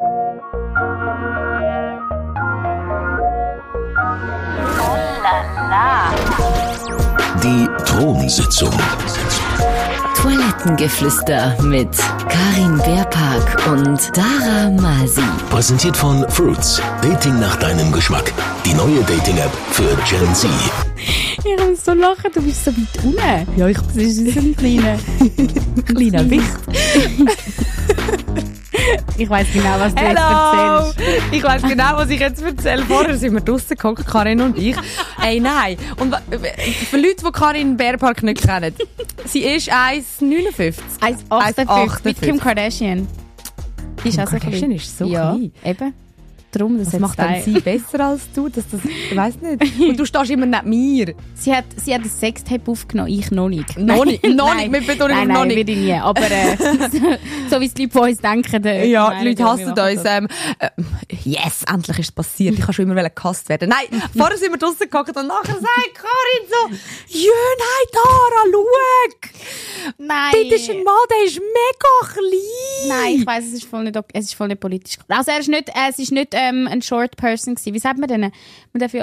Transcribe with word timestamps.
Die 0.00 0.08
Thronsitzung. 7.84 8.72
Toilettengeflüster 10.16 11.54
mit 11.62 11.90
Karin 12.30 12.78
Beerpark 12.78 13.66
und 13.68 14.10
Dara 14.16 14.70
Masi. 14.70 15.20
Präsentiert 15.50 15.98
von 15.98 16.26
Fruits. 16.30 16.80
Dating 17.02 17.38
nach 17.38 17.56
deinem 17.56 17.92
Geschmack. 17.92 18.32
Die 18.64 18.72
neue 18.72 19.02
Dating-App 19.02 19.52
für 19.72 19.94
Gen 20.08 20.34
Z. 20.34 20.48
Ich 20.96 21.68
muss 21.68 21.84
so 21.84 21.92
lachen, 21.92 22.30
du 22.32 22.40
bist 22.40 22.64
so 22.64 22.70
weit 22.70 23.04
unten. 23.04 23.58
Ja, 23.58 23.68
ich 23.68 23.80
bin 23.82 24.10
so 24.10 24.40
ein 24.40 24.56
kleiner, 24.56 24.98
kleiner 25.84 26.30
Wicht. 26.30 26.46
Ich 29.16 29.28
weiß 29.28 29.46
genau, 29.52 29.78
was 29.78 29.94
du 29.94 30.02
jetzt 30.02 30.18
Hello! 30.18 30.86
erzählst. 30.88 31.00
Ich 31.32 31.42
weiß 31.42 31.62
genau, 31.62 31.96
was 31.96 32.10
ich 32.10 32.20
jetzt 32.20 32.42
erzähle. 32.42 32.84
Vorher 32.84 33.16
sind 33.16 33.32
wir 33.34 33.40
draussen 33.40 33.68
geguckt, 33.76 34.06
Karin 34.06 34.40
und 34.40 34.58
ich. 34.58 34.76
Ey, 35.22 35.40
nein. 35.40 35.76
Und 35.98 36.12
wa- 36.12 36.20
für 36.90 36.96
Leute, 36.96 37.24
die 37.24 37.30
Karin 37.32 37.76
Bärpark 37.76 38.22
nicht 38.22 38.42
kennen, 38.42 38.74
sie 39.26 39.40
ist 39.40 39.70
1,59. 39.70 40.74
1,58 41.00 42.00
mit 42.04 42.20
Kim 42.22 42.38
Kardashian. 42.40 43.06
Ist 44.02 44.16
Kim 44.16 44.24
auch 44.24 44.30
so 44.30 44.38
Kardashian 44.38 44.58
klein. 44.60 44.70
ist 44.72 44.98
so 44.98 45.04
ja, 45.06 45.30
klein. 45.36 45.52
eben. 45.64 45.94
Darum, 46.52 46.78
das, 46.78 46.98
macht 46.98 47.18
dann 47.18 47.40
sie 47.42 47.60
besser 47.60 48.00
als 48.00 48.22
du. 48.34 48.48
Dass 48.48 48.64
das, 48.70 48.80
ich 48.84 49.16
weiß 49.16 49.34
nicht. 49.40 49.80
Und 49.88 49.96
du 49.98 50.04
stehst 50.04 50.30
immer 50.30 50.46
neben 50.46 50.68
mir. 50.68 51.14
Sie 51.34 51.54
hat, 51.54 51.64
sie 51.76 51.94
hat 51.94 52.02
ein 52.02 52.10
Sextape 52.10 52.70
aufgenommen, 52.70 53.08
ich 53.10 53.30
noch 53.30 53.48
nicht. 53.48 53.78
Noch 53.78 54.04
nicht, 54.04 54.24
noch 54.28 54.54
Nein. 54.54 54.70
nicht. 54.70 54.86
Wir 54.86 54.94
betonen 54.94 55.16
Nein, 55.16 55.28
noch 55.28 55.34
nein, 55.36 55.48
nicht. 55.48 55.56
würde 55.58 55.72
ich 55.72 55.78
nie. 55.78 55.94
Aber 55.94 56.20
äh, 56.30 56.56
so, 56.56 56.98
so 57.56 57.60
wie 57.60 57.66
es 57.66 57.74
die 57.74 57.82
Leute 57.82 57.92
von 57.92 58.08
uns 58.08 58.18
denken. 58.18 58.64
äh, 58.64 58.86
Ja, 58.86 59.14
die 59.20 59.28
Leute 59.28 59.44
hassen 59.44 59.70
uns. 59.70 60.02
Ähm, 60.04 60.28
äh, 60.58 60.68
yes, 61.22 61.62
endlich 61.72 61.98
ist 62.00 62.06
es 62.06 62.12
passiert. 62.12 62.54
Ich 62.58 62.64
kann 62.64 62.72
schon 62.74 62.90
immer 62.90 63.08
gehasst 63.08 63.48
werden. 63.48 63.68
Nein, 63.68 64.02
vorher 64.16 64.36
sind 64.36 64.50
wir 64.50 64.58
draussen 64.58 64.78
geguckt 64.80 65.16
und 65.16 65.26
nachher 65.28 65.54
sagt 65.54 65.94
Karin 65.94 66.48
so, 66.48 66.76
«Jö, 67.18 67.30
nein, 67.58 67.86
Tara, 67.92 68.44
schau! 68.52 68.64
Nein. 69.98 70.32
Dort 70.32 70.52
ist 70.52 70.70
ein 70.70 70.82
Mann, 70.84 70.94
der 71.10 71.26
ist 71.26 71.36
mega 71.38 72.12
klein!» 72.12 72.88
Nein, 72.88 73.14
ich 73.20 73.26
weiß, 73.26 73.44
es 73.46 73.52
ist 73.54 73.64
voll 73.64 73.84
nicht, 73.84 73.96
es 74.12 74.24
ist 74.26 74.34
voll 74.34 74.48
nicht 74.48 74.60
politisch. 74.60 74.96
Also 75.08 75.30
er 75.30 75.40
ist 75.40 75.48
nicht, 75.48 75.70
es 75.88 75.98
ist 75.98 76.12
nicht 76.12 76.34
ähm, 76.40 76.68
ein 76.68 76.82
Short 76.82 77.16
Person 77.16 77.54
gewesen. 77.54 77.74
Wie 77.74 77.78
sagt 77.78 77.98
man 77.98 78.08
denn? 78.08 78.20
Man 78.20 78.32
darf 78.74 78.94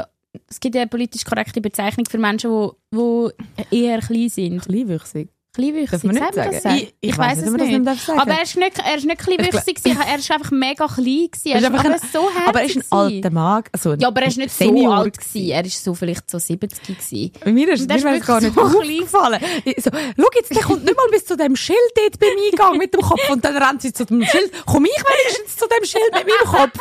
es 0.49 0.59
gibt 0.59 0.75
ja 0.75 0.81
eine 0.81 0.89
politisch 0.89 1.25
korrekte 1.25 1.61
Bezeichnung 1.61 2.05
für 2.05 2.17
Menschen, 2.17 2.71
die 2.93 3.29
die 3.71 3.83
eher 3.83 3.99
klein 3.99 4.29
sind. 4.29 4.61
Kleinwüchsig. 4.61 5.29
Kleinwüchsig, 5.57 5.89
Darf 5.91 6.03
man 6.03 6.15
nicht 6.15 6.33
sagen? 6.35 6.59
so? 6.61 6.69
Ich- 6.69 6.93
ich 7.01 7.17
weiß 7.17 7.37
es 7.39 7.51
nicht. 7.51 7.87
Aber 8.15 8.31
er 8.31 8.43
ist 8.43 8.55
nicht, 8.57 8.77
er 8.79 8.95
ist 8.97 9.05
nicht 9.05 9.17
kleinwüchsig 9.19 9.79
er 9.85 10.17
ist 10.19 10.31
einfach 10.31 10.51
mega 10.51 10.85
klein 10.87 11.27
gewesen. 11.31 11.47
Er 11.51 11.57
ist 11.59 11.65
aber 11.65 11.79
ein- 11.79 11.99
so 12.13 12.29
herzig 12.31 12.47
Aber 12.47 12.59
er 12.61 12.65
ist 12.67 12.75
ein 12.77 12.83
alter 12.91 13.29
Mann. 13.31 13.63
Also 13.71 13.91
ein 13.91 13.99
Ja, 13.99 14.07
aber 14.09 14.21
er 14.21 14.27
ist 14.27 14.37
nicht 14.37 14.51
so 14.51 14.63
Senior 14.65 14.95
alt 14.97 15.17
gewesen. 15.17 15.49
Er 15.49 15.65
ist 15.65 15.83
so 15.83 15.93
vielleicht 15.95 16.29
so 16.29 16.37
70 16.37 16.69
gewesen. 16.85 17.31
Mir 17.45 17.69
ist, 17.73 17.87
mir 17.89 17.95
ist 18.17 18.25
gar 18.27 18.39
nicht 18.41 18.53
so 18.53 18.61
aufgefallen. 18.61 19.39
So, 19.77 19.89
schau 19.91 20.27
jetzt, 20.35 20.55
der 20.55 20.61
kommt 20.63 20.83
nicht 20.85 20.95
mal 20.95 21.07
bis 21.11 21.25
zu 21.25 21.35
dem 21.35 21.55
Schild 21.55 21.77
dort 21.95 22.19
beim 22.19 22.29
Eingang 22.51 22.77
mit 22.77 22.93
dem 22.93 23.01
Kopf 23.01 23.29
und 23.29 23.43
dann 23.43 23.57
rennt 23.57 23.81
sie 23.81 23.91
zu 23.93 24.05
dem 24.05 24.23
Schild. 24.23 24.51
Komm 24.65 24.85
ich 24.85 24.91
wenigstens 24.91 25.55
zu 25.57 25.65
dem 25.67 25.83
Schild 25.85 26.13
mit 26.13 26.25
meinem 26.27 26.53
Kopf. 26.71 26.79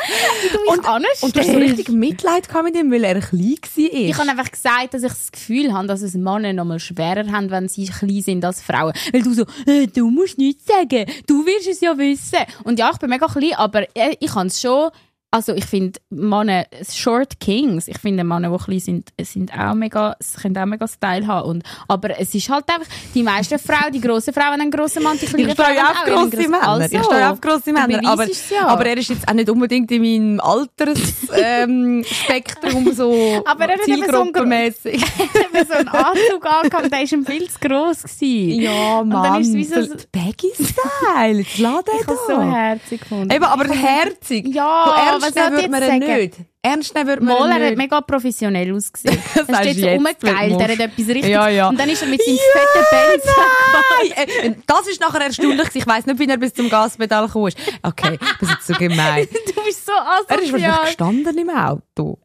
und, 0.69 0.79
und 1.23 1.35
du 1.37 1.41
hast 1.41 1.51
so 1.51 1.57
richtig 1.59 1.89
Mitleid 1.89 2.49
gehabt 2.49 2.65
mit 2.65 2.77
ihm, 2.77 2.91
weil 2.93 3.05
er 3.05 3.21
klein 3.21 3.57
war. 3.63 3.85
Ich 3.93 4.19
habe 4.19 4.29
einfach 4.31 4.51
gesagt, 4.51 4.95
dass 4.95 5.03
ich 5.03 5.09
das 5.13 5.33
Gefühl 5.33 5.73
habe, 5.73 5.87
dass 5.87 6.03
es 6.03 6.15
Männer 6.15 6.53
noch 6.53 6.65
mal 6.65 6.79
schwerer 6.79 7.31
haben, 7.33 7.51
wenn 7.51 7.69
sie 7.69 7.87
klein 7.87 8.21
sind 8.23 8.45
als 8.45 8.61
Frauen. 8.67 8.93
Weil 9.13 9.23
du 9.23 9.33
so, 9.33 9.45
äh, 9.67 9.87
du 9.87 10.11
musst 10.11 10.39
nichts 10.39 10.67
sagen, 10.67 11.07
du 11.27 11.47
wirst 11.47 11.69
es 11.69 11.81
ja 11.81 11.97
wissen. 11.97 12.39
Und 12.65 12.79
ja, 12.79 12.91
ich 12.93 12.99
bin 12.99 13.11
mega 13.11 13.27
klein, 13.27 13.55
aber 13.57 13.83
äh, 13.97 14.17
ich 14.21 14.33
kann 14.33 14.49
es 14.49 14.61
schon, 14.61 14.91
also 15.31 15.53
ich 15.55 15.65
finde 15.67 15.99
Männer, 16.11 16.65
Short 16.91 17.39
Kings, 17.41 17.89
ich 17.89 17.99
finde 17.99 18.25
Männer, 18.25 18.51
die 18.57 18.65
klein 18.65 18.81
sind, 18.81 19.11
sind 19.21 19.53
auch 19.53 19.75
mega, 19.75 20.17
sie 20.21 20.41
können 20.41 20.57
auch 20.57 20.65
mega 20.67 20.87
Style 20.89 21.27
haben. 21.27 21.49
Und, 21.51 21.63
aber 21.89 22.19
es 22.19 22.35
ist 22.35 22.49
halt 22.49 22.65
einfach, 22.69 22.87
die 23.15 23.23
meisten 23.23 23.59
Frauen, 23.59 23.93
die 23.93 24.01
grossen 24.01 24.33
Frauen 24.33 24.53
haben 24.53 24.61
einen 24.63 24.71
grossen 24.71 25.03
Mann, 25.03 25.19
die 25.21 25.27
kleinen 25.27 25.49
Ich 25.49 25.55
stehe 25.55 25.67
Frauen 25.67 25.87
auch 25.87 26.05
grosse 26.31 26.49
Männer. 26.49 26.69
Also, 26.69 26.97
ich 26.97 27.05
stehe 27.05 27.31
auf 27.31 27.41
grosse 27.41 27.73
Männer. 27.73 28.01
Aber, 28.09 28.25
ja. 28.25 28.67
aber 28.67 28.87
er 28.87 28.97
ist 28.97 29.11
jetzt 29.11 29.29
auch 29.29 29.35
nicht 29.35 29.51
unbedingt 29.51 29.91
in 29.91 30.01
meinem 30.03 30.41
Altersspektrum 30.41 32.87
ähm, 32.89 32.93
so 32.95 33.43
Aber 33.45 33.65
er 33.65 33.73
hat 33.75 33.83
zielgruppenmässig. 33.85 34.95
eben 34.95 35.67
so 35.67 35.73
einen 35.75 35.89
Anzug 35.89 36.47
angehabt, 36.47 36.93
der 36.93 36.99
war 37.01 37.13
ihm 37.13 37.27
viel 37.27 37.51
zu 37.51 37.59
gross. 37.59 38.03
Gewesen. 38.05 38.61
Ja, 38.63 39.01
Und 39.01 39.09
Mann. 39.09 39.23
dann 39.25 39.41
ist 39.43 39.49
es 39.49 39.55
wie 39.55 39.65
so- 39.65 39.83
so 39.83 39.95
Baggy-Style. 40.13 41.39
Jetzt 41.41 41.59
lass 41.59 41.85
den 41.85 41.95
Ich 42.01 42.07
habe 42.07 42.19
so 42.27 42.41
herzig 42.43 43.01
gefunden. 43.01 43.31
Eben, 43.31 43.45
aber 43.45 43.65
herzig. 43.75 44.47
Ja, 44.55 45.16
ernst 45.23 45.37
nehmen 45.37 45.53
würde 45.57 45.69
man 45.69 45.83
ihn 45.83 45.89
sagen? 45.89 46.17
nicht. 46.17 46.35
Ernst 46.63 46.95
nehmen 46.95 47.09
würde 47.09 47.23
man 47.25 47.39
Mal, 47.39 47.61
er 47.61 47.67
hat 47.69 47.77
mega 47.77 48.01
professionell 48.01 48.75
ausgesehen. 48.75 49.23
Er 49.37 49.45
sagst 49.45 49.61
steht 49.71 49.81
so 49.81 49.87
rumgegeilt, 49.89 50.61
er 50.61 50.69
hat 50.69 50.81
etwas 50.81 51.07
richtig. 51.09 51.27
Ja, 51.27 51.49
ja. 51.49 51.69
Und 51.69 51.79
dann 51.79 51.89
ist 51.89 52.03
er 52.03 52.09
mit 52.09 52.21
seinem 52.25 52.37
fetten 52.39 52.85
Benz. 52.91 53.25
Nein, 54.17 54.29
äh, 54.53 54.55
das 54.67 54.87
ist 54.89 55.01
nachher 55.01 55.21
erstaunlich. 55.21 55.69
Ich 55.75 55.87
weiss 55.87 56.07
nicht, 56.07 56.19
wie 56.19 56.29
er 56.29 56.37
bis 56.39 56.55
zum 56.55 56.69
Gaspedal 56.69 57.27
gekommen 57.27 57.49
ist. 57.49 57.59
Okay, 57.83 58.19
das 58.41 58.51
ist 58.51 58.67
so 58.67 58.75
gemein. 58.75 59.29
Du 59.47 59.63
bist 59.65 59.87
so 59.87 59.93
Er 59.93 60.21
ist 60.21 60.53
wahrscheinlich 60.53 60.65
asozial. 60.67 60.85
gestanden 60.87 61.39
im 61.39 61.51
Auto. 61.51 62.19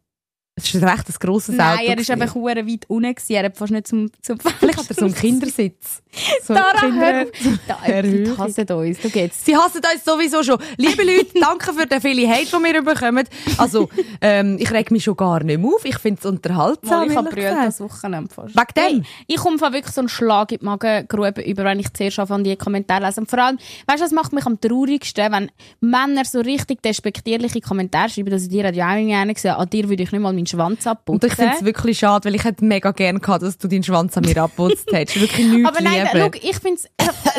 Es 0.64 0.76
ist 0.76 0.84
recht 0.84 1.10
ein 1.10 1.16
grosses 1.20 1.56
Auto. 1.56 1.64
Nein, 1.64 1.80
er 1.80 1.98
ist 1.98 2.08
gewesen. 2.08 2.22
einfach 2.22 2.36
hure 2.36 2.68
weit 2.68 2.86
unten 2.88 3.16
gewesen. 3.16 3.34
Er 3.34 3.44
hat 3.46 3.58
fast 3.58 3.72
nicht 3.72 3.88
zum, 3.88 4.12
zum 4.22 4.40
Vielleicht 4.40 4.78
hat 4.78 4.90
er 4.90 4.96
so 4.96 5.06
einen 5.06 5.16
Kindersitz. 5.16 6.02
So 6.44 6.54
Dara, 6.54 6.80
Kinder-. 6.80 7.26
Da, 7.68 8.02
die 8.02 8.30
hassen 8.38 8.68
uns. 8.70 9.00
Du 9.00 9.10
geht's. 9.10 9.46
Sie 9.46 9.56
hassen 9.56 9.78
uns 9.78 10.04
sowieso 10.04 10.44
schon. 10.44 10.58
Liebe 10.76 11.04
Leute, 11.04 11.28
danke 11.40 11.72
für 11.74 11.86
den 11.86 12.02
vielen 12.02 12.30
Hate, 12.30 12.48
den 12.48 12.64
wir 12.64 12.82
bekommen. 12.82 13.26
Also, 13.58 13.88
ähm, 14.20 14.58
ich 14.60 14.70
reg 14.72 14.92
mich 14.92 15.06
schon 15.06 15.16
gar 15.16 15.42
nicht 15.42 15.58
mehr 15.58 15.70
auf. 15.70 15.86
Ich 15.86 15.98
finde 16.00 16.20
es 16.20 16.26
unterhaltsam. 16.26 17.00
Mal, 17.00 17.08
ich 17.08 17.16
habe 17.16 17.30
brüllt 17.30 17.48
gesagt. 17.48 17.68
das 17.68 17.80
Wochenende 17.80 18.34
fast. 18.34 18.56
Wegen 18.56 18.74
dem? 18.76 19.04
Hey, 19.04 19.04
ich 19.28 19.38
komme 19.38 19.58
von 19.58 19.72
wirklich 19.72 19.94
so 19.94 20.02
einen 20.02 20.10
Schlag 20.10 20.52
in 20.52 20.60
die 20.60 20.66
Magengrube 20.66 21.42
über, 21.42 21.64
wenn 21.64 21.80
ich 21.80 21.94
zuerst 21.94 22.20
anfange, 22.20 22.44
die 22.44 22.58
Kommentare 22.58 23.04
zu 23.04 23.08
lesen. 23.08 23.20
Und 23.22 23.30
vor 23.30 23.40
allem, 23.40 23.58
weißt 23.88 24.02
du, 24.02 24.06
was 24.06 24.12
macht 24.12 24.34
mich 24.34 24.46
am 24.46 24.60
traurigsten, 24.60 25.32
wenn 25.32 25.52
Männer 25.80 26.26
so 26.26 26.42
richtig 26.42 26.82
despektierliche 26.82 27.62
Kommentare 27.62 28.10
schreiben, 28.10 28.32
dass 28.32 28.44
ich 28.44 28.50
dir 28.50 28.70
ja 28.74 28.92
auch 28.92 28.96
nicht 28.96 29.36
gesehen 29.36 29.52
an 29.52 29.70
dir 29.70 29.88
würde 29.88 30.04
ich 30.04 30.12
nicht 30.12 30.22
mal 30.22 30.34
meinen 30.34 30.46
Schwanz 30.52 30.86
abputzen. 30.88 31.14
Und 31.16 31.24
ich 31.26 31.34
finde 31.34 31.56
es 31.58 31.66
wirklich 31.66 32.00
schade, 32.00 32.26
weil 32.26 32.36
ich 32.36 32.44
hätte 32.44 32.64
mega 32.64 32.92
gern 32.92 33.20
gehabt, 33.20 33.42
dass 33.44 33.58
du 33.58 33.68
deinen 33.68 33.84
Schwanz 33.84 34.16
an 34.18 34.24
mir 34.26 34.38
abputzt 34.42 34.92
hättest. 34.92 35.20
Wirklich 35.22 35.48
nichts 35.48 35.68
Aber 35.70 35.82
nein, 35.82 36.08
lieber. 36.14 36.30
schau, 36.34 36.40
ich 36.50 36.58
finde 36.58 36.82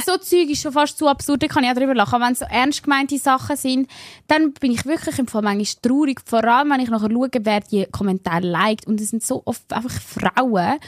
so 0.04 0.16
Zeug 0.18 0.50
ist 0.50 0.62
schon 0.62 0.72
fast 0.72 0.98
zu 0.98 1.06
absurd, 1.08 1.42
da 1.42 1.46
kann 1.46 1.64
ich 1.64 1.70
auch 1.70 1.74
drüber 1.74 1.94
lachen. 1.94 2.20
Wenn 2.20 2.32
es 2.32 2.40
so 2.40 2.46
ernst 2.50 2.82
gemeinte 2.82 3.16
Sachen 3.18 3.56
sind, 3.56 3.88
dann 4.28 4.52
bin 4.54 4.72
ich 4.72 4.84
wirklich 4.84 5.18
im 5.18 5.28
Fall 5.28 5.42
manchmal 5.42 5.66
traurig. 5.82 6.20
Vor 6.24 6.42
allem, 6.44 6.70
wenn 6.70 6.80
ich 6.80 6.90
nachher 6.90 7.10
schaue, 7.10 7.28
wer 7.40 7.60
die 7.60 7.86
Kommentare 7.90 8.46
liked. 8.46 8.86
Und 8.86 9.00
es 9.00 9.10
sind 9.10 9.22
so 9.24 9.42
oft 9.44 9.72
einfach 9.72 9.92
Frauen. 9.92 10.78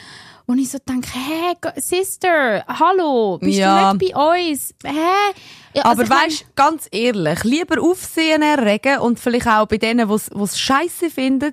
Und 0.47 0.59
ich 0.59 0.69
so 0.69 0.77
denke, 0.87 1.09
hey, 1.11 1.55
Go- 1.59 1.69
Sister, 1.75 2.63
hallo, 2.67 3.39
bist 3.39 3.57
Ja. 3.57 3.91
du 3.93 3.97
nicht 3.97 4.13
bei 4.13 4.51
uns? 4.51 4.75
Hä? 4.85 4.91
Ja, 5.73 5.83
also 5.85 6.03
Aber 6.03 6.09
weißt, 6.11 6.45
ganz 6.55 6.87
ehrlich, 6.91 7.43
lieber 7.43 7.81
Aufsehen 7.81 8.43
erregen 8.43 8.99
und 8.99 9.19
vielleicht 9.19 9.47
auch 9.47 9.65
bei 9.67 9.77
denen, 9.77 10.07
die 10.07 10.13
es 10.13 10.59
scheiße 10.59 11.09
finden, 11.09 11.51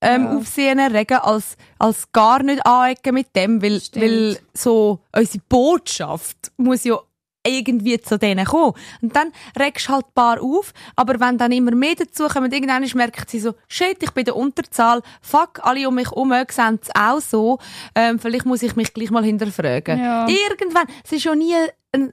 ähm, 0.00 0.26
Aufsehen 0.26 0.78
erregen, 0.78 1.18
als, 1.18 1.56
als 1.78 2.10
gar 2.12 2.42
nicht 2.42 2.64
anecken 2.66 3.14
mit 3.14 3.34
dem, 3.34 3.62
weil, 3.62 3.80
Stimmt. 3.80 4.04
weil 4.04 4.38
so 4.52 5.00
unsere 5.14 5.42
Botschaft 5.48 6.52
muss 6.56 6.84
ja 6.84 6.98
irgendwie 7.46 8.00
zu 8.00 8.18
denen 8.18 8.44
kommen. 8.44 8.74
Und 9.00 9.14
dann 9.14 9.32
regst 9.58 9.88
du 9.88 9.92
halt 9.92 10.06
ein 10.06 10.14
paar 10.14 10.42
auf, 10.42 10.72
aber 10.96 11.20
wenn 11.20 11.38
dann 11.38 11.52
immer 11.52 11.74
mehr 11.74 11.94
dazukommen, 11.94 12.52
irgendwann 12.52 12.94
merkt 12.94 13.30
sie 13.30 13.40
so, 13.40 13.54
shit, 13.68 14.02
ich 14.02 14.10
bin 14.10 14.24
der 14.24 14.36
Unterzahl, 14.36 15.02
fuck, 15.20 15.60
alle 15.62 15.88
um 15.88 15.94
mich 15.94 16.10
herum 16.10 16.32
sehen 16.50 16.82
es 16.82 16.90
auch 16.94 17.20
so, 17.20 17.58
ähm, 17.94 18.18
vielleicht 18.18 18.46
muss 18.46 18.62
ich 18.62 18.76
mich 18.76 18.92
gleich 18.92 19.10
mal 19.10 19.24
hinterfragen. 19.24 19.98
Ja. 19.98 20.26
Irgendwann, 20.28 20.86
es 21.04 21.12
ist 21.12 21.24
ja 21.24 21.34
nie, 21.34 21.54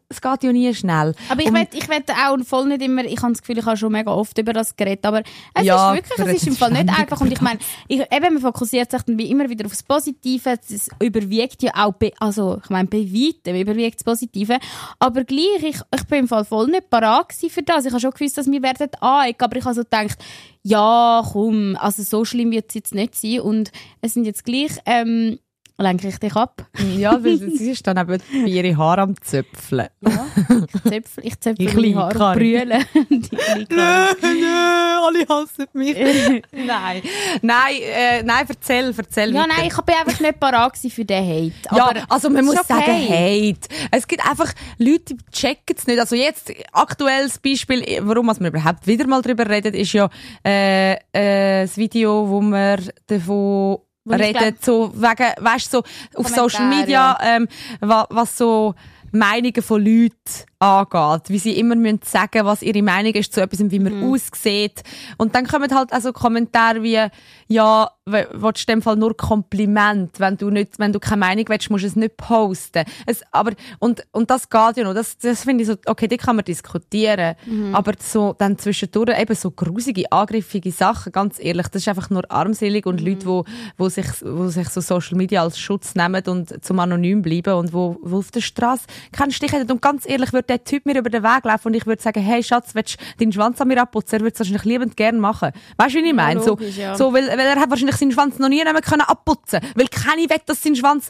es 0.10 0.22
geht 0.22 0.44
ja 0.44 0.52
nie 0.52 0.74
schnell. 0.74 1.14
Aber 1.30 1.42
ich 1.42 1.54
will, 1.54 1.68
ich 1.74 1.88
will 1.90 2.04
auch 2.28 2.38
voll 2.46 2.68
nicht 2.68 2.82
immer, 2.82 3.04
ich 3.06 3.22
habe 3.22 3.34
das 3.34 3.42
Gefühl, 3.42 3.58
ich 3.58 3.66
habe 3.66 3.78
schon 3.78 3.92
mega 3.92 4.12
oft 4.12 4.38
über 4.38 4.54
das 4.54 4.76
geredet, 4.76 5.06
aber 5.06 5.24
es 5.54 5.66
Ja, 5.66 5.94
ist 5.94 5.98
wirklich, 5.98 6.18
wir 6.18 6.28
es 6.28 6.42
ist 6.42 6.48
im 6.48 6.56
Fall 6.56 6.72
nicht 6.72 6.90
einfach 6.90 7.20
und 7.22 7.32
ich 7.32 7.42
meine, 7.42 7.60
ich, 7.88 8.00
eben, 8.00 8.34
man 8.34 8.42
fokussiert 8.42 8.92
sich 8.92 9.02
dann 9.04 9.18
wie 9.18 9.30
immer 9.30 9.50
wieder 9.50 9.66
aufs 9.66 9.84
Positive, 9.84 10.58
es 10.70 10.90
überwiegt 11.02 11.64
ja 11.64 11.72
auch, 11.76 11.94
also 12.20 12.60
ich 12.64 12.70
meine, 12.70 12.88
bei 12.88 13.00
weitem 13.00 13.56
überwiegt 13.56 13.96
das 14.00 14.04
Positive, 14.04 14.60
aber 15.00 15.24
gleich, 15.24 15.64
ich, 15.64 15.80
ich 15.96 16.04
bin 16.06 16.20
im 16.20 16.28
Fall 16.28 16.46
voll 16.46 16.68
nicht 16.68 16.90
parat 16.90 17.34
für 17.34 17.64
das, 17.64 17.86
ich 17.86 17.92
habe 17.92 18.02
schon 18.02 18.12
gewusst, 18.12 18.38
dass 18.38 18.50
wir 18.50 18.62
werden 18.62 18.90
anecken, 19.02 19.44
aber 19.44 19.58
ich 19.58 19.66
habe 19.66 19.76
so 19.76 19.82
gedacht, 19.84 20.18
ja, 20.64 21.22
komm, 21.32 21.76
also 21.80 22.04
so 22.04 22.26
schlimm 22.26 22.52
wird 22.52 22.66
es 22.70 22.76
jetzt 22.76 22.96
nicht 22.96 23.16
sein 23.16 23.42
und 23.42 23.72
es 24.02 24.14
sind 24.14 24.26
jetzt 24.26 24.46
gleich, 24.46 24.72
ähm, 24.86 25.40
lenke 25.78 26.08
ich 26.08 26.18
dich 26.20 26.36
ab. 26.36 26.66
Ja, 26.96 27.24
weil 27.24 27.38
sie 27.38 27.72
ist 27.72 27.86
dann 27.88 27.98
eben 27.98 28.22
bei 28.32 28.50
ihre 28.50 28.78
Haare 28.78 29.02
am 29.02 29.16
Zöpfeln. 29.22 29.88
Ja, 30.02 30.26
ich 30.36 30.82
zöpfel, 30.84 31.26
ich 31.26 31.40
zöpfel 31.40 31.68
Ich 31.68 31.74
meine 31.76 31.96
Haare 31.96 32.26
und 32.28 32.34
brülle. 32.36 32.80
Karin. 32.94 33.68
nö, 33.70 35.00
alle 35.06 35.26
hassen 35.28 35.66
mich. 35.74 35.96
nein, 36.52 37.02
nein, 37.42 37.76
äh, 37.82 38.24
nein, 38.24 38.46
erzähl, 38.48 38.94
erzähl 38.96 39.34
Ja, 39.34 39.42
weiter. 39.42 39.54
nein, 39.58 39.68
ich 39.68 39.82
bin 39.82 39.96
einfach 39.96 40.20
nicht 40.20 40.40
parat 40.40 40.78
für 40.78 41.06
den 41.06 41.24
Hate. 41.26 41.76
Ja, 41.76 41.90
Aber 41.90 42.04
also 42.10 42.30
man 42.30 42.46
muss 42.46 42.56
ist 42.56 42.68
sagen, 42.68 42.82
okay. 42.84 43.54
Hate. 43.56 43.76
Es 43.92 44.08
gibt 44.08 44.26
einfach 44.30 44.54
Leute, 44.78 45.16
die 45.16 45.18
checken 45.32 45.76
es 45.78 45.88
nicht. 45.88 46.00
Also 46.00 46.16
jetzt, 46.16 46.52
aktuelles 46.72 47.40
Beispiel, 47.40 47.84
warum 48.02 48.28
wir 48.28 48.48
überhaupt 48.48 48.86
wieder 48.88 49.08
mal 49.08 49.22
drüber 49.22 49.50
reden, 49.50 49.74
ist 49.74 49.94
ja 49.94 50.10
äh, 50.46 50.94
äh, 51.14 51.64
das 51.64 51.78
Video, 51.78 52.30
wo 52.30 52.42
wir 52.42 52.80
davon 53.08 53.80
reden, 54.06 54.58
so 54.62 54.92
wegen, 54.96 55.32
weißt 55.40 55.74
du, 55.74 55.78
so 55.78 55.84
auf 56.20 56.28
Social 56.28 56.68
Media, 56.70 57.18
ähm, 57.22 57.48
wa, 57.80 58.06
was 58.10 58.38
so 58.38 58.76
Meinungen 59.16 59.62
von 59.62 59.80
Leuten 59.86 60.14
angeht, 60.58 61.30
wie 61.30 61.38
sie 61.38 61.52
immer 61.60 61.76
müssen 61.76 62.00
sagen, 62.04 62.46
was 62.46 62.64
ihre 62.64 62.82
Meinung 62.82 63.14
ist 63.14 63.32
zu 63.32 63.42
etwas, 63.42 63.60
wie 63.70 63.78
man 63.80 64.00
Mhm. 64.00 64.12
aussieht. 64.12 64.82
Und 65.18 65.36
dann 65.36 65.46
kommen 65.46 65.74
halt 65.74 65.94
also 65.94 66.12
Kommentare 66.12 66.82
wie, 66.82 67.00
ja, 67.48 67.90
willst 68.06 68.68
du 68.68 68.72
in 68.72 68.80
dem 68.80 68.82
Fall 68.82 68.96
nur 68.96 69.16
Kompliment, 69.16 70.20
wenn 70.20 70.38
du 70.38 70.50
nicht, 70.50 70.80
wenn 70.80 70.92
du 70.92 71.00
keine 71.00 71.20
Meinung 71.20 71.46
willst, 71.48 71.70
musst 71.70 71.84
du 71.84 71.88
es 71.88 71.96
nicht 71.96 72.18
posten. 72.18 72.84
Es, 73.06 73.22
aber, 73.32 73.52
und, 73.80 74.04
und 74.12 74.30
das 74.30 74.50
geht 74.50 74.78
ja 74.78 74.84
noch, 74.84 74.94
das, 74.94 75.18
das 75.20 75.44
finde 75.44 75.64
ich 75.64 75.68
so, 75.70 75.76
okay, 75.86 76.08
die 76.08 76.18
kann 76.18 76.36
man 76.36 76.46
diskutieren. 76.46 77.36
Mhm. 77.46 77.76
Aber 77.76 77.94
so, 78.00 78.34
dann 78.38 78.58
zwischendurch 78.58 79.20
eben 79.20 79.36
so 79.36 79.52
grusige, 79.52 80.12
angriffige 80.12 80.72
Sachen, 80.72 81.12
ganz 81.12 81.38
ehrlich, 81.40 81.68
das 81.68 81.84
ist 81.84 81.88
einfach 81.88 82.10
nur 82.10 82.30
armselig 82.32 82.86
und 82.86 83.04
Mhm. 83.04 83.10
Leute, 83.10 83.26
wo, 83.26 83.46
wo 83.78 83.90
sich, 83.90 84.06
wo 84.22 84.48
sich 84.48 84.70
so 84.70 84.82
Social 84.82 85.18
Media 85.18 85.44
als 85.44 85.60
Schutz 85.60 85.96
nehmen 85.96 86.24
und 86.28 86.64
zum 86.64 86.80
anonym 86.80 87.22
bleiben 87.22 87.54
und 87.54 87.74
wo, 87.74 87.98
wo 88.02 88.18
auf 88.20 88.32
der 88.32 88.42
Straße 88.42 88.84
keinen 89.12 89.32
Stich 89.32 89.52
hätten. 89.52 89.72
Und 89.72 89.82
ganz 89.82 90.08
ehrlich, 90.08 90.34
würde 90.34 90.48
der 90.48 90.64
Typ 90.64 90.86
mir 90.86 90.98
über 90.98 91.10
den 91.10 91.24
Weg 91.24 91.46
laufen 91.46 91.68
und 91.68 91.74
ich 91.74 91.86
würde 91.86 92.02
sagen, 92.02 92.22
hey 92.22 92.44
Schatz, 92.44 92.74
willst 92.74 92.98
du 93.00 93.04
deinen 93.20 93.34
Schwanz 93.34 93.62
an 93.62 93.68
mir 93.68 93.82
abputzen? 93.82 94.20
Er 94.20 94.22
würde 94.22 94.34
es 94.34 94.40
wahrscheinlich 94.40 94.66
liebend 94.66 94.98
gerne 94.98 95.20
machen. 95.20 95.52
Weißt 95.78 95.96
du, 95.96 96.00
wie 96.00 96.08
ich 96.08 96.14
meine? 96.14 96.42
so, 96.42 96.52
logisch, 96.52 96.78
ja. 96.78 96.96
so, 96.96 97.14
weil, 97.14 97.33
weil 97.38 97.48
er 97.48 97.56
hat 97.60 97.70
wahrscheinlich 97.70 97.96
seinen 97.98 98.12
Schwanz 98.12 98.40
noch 98.40 98.50
nie 98.50 98.64
nehmen 98.64 98.82
können 98.82 99.02
abputzen. 99.02 99.60
Weil 99.76 99.88
keine 99.88 100.30
will, 100.30 100.38
dass 100.46 100.62
sein 100.64 100.76
Schwanz 100.76 101.10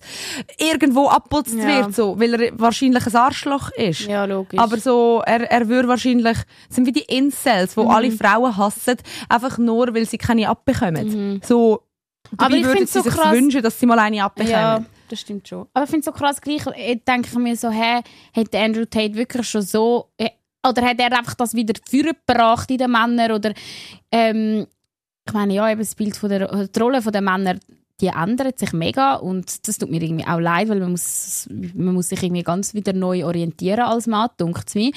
irgendwo 0.58 1.08
abputzt 1.10 1.56
Ja. 1.56 1.66
wird, 1.86 1.96
so, 1.96 2.20
weil 2.20 2.34
er 2.42 2.60
wahrscheinlich 2.60 3.06
ein 3.06 3.16
Arschloch 3.16 3.70
ist. 3.72 4.02
Ja, 4.02 4.26
logisch. 4.26 4.60
Aber 4.60 4.78
so, 4.80 5.22
er, 5.26 5.50
er 5.52 5.68
würde 5.68 5.88
wahrscheinlich, 5.88 6.38
das 6.68 6.76
sind 6.76 6.86
wie 6.88 6.92
die 6.92 7.02
Incels, 7.02 7.76
Mhm. 7.76 7.82
wo 7.82 7.90
alle 7.90 8.12
Frauen 8.12 8.56
hassen, 8.58 8.98
einfach 9.30 9.58
nur, 9.58 9.94
weil 9.94 10.06
sie 10.06 10.18
keine 10.18 10.50
abbekommen. 10.50 11.42
So, 11.44 11.82
Mhm. 12.32 12.38
Aber 12.38 12.50
dabei 12.56 12.58
ich 12.62 12.68
find's 12.68 12.94
sie 12.94 13.00
so 13.00 13.04
sich 13.04 13.14
krass- 13.14 13.32
wünschen, 13.34 13.62
dass 13.62 13.80
sie 13.80 13.86
mal 13.86 14.00
eine 14.00 14.24
abbekommen. 14.24 14.52
Ja, 14.52 14.84
das 15.10 15.20
stimmt 15.20 15.48
schon. 15.48 15.68
Aber 15.74 15.84
ich 15.84 15.90
finde 15.90 16.00
es 16.00 16.06
so 16.06 16.12
krass 16.14 16.42
gleich, 16.42 16.64
ich 16.78 17.04
denke 17.04 17.38
mir 17.38 17.56
so, 17.56 17.70
hä, 17.70 18.02
hat 18.36 18.56
Andrew 18.56 18.86
Tate 18.86 19.14
wirklich 19.16 19.48
schon 19.48 19.62
so, 19.62 20.08
äh, 20.18 20.30
oder 20.68 20.82
hat 20.84 21.00
er 21.00 21.16
einfach 21.18 21.36
das 21.36 21.54
wieder 21.54 21.74
vorgebracht 21.88 22.72
in 22.72 22.78
den 22.78 22.90
Männern, 22.92 23.34
oder, 23.34 23.54
ähm, 24.12 24.66
ich 25.26 25.34
meine, 25.34 25.54
ja, 25.54 25.70
eben 25.70 25.80
das 25.80 25.96
Bild 25.96 26.16
von 26.16 26.30
der, 26.30 26.68
die 26.68 26.80
Rolle 26.80 27.02
der 27.02 27.22
Männer, 27.22 27.56
die 28.02 28.08
ändert 28.08 28.60
sich 28.60 28.74
mega 28.74 29.16
und 29.16 29.68
das 29.68 29.78
tut 29.78 29.90
mir 29.90 30.02
irgendwie 30.02 30.28
auch 30.28 30.40
leid, 30.40 30.68
weil 30.70 30.80
man 30.80 30.92
muss, 30.92 31.48
man 31.50 31.94
muss 31.94 32.10
sich 32.10 32.22
irgendwie 32.22 32.44
ganz 32.44 32.74
wieder 32.74 32.94
neu 32.94 33.26
orientieren 33.26 33.82
als 33.82 34.08
Mann, 34.08 34.30
denkt 34.40 34.76
mir. 34.76 34.92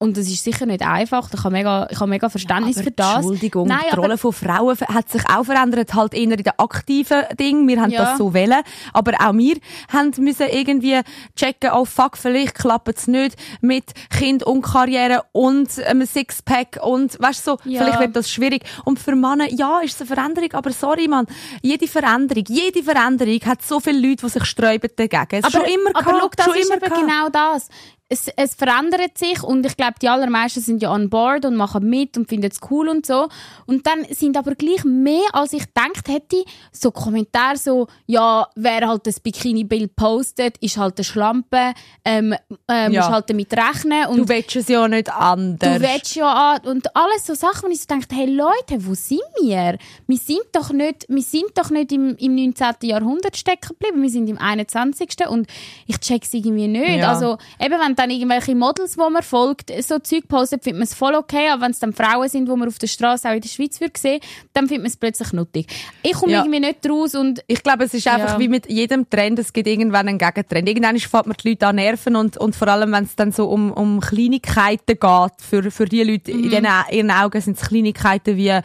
Und 0.00 0.16
das 0.16 0.28
ist 0.28 0.44
sicher 0.44 0.64
nicht 0.64 0.82
einfach. 0.82 1.28
Ich 1.34 1.40
habe 1.42 1.50
mega, 1.50 1.88
ich 1.90 1.98
habe 1.98 2.08
mega 2.08 2.28
Verständnis 2.28 2.76
aber 2.76 2.84
für 2.84 2.90
das. 2.92 3.14
Entschuldigung, 3.16 3.66
Nein, 3.66 3.80
die 3.88 3.92
aber- 3.94 4.02
Rolle 4.02 4.16
von 4.16 4.32
Frauen 4.32 4.76
hat 4.78 5.08
sich 5.10 5.22
auch 5.28 5.42
verändert, 5.44 5.92
halt 5.92 6.14
eher 6.14 6.22
in 6.22 6.30
den 6.36 6.52
aktiven 6.56 7.24
Dingen. 7.36 7.66
Wir 7.66 7.80
haben 7.80 7.90
Ja. 7.90 8.04
das 8.04 8.18
so 8.18 8.32
wählen. 8.32 8.62
Aber 8.92 9.14
auch 9.14 9.34
wir 9.34 9.56
haben 9.92 10.12
müssen 10.18 10.46
irgendwie 10.52 11.00
checken, 11.34 11.70
oh 11.74 11.84
fuck, 11.84 12.16
vielleicht 12.16 12.54
klappt 12.54 12.96
es 12.96 13.08
nicht 13.08 13.34
mit 13.60 13.86
Kind 14.10 14.44
und 14.44 14.62
Karriere 14.62 15.24
und 15.32 15.68
einem 15.80 16.06
Sixpack 16.06 16.78
und 16.80 17.20
weißt 17.20 17.44
du, 17.48 17.50
so, 17.56 17.58
Ja. 17.68 17.82
vielleicht 17.82 17.98
wird 17.98 18.14
das 18.14 18.30
schwierig. 18.30 18.62
Und 18.84 19.00
für 19.00 19.16
Männer, 19.16 19.50
ja, 19.52 19.80
ist 19.80 20.00
es 20.00 20.02
eine 20.08 20.14
Veränderung, 20.14 20.52
aber 20.52 20.70
sorry, 20.70 21.08
Mann, 21.08 21.26
jede 21.60 21.88
Veränderung, 21.88 22.44
jede 22.46 22.84
Veränderung 22.84 23.40
hat 23.46 23.62
so 23.62 23.80
viele 23.80 23.98
Leute, 23.98 24.26
die 24.26 24.30
sich 24.30 24.44
sträuben 24.44 24.90
dagegen. 24.94 25.26
Es 25.42 25.46
ist 25.46 25.52
schon 25.52 25.64
immer 25.64 25.90
aber 25.94 26.04
gehabt, 26.04 26.34
schau, 26.38 26.52
das 26.52 26.56
ist 26.56 26.66
immer 26.72 26.76
eben 26.86 26.94
genau 27.00 27.28
das. 27.30 27.68
Es, 28.10 28.28
es 28.36 28.54
verändert 28.54 29.18
sich 29.18 29.42
und 29.42 29.66
ich 29.66 29.76
glaube, 29.76 29.94
die 30.00 30.08
allermeisten 30.08 30.60
sind 30.60 30.80
ja 30.82 30.90
on 30.90 31.10
board 31.10 31.44
und 31.44 31.56
machen 31.56 31.88
mit 31.90 32.16
und 32.16 32.26
finden 32.26 32.50
es 32.50 32.58
cool 32.70 32.88
und 32.88 33.04
so. 33.04 33.28
Und 33.66 33.86
dann 33.86 34.04
sind 34.10 34.36
aber 34.38 34.54
gleich 34.54 34.82
mehr, 34.84 35.26
als 35.34 35.52
ich 35.52 35.66
gedacht 35.66 36.08
hätte, 36.08 36.42
so 36.72 36.90
Kommentare 36.90 37.58
so, 37.58 37.86
ja, 38.06 38.48
wer 38.56 38.88
halt 38.88 39.06
das 39.06 39.20
Bikini-Bild 39.20 39.94
postet, 39.94 40.56
ist 40.58 40.78
halt 40.78 40.96
eine 40.96 41.04
Schlampe, 41.04 41.74
ähm, 42.04 42.32
äh, 42.70 42.90
Ja. 42.90 43.00
musst 43.02 43.10
halt 43.10 43.28
damit 43.28 43.52
rechnen. 43.52 44.06
Und 44.06 44.16
Du 44.20 44.28
willst 44.30 44.56
es 44.56 44.68
ja 44.68 44.88
nicht 44.88 45.12
anders. 45.12 45.58
Du 45.78 45.80
willst 45.86 46.14
ja 46.16 46.32
an- 46.54 46.66
und 46.66 46.96
alles 46.96 47.26
so 47.26 47.34
Sachen, 47.34 47.68
wo 47.68 47.72
ich 47.72 47.80
so 47.80 47.86
denke, 47.88 48.06
hey 48.14 48.24
Leute, 48.26 48.86
wo 48.86 48.94
sind 48.94 49.20
wir? 49.42 49.76
Wir 50.06 50.16
sind 50.16 50.46
doch 50.52 50.72
nicht, 50.72 51.04
wir 51.10 51.22
sind 51.22 51.50
doch 51.56 51.68
nicht 51.68 51.92
im, 51.92 52.16
im 52.16 52.34
19. 52.36 52.74
Jahrhundert 52.88 53.36
stecken 53.36 53.68
geblieben, 53.78 54.00
wir 54.00 54.08
sind 54.10 54.30
im 54.30 54.38
21. 54.38 55.28
und 55.28 55.46
ich 55.86 55.98
check's 56.00 56.32
irgendwie 56.32 56.68
nicht. 56.68 57.00
Ja. 57.00 57.10
Also 57.10 57.36
eben, 57.60 57.78
wenn 57.78 57.97
dann 57.98 58.10
irgendwelche 58.10 58.54
Models, 58.54 58.96
wo 58.96 59.10
man 59.10 59.22
folgt, 59.22 59.70
so 59.82 59.98
Zeug 59.98 60.28
postet, 60.28 60.62
findet 60.64 60.78
man 60.78 60.84
es 60.84 60.94
voll 60.94 61.14
okay, 61.14 61.48
aber 61.50 61.62
wenn 61.62 61.70
es 61.72 61.78
dann 61.78 61.92
Frauen 61.92 62.28
sind, 62.28 62.48
wo 62.48 62.56
man 62.56 62.68
auf 62.68 62.78
der 62.78 62.86
Straße 62.86 63.28
auch 63.28 63.34
in 63.34 63.40
der 63.40 63.48
Schweiz 63.48 63.80
würde 63.80 63.98
sehen, 63.98 64.20
dann 64.52 64.66
findet 64.68 64.82
man 64.84 64.90
es 64.90 64.96
plötzlich 64.96 65.32
nuttig. 65.32 65.66
Ich 66.02 66.12
komme 66.12 66.32
Ja. 66.32 66.40
irgendwie 66.40 66.60
nicht 66.60 66.88
raus 66.88 67.14
und 67.14 67.42
Ich 67.46 67.62
glaube, 67.62 67.84
es 67.84 67.94
ist 67.94 68.06
einfach 68.06 68.34
Ja. 68.34 68.38
wie 68.38 68.48
mit 68.48 68.70
jedem 68.70 69.08
Trend, 69.10 69.38
es 69.38 69.52
gibt 69.52 69.66
irgendwann 69.68 70.08
einen 70.08 70.18
Gegentrend. 70.18 70.68
Irgendwann 70.68 70.98
fängt 70.98 71.26
man 71.26 71.36
die 71.42 71.48
Leute 71.50 71.66
an 71.66 71.76
nerven 71.76 72.14
und, 72.16 72.36
und 72.36 72.54
vor 72.54 72.68
allem, 72.68 72.92
wenn 72.92 73.04
es 73.04 73.16
dann 73.16 73.32
so 73.32 73.46
um, 73.48 73.72
um 73.72 74.00
Kleinigkeiten 74.00 74.98
geht, 74.98 75.32
für, 75.38 75.70
für 75.70 75.86
die 75.86 76.02
Leute, 76.04 76.32
Mhm. 76.32 76.44
in 76.44 76.50
denen, 76.50 76.72
ihren 76.90 77.10
Augen 77.10 77.40
sind 77.40 77.58
es 77.60 77.68
Kleinigkeiten 77.68 78.36
wie, 78.36 78.58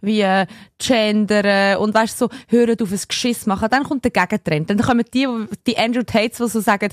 wie 0.00 0.20
äh, 0.20 0.46
Gender 0.78 1.78
und 1.80 1.94
weißt 1.94 2.18
so, 2.18 2.28
hören 2.48 2.76
auf 2.80 2.92
ein 2.92 3.00
Geschiss 3.08 3.46
machen. 3.46 3.68
Dann 3.70 3.84
kommt 3.84 4.04
der 4.04 4.10
Gegentrend. 4.10 4.70
Dann 4.70 4.78
kommen 4.78 5.04
die, 5.12 5.26
die 5.66 5.76
Andrew 5.78 6.02
Tates, 6.02 6.38
die 6.38 6.48
so 6.48 6.60
sagen, 6.60 6.90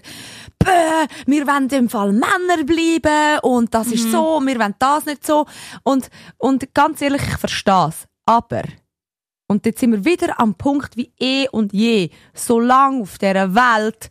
wir 1.25 1.48
wollen 1.48 1.69
im 1.69 1.90
Fall 1.90 2.12
Männer 2.12 2.63
bleiben 2.66 3.40
und 3.42 3.74
das 3.74 3.88
Mhm. 3.88 3.94
ist 3.94 4.12
so, 4.12 4.42
wir 4.44 4.60
wollen 4.60 4.75
das 4.80 5.06
nicht 5.06 5.25
so. 5.25 5.46
Und, 5.84 6.10
und 6.38 6.74
ganz 6.74 7.02
ehrlich, 7.02 7.22
ich 7.22 7.38
verstehe 7.38 7.90
es. 7.90 8.07
Aber 8.25 8.63
und 9.48 9.63
jetzt 9.68 9.80
sind 9.80 9.92
wir 9.92 10.04
wieder 10.06 10.40
am 10.40 10.56
Punkt 10.56 10.98
wie 10.98 11.12
eh 11.19 11.48
und 11.50 11.72
je. 11.72 12.10
Solange 12.34 13.04
auf 13.04 13.19
dieser 13.19 13.54
Welt 13.54 14.10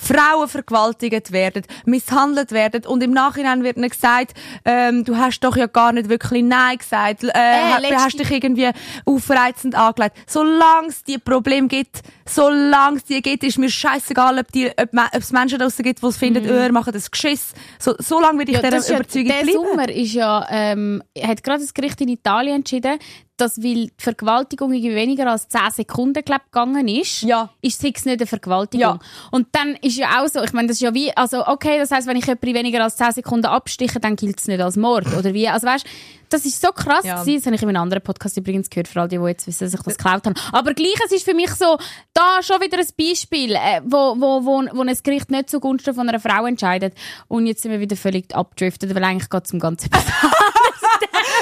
Frauen 0.00 0.48
vergewaltigt 0.48 1.32
werden, 1.32 1.62
misshandelt 1.84 2.52
werden 2.52 2.86
und 2.86 3.02
im 3.02 3.10
Nachhinein 3.12 3.62
wird 3.64 3.76
ihnen 3.76 3.90
gesagt, 3.90 4.32
ähm, 4.64 5.04
du 5.04 5.16
hast 5.16 5.40
doch 5.40 5.56
ja 5.56 5.66
gar 5.66 5.92
nicht 5.92 6.08
wirklich 6.08 6.42
Nein 6.42 6.78
gesagt, 6.78 7.24
äh, 7.24 7.78
letzte- 7.80 7.96
hast 7.96 8.18
dich 8.18 8.30
irgendwie 8.30 8.70
aufreizend 9.04 9.74
angelegt. 9.74 10.16
Solange 10.26 10.88
es 10.88 11.02
die 11.04 11.18
Probleme 11.18 11.68
gibt, 11.68 12.00
solange 12.26 12.96
es 12.98 13.04
die 13.04 13.20
gibt, 13.22 13.44
ist 13.44 13.58
mir 13.58 13.70
scheißegal, 13.70 14.38
ob, 14.38 14.50
die, 14.52 14.68
ob, 14.70 14.88
ob 14.94 15.20
es 15.20 15.32
Menschen 15.32 15.58
draussen 15.58 15.82
gibt, 15.82 16.02
die 16.02 16.06
es 16.06 16.16
finden, 16.16 16.44
oh, 16.48 16.52
ihr 16.62 16.72
macht 16.72 16.94
das 16.94 17.10
Geschiss. 17.10 17.52
So, 17.78 17.94
solange 17.98 18.38
würde 18.38 18.52
ich 18.52 18.56
Ja, 18.58 18.62
dieser 18.62 18.78
ist 18.78 18.88
ja- 18.88 18.96
Überzeugung 18.96 19.28
der 19.28 19.42
bleiben. 19.42 19.52
Sommer 19.52 19.88
ist 19.88 20.12
ja, 20.14 20.46
ähm, 20.50 21.02
hat 21.22 21.42
gerade 21.42 21.60
das 21.62 21.74
Gericht 21.74 22.00
in 22.00 22.08
Italien 22.08 22.56
entschieden, 22.56 22.98
dass 23.40 23.58
weil 23.62 23.86
die 23.86 23.92
Vergewaltigung 23.98 24.72
irgendwie 24.72 24.94
weniger 24.94 25.30
als 25.30 25.48
10 25.48 25.60
Sekunden 25.72 26.22
glaub, 26.24 26.44
gegangen 26.44 26.88
ist, 26.88 27.22
Ja. 27.22 27.50
ist 27.62 27.82
es 27.84 28.04
nicht 28.04 28.20
eine 28.20 28.26
Vergewaltigung. 28.26 28.80
Ja. 28.80 28.98
Und 29.30 29.48
dann 29.52 29.76
ist 29.82 29.96
ja 29.96 30.22
auch 30.22 30.28
so, 30.28 30.42
ich 30.42 30.52
meine, 30.52 30.68
das 30.68 30.76
ist 30.76 30.82
ja 30.82 30.94
wie, 30.94 31.16
also 31.16 31.46
okay, 31.46 31.78
das 31.78 31.90
heißt, 31.90 32.06
wenn 32.06 32.16
ich 32.16 32.26
jemanden 32.26 32.54
weniger 32.54 32.82
als 32.82 32.96
10 32.96 33.12
Sekunden 33.12 33.46
abstiche, 33.46 34.00
dann 34.00 34.16
gilt 34.16 34.38
es 34.40 34.46
nicht 34.48 34.60
als 34.60 34.76
Mord, 34.76 35.06
oder 35.18 35.32
wie? 35.34 35.48
Also 35.48 35.66
weißt, 35.66 35.86
das 36.28 36.44
ist 36.44 36.60
so 36.62 36.68
krass 36.68 37.04
Ja. 37.04 37.20
gewesen. 37.20 37.38
Das 37.38 37.46
habe 37.46 37.56
ich 37.56 37.62
in 37.62 37.68
einem 37.70 37.82
anderen 37.82 38.02
Podcast 38.04 38.36
übrigens 38.36 38.70
gehört, 38.70 38.86
für 38.86 39.00
all 39.00 39.08
die, 39.08 39.18
die 39.18 39.24
jetzt 39.24 39.48
wissen, 39.48 39.64
dass 39.64 39.74
ich 39.74 39.80
das 39.82 39.96
geklaut 39.96 40.26
habe. 40.26 40.34
Aber 40.52 40.74
gleich, 40.74 40.94
es 41.04 41.10
ist 41.10 41.24
für 41.24 41.34
mich 41.34 41.50
so, 41.50 41.76
da 42.14 42.40
schon 42.42 42.60
wieder 42.60 42.78
ein 42.78 42.86
Beispiel, 42.96 43.52
äh, 43.56 43.80
wo, 43.84 44.14
wo, 44.16 44.44
wo, 44.44 44.62
wo 44.72 44.82
ein 44.82 44.98
Gericht 45.02 45.30
nicht 45.32 45.50
zugunsten 45.50 45.92
von 45.92 46.08
einer 46.08 46.20
Frau 46.20 46.46
entscheidet. 46.46 46.94
Und 47.26 47.46
jetzt 47.48 47.62
sind 47.62 47.72
wir 47.72 47.80
wieder 47.80 47.96
völlig 47.96 48.32
abgedriftet, 48.32 48.94
weil 48.94 49.02
eigentlich 49.02 49.28
geht 49.28 49.44
es 49.44 49.52
um 49.52 49.58
ganz 49.58 49.86
etwas 49.86 50.04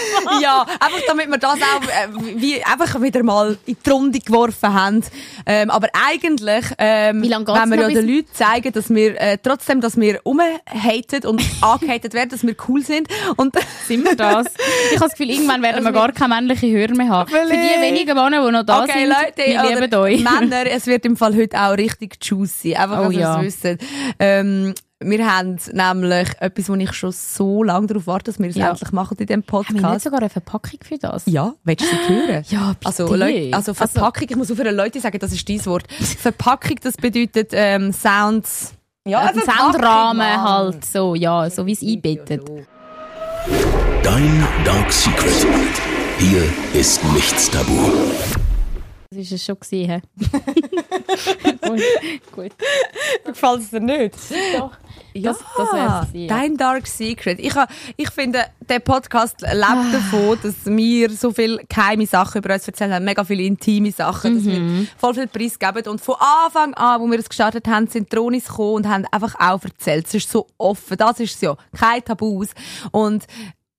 ja, 0.42 0.62
einfach 0.62 1.00
damit 1.06 1.28
wir 1.28 1.38
das 1.38 1.54
auch 1.54 1.82
äh, 1.82 2.36
wie 2.36 2.62
einfach 2.64 3.00
wieder 3.00 3.22
mal 3.22 3.56
in 3.66 3.76
die 3.84 3.90
Runde 3.90 4.18
geworfen 4.18 4.72
haben. 4.72 5.04
Ähm, 5.46 5.70
aber 5.70 5.88
eigentlich, 5.92 6.64
ähm, 6.78 7.22
wenn 7.22 7.70
wir 7.70 7.80
ja 7.80 7.88
den 7.88 8.08
Leuten 8.08 8.28
zeigen, 8.32 8.72
dass 8.72 8.90
wir 8.90 9.20
äh, 9.20 9.38
trotzdem, 9.42 9.80
dass 9.80 9.96
wir 9.96 10.20
umhatet 10.24 11.24
und 11.24 11.42
angehatet 11.60 12.14
werden, 12.14 12.30
dass 12.30 12.46
wir 12.46 12.54
cool 12.68 12.84
sind 12.84 13.08
und 13.36 13.54
sind 13.86 14.04
wir 14.04 14.16
das. 14.16 14.46
Ich 14.90 14.96
habe 14.96 15.08
das 15.08 15.12
Gefühl, 15.12 15.30
irgendwann 15.30 15.62
werden 15.62 15.84
wir 15.84 15.92
gar 15.92 16.12
keine 16.12 16.34
männlichen 16.34 16.70
Hörer 16.72 16.94
mehr 16.94 17.08
haben. 17.08 17.30
Für 17.30 17.44
die 17.46 17.80
wenigen 17.80 18.14
Männer, 18.14 18.44
die 18.46 18.52
noch 18.52 18.64
da 18.64 18.82
okay, 18.82 19.06
sind, 19.06 19.08
Leute, 19.08 19.50
wir 19.50 19.80
lieben 19.80 19.94
euch. 19.94 20.22
Männer, 20.22 20.66
es 20.66 20.86
wird 20.86 21.04
im 21.04 21.16
Fall 21.16 21.34
heute 21.34 21.60
auch 21.60 21.76
richtig 21.76 22.18
juicy, 22.22 22.74
einfach, 22.74 23.00
Oh 23.00 23.04
dass 23.04 23.12
ihr 23.12 23.20
ja. 23.20 23.42
es 23.42 23.64
wisst. 23.64 23.78
Ähm, 24.18 24.74
Wir 25.00 25.32
haben 25.32 25.58
nämlich 25.72 26.28
etwas, 26.40 26.68
wo 26.68 26.74
ich 26.74 26.92
schon 26.92 27.12
so 27.12 27.62
lange 27.62 27.86
darauf 27.86 28.08
warte, 28.08 28.24
dass 28.32 28.40
wir 28.40 28.48
es 28.48 28.56
Ja. 28.56 28.70
endlich 28.70 28.90
machen 28.90 29.16
in 29.18 29.26
diesem 29.26 29.44
Haben 29.46 29.52
wir 29.52 29.72
nicht 29.74 29.82
Podcast. 29.82 30.04
sogar 30.04 30.18
eine 30.20 30.28
Verpackung 30.28 30.80
für 30.82 30.98
das? 30.98 31.22
Ja, 31.26 31.54
willst 31.62 31.84
du 31.84 31.86
sie 31.86 32.14
hören? 32.26 32.44
Ja, 32.48 32.70
bitte. 32.72 32.86
Also, 32.86 33.14
Leute, 33.14 33.50
also 33.56 33.74
Verpackung, 33.74 34.26
ich 34.28 34.34
muss 34.36 34.50
aufhören, 34.50 34.74
Leute 34.74 34.98
sagen, 34.98 35.18
das 35.20 35.32
ist 35.32 35.48
dein 35.48 35.64
Wort. 35.66 35.84
Verpackung, 35.92 36.76
das 36.82 36.96
bedeutet 36.96 37.50
ähm, 37.52 37.92
Sounds. 37.92 38.74
Ja, 39.06 39.20
eine 39.20 39.28
ein 39.28 39.34
Verpackung, 39.38 39.72
Soundrahmen 39.72 40.18
Mann. 40.18 40.42
halt, 40.42 40.84
so, 40.84 41.14
ja, 41.14 41.48
so 41.48 41.64
wie 41.64 41.72
es 41.72 41.82
einbettet. 41.82 42.42
Dein 44.02 44.46
Dark 44.64 44.92
Secret. 44.92 45.46
Hier 46.18 46.42
ist 46.80 47.04
nichts 47.14 47.48
tabu. 47.50 47.78
Ist 49.18 49.32
es 49.32 49.44
schon 49.44 49.58
gesehen. 49.58 49.90
hä? 49.90 50.00
gut, 51.68 51.80
gut. 52.32 52.52
Gefällt 53.24 53.60
es 53.62 53.70
dir 53.70 53.80
nicht? 53.80 54.14
Doch. 54.56 54.70
Ja, 55.12 55.32
Das- 55.32 55.38
das 55.56 55.72
wär's 55.72 56.06
gewesen, 56.08 56.20
ja. 56.20 56.28
dein 56.28 56.56
Dark 56.56 56.86
Secret. 56.86 57.40
Ich, 57.40 57.52
ich 57.96 58.10
finde, 58.10 58.44
der 58.68 58.78
Podcast 58.78 59.40
lebt 59.40 59.64
Ah. 59.64 59.84
davon, 59.92 60.38
dass 60.42 60.54
wir 60.66 61.10
so 61.10 61.32
viele 61.32 61.58
geheime 61.68 62.06
Sachen 62.06 62.38
über 62.38 62.54
uns 62.54 62.66
erzählen 62.68 62.92
haben, 62.94 63.04
mega 63.04 63.24
viele 63.24 63.42
intime 63.42 63.90
Sachen, 63.90 64.36
dass 64.36 64.44
wir 64.44 64.60
Mhm. 64.60 64.88
voll 64.96 65.14
viel 65.14 65.26
Preis 65.26 65.58
geben. 65.58 65.88
Und 65.88 66.00
von 66.00 66.14
Anfang 66.44 66.74
an, 66.74 67.00
wo 67.00 67.10
wir 67.10 67.18
es 67.18 67.28
gestartet 67.28 67.66
haben, 67.66 67.88
sind 67.88 68.12
Dronis 68.14 68.46
gekommen 68.46 68.74
und 68.74 68.88
haben 68.88 69.04
einfach 69.10 69.34
auch 69.40 69.62
erzählt. 69.64 70.06
Es 70.06 70.14
ist 70.14 70.30
so 70.30 70.46
offen, 70.58 70.96
das 70.96 71.18
ist 71.18 71.34
es 71.34 71.40
ja. 71.40 71.56
Kein 71.76 72.04
Tabus. 72.04 72.50
Und 72.92 73.24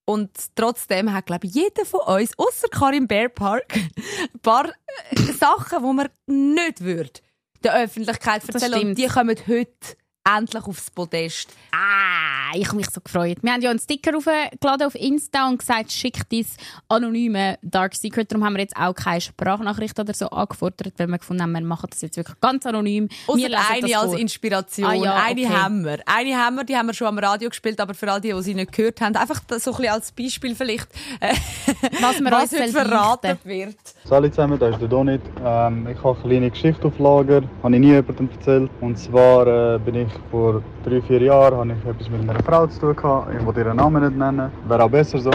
und 0.10 0.32
trotzdem 0.56 1.14
hat, 1.14 1.28
glaube 1.28 1.46
ich, 1.46 1.54
jeder 1.54 1.86
von 1.86 2.00
uns, 2.00 2.32
außer 2.36 2.68
Karin 2.70 3.08
Bear 3.08 3.30
Park, 3.30 3.76
ein 3.76 4.40
paar 4.42 4.66
äh, 5.12 5.22
Sachen, 5.34 5.84
die 5.84 5.94
man 5.94 6.10
nicht 6.26 6.84
würde 6.84 7.20
der 7.64 7.76
Öffentlichkeit 7.76 8.50
erzählen. 8.50 8.90
Und 8.90 8.98
die 8.98 9.06
kommen 9.06 9.38
heute 9.48 9.98
endlich 10.24 10.64
aufs 10.64 10.92
Podest. 10.92 11.50
Ah, 11.72 12.56
ich 12.56 12.68
habe 12.68 12.78
mich 12.78 12.90
so 12.90 13.02
gefreut. 13.02 13.38
Wir 13.42 13.52
haben 13.52 13.62
ja 13.62 13.70
einen 13.70 13.80
Sticker 13.80 14.16
aufgeladen 14.16 14.88
auf 14.88 14.96
Insta 14.96 15.48
und 15.48 15.60
gesagt, 15.60 15.92
schickt 15.92 16.32
dein 16.32 16.46
anonyme 16.88 17.58
Dark 17.62 17.96
Secret. 17.96 18.32
Darum 18.32 18.46
haben 18.46 18.54
wir 18.54 18.62
jetzt 18.62 18.76
auch 18.76 18.94
keine 18.94 19.22
Sprachnachricht 19.22 20.00
oder 20.00 20.14
so 20.14 20.30
angefordert, 20.30 20.94
weil 20.98 21.08
wir 21.08 21.18
gefunden 21.18 21.44
haben, 21.44 21.52
wir 21.52 21.62
machen 21.62 21.88
das 21.90 22.02
jetzt 22.02 22.18
wirklich 22.18 22.40
ganz 22.40 22.66
anonym. 22.66 23.10
Wir 23.28 23.50
lesen 23.50 23.64
eine 23.70 23.98
als 23.98 24.12
vor. 24.12 24.20
Inspiration. 24.20 24.88
Ah 24.88 24.94
ja, 24.94 25.16
eine 25.16 25.46
okay. 25.46 25.50
haben 25.50 25.84
wir. 25.84 26.00
Eine 26.06 26.38
haben 26.38 26.56
wir, 26.56 26.64
die 26.64 26.76
haben 26.76 26.88
wir 26.88 26.94
schon 26.94 27.08
am 27.08 27.20
Radio 27.20 27.50
gespielt, 27.50 27.80
aber 27.80 27.94
für 27.94 28.12
all 28.12 28.22
die, 28.22 28.32
die 28.32 28.42
sie 28.42 28.54
nicht 28.54 28.72
gehört 28.72 29.02
haben, 29.02 29.16
einfach 29.16 29.42
so 29.48 29.72
ein 29.72 29.78
bisschen 29.78 29.94
als 29.94 30.12
Beispiel 30.12 30.56
vielleicht, 30.56 30.90
äh, 31.20 31.34
Was 32.02 32.20
wir 32.20 32.32
was 32.32 32.54
uns 32.54 32.72
verraten 32.72 33.38
wird. 33.44 33.78
Salut 34.06 34.34
zusammen, 34.34 34.60
da 34.60 34.70
ist 34.70 34.80
der 34.80 34.88
Donit. 34.88 35.22
Ähm, 35.44 35.88
ich 35.88 35.98
habe 36.04 36.18
eine 36.20 36.30
kleine 36.30 36.50
Geschichte 36.50 36.88
auf 36.88 36.98
Lager, 37.00 37.44
habe 37.64 37.76
ich 37.76 37.82
nie 37.82 37.88
jemandem 37.88 38.30
erzählt. 38.32 38.72
Und 38.82 38.98
zwar 38.98 39.76
äh, 39.76 39.80
bin 39.80 39.96
ich 39.96 40.09
vor 40.30 40.62
drei, 40.84 41.02
vier 41.02 41.22
Jahren 41.22 41.58
habe 41.58 41.74
ich 41.74 41.86
etwas 41.86 42.10
mit 42.10 42.30
einer 42.30 42.44
Frau 42.44 42.68
zu 42.68 42.80
tun 42.80 42.96
gehabt. 42.96 43.32
Ich 43.34 43.46
will 43.46 43.58
ihren 43.58 43.78
Namen 43.78 44.04
nicht 44.04 44.18
nennen, 44.18 44.52
wäre 44.68 44.84
auch 44.84 44.90
besser 44.90 45.20
so. 45.20 45.32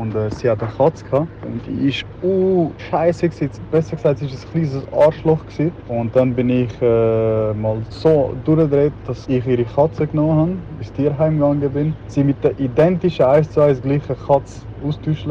Und 0.00 0.14
äh, 0.14 0.30
sie 0.30 0.48
hat 0.50 0.62
eine 0.62 0.70
Katze 0.70 1.04
gehabt. 1.04 1.28
Und 1.44 1.60
die 1.66 1.88
ist 1.88 2.02
uh, 2.22 2.70
scheiße. 2.90 3.28
Besser 3.70 3.96
gesagt, 3.96 4.18
sie 4.18 4.26
war 4.26 4.32
ein 4.32 4.50
kleines 4.50 4.92
Arschloch 4.92 5.46
gewesen. 5.46 5.72
Und 5.88 6.16
dann 6.16 6.34
bin 6.34 6.50
ich 6.50 6.70
äh, 6.80 7.54
mal 7.54 7.82
so 7.90 8.34
durchgedreht, 8.44 8.92
dass 9.06 9.28
ich 9.28 9.46
ihre 9.46 9.64
Katze 9.64 10.06
genommen 10.06 10.38
habe, 10.38 10.58
ins 10.78 10.92
Tierheim 10.92 11.38
gegangen 11.38 11.72
bin, 11.72 11.94
sie 12.08 12.24
mit 12.24 12.42
der 12.42 12.58
identischen 12.58 13.24
1 13.24 13.50
zu 13.50 13.60
1 13.60 13.82
gleichen 13.82 14.16
Katze 14.16 14.66
austauscht 14.82 15.26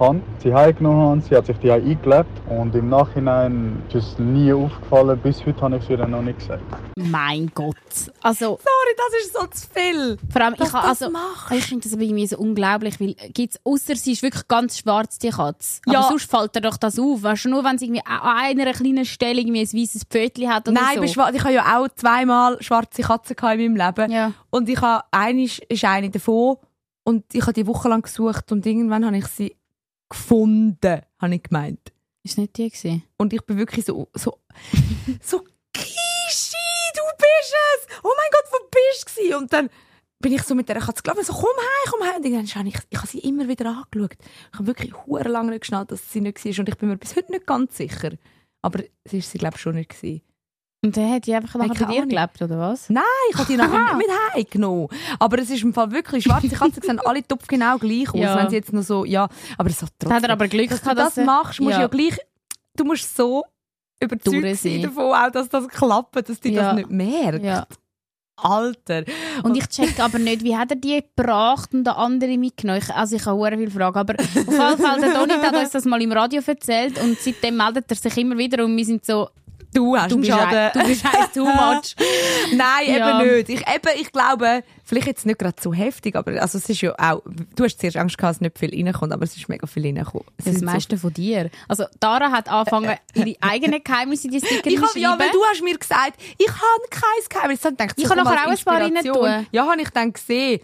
habe, 0.00 0.20
sie 0.42 0.54
heimgenommen 0.54 1.08
habe, 1.08 1.20
sie 1.20 1.34
hat 1.36 1.46
sich 1.46 1.56
die 1.58 1.70
eingelebt 1.70 2.30
und 2.48 2.74
im 2.74 2.88
Nachhinein 2.88 3.82
ist 3.88 3.94
es 3.96 4.18
nie 4.18 4.52
aufgefallen, 4.52 5.18
bis 5.18 5.44
heute 5.46 5.60
habe 5.60 5.76
ich 5.76 5.84
es 5.84 5.90
ihr 5.90 6.06
noch 6.06 6.22
nicht 6.22 6.38
gesagt. 6.38 6.62
Mein 6.96 7.50
Gott. 7.54 7.74
Also, 8.22 8.58
Sorry, 8.62 8.94
das 8.96 9.24
ist 9.24 9.32
so 9.34 9.46
zu 9.46 9.68
viel. 9.72 10.18
vor 10.30 10.42
allem, 10.42 10.54
ich, 10.54 10.74
also, 10.74 11.10
ich 11.50 11.64
finde 11.64 11.84
das 11.84 11.92
aber 11.94 12.02
irgendwie 12.02 12.26
so 12.26 12.38
unglaublich, 12.38 13.00
weil 13.00 13.14
gibt's, 13.32 13.58
ausser 13.64 13.96
sie 13.96 14.12
ist 14.12 14.22
wirklich 14.22 14.46
ganz 14.48 14.78
schwarz, 14.78 15.18
die 15.18 15.30
Katze. 15.30 15.80
Aber 15.86 15.94
Ja. 15.94 16.02
sonst 16.08 16.30
fällt 16.30 16.54
dir 16.54 16.60
doch 16.60 16.76
das 16.76 16.98
auf. 16.98 17.22
Weißt 17.22 17.46
du, 17.46 17.50
nur 17.50 17.64
wenn 17.64 17.78
sie 17.78 17.86
irgendwie 17.86 18.02
an 18.04 18.20
einer 18.22 18.72
kleinen 18.72 19.04
Stelle 19.04 19.40
irgendwie 19.40 19.60
ein 19.60 19.66
weißes 19.82 20.04
Pfötchen 20.04 20.48
hat 20.52 20.68
oder 20.68 20.80
Nein, 20.80 21.06
so. 21.08 21.16
wahr, 21.16 21.32
ich 21.34 21.42
habe 21.42 21.54
ja 21.54 21.78
auch 21.78 21.88
zweimal 21.94 22.56
schwarze 22.62 23.02
Katzen 23.02 23.36
in 23.38 23.74
meinem 23.74 23.76
Leben. 23.86 24.10
Ja. 24.12 24.32
Und 24.50 24.68
ich 24.68 24.80
habe, 24.80 25.04
eine 25.10 25.42
ist 25.42 25.58
ist 25.68 25.84
eine 25.84 26.10
davon 26.10 26.56
und 27.04 27.24
ich 27.32 27.42
habe 27.42 27.52
die 27.52 27.66
Woche 27.66 27.88
lang 27.88 28.02
gesucht 28.02 28.52
und 28.52 28.66
irgendwann 28.66 29.04
habe 29.04 29.16
ich 29.16 29.26
sie 29.26 29.54
gefunden, 30.08 31.02
habe 31.18 31.34
ich 31.34 31.42
gemeint. 31.42 31.92
Ist 32.22 32.38
nicht 32.38 32.56
die 32.56 32.68
gewesen? 32.68 33.04
Und 33.16 33.32
ich 33.32 33.42
bin 33.42 33.58
wirklich 33.58 33.84
so, 33.84 34.08
so, 34.14 34.38
so, 35.22 35.44
Kishi, 35.72 36.56
du 36.94 37.02
bist 37.16 37.54
es! 37.54 37.96
Oh 38.02 38.12
mein 38.16 38.30
Gott, 38.32 38.52
wo 38.52 38.68
bist 38.70 39.18
du? 39.18 39.36
Und 39.36 39.52
dann 39.52 39.70
bin 40.20 40.32
ich 40.32 40.42
so 40.42 40.54
mit 40.54 40.68
der 40.68 40.80
Katze 40.80 41.02
gelaufen, 41.02 41.24
so, 41.24 41.32
komm 41.32 41.56
heim, 41.56 41.90
komm 41.90 42.02
heim. 42.02 42.16
Und 42.16 42.24
dann 42.24 42.54
habe 42.54 42.68
ich, 42.68 42.78
ich 42.90 42.98
habe 42.98 43.08
sie 43.08 43.20
immer 43.20 43.48
wieder 43.48 43.66
angeschaut. 43.66 44.16
Ich 44.52 44.58
habe 44.58 44.66
wirklich 44.66 44.92
hure 45.06 45.28
lange 45.28 45.50
nicht 45.50 45.60
geschnallt, 45.60 45.92
dass 45.92 46.12
sie 46.12 46.20
nicht 46.20 46.44
war. 46.44 46.58
Und 46.58 46.68
ich 46.68 46.76
bin 46.76 46.88
mir 46.88 46.96
bis 46.96 47.16
heute 47.16 47.32
nicht 47.32 47.46
ganz 47.46 47.76
sicher. 47.76 48.12
Aber 48.62 48.82
sie 49.04 49.18
ist 49.18 49.30
sie, 49.30 49.38
glaube 49.38 49.56
ich, 49.56 49.62
schon 49.62 49.76
nicht 49.76 49.90
gewesen. 49.90 50.22
Und 50.84 50.96
dann 50.96 51.10
hat 51.12 51.26
die 51.26 51.34
einfach 51.34 51.56
nachher 51.58 51.86
bei 51.86 51.92
dir 51.92 52.06
gelebt, 52.06 52.40
oder 52.40 52.56
was? 52.58 52.88
Nein, 52.88 53.02
ich 53.30 53.36
habe 53.36 53.46
die 53.48 53.56
nachher 53.56 53.96
nicht 53.96 54.06
mit 54.08 54.16
heimgenommen. 54.34 54.86
Aber 55.18 55.38
es 55.40 55.50
ist 55.50 55.62
im 55.64 55.74
Fall 55.74 55.90
wirklich, 55.90 56.22
schwarze 56.24 56.48
Katzen 56.48 56.82
sehen 56.82 57.00
alle 57.04 57.26
Topf 57.26 57.48
genau 57.48 57.78
gleich 57.78 58.08
aus, 58.10 58.14
Ja. 58.20 58.36
wenn 58.36 58.48
sie 58.48 58.56
jetzt 58.56 58.72
noch 58.72 58.82
so, 58.82 59.04
ja, 59.04 59.28
aber 59.56 59.70
es 59.70 59.82
hat 59.82 59.90
Da 59.98 60.06
hat 60.06 60.10
trotzdem, 60.12 60.24
er 60.24 60.32
aber 60.34 60.46
Glück 60.48 60.68
dass 60.70 60.78
du 60.80 60.84
gehabt, 60.84 60.98
das 61.00 61.06
dass 61.14 61.18
er- 61.18 61.24
machst, 61.24 61.60
musst 61.60 61.70
du 61.76 61.80
ja. 61.80 61.80
ja 61.80 61.86
gleich, 61.88 62.18
du 62.76 62.84
musst 62.84 63.16
so 63.16 63.44
überzeugt 64.00 64.56
sein 64.58 64.82
davon 64.82 65.12
auch, 65.12 65.30
dass 65.32 65.48
das 65.48 65.66
klappt, 65.66 66.28
dass 66.28 66.38
die 66.38 66.52
Ja. 66.52 66.62
das 66.62 66.74
nicht 66.76 66.90
merkt. 66.90 67.42
Ja. 67.44 67.66
Alter. 68.40 69.02
Und 69.42 69.56
ich 69.56 69.66
check 69.68 69.98
aber 69.98 70.20
nicht, 70.20 70.44
wie 70.44 70.56
hat 70.56 70.70
er 70.70 70.76
die 70.76 71.02
gebracht 71.16 71.74
und 71.74 71.82
der 71.82 71.96
andere 71.98 72.38
mitgenommen? 72.38 72.78
Ich, 72.80 72.94
also 72.94 73.16
ich 73.16 73.26
habe 73.26 73.40
sehr 73.42 73.58
viele 73.58 73.70
Fragen, 73.72 73.98
aber 73.98 74.14
auf 74.14 74.32
jeden 74.34 74.52
Fall, 74.52 74.76
der 75.00 75.12
Donit 75.12 75.42
hat 75.42 75.56
uns 75.56 75.70
das 75.70 75.84
mal 75.86 76.00
im 76.00 76.12
Radio 76.12 76.40
erzählt 76.46 77.02
und 77.02 77.18
seitdem 77.18 77.56
meldet 77.56 77.86
er 77.90 77.96
sich 77.96 78.16
immer 78.16 78.38
wieder 78.38 78.64
und 78.64 78.76
wir 78.76 78.84
sind 78.84 79.04
so, 79.04 79.28
Du 79.74 79.96
hast 79.96 80.10
du 80.10 80.16
einen 80.16 80.24
Schaden. 80.24 80.56
ein, 80.58 80.70
du 80.74 80.84
bist 80.86 81.04
eins 81.04 81.32
too 81.34 81.44
much. 81.44 81.94
Nein, 82.54 82.86
Ja. 82.86 83.20
eben 83.20 83.36
nicht. 83.36 83.48
Ich, 83.50 83.60
eben, 83.60 84.00
ich 84.00 84.10
glaube, 84.12 84.64
vielleicht 84.84 85.06
jetzt 85.06 85.26
nicht 85.26 85.38
gerade 85.38 85.56
so 85.60 85.72
heftig, 85.74 86.16
aber 86.16 86.40
also 86.40 86.58
es 86.58 86.68
ist 86.68 86.80
ja 86.80 86.94
auch, 86.98 87.22
du 87.54 87.64
hast 87.64 87.78
zuerst 87.78 87.96
Angst 87.98 88.16
gehabt, 88.16 88.36
dass 88.36 88.40
nicht 88.40 88.58
viel 88.58 88.70
reinkommt, 88.74 89.12
aber 89.12 89.24
es 89.24 89.36
ist 89.36 89.48
mega 89.48 89.66
viel 89.66 89.84
reingekommen. 89.84 90.26
Es 90.38 90.44
Das 90.46 90.54
sind 90.54 90.60
so- 90.60 90.66
meiste 90.66 90.96
von 90.96 91.12
dir. 91.12 91.50
Also 91.68 91.84
Dara 92.00 92.30
hat 92.30 92.48
angefangen, 92.48 92.96
ihre 93.14 93.34
eigenen 93.40 93.84
Geheimnisse 93.84 94.28
in 94.28 94.32
die 94.32 94.40
Sticker 94.40 94.70
Ich 94.70 94.80
hab, 94.80 94.96
ja, 94.96 95.18
weil 95.18 95.30
du 95.30 95.38
hast 95.50 95.62
mir 95.62 95.76
gesagt, 95.76 96.14
ich 96.38 96.48
habe 96.48 96.82
kein 96.90 97.28
Geheimnis. 97.28 97.60
Dann 97.60 97.76
dachte 97.76 97.94
Ich 97.96 98.08
komm, 98.08 98.16
nachher 98.16 98.46
auch 98.46 98.50
ein 98.50 98.58
paar 98.64 98.80
rein 98.80 98.94
tun. 99.04 99.46
Ja, 99.52 99.66
habe 99.66 99.80
ich 99.82 99.90
dann 99.90 100.12
gesehen. 100.12 100.60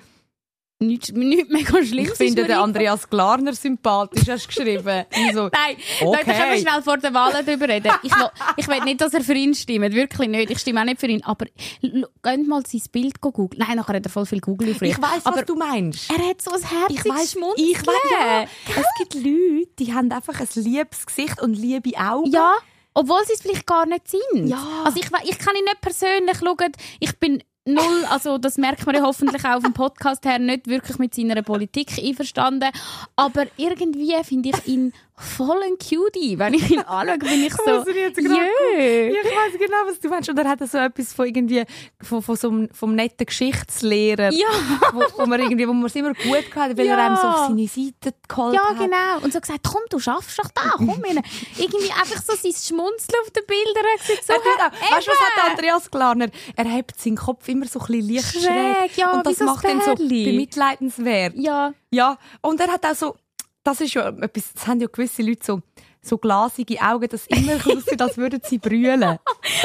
Nichts, 0.86 1.12
nichts 1.12 1.50
mega 1.50 1.84
schlimm. 1.84 2.04
Ich 2.06 2.14
finde 2.14 2.44
den 2.44 2.56
Andreas 2.56 3.08
Glarner 3.08 3.52
sympathisch, 3.54 4.28
hast 4.28 4.44
du 4.44 4.48
geschrieben. 4.48 5.04
So, 5.34 5.48
Nein, 5.52 5.76
Okay. 6.00 6.04
Leute, 6.04 6.24
können 6.24 6.52
wir 6.52 6.58
schnell 6.58 6.82
vor 6.82 6.98
der 6.98 7.14
Wahl 7.14 7.32
darüber 7.32 7.68
reden. 7.68 7.90
Ich 8.02 8.14
will, 8.14 8.28
ich 8.56 8.68
will 8.68 8.80
nicht, 8.84 9.00
dass 9.00 9.14
er 9.14 9.22
für 9.22 9.34
ihn 9.34 9.54
stimmt. 9.54 9.92
Wirklich 9.94 10.28
nicht. 10.28 10.50
Ich 10.50 10.58
stimme 10.58 10.80
auch 10.80 10.84
nicht 10.84 11.00
für 11.00 11.06
ihn. 11.06 11.22
Aber 11.24 11.46
geht 11.80 12.46
mal 12.46 12.62
sein 12.66 12.82
Bild 12.92 13.20
googeln. 13.20 13.50
Nein, 13.56 13.76
nachher 13.76 13.94
hat 13.96 14.04
er 14.06 14.10
voll 14.10 14.26
viel 14.26 14.40
Google 14.40 14.70
auf 14.72 14.82
ich 14.82 15.00
weiss, 15.00 15.24
Aber 15.26 15.36
was 15.38 15.46
du 15.46 15.54
meinst. 15.56 16.10
er 16.10 16.28
hat 16.28 16.42
so 16.42 16.50
ein 16.52 16.60
herziges 16.62 17.04
Ich 17.04 17.10
weiss, 17.10 17.36
ich 17.56 17.86
weiss, 17.86 18.10
ja. 18.12 18.42
Es 18.68 18.86
gibt 18.98 19.14
Leute, 19.14 19.68
die 19.78 19.92
haben 19.92 20.10
einfach 20.12 20.38
ein 20.40 20.48
liebes 20.54 21.06
Gesicht 21.06 21.40
und 21.40 21.54
liebe 21.54 21.90
Augen. 21.98 22.30
Ja, 22.30 22.54
obwohl 22.94 23.24
sie 23.26 23.32
es 23.32 23.42
vielleicht 23.42 23.66
gar 23.66 23.86
nicht 23.86 24.08
sind. 24.08 24.46
Ja. 24.48 24.82
Also 24.84 24.98
ich, 25.00 25.06
ich 25.28 25.38
kann 25.38 25.56
ihn 25.56 25.64
nicht 25.64 25.80
persönlich 25.80 26.38
schauen. 26.38 26.72
Ich 27.00 27.18
bin 27.18 27.42
null, 27.66 28.04
also 28.10 28.38
das 28.38 28.58
merkt 28.58 28.84
man 28.86 28.94
ja 28.94 29.02
hoffentlich 29.02 29.44
auch 29.44 29.60
dem 29.60 29.72
Podcast 29.72 30.24
her, 30.24 30.38
nicht 30.38 30.66
wirklich 30.66 30.98
mit 30.98 31.14
seiner 31.14 31.42
Politik 31.42 31.98
einverstanden. 31.98 32.70
Aber 33.16 33.46
irgendwie 33.56 34.14
finde 34.22 34.50
ich 34.50 34.66
ihn 34.66 34.92
voll 35.16 35.62
ein 35.62 35.76
Cutie. 35.78 36.38
Wenn 36.38 36.54
ich 36.54 36.70
ihn 36.70 36.80
anschaue, 36.80 37.18
bin 37.18 37.44
ich 37.44 37.52
so, 37.64 37.70
jö. 37.70 38.04
Ja, 38.24 39.20
ich 39.22 39.24
weiss 39.24 39.58
genau, 39.58 39.76
was 39.86 40.00
du 40.00 40.08
meinst. 40.08 40.28
Und 40.28 40.38
er 40.38 40.48
hat 40.48 40.58
so 40.68 40.78
etwas 40.78 41.12
von 41.12 41.26
irgendwie, 41.26 41.64
von, 42.02 42.20
von 42.22 42.36
so 42.36 42.48
einem, 42.48 42.68
vom 42.72 42.94
netten 42.94 43.24
Geschichtslehrer. 43.26 44.32
Ja. 44.32 44.48
Wo, 44.92 45.02
wo 45.18 45.26
man 45.26 45.40
irgendwie, 45.40 45.68
wo 45.68 45.72
man 45.72 45.86
es 45.86 45.94
immer 45.94 46.14
gut 46.14 46.50
gehabt 46.50 46.76
weil 46.76 46.86
Ja. 46.86 46.96
er 46.98 47.06
einem 47.06 47.16
so 47.16 47.22
auf 47.28 47.46
seine 47.48 47.66
Seite 47.68 48.14
geholt 48.28 48.54
Ja, 48.54 48.64
hat. 48.70 48.78
genau. 48.78 49.18
Und 49.22 49.32
so 49.32 49.40
gesagt, 49.40 49.60
komm, 49.68 49.82
du 49.90 49.98
schaffst 49.98 50.38
doch 50.38 50.50
da, 50.54 50.72
komm. 50.76 50.86
Meine. 51.00 51.22
Irgendwie 51.58 51.90
einfach 51.92 52.22
so 52.22 52.34
sein 52.34 52.52
Schmunzeln 52.52 53.18
auf 53.22 53.30
den 53.30 53.44
Bildern. 53.46 53.84
er 53.84 53.98
So, 54.22 54.32
Er 54.32 54.38
tut 54.38 54.46
auch- 54.60 54.96
Weißt 54.96 55.06
du, 55.06 55.10
was 55.12 55.20
hat. 55.20 55.50
Andreas 55.50 55.90
Glarner? 55.90 56.28
Er 56.56 56.64
hebt 56.64 56.98
seinen 57.00 57.16
Kopf 57.16 57.46
immer 57.48 57.66
so 57.66 57.78
ein 57.80 57.86
bisschen 57.86 58.14
leicht 58.14 58.32
schräg. 58.32 58.42
Schräg, 58.42 58.96
ja, 58.96 59.12
und 59.12 59.26
das 59.26 59.38
macht 59.40 59.64
ihn 59.68 59.80
so 59.80 59.94
bemitleidenswert. 59.94 61.34
Ja, 61.36 61.72
Ja, 61.90 62.18
und 62.40 62.58
er 62.60 62.68
hat 62.68 62.84
auch 62.84 62.94
so, 62.94 63.14
das 63.64 63.80
ist 63.80 63.94
ja 63.94 64.08
etwas, 64.08 64.52
das 64.54 64.66
haben 64.66 64.80
ja 64.80 64.86
gewisse 64.86 65.22
Leute 65.22 65.40
so, 65.44 65.60
so 66.02 66.18
glasige 66.18 66.80
Augen, 66.82 67.08
dass 67.08 67.26
immer 67.28 67.54
aussieht, 67.54 68.00
als 68.00 68.16
würden 68.18 68.40
sie 68.44 68.58
brüllen. 68.58 69.02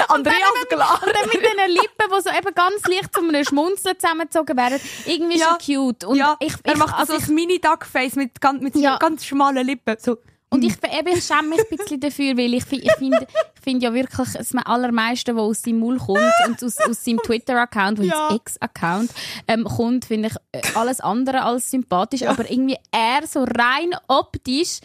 Andreas 0.08 0.36
Und 0.62 0.70
Glarner. 0.70 1.14
dann 1.14 1.26
mit 1.32 1.34
diesen 1.42 1.74
Lippen, 1.74 2.06
die 2.18 2.22
so 2.22 2.30
eben 2.30 2.56
ganz 2.56 2.86
leicht 2.88 3.14
zu 3.14 3.22
einem 3.22 3.44
Schmunzeln 3.44 4.00
zusammengezogen 4.00 4.56
werden. 4.58 4.80
Irgendwie 5.06 5.38
Ja. 5.40 5.58
schon 5.62 5.76
cute. 5.76 6.06
Und 6.06 6.16
ja, 6.18 6.38
ich, 6.40 6.54
er 6.64 6.74
ich, 6.74 6.78
macht 6.80 6.96
also 6.96 7.18
so 7.20 7.26
ein 7.30 7.36
Mini-Duckface 7.36 8.16
mit, 8.16 8.40
ganz- 8.40 8.62
mit 8.62 8.76
Ja. 8.76 8.98
ganz 8.98 9.26
schmalen 9.26 9.66
Lippen. 9.68 9.98
So, 10.00 10.18
Und 10.52 10.64
ich, 10.64 10.74
eben, 10.84 11.16
ich 11.16 11.24
schäme 11.24 11.50
mich 11.50 11.60
ein 11.60 11.78
bisschen 11.78 12.00
dafür, 12.00 12.36
weil 12.36 12.54
ich, 12.56 12.66
ich 12.72 12.92
finde 12.94 13.28
ich 13.56 13.62
find 13.62 13.84
ja 13.84 13.94
wirklich, 13.94 14.30
das 14.34 14.56
allermeiste, 14.56 15.36
was 15.36 15.44
aus 15.44 15.62
seinem 15.62 15.80
Maul 15.80 15.98
kommt 15.98 16.22
und 16.48 16.64
aus, 16.64 16.78
aus 16.80 17.04
seinem 17.04 17.20
Twitter-Account, 17.20 18.00
Ja. 18.00 18.30
ja. 18.30 18.36
Ex-Account, 18.36 19.12
ähm, 19.48 19.64
kommt, 19.66 20.06
finde 20.06 20.30
ich 20.30 20.36
äh, 20.52 20.62
alles 20.76 21.02
andere 21.02 21.44
als 21.44 21.70
sympathisch. 21.70 22.24
Aber 22.24 22.50
irgendwie 22.50 22.78
er 22.92 23.28
so 23.28 23.44
rein 23.44 23.92
optisch, 24.08 24.80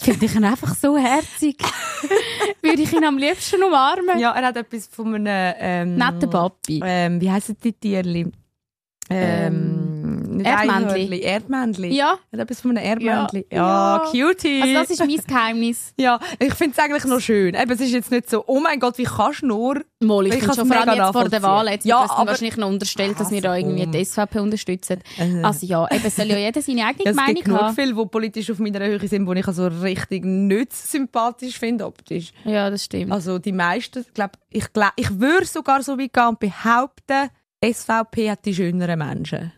finde 0.00 0.26
ich 0.26 0.34
ihn 0.36 0.44
einfach 0.44 0.74
so 0.76 0.96
herzig. 0.96 1.58
Würde 2.62 2.82
ich 2.82 2.92
ihn 2.92 3.04
am 3.04 3.18
liebsten 3.18 3.62
umarmen. 3.64 4.18
Ja, 4.20 4.32
er 4.32 4.46
hat 4.46 4.56
etwas 4.56 4.86
von 4.86 5.14
einem... 5.14 5.54
Ähm, 5.58 5.96
Netter 5.96 6.28
Papi. 6.28 6.80
Ähm, 6.84 7.20
wie 7.20 7.30
heissen 7.30 7.56
die 7.62 7.72
Tierli? 7.72 8.30
Ähm, 9.10 9.85
nicht 10.36 10.46
Erdmännli. 10.46 10.72
Einhörnli, 10.84 11.20
Erdmännli. 11.20 11.94
Ja. 11.94 12.18
Hat 12.32 12.40
etwas 12.40 12.60
von 12.60 12.70
einem 12.76 12.84
Erdmännli. 12.86 13.46
Ja. 13.50 13.96
Ja, 13.98 14.04
cutie. 14.10 14.62
Also 14.62 14.74
das 14.74 14.90
ist 14.90 15.00
mein 15.00 15.16
Geheimnis. 15.26 15.92
ja, 15.98 16.18
ich 16.38 16.54
finde 16.54 16.74
es 16.76 16.82
eigentlich 16.84 17.04
noch 17.04 17.20
schön. 17.20 17.54
Eben, 17.54 17.70
es 17.70 17.80
ist 17.80 17.92
jetzt 17.92 18.10
nicht 18.10 18.28
so, 18.30 18.44
oh 18.46 18.60
mein 18.60 18.78
Gott, 18.80 18.98
wie 18.98 19.04
kannst 19.04 19.42
du 19.42 19.46
nur... 19.46 19.82
Mal, 20.00 20.26
ich, 20.26 20.34
Ich 20.34 20.44
schon 20.44 20.66
vor 20.66 20.76
allem 20.76 20.94
jetzt 20.94 21.12
vor 21.12 21.28
der. 21.28 21.42
Wahl, 21.42 21.68
jetzt 21.68 21.86
Ja, 21.86 22.02
wird 22.02 22.10
aber- 22.10 22.30
wahrscheinlich 22.30 22.56
noch 22.58 22.68
unterstellt, 22.68 23.18
dass 23.18 23.30
wir 23.30 23.40
da 23.40 23.56
irgendwie 23.56 23.82
komm. 23.84 23.92
die 23.92 24.04
SVP 24.04 24.38
unterstützen. 24.40 25.00
Also 25.42 25.66
ja, 25.66 25.86
eben 25.90 26.10
soll 26.10 26.26
ja 26.26 26.36
jeder 26.38 26.60
seine 26.60 26.84
eigene 26.86 27.04
Ja, 27.06 27.10
es 27.12 27.16
Meinung 27.16 27.34
gibt 27.34 27.44
genug 27.46 27.60
haben. 27.62 27.74
viele, 27.74 27.94
die 27.94 28.06
politisch 28.06 28.50
auf 28.50 28.58
meiner 28.58 28.80
Höhe 28.80 29.08
sind, 29.08 29.26
die 29.26 29.38
ich 29.38 29.46
also 29.46 29.66
richtig 29.68 30.24
nicht 30.26 30.72
sympathisch 30.74 31.58
finde, 31.58 31.86
optisch. 31.86 32.32
Ja, 32.44 32.68
das 32.68 32.84
stimmt. 32.84 33.10
Also 33.10 33.38
die 33.38 33.52
meisten, 33.52 34.04
glaub, 34.12 34.32
ich, 34.50 34.70
glaub, 34.72 34.92
ich 34.96 35.18
würde 35.18 35.46
sogar 35.46 35.82
so 35.82 35.98
weit 35.98 36.12
gehen 36.12 36.26
und 36.28 36.40
behaupten, 36.40 37.30
SVP 37.64 38.30
hat 38.30 38.44
die 38.44 38.54
schöneren 38.54 38.98
Menschen. 38.98 39.52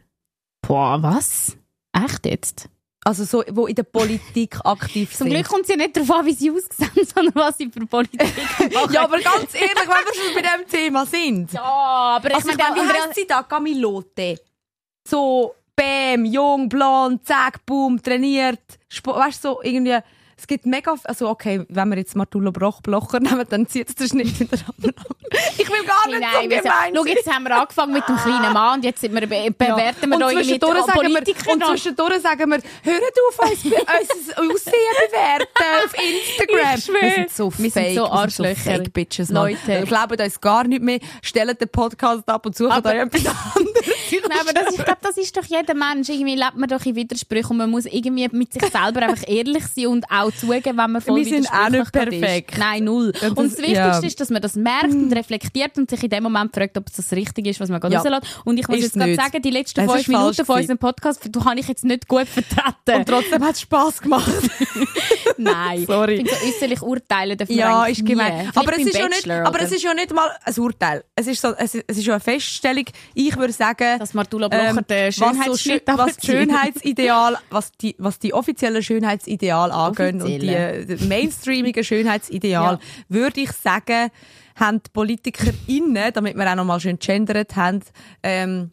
Boah, 0.68 1.02
was? 1.02 1.56
Echt 1.94 2.26
jetzt? 2.26 2.68
Also 3.02 3.24
so, 3.24 3.42
wo 3.52 3.66
in 3.66 3.74
der 3.74 3.84
Politik 3.84 4.58
aktiv 4.64 5.14
Zum 5.16 5.28
sind. 5.28 5.34
Glück 5.34 5.48
kommt 5.48 5.62
es 5.62 5.70
ja 5.70 5.76
nicht 5.76 5.96
darauf 5.96 6.10
an, 6.10 6.26
wie 6.26 6.34
sie 6.34 6.50
aussehen, 6.50 7.06
sondern 7.14 7.34
was 7.36 7.56
sie 7.56 7.70
für 7.70 7.86
Politik 7.86 8.20
machen. 8.74 8.92
Ja, 8.92 9.04
aber 9.04 9.18
ganz 9.18 9.54
ehrlich, 9.54 9.74
wenn 9.74 9.88
wir 9.88 10.14
schon 10.14 10.34
bei 10.34 10.42
diesem 10.42 10.68
Thema 10.68 11.06
sind. 11.06 11.52
Ja, 11.54 11.62
aber 11.62 12.34
Also 12.34 12.50
ich 12.50 12.54
ich 12.54 12.60
meine, 12.60 12.76
wie 12.76 12.80
heisst 12.86 13.14
sie 13.14 13.26
da? 13.26 13.42
Camilote. 13.44 14.38
So, 15.08 15.54
bam, 15.74 16.26
jung, 16.26 16.68
blond, 16.68 17.26
zack, 17.26 17.64
boom, 17.64 18.02
trainiert. 18.02 18.60
Weißt 19.04 19.42
du, 19.42 19.48
so 19.48 19.62
irgendwie... 19.62 19.98
Es 20.38 20.46
gibt 20.46 20.66
mega... 20.66 20.94
Also 21.04 21.28
okay, 21.28 21.64
wenn 21.68 21.88
wir 21.90 21.98
jetzt 21.98 22.14
Martullo 22.14 22.52
Broch 22.52 22.80
Blocher 22.80 23.18
nehmen, 23.20 23.44
dann 23.50 23.66
zieht 23.66 23.88
es 23.88 23.94
den 23.96 24.08
Schnitt 24.08 24.38
wieder 24.38 24.56
an. 24.56 24.94
Ich 25.58 25.68
will 25.68 25.84
gar 25.84 26.06
nicht 26.06 26.22
so 26.30 26.38
Nein, 26.38 26.50
wir 26.50 26.62
gemein 26.62 26.94
Schau, 26.94 27.04
jetzt 27.04 27.30
haben 27.30 27.42
wir 27.44 27.56
angefangen 27.60 27.92
mit 27.92 28.08
dem 28.08 28.16
kleinen 28.16 28.52
Mann 28.52 28.78
und 28.78 28.84
jetzt 28.84 29.00
sind 29.00 29.12
wir, 29.14 29.26
be 29.26 29.50
bewerten 29.50 30.08
wir 30.10 30.18
da 30.18 30.28
sagen 30.30 30.86
wir, 30.86 30.92
Politiker 30.94 31.52
und 31.52 31.64
zwischendurch 31.64 32.20
sagen 32.22 32.50
wir, 32.50 32.58
hört 32.82 33.02
auf, 33.28 33.38
uns, 33.50 33.64
unser 33.64 34.40
Aussehen 34.40 34.96
bewerten 35.10 35.64
auf 35.84 35.94
Instagram. 35.94 36.78
Ich 36.78 36.84
schwöre. 36.84 37.02
Wir 37.02 37.14
sind 37.14 37.30
so 37.30 37.52
Wir 37.58 37.70
fake, 37.70 37.84
sind 37.86 37.94
so 37.96 38.02
wir 38.04 38.12
Arschlöcher. 38.12 38.54
fake 38.76 38.92
Bitches. 38.92 39.28
Mann. 39.30 39.50
Leute. 39.50 39.66
Wir 39.66 39.82
glauben 39.82 40.20
uns 40.20 40.40
gar 40.40 40.64
nicht 40.64 40.82
mehr, 40.82 41.00
stellen 41.22 41.56
den 41.58 41.68
Podcast 41.68 42.28
ab 42.28 42.46
und 42.46 42.56
suchen 42.56 42.72
Aber- 42.72 42.90
euch 42.90 42.96
etwas 42.96 43.26
anderes. 43.26 43.86
Nein, 44.28 44.38
aber 44.40 44.52
das, 44.52 44.74
ich 44.74 44.84
glaube, 44.84 44.98
das 45.02 45.16
ist 45.16 45.36
doch 45.36 45.44
jeder 45.44 45.74
Mensch. 45.74 46.08
Irgendwie 46.08 46.34
lebt 46.34 46.56
man 46.56 46.68
doch 46.68 46.84
in 46.86 46.94
Widersprüchen 46.96 47.50
und 47.52 47.56
man 47.58 47.70
muss 47.70 47.84
irgendwie 47.86 48.28
mit 48.32 48.52
sich 48.52 48.62
selber 48.62 49.02
einfach 49.02 49.24
ehrlich 49.28 49.64
sein 49.74 49.86
und 49.88 50.04
auch 50.10 50.27
zugeben, 50.30 50.76
wenn 50.78 50.92
man 50.92 51.00
voll 51.02 51.16
Wir 51.16 51.24
sind 51.24 51.48
auch 51.52 51.68
nicht 51.68 51.92
perfekt. 51.92 52.52
Ist. 52.52 52.58
Nein, 52.58 52.84
null. 52.84 53.12
Ja, 53.20 53.28
und 53.28 53.38
das- 53.38 53.50
das 53.50 53.58
Wichtigste 53.58 53.78
ja. 53.80 53.98
ist, 54.00 54.20
dass 54.20 54.30
man 54.30 54.42
das 54.42 54.54
merkt 54.56 54.92
und 54.92 55.12
reflektiert 55.12 55.76
und 55.78 55.90
sich 55.90 56.02
in 56.02 56.10
dem 56.10 56.22
Moment 56.22 56.54
fragt, 56.54 56.76
ob 56.76 56.86
es 56.88 56.94
das 56.96 57.12
richtig 57.12 57.46
ist, 57.46 57.60
was 57.60 57.68
man 57.68 57.80
gerade 57.80 57.94
Ja. 57.94 58.00
rauslässt. 58.00 58.40
Und 58.44 58.58
ich 58.58 58.68
muss 58.68 58.78
Ist 58.78 58.84
jetzt 58.84 58.94
gerade 58.94 59.14
sagen, 59.14 59.42
die 59.42 59.50
letzten 59.50 59.80
Es 59.80 59.92
fünf 59.92 60.08
Minuten 60.08 60.44
von 60.44 60.56
unserem 60.60 60.78
Podcast, 60.78 61.20
du 61.30 61.44
habe 61.44 61.58
ich 61.58 61.68
jetzt 61.68 61.84
nicht 61.84 62.06
gut 62.08 62.26
vertreten. 62.28 62.98
Und 63.00 63.08
trotzdem 63.08 63.42
hat 63.44 63.54
es 63.54 63.60
Spass 63.62 64.00
gemacht. 64.00 64.30
Nein. 65.36 65.84
Sorry. 65.86 66.14
Ich 66.14 66.18
finde, 66.28 66.32
so 66.34 66.46
äußerlich 66.48 66.82
urteilen 66.82 67.38
wir 67.38 67.46
Ja, 67.56 67.86
ist 67.86 68.04
gemein. 68.04 68.50
Aber 68.54 68.72
es 68.72 68.86
ist, 68.86 68.96
ja 68.96 69.08
nicht, 69.08 69.22
Bachelor, 69.24 69.46
aber 69.46 69.56
oder? 69.56 69.64
es 69.64 69.72
ist 69.72 69.82
ja 69.82 69.94
nicht 69.94 70.12
mal 70.12 70.30
ein 70.44 70.54
Urteil. 70.58 71.04
Es 71.14 71.26
ist, 71.26 71.40
so, 71.40 71.54
es 71.56 71.74
ist, 71.74 71.84
es 71.86 71.98
ist 71.98 72.06
ja 72.06 72.14
eine 72.14 72.20
Feststellung. 72.20 72.84
Ich 73.14 73.36
würde 73.36 73.52
sagen, 73.52 73.98
Dass 73.98 74.14
Martula 74.14 74.48
Blocher 74.48 74.70
ähm, 74.70 74.84
den 74.88 75.08
was, 75.08 75.16
so 75.16 75.22
was. 75.86 76.16
Schönheitsideal, 76.24 77.38
was 77.50 77.72
die, 77.72 77.94
was 77.98 78.18
die 78.18 78.34
offiziellen 78.34 78.82
Schönheitsideal 78.82 79.70
angehen 80.22 80.80
und 80.80 80.88
die, 80.88 80.96
die 80.96 81.04
mainstreamigen 81.06 81.84
Schönheitsideal, 81.84 82.74
Ja. 82.74 82.80
würde 83.08 83.40
ich 83.40 83.52
sagen, 83.52 84.10
haben 84.56 84.82
die 84.82 84.90
PolitikerInnen, 84.92 86.12
damit 86.12 86.36
wir 86.36 86.50
auch 86.50 86.56
noch 86.56 86.64
mal 86.64 86.80
schön 86.80 86.98
gendert 86.98 87.54
haben, 87.56 87.80
ähm, 88.22 88.70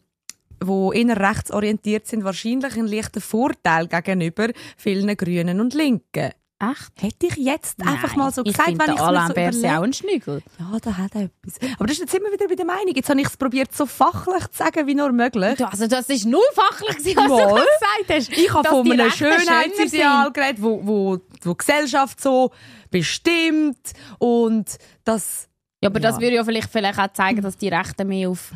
wo 0.64 0.92
eher 0.92 1.16
rechtsorientiert 1.20 2.06
sind, 2.06 2.24
wahrscheinlich 2.24 2.74
einen 2.76 2.88
leichten 2.88 3.20
Vorteil 3.20 3.86
gegenüber 3.88 4.48
vielen 4.76 5.14
Grünen 5.16 5.60
und 5.60 5.74
Linken. 5.74 6.30
Echt? 6.58 7.02
Hätte 7.02 7.26
ich 7.26 7.36
jetzt 7.36 7.78
einfach 7.82 8.08
Nein, 8.12 8.18
mal 8.18 8.32
so 8.32 8.42
gesagt, 8.42 8.70
ich 8.70 8.78
wenn 8.78 8.94
ich 8.94 8.98
es 8.98 9.06
mir 9.06 9.26
so 9.26 9.32
überlege. 9.60 9.78
auch 9.78 9.82
ein 9.82 9.92
Schnügel. 9.92 10.42
Ja, 10.58 10.78
da 10.80 10.96
hat 10.96 11.14
er 11.14 11.24
etwas. 11.24 11.58
Aber 11.76 11.86
das 11.86 11.98
ist 11.98 12.00
jetzt 12.00 12.14
immer 12.14 12.32
wieder 12.32 12.48
bei 12.48 12.54
der 12.54 12.64
Meinung. 12.64 12.94
Jetzt 12.94 13.10
habe 13.10 13.20
ich 13.20 13.26
es 13.26 13.36
probiert, 13.36 13.74
so 13.76 13.84
fachlich 13.84 14.48
zu 14.48 14.56
sagen, 14.64 14.86
wie 14.86 14.94
nur 14.94 15.12
möglich. 15.12 15.56
Du, 15.58 15.66
Also 15.68 15.86
das 15.86 16.08
ist 16.08 16.24
null 16.24 16.40
fachlich, 16.54 16.96
was 16.96 17.02
du 17.04 17.28
Mal. 17.28 17.36
gerade 17.46 17.54
gesagt 17.60 18.08
hast. 18.08 18.30
Ich 18.38 18.54
habe 18.54 18.66
von 18.66 18.90
einem 18.90 19.10
Schönheitsideal 19.10 20.32
geredet, 20.32 20.62
wo, 20.62 20.80
wo, 20.82 21.18
wo 21.46 21.52
die 21.52 21.58
Gesellschaft 21.58 22.20
so 22.20 22.50
bestimmt 22.90 23.92
und 24.18 24.76
das... 25.04 25.48
Ja, 25.82 25.90
aber 25.90 26.00
das 26.00 26.16
Ja. 26.16 26.20
würde 26.22 26.36
ja 26.36 26.44
vielleicht, 26.44 26.70
vielleicht 26.70 26.98
auch 26.98 27.12
zeigen, 27.12 27.42
dass 27.42 27.56
die 27.58 27.68
Rechten 27.68 28.08
mehr 28.08 28.30
auf 28.30 28.50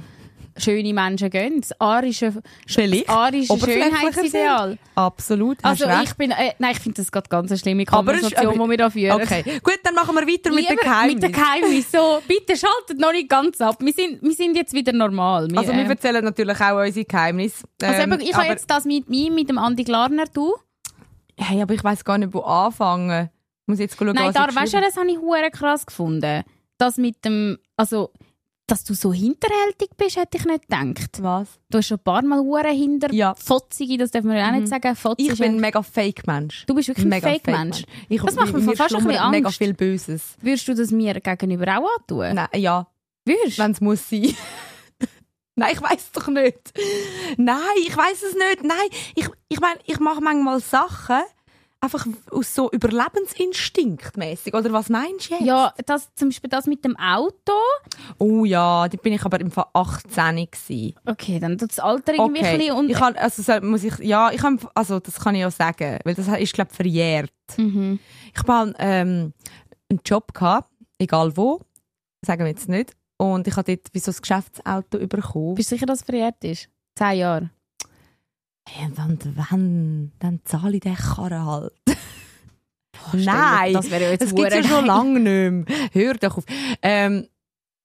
schöne 0.57 0.93
Menschen 0.93 1.31
gehen. 1.31 1.61
Das 1.61 1.79
arische, 1.81 2.35
Vielleicht. 2.67 3.09
das 3.09 3.15
arische 3.17 3.59
Schönheitsideal. 3.59 4.79
Absolut, 4.95 5.59
Also 5.63 5.85
recht. 5.87 6.03
ich 6.05 6.15
bin, 6.15 6.31
äh, 6.33 6.53
nein, 6.59 6.73
ich 6.73 6.81
finde 6.81 7.01
das 7.03 7.13
gerade 7.13 7.29
ganz 7.29 7.51
eine 7.51 7.59
schlimme 7.59 7.85
Konversation, 7.85 8.55
die 8.55 8.71
wir 8.71 8.77
da 8.77 8.91
führen. 8.91 9.21
Okay, 9.23 9.43
gut, 9.63 9.79
dann 9.85 9.95
machen 9.95 10.15
wir 10.17 10.23
weiter 10.27 10.51
mit 10.51 10.61
Lieber 10.69 10.75
den 10.75 10.79
Geheimnissen. 10.79 11.15
Mit 11.15 11.23
den 11.23 11.33
Geheimnissen. 11.33 11.91
So, 11.93 12.23
bitte 12.27 12.57
schaltet 12.57 12.99
noch 12.99 13.13
nicht 13.13 13.29
ganz 13.29 13.61
ab. 13.61 13.77
Wir 13.81 13.93
sind, 13.93 14.23
wir 14.23 14.33
sind 14.35 14.57
jetzt 14.57 14.73
wieder 14.73 14.93
normal. 14.93 15.49
Wir, 15.51 15.59
Also 15.59 15.73
wir 15.73 15.81
ähm, 15.81 15.91
erzählen 15.91 16.25
natürlich 16.25 16.61
auch 16.61 16.79
unsere 16.85 17.05
Geheimnisse. 17.05 17.65
also 17.83 18.03
Ähm, 18.03 18.13
eben, 18.15 18.21
ich 18.23 18.35
habe 18.35 18.47
jetzt 18.47 18.69
das 18.71 18.85
mit 18.85 19.09
mir, 19.09 19.31
mit 19.31 19.49
dem 19.49 19.59
Andi 19.59 19.85
Glarner, 19.85 20.25
du. 20.33 20.55
Hey, 21.41 21.63
aber 21.63 21.75
ich 21.75 21.83
weiß 21.83 22.05
gar 22.05 22.19
nicht, 22.19 22.33
wo 22.35 22.41
anfangen. 22.41 23.31
Ich 23.63 23.69
muss 23.69 23.79
jetzt 23.79 23.97
schauen, 23.99 24.15
Nein, 24.15 24.33
da, 24.33 24.55
weißt 24.55 24.75
du, 24.75 24.81
das 24.81 24.97
habe 24.97 25.11
ich 25.11 25.19
hure 25.19 25.51
krass 25.51 25.87
gefunden. 25.87 26.43
Das 26.79 26.97
mit 26.97 27.25
dem, 27.25 27.59
also, 27.77 28.11
dass 28.67 28.85
du 28.85 28.95
so 28.95 29.13
hinterhältig 29.13 29.91
bist, 29.97 30.17
hätte 30.17 30.39
ich 30.39 30.45
nicht 30.45 30.69
gedacht. 30.69 31.23
Was? 31.23 31.49
Du 31.71 31.79
hast 31.79 31.87
schon 31.89 31.99
ein 31.99 32.05
paar 32.05 32.23
Mal 32.23 32.41
hure 32.41 32.69
hinter 32.71 33.13
Ja. 33.13 33.35
Fotzige, 33.35 33.97
das 33.99 34.11
darf 34.11 34.25
man 34.25 34.37
ja 34.37 34.49
auch 34.49 34.53
nicht 34.53 34.69
sagen. 34.69 34.95
Fotzig 34.97 35.31
Ich 35.33 35.39
bin 35.39 35.55
ein 35.57 35.61
mega 35.61 35.83
Fake-Mensch. 35.83 36.67
Du 36.67 36.75
bist 36.75 36.89
wirklich 36.89 37.07
ein 37.07 37.11
Mega 37.11 37.29
Fake-Mensch. 37.29 37.85
Ich, 38.09 38.23
Das 38.23 38.35
macht 38.37 38.53
mir 38.53 38.61
mir 38.61 38.77
fast 38.77 38.81
ein 38.95 38.99
bisschen 38.99 39.01
schlummert 39.01 39.31
mega 39.33 39.47
Angst. 39.49 39.59
viel 39.59 39.75
Böses. 39.75 40.37
Würdest 40.41 40.69
du 40.69 40.75
das 40.75 40.91
mir 40.91 41.15
gegenüber 41.21 41.79
auch 41.79 41.89
antun? 41.99 42.35
Nein, 42.35 42.49
ja, 42.57 42.87
Würdest 43.25 43.59
wenn 43.59 43.71
es 43.73 43.81
muss 43.81 44.09
sein. 44.09 44.35
Nein, 45.61 45.75
ich 45.75 45.83
weiß 45.83 46.13
doch 46.13 46.29
nicht. 46.29 46.73
Nein, 47.37 47.57
ich 47.87 47.95
weiß 47.97 48.23
es 48.23 48.35
nicht. 48.35 48.65
Nein, 48.65 48.89
ich, 49.15 49.29
ich 49.49 49.61
meine, 49.61 49.79
ich 49.85 50.01
mache 50.01 50.21
manchmal 50.23 50.61
Sachen 50.61 51.21
einfach 51.83 52.07
aus 52.31 52.55
so 52.55 52.71
Überlebensinstinkt 52.71 54.17
mäßig. 54.17 54.55
Oder 54.55 54.73
was 54.73 54.89
meinst 54.89 55.31
du 55.31 55.35
jetzt? 55.35 55.45
Ja, 55.45 55.73
das, 55.87 56.15
zum 56.15 56.29
Beispiel 56.29 56.51
das 56.51 56.67
mit 56.67 56.85
dem 56.85 56.97
Auto. 56.97 57.53
Oh 58.19 58.45
ja, 58.45 58.89
da 58.89 58.97
bin 58.97 59.13
ich 59.13 59.25
aber 59.25 59.41
im 59.41 59.51
Fall 59.51 59.67
18 59.73 60.47
gewesen. 60.51 60.95
Okay, 61.07 61.39
dann 61.39 61.59
tut 61.59 61.71
das 61.71 61.79
Alter 61.79 62.15
irgendwie 62.15 62.41
ein 62.41 62.47
Okay, 62.47 62.59
bisschen 62.59 62.77
und 62.77 62.91
ich 62.91 62.97
kann, 62.97 63.17
also 63.17 63.43
so 63.43 63.61
muss 63.67 63.85
ich, 63.85 63.99
ja, 63.99 64.31
ich 64.31 64.41
kann, 64.41 64.59
also 64.75 65.01
das 65.01 65.21
kann 65.21 65.35
ich 65.35 65.41
ja 65.41 65.51
sagen, 65.51 65.99
weil 66.05 66.15
das 66.15 66.29
ist 66.29 66.55
glaube 66.55 66.73
verjährt. 66.73 67.33
mhm. 67.57 67.99
Ich 68.35 68.43
habe 68.47 68.75
ähm, 68.79 69.33
einen 69.91 70.01
Job 70.05 70.33
gehabt, 70.33 70.71
egal 70.99 71.37
wo, 71.37 71.61
sagen 72.25 72.45
wir 72.45 72.51
jetzt 72.51 72.69
nicht, 72.69 72.93
und 73.21 73.47
ich 73.47 73.57
habe 73.57 73.77
dort 73.77 73.89
wie 73.93 73.99
so 73.99 74.11
ein 74.11 74.17
Geschäftsauto 74.21 74.99
bekommen. 75.07 75.55
Bist 75.55 75.71
du 75.71 75.75
sicher, 75.77 75.87
dass 75.87 76.01
es 76.01 76.05
verjährt 76.05 76.43
ist? 76.45 76.69
Zehn 76.95 77.19
Jahre. 77.19 77.51
Hey, 78.69 78.87
und 78.87 79.37
wann, 79.37 80.13
dann 80.19 80.41
zahle 80.45 80.75
ich 80.77 80.81
den 80.81 80.95
Karren 80.95 81.45
halt. 81.45 81.73
Dir- 83.13 83.25
Nein, 83.25 83.73
das 83.73 83.91
wäre 83.91 84.05
ja 84.05 84.11
jetzt 84.11 84.23
das 84.23 84.35
gibt 84.35 84.53
ja 84.53 84.63
schon 84.63 84.87
lange 84.87 85.21
nicht 85.21 85.69
mehr. 85.69 85.89
Hör 85.93 86.15
doch 86.15 86.39
auf. 86.39 86.45
Ähm, 86.83 87.27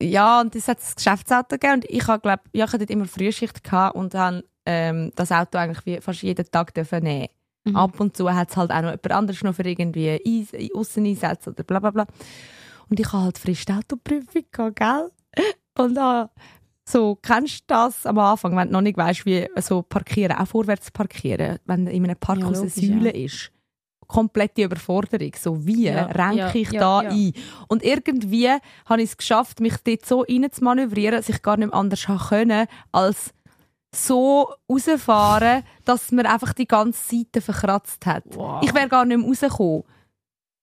ja, 0.01 0.41
und 0.41 0.55
es 0.55 0.67
hat 0.67 0.79
das 0.79 0.95
Geschäftsauto 0.95 1.57
gegeben 1.57 1.73
und 1.75 1.85
ich 1.85 2.05
habe, 2.07 2.21
glaub, 2.21 2.41
ja, 2.53 2.65
ich 2.65 2.71
hatte 2.71 2.79
dort 2.79 2.89
immer 2.89 3.05
Frühschicht 3.05 3.63
gehabt 3.63 3.95
und 3.95 4.13
habe 4.13 4.43
ähm, 4.65 5.11
das 5.15 5.31
Auto 5.31 5.57
eigentlich 5.57 5.85
wie 5.85 6.01
fast 6.01 6.21
jeden 6.21 6.49
Tag 6.51 6.73
dürfen 6.73 7.03
nehmen. 7.03 7.27
Mhm. 7.63 7.75
Ab 7.75 7.99
und 7.99 8.15
zu 8.15 8.31
hat 8.31 8.49
es 8.51 8.57
halt 8.57 8.71
auch 8.71 8.81
noch 8.81 8.91
jemand 8.91 9.11
anderes 9.11 9.41
noch 9.43 9.55
für 9.55 9.63
irgendwie 9.67 10.19
Eis- 10.25 10.71
Ausseneinsätze 10.75 11.49
oder 11.51 11.63
bla 11.63 11.79
bla 11.79 11.91
bla. 11.91 12.05
Und 12.89 12.99
ich 12.99 13.11
habe 13.13 13.23
halt 13.23 13.37
frisch 13.37 13.65
Autoprüfung 13.69 14.43
gehabt, 14.51 14.75
gell? 14.75 15.11
Und 15.77 15.97
äh, 15.97 16.25
so, 16.87 17.17
kennst 17.21 17.61
du 17.61 17.63
das 17.67 18.05
am 18.05 18.19
Anfang, 18.19 18.55
wenn 18.55 18.67
du 18.67 18.73
noch 18.73 18.81
nicht 18.81 18.97
weißt, 18.97 19.25
wie 19.25 19.47
so 19.59 19.81
parkieren, 19.81 20.37
auch 20.37 20.47
vorwärts 20.47 20.91
parkieren, 20.91 21.59
wenn 21.65 21.87
in 21.87 22.03
einem 22.03 22.17
Parkhaus 22.17 22.57
Ja, 22.57 22.61
eine 22.61 22.69
Säule 22.69 23.09
ist? 23.11 23.51
Komplette 24.07 24.63
Überforderung. 24.63 25.31
So, 25.35 25.65
wie 25.65 25.85
Ja, 25.85 26.03
ranke 26.05 26.37
ja, 26.37 26.55
ich 26.55 26.71
ja, 26.71 26.79
da 26.79 27.01
ja. 27.03 27.09
ein? 27.09 27.33
Und 27.67 27.83
irgendwie 27.83 28.49
habe 28.85 29.01
ich 29.01 29.09
es 29.09 29.17
geschafft, 29.17 29.59
mich 29.59 29.77
dort 29.83 30.05
so 30.05 30.21
rein 30.21 30.47
zu 30.51 30.63
manövrieren, 30.63 31.15
dass 31.15 31.27
ich 31.27 31.41
gar 31.41 31.57
nicht 31.57 31.71
mehr 31.71 31.79
anders 31.79 32.05
können, 32.29 32.67
als 32.91 33.33
so 33.95 34.53
rausfahren, 34.69 35.63
dass 35.85 36.11
mir 36.11 36.29
einfach 36.29 36.53
die 36.53 36.67
ganze 36.67 37.17
Seite 37.17 37.41
verkratzt 37.41 38.05
hat. 38.05 38.23
Wow. 38.35 38.61
Ich 38.63 38.73
wäre 38.73 38.89
gar 38.89 39.05
nicht 39.05 39.17
mehr 39.17 39.27
rausgekommen. 39.27 39.83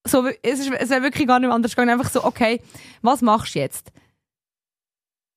so, 0.06 0.28
es, 0.42 0.60
ist, 0.60 0.70
es 0.70 0.90
wäre 0.90 1.02
wirklich 1.02 1.26
gar 1.26 1.40
nicht 1.40 1.48
mehr 1.48 1.54
anders 1.54 1.72
gegangen. 1.72 1.98
Einfach 1.98 2.10
so, 2.10 2.24
okay, 2.24 2.60
was 3.00 3.22
machst 3.22 3.54
du 3.54 3.58
jetzt? 3.58 3.90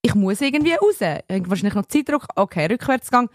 Ich 0.05 0.13
muss 0.13 0.39
irgendwie 0.39 0.73
raus. 0.73 0.99
Wahrscheinlich 0.99 1.73
noch 1.73 1.87
Zeitdruck. 1.87 2.27
Okay, 2.35 2.67
Rückwärtsgang. 2.67 3.27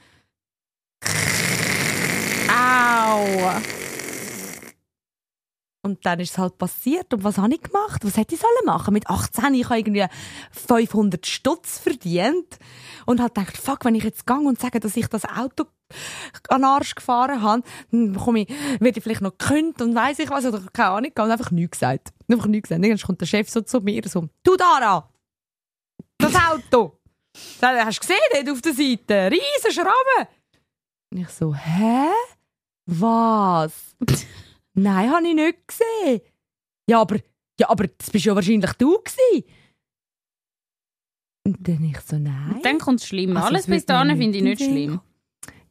Au! 2.48 3.26
Und 5.82 6.06
dann 6.06 6.20
ist 6.20 6.30
es 6.30 6.38
halt 6.38 6.58
passiert. 6.58 7.12
Und 7.12 7.24
was 7.24 7.38
habe 7.38 7.52
ich 7.52 7.60
gemacht? 7.60 8.04
Was 8.04 8.16
hätte 8.16 8.36
ich 8.36 8.40
sollen 8.40 8.66
machen? 8.66 8.94
Mit 8.94 9.10
18 9.10 9.52
ich 9.54 9.64
habe 9.64 9.78
irgendwie 9.78 10.06
500 10.52 11.26
Stutz 11.26 11.80
verdient. 11.80 12.60
Und 13.04 13.20
halt 13.20 13.34
gedacht, 13.34 13.56
fuck, 13.56 13.84
wenn 13.84 13.96
ich 13.96 14.04
jetzt 14.04 14.24
gehe 14.24 14.36
und 14.36 14.60
sage, 14.60 14.78
dass 14.78 14.96
ich 14.96 15.08
das 15.08 15.24
Auto 15.24 15.64
an 16.50 16.60
den 16.60 16.64
Arsch 16.66 16.94
gefahren 16.94 17.42
habe, 17.42 17.64
dann 17.90 18.12
bekomme 18.12 18.42
ich, 18.42 18.48
werde 18.78 18.96
ich 18.96 19.02
vielleicht 19.02 19.22
noch 19.22 19.36
gekündigt 19.36 19.82
und 19.82 19.96
weiss 19.96 20.20
ich 20.20 20.30
was, 20.30 20.46
oder 20.46 20.62
keine 20.72 20.90
Ahnung, 20.90 21.10
und 21.18 21.30
einfach 21.32 21.50
nichts 21.50 21.80
gesagt. 21.80 22.10
Einfach 22.30 22.46
nichts 22.46 22.68
gesagt. 22.68 22.84
Dann 22.84 22.96
kommt 22.96 23.20
der 23.20 23.26
Chef 23.26 23.50
so 23.50 23.60
zu 23.60 23.80
mir, 23.80 24.00
so, 24.06 24.28
du 24.44 24.56
Dara, 24.56 25.10
das 26.20 26.34
Auto. 26.34 26.98
Hast 27.60 27.96
du 27.96 28.00
gesehen, 28.00 28.18
dort 28.32 28.50
auf 28.50 28.62
der 28.62 28.74
Seite, 28.74 29.30
riesen 29.30 29.72
Schraube. 29.72 30.28
Und 31.12 31.18
ich 31.18 31.28
so, 31.28 31.54
hä? 31.54 32.10
Was? 32.86 33.96
Nein, 34.74 35.10
habe 35.10 35.26
ich 35.26 35.34
nicht 35.34 35.58
gesehen. 35.66 36.20
Ja, 36.88 37.00
aber, 37.00 37.18
ja, 37.58 37.68
aber 37.68 37.86
das 37.86 38.10
bist 38.10 38.24
ja 38.24 38.34
wahrscheinlich 38.34 38.72
du 38.74 38.98
gewesen. 38.98 39.44
Und 41.46 41.68
dann 41.68 41.84
ich 41.84 42.00
so, 42.00 42.16
nein. 42.18 42.54
Und 42.56 42.64
dann 42.64 42.78
kommt 42.78 43.00
es 43.00 43.06
schlimm. 43.06 43.36
Also, 43.36 43.48
Alles 43.48 43.62
es 43.62 43.66
bis 43.66 43.86
dahin 43.86 44.16
finde 44.16 44.38
ich 44.38 44.44
nicht 44.44 44.62
schlimm. 44.62 45.00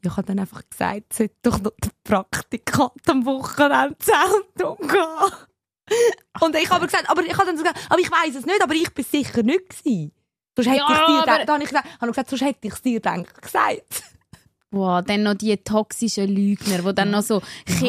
Ich 0.02 0.10
habe 0.10 0.24
dann 0.24 0.40
einfach 0.40 0.64
gesagt, 0.70 1.06
es 1.12 1.18
sollte 1.18 1.36
doch 1.42 1.60
noch 1.62 1.72
der 1.84 1.92
Praktikant 2.04 3.08
am 3.08 3.26
Wochenende 3.26 3.96
Auto 4.58 4.76
gehen. 4.76 5.48
Und 6.42 6.56
ich 6.56 6.70
habe 6.70 6.86
gesagt, 6.86 7.10
aber 7.10 7.24
ich 7.24 7.34
habe 7.34 7.46
dann 7.46 7.58
so 7.58 7.64
gesagt, 7.64 7.86
aber 7.90 8.00
ich 8.00 8.12
weiß 8.12 8.36
es 8.36 8.46
nicht, 8.46 8.64
aber 8.64 8.74
ich 8.74 8.94
bin 8.94 9.06
sicher 9.06 9.44
nicht 9.44 9.70
gewesen. 9.70 10.12
Sonst 10.64 10.68
hätte 10.76 10.78
Ja, 10.88 10.92
ich 10.92 11.24
dir, 11.26 11.32
aber- 11.34 11.46
dann 11.46 11.54
habe 11.56 11.64
ich 11.64 11.70
gesagt, 11.70 11.86
habe 12.02 12.06
ich 12.08 12.16
gesagt, 12.16 12.30
sonst 12.30 12.42
hätte 12.42 12.68
ich 12.68 12.74
es 12.74 12.82
dir 12.82 13.00
dann 13.00 13.26
gesagt. 13.42 14.04
Wow, 14.72 15.04
dann 15.04 15.24
noch 15.24 15.34
die 15.34 15.58
toxischen 15.58 16.28
Lügner, 16.28 16.80
die 16.84 16.94
dann 16.94 17.10
noch 17.12 17.24
so, 17.24 17.42
ich, 17.66 17.82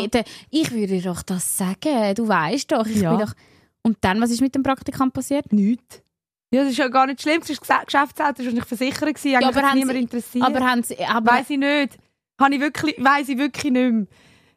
ich 0.51 0.71
würde 0.73 1.03
doch 1.03 1.23
das 1.23 1.59
sagen, 1.59 2.15
du 2.15 2.27
weißt 2.27 2.73
doch, 2.73 2.87
ich 2.87 2.97
Ja. 3.03 3.15
bin 3.17 3.27
doch... 3.27 3.35
Und 3.83 3.99
dann, 4.03 4.21
was 4.21 4.31
ist 4.31 4.41
mit 4.41 4.55
dem 4.55 4.63
Praktikant 4.63 5.13
passiert? 5.13 5.53
Nichts. 5.53 6.03
Ja, 6.53 6.63
das 6.63 6.73
ist 6.73 6.79
ja 6.79 6.89
gar 6.89 7.07
nicht 7.07 7.21
schlimm. 7.23 7.41
Es 7.47 7.69
war 7.69 7.85
Geschäftsauto, 7.85 8.33
das 8.39 8.47
war 8.47 8.53
nicht 8.53 8.67
versichert. 8.67 9.15
gewesen. 9.15 9.37
Eigentlich 9.37 9.57
aber 9.57 9.67
hat 9.69 9.75
niemand 9.75 9.97
Sie- 9.97 10.03
interessiert. 10.03 10.45
Aber 10.45 10.61
haben 10.61 10.83
sie... 10.83 11.05
Aber, 11.05 11.33
Weiß 11.33 11.51
ich 11.51 11.59
nicht. 11.59 11.99
Habe 12.41 12.55
ich 12.55 12.61
wirklich, 12.61 12.95
weiss 12.99 13.29
ich 13.29 13.37
wirklich 13.39 13.73
nicht 13.73 13.93
mehr. 13.93 14.07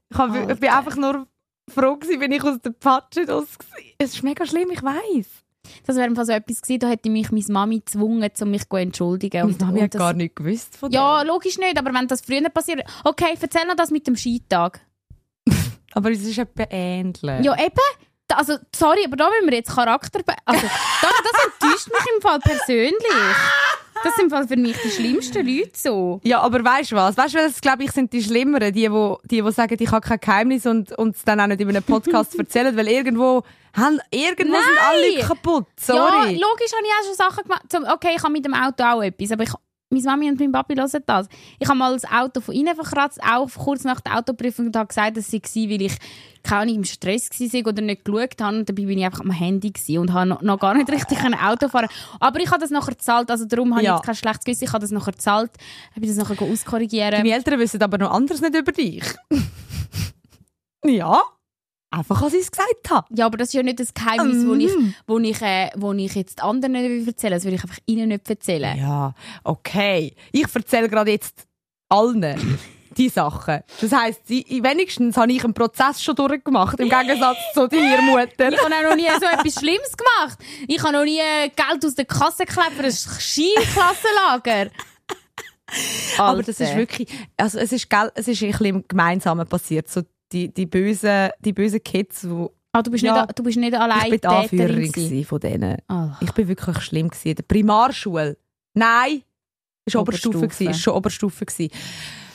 Ich, 0.10 0.18
habe, 0.18 0.40
ich 0.40 0.60
bin 0.60 0.70
Alter. 0.70 0.78
einfach 0.78 0.96
nur 0.96 1.28
froh 1.74 1.96
gewesen, 1.98 2.20
wenn 2.22 2.32
ich 2.32 2.44
aus 2.44 2.60
der 2.62 2.72
Patsche 2.72 3.28
raus 3.28 3.48
war. 3.60 3.80
Es 3.98 4.14
ist 4.16 4.24
mega 4.24 4.46
schlimm, 4.46 4.70
ich 4.72 4.82
weiss. 4.82 5.28
Das 5.86 5.96
wäre 5.96 6.06
einfach 6.06 6.26
so 6.26 6.32
etwas 6.32 6.62
gewesen, 6.62 6.80
da 6.80 6.88
hätte 6.90 7.10
mich 7.10 7.32
meine 7.32 7.44
Mami 7.50 7.80
gezwungen, 7.80 8.30
um 8.42 8.50
mich 8.52 8.68
zu 8.70 8.76
entschuldigen. 8.76 9.46
Meine 9.46 9.58
Mami 9.66 9.80
hat 9.82 9.94
das- 9.94 10.00
gar 10.00 10.14
nicht 10.14 10.36
gewusst 10.36 10.78
von 10.78 10.92
Ja, 10.92 11.22
dem. 11.24 11.28
logisch 11.28 11.58
nicht, 11.58 11.78
aber 11.78 11.94
wenn 11.94 12.08
das 12.08 12.22
früher 12.22 12.48
passiert... 12.50 12.84
Okay, 13.04 13.38
erzähl 13.40 13.66
noch 13.66 13.76
das 13.76 13.92
mit 13.92 14.06
dem 14.08 14.16
Skitag. 14.16 14.82
Aber 15.94 16.12
es 16.12 16.22
ist 16.24 16.38
etwa 16.40 16.66
ähnlich. 16.72 17.46
Ja, 17.46 17.54
eben. 17.58 17.76
Also, 18.36 18.58
sorry, 18.76 19.04
aber 19.06 19.16
da 19.16 19.30
müssen 19.30 19.48
wir 19.52 19.58
jetzt 19.58 19.70
Charakter... 19.76 20.22
Also, 20.46 20.62
das, 20.66 21.12
das 21.12 21.46
enttäuscht 21.46 21.88
mich 21.88 22.16
im 22.16 22.22
Fall 22.22 22.40
persönlich. 22.40 22.94
Das 24.04 24.16
sind 24.16 24.30
für 24.48 24.58
mich 24.58 24.78
die 24.84 24.90
schlimmsten 24.90 25.46
Leute 25.46 25.72
so. 25.74 26.20
Ja, 26.24 26.42
aber 26.42 26.64
weißt 26.64 26.92
du 26.92 26.96
was? 26.96 27.18
Weißt 27.18 27.34
du, 27.34 27.40
was 27.40 27.62
glaube 27.62 27.84
ich 27.84 27.92
sind 27.92 28.12
die 28.12 28.22
Schlimmeren, 28.22 28.74
die, 28.74 28.92
wo, 28.92 29.20
die, 29.24 29.44
wo 29.44 29.52
sagen, 29.52 29.78
ich 29.80 29.92
habe 29.92 30.06
kein 30.06 30.20
Geheimnis 30.20 30.66
und 30.66 30.92
es 30.92 31.24
dann 31.24 31.40
auch 31.40 31.48
nicht 31.48 31.62
in 31.62 31.70
einem 31.70 31.84
Podcast 31.84 32.36
erzählen, 32.40 32.76
weil 32.76 32.88
irgendwo, 32.88 33.44
haben, 33.76 34.00
irgendwo 34.12 34.56
sind 34.56 34.80
alle 34.88 35.16
Leute 35.16 35.28
kaputt. 35.28 35.68
Ja, 35.88 35.96
Sorry. 35.96 36.34
logisch 36.36 36.72
habe 36.74 36.86
ich 36.86 36.94
auch 37.00 37.06
schon 37.06 37.16
Sachen 37.16 37.44
gemacht. 37.44 37.94
Okay, 37.96 38.14
ich 38.16 38.24
habe 38.24 38.34
mit 38.34 38.46
dem 38.46 38.54
Auto 38.54 38.84
auch 38.84 39.02
etwas, 39.02 39.32
aber 39.32 39.44
ich, 39.44 39.54
meine 39.94 40.06
Mami 40.06 40.30
und 40.30 40.40
mein 40.40 40.52
Papi 40.52 40.76
hören 40.76 41.04
das. 41.06 41.28
Ich 41.60 41.68
habe 41.68 41.78
mal 41.78 41.94
das 41.94 42.06
Auto 42.12 42.42
von 42.42 42.54
ihnen 42.54 42.76
verkratzt, 42.76 43.20
auch 43.24 43.50
kurz 43.56 43.84
nach 43.84 44.02
der 44.02 44.18
Autoprüfung, 44.18 44.68
und 44.68 44.76
habe 44.76 44.88
gesagt, 44.88 45.18
dass 45.18 45.28
sie 45.32 45.42
war, 45.42 45.70
weil 45.72 45.82
ich 45.84 45.98
keine 46.44 46.64
Ahnung, 46.64 46.76
im 46.76 46.84
Stress 46.84 47.30
war 47.30 47.68
oder 47.68 47.82
nicht 47.82 48.04
geschaut 48.04 48.42
habe. 48.42 48.58
Und 48.58 48.70
dabei 48.70 48.86
bin 48.86 48.98
ich 48.98 49.06
einfach 49.06 49.22
am 49.22 49.32
Handy 49.32 49.72
und 49.98 50.12
habe 50.12 50.28
noch, 50.28 50.42
noch 50.42 50.60
gar 50.60 50.74
nicht 50.74 50.90
richtig 50.92 51.24
ein 51.24 51.34
Auto 51.34 51.70
fahren 51.70 51.88
Aber 52.20 52.40
ich 52.40 52.50
habe 52.52 52.60
das 52.60 52.70
nachher 52.70 52.92
gezahlt, 52.92 53.32
also 53.32 53.46
darum 53.46 53.74
habe 53.74 53.84
Ja. 53.84 53.94
ich 53.94 53.98
jetzt 54.00 54.06
kein 54.06 54.16
schlechtes 54.16 54.44
Gewissen. 54.46 54.64
Ich 54.66 54.74
habe 54.74 54.82
das 54.82 54.92
nachher 54.92 55.14
gezahlt, 55.14 55.52
habe 55.96 56.06
das 56.06 56.18
nachher 56.18 56.42
auskorrigieren. 56.42 57.12
Deine 57.12 57.32
Eltern 57.32 57.60
wissen 57.60 57.82
aber 57.82 57.98
noch 57.98 58.12
anderes 58.12 58.42
nicht 58.42 58.56
über 58.56 58.72
dich. 58.72 59.04
ja. 60.86 61.22
Einfach, 61.94 62.24
als 62.24 62.34
ich 62.34 62.42
es 62.42 62.52
gesagt 62.52 62.90
habe. 62.90 63.08
Ja, 63.16 63.28
aber 63.28 63.38
das 63.38 63.50
ist 63.50 63.54
ja 63.54 63.62
nicht 63.64 63.80
das 63.80 63.94
Geheimnis, 63.94 64.48
wo 64.48 64.54
ich, 64.56 64.76
Mm. 64.76 64.94
wo 65.06 65.20
ich, 65.20 65.42
äh, 65.42 65.70
wo 65.76 65.94
ich 65.94 66.16
jetzt 66.16 66.42
anderen 66.42 66.72
nicht 66.74 67.08
erzählen. 67.08 67.34
Das 67.34 67.44
würde 67.44 67.56
ich 67.58 67.64
einfach 67.64 67.78
ihnen 67.86 68.08
nicht 68.10 68.28
erzählen. 68.28 68.78
Ja, 68.80 69.14
okay. 69.44 70.16
Ich 70.32 70.48
erzähle 70.54 70.90
gerade 70.90 71.12
jetzt 71.12 71.46
allen 71.90 72.60
die 72.98 73.10
Sachen. 73.10 73.60
Das 73.82 73.92
heisst, 73.92 74.28
wenigstens 74.30 75.18
habe 75.18 75.32
ich 75.32 75.44
einen 75.44 75.54
Prozess 75.54 76.02
schon 76.04 76.16
durchgemacht, 76.16 76.80
im 76.80 76.90
Gegensatz 76.90 77.38
zu 77.54 77.68
deiner 77.68 78.02
Mutter. 78.02 78.50
Ich 78.52 78.60
habe 78.64 78.74
auch 78.76 78.90
noch 78.90 78.96
nie 78.96 79.08
so 79.20 79.26
etwas 79.26 79.54
Schlimmes 79.60 79.92
gemacht. 79.96 80.40
Ich 80.68 80.82
habe 80.82 80.94
noch 80.94 81.04
nie 81.04 81.20
Geld 81.56 81.86
aus 81.86 81.96
der 81.96 82.06
Kasse 82.06 82.46
geklebt 82.46 82.72
für 82.76 82.84
ein 82.86 82.92
Skiklassenlager. 82.92 84.72
Aber 86.18 86.44
das 86.44 86.60
ist 86.60 86.76
wirklich, 86.76 87.08
also 87.38 87.58
es 87.60 87.72
ist, 87.72 87.88
es 88.16 88.28
ist 88.28 88.42
ein 88.44 88.52
bisschen 88.52 88.66
im 88.66 88.88
Gemeinsamen 88.88 89.48
passiert. 89.48 89.90
So 89.90 90.02
die, 90.34 90.54
die, 90.54 90.66
bösen, 90.66 91.30
die 91.40 91.54
bösen 91.54 91.82
Kids, 91.84 92.28
wo 92.30 92.52
Ah, 92.76 92.82
du, 92.82 92.90
bist 92.90 93.04
Ja. 93.04 93.22
nicht, 93.22 93.38
du 93.38 93.44
bist 93.44 93.58
nicht 93.58 93.76
allein 93.76 94.02
ich 94.06 94.10
bin 94.10 94.20
die 94.22 94.28
Anführerin 94.28 95.26
von 95.26 95.40
denen. 95.40 95.78
Ah. 95.88 96.18
Ich 96.22 96.32
bin 96.32 96.48
wirklich 96.48 96.80
schlimm 96.82 97.08
gewesen. 97.08 97.28
In 97.30 97.36
der 97.36 97.44
Primarschule. 97.44 98.36
Nein, 98.74 99.22
ist 99.86 99.96
Oberstufe 99.96 100.40
Oberstufe. 100.40 100.48
gewesen. 100.48 100.72
Ist 100.72 100.82
schon 100.82 100.94
Oberstufe 100.96 101.46
gewesen. 101.46 101.72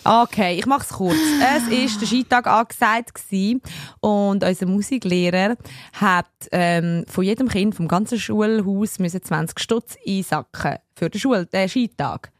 Okay, 0.05 0.57
ich 0.57 0.65
mache 0.67 0.83
es 0.83 0.89
kurz. 0.91 1.17
es 1.57 1.67
ist 1.67 2.01
der 2.01 2.07
Skitag 2.07 2.47
angesagt 2.47 3.15
gewesen 3.15 3.61
und 4.01 4.45
unser 4.45 4.67
Musiklehrer 4.67 5.57
hat 5.93 6.31
ähm, 6.53 7.05
von 7.09 7.25
jedem 7.25 7.49
Kind 7.49 7.75
vom 7.75 7.89
ganzen 7.89 8.19
Schulhaus 8.21 9.01
müssen 9.01 9.21
20 9.21 9.59
Stutz 9.59 9.97
einsacken 10.07 10.77
für 10.95 11.11
den 11.11 11.21
Schul 11.21 11.47
den 11.47 11.69
Skitag. 11.69 12.31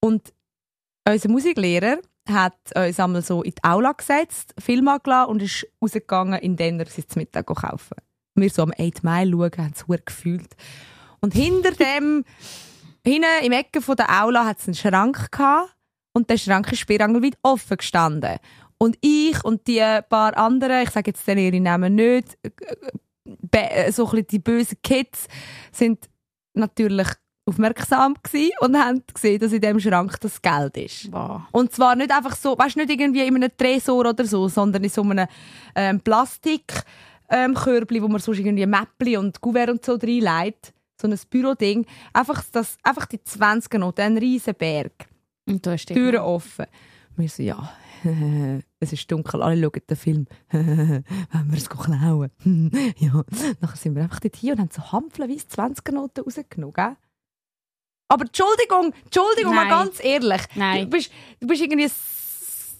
Und 0.00 0.32
unser 1.08 1.28
Musiklehrer 1.28 1.98
hat 2.32 2.54
uns 2.74 2.98
einmal 3.00 3.22
so 3.22 3.42
in 3.42 3.52
die 3.52 3.64
Aula 3.64 3.92
gesetzt, 3.92 4.54
Film 4.58 4.88
angelassen 4.88 5.30
und 5.30 5.42
ist 5.42 5.66
rausgegangen, 5.82 6.38
in 6.40 6.56
den 6.56 6.80
er 6.80 6.86
sich 6.86 7.08
zum 7.08 7.20
Mittag 7.20 7.46
kaufen. 7.46 7.96
Wir 8.34 8.50
so 8.50 8.62
am 8.62 8.72
8 8.78 9.02
Mile 9.04 9.30
schauen, 9.30 9.50
haben 9.58 9.74
es 9.74 10.04
gefühlt. 10.04 10.54
Und 11.20 11.34
hinter 11.34 11.72
dem, 11.72 12.24
hinten 13.04 13.24
im 13.42 13.52
Ecke 13.52 13.80
von 13.82 13.96
der 13.96 14.22
Aula 14.22 14.46
hat 14.46 14.58
es 14.58 14.66
einen 14.66 14.74
Schrank 14.74 15.30
gehabt 15.32 15.74
und 16.12 16.30
der 16.30 16.38
Schrank 16.38 16.70
ist 16.72 16.78
spierangelweit 16.80 17.36
offen 17.42 17.76
gestanden. 17.76 18.38
Und 18.78 18.96
ich 19.02 19.44
und 19.44 19.66
die 19.66 19.80
paar 20.08 20.36
anderen, 20.36 20.82
ich 20.84 20.90
sage 20.90 21.10
jetzt 21.10 21.26
den 21.26 21.38
ihre 21.38 21.60
Namen 21.60 21.94
nicht, 21.94 22.38
äh, 22.42 22.50
be- 23.24 23.92
so 23.92 24.10
ein 24.10 24.26
die 24.26 24.38
bösen 24.38 24.78
Kids, 24.82 25.26
sind 25.70 26.08
natürlich 26.54 27.08
aufmerksam 27.46 28.14
gewesen 28.22 28.52
und 28.60 28.76
haben 28.76 29.02
gesehen, 29.12 29.40
dass 29.40 29.52
in 29.52 29.60
dem 29.60 29.80
Schrank 29.80 30.20
das 30.20 30.40
Geld 30.40 30.76
ist. 30.76 31.12
Wow. 31.12 31.42
Und 31.52 31.72
zwar 31.72 31.96
nicht 31.96 32.12
einfach 32.12 32.36
so, 32.36 32.56
weißt 32.56 32.76
nicht 32.76 32.90
irgendwie 32.90 33.26
in 33.26 33.36
einem 33.36 33.50
Tresor 33.56 34.06
oder 34.06 34.24
so, 34.24 34.48
sondern 34.48 34.84
in 34.84 34.90
so 34.90 35.02
einem 35.02 35.26
ähm, 35.74 36.00
Plastik 36.00 36.84
ähm, 37.30 37.54
wo 37.54 38.08
man 38.08 38.20
sonst 38.20 38.38
irgendwie 38.38 38.66
Mäppli 38.66 39.16
und 39.16 39.40
Kuvert 39.40 39.70
und 39.70 39.84
so 39.84 39.94
reinlegt. 39.94 40.72
So 41.00 41.08
ein 41.08 41.18
Büroding. 41.30 41.86
Einfach, 42.12 42.44
das, 42.52 42.76
einfach 42.82 43.06
die 43.06 43.22
20 43.22 43.72
Noten, 43.74 44.00
ein 44.02 44.18
riesen 44.18 44.54
Berg. 44.54 45.08
Und 45.46 45.66
hast 45.66 45.86
die 45.86 45.94
Türen 45.94 46.20
offen. 46.20 46.66
Wir 47.16 47.28
so, 47.28 47.42
ja, 47.42 47.72
es 48.80 48.92
ist 48.92 49.10
dunkel, 49.10 49.42
alle 49.42 49.60
schauen 49.62 49.82
den 49.88 49.96
Film. 49.96 50.26
Wollen 50.50 51.04
wir 51.50 51.56
es 51.56 51.70
klauen? 51.70 52.30
ja. 52.98 53.24
Nachher 53.60 53.76
sind 53.76 53.94
wir 53.94 54.02
einfach 54.02 54.20
dort 54.20 54.36
hier 54.36 54.54
und 54.54 54.60
haben 54.60 54.70
so 54.70 54.92
hampflenweise 54.92 55.48
20 55.48 55.92
Noten 55.92 56.24
rausgenommen, 56.24 56.74
gell? 56.74 56.96
Aber 58.10 58.24
Entschuldigung, 58.24 58.92
Entschuldigung, 59.04 59.54
mal 59.54 59.66
Nein. 59.66 59.70
ganz 59.86 60.04
ehrlich. 60.04 60.42
Nein. 60.56 60.84
Du 60.84 60.90
bist, 60.90 61.10
du 61.40 61.46
bist 61.46 61.62
irgendwie 61.62 61.84
s- 61.84 61.94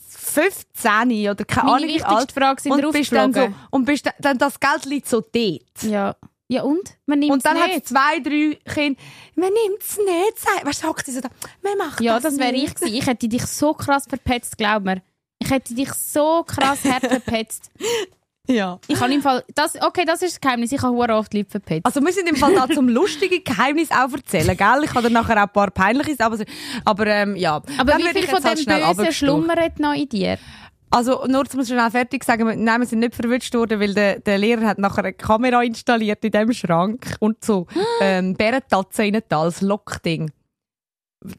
15 0.08 1.28
oder 1.30 1.44
keine 1.44 1.66
Meine 1.66 1.76
Ahnung 1.76 1.88
wie 1.88 1.94
wichtigste 1.94 2.16
alt. 2.16 2.32
Frage 2.32 2.60
sind 2.62 2.72
und 2.84 2.92
bist 2.92 3.12
dann 3.12 3.32
so, 3.32 3.48
und 3.70 3.84
bist 3.84 4.06
dann, 4.06 4.14
dann 4.20 4.38
das 4.38 4.58
Geld 4.60 4.84
liegt 4.86 5.08
so 5.08 5.20
dort. 5.20 5.82
Ja. 5.82 6.16
Ja 6.48 6.62
und? 6.62 6.96
Man 7.06 7.20
nimmt 7.20 7.32
Und 7.32 7.44
dann 7.46 7.56
es 7.56 7.62
hat 7.62 7.68
es 7.70 7.74
nicht. 7.76 7.88
zwei, 7.88 8.18
drei 8.20 8.58
Kinder, 8.74 9.00
man 9.36 9.50
nimmt 9.52 9.80
es 9.82 9.96
nicht. 9.98 10.66
Weißt 10.66 10.82
du, 10.82 10.88
hockt 10.88 11.06
sie 11.06 11.12
so 11.12 11.20
da, 11.20 11.28
man 11.62 11.78
macht 11.78 12.00
Ja, 12.00 12.14
das 12.14 12.24
das 12.34 12.38
wäre 12.38 12.52
ich 12.54 12.62
nicht. 12.62 12.74
gewesen. 12.76 12.94
Ich 12.96 13.06
hätte 13.06 13.28
dich 13.28 13.46
so 13.46 13.72
krass 13.72 14.04
verpetzt, 14.08 14.58
glaub 14.58 14.82
mir. 14.82 15.00
Ich 15.38 15.48
hätte 15.50 15.74
dich 15.74 15.92
so 15.92 16.42
krass 16.44 16.84
hart 16.84 17.06
verpetzt. 17.08 17.70
Ja. 18.50 18.78
Ich 18.88 19.00
habe 19.00 19.12
im 19.14 19.22
Fall... 19.22 19.44
Das, 19.54 19.74
okay, 19.80 20.04
das 20.04 20.22
ist 20.22 20.34
das 20.34 20.40
Geheimnis. 20.40 20.72
Ich 20.72 20.82
habe 20.82 20.94
hure 20.94 21.14
oft 21.14 21.32
Leute 21.32 21.50
verpetzt. 21.50 21.86
Also 21.86 22.00
wir 22.00 22.12
sind 22.12 22.28
im 22.28 22.36
Fall 22.36 22.54
da 22.54 22.68
zum 22.68 22.88
lustigen 23.00 23.42
Geheimnis 23.44 23.90
auch 23.90 24.12
erzählen, 24.12 24.56
gell? 24.56 24.82
Ich 24.84 24.90
habe 24.90 25.02
dann 25.02 25.12
nachher 25.12 25.36
auch 25.36 25.42
ein 25.46 25.52
paar 25.52 25.70
peinliches, 25.70 26.20
aber, 26.20 26.38
aber 26.84 27.06
ähm, 27.06 27.36
ja. 27.36 27.56
Aber 27.78 27.92
Dann 27.92 27.98
wie 28.00 28.08
viel 28.08 28.24
ich 28.24 28.30
von 28.30 28.42
halt 28.42 28.66
dem 28.66 28.96
Bösen 28.96 29.12
schlummert 29.12 29.78
noch 29.78 29.94
in 29.94 30.08
dir? 30.08 30.38
Also 30.92 31.24
nur 31.28 31.44
zum 31.44 31.64
schnell 31.64 31.88
fertig 31.90 32.24
sagen, 32.24 32.48
wir- 32.48 32.56
nein, 32.56 32.80
wir 32.80 32.86
sind 32.86 32.98
nicht 32.98 33.14
verwünscht 33.14 33.54
worden, 33.54 33.78
weil 33.78 33.94
der, 33.94 34.18
der 34.18 34.38
Lehrer 34.38 34.66
hat 34.66 34.78
nachher 34.78 35.04
eine 35.04 35.12
Kamera 35.12 35.62
installiert 35.62 36.24
in 36.24 36.32
dem 36.32 36.52
Schrank 36.52 37.14
und 37.20 37.44
so 37.44 37.68
ähm, 38.00 38.34
Bärentatzen 38.34 39.14
rein 39.14 39.22
als 39.30 39.60
Lockding. 39.60 40.32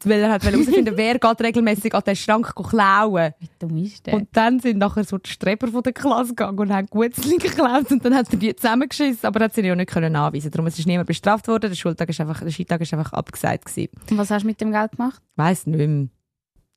Weil 0.04 0.20
er 0.20 0.30
hat 0.32 0.44
herausfinden, 0.44 0.96
wer 0.96 1.18
geht 1.18 1.40
regelmäßig 1.40 1.94
an 1.94 2.02
den 2.06 2.14
Schrank 2.16 2.54
klauen. 2.54 3.32
Wie 3.40 3.48
dumm 3.58 3.76
ist 3.78 4.06
der? 4.06 4.14
Und 4.14 4.28
dann 4.32 4.60
sind 4.60 4.78
nachher 4.78 5.04
so 5.04 5.18
die 5.18 5.28
Streber 5.30 5.68
von 5.68 5.82
der 5.82 5.92
Klasse 5.92 6.28
gegangen 6.30 6.58
und 6.58 6.72
haben 6.72 6.86
Gutzli 6.86 7.36
geklaut 7.38 7.90
und 7.90 8.04
dann 8.04 8.14
hat 8.14 8.32
er 8.32 8.38
die 8.38 8.54
zusammengeschissen, 8.54 9.26
aber 9.26 9.40
er 9.40 9.44
hat 9.44 9.54
sie 9.54 9.62
ja 9.62 9.74
nicht 9.74 9.90
können 9.90 10.14
anweisen. 10.14 10.50
Darum 10.50 10.66
es 10.66 10.78
ist 10.78 10.86
niemand 10.86 11.08
bestraft 11.08 11.48
worden, 11.48 11.70
der 11.70 11.76
Schultag 11.76 12.08
ist 12.08 12.20
einfach, 12.20 12.40
der 12.40 12.50
Skitag 12.50 12.80
ist 12.80 12.92
einfach 12.94 13.12
abgesagt 13.12 13.66
gewesen. 13.66 13.88
Und 14.10 14.18
was 14.18 14.30
hast 14.30 14.42
du 14.42 14.46
mit 14.46 14.60
dem 14.60 14.70
Geld 14.70 14.92
gemacht? 14.92 15.20
Weiss 15.36 15.66
nicht 15.66 15.78
mehr. 15.88 16.08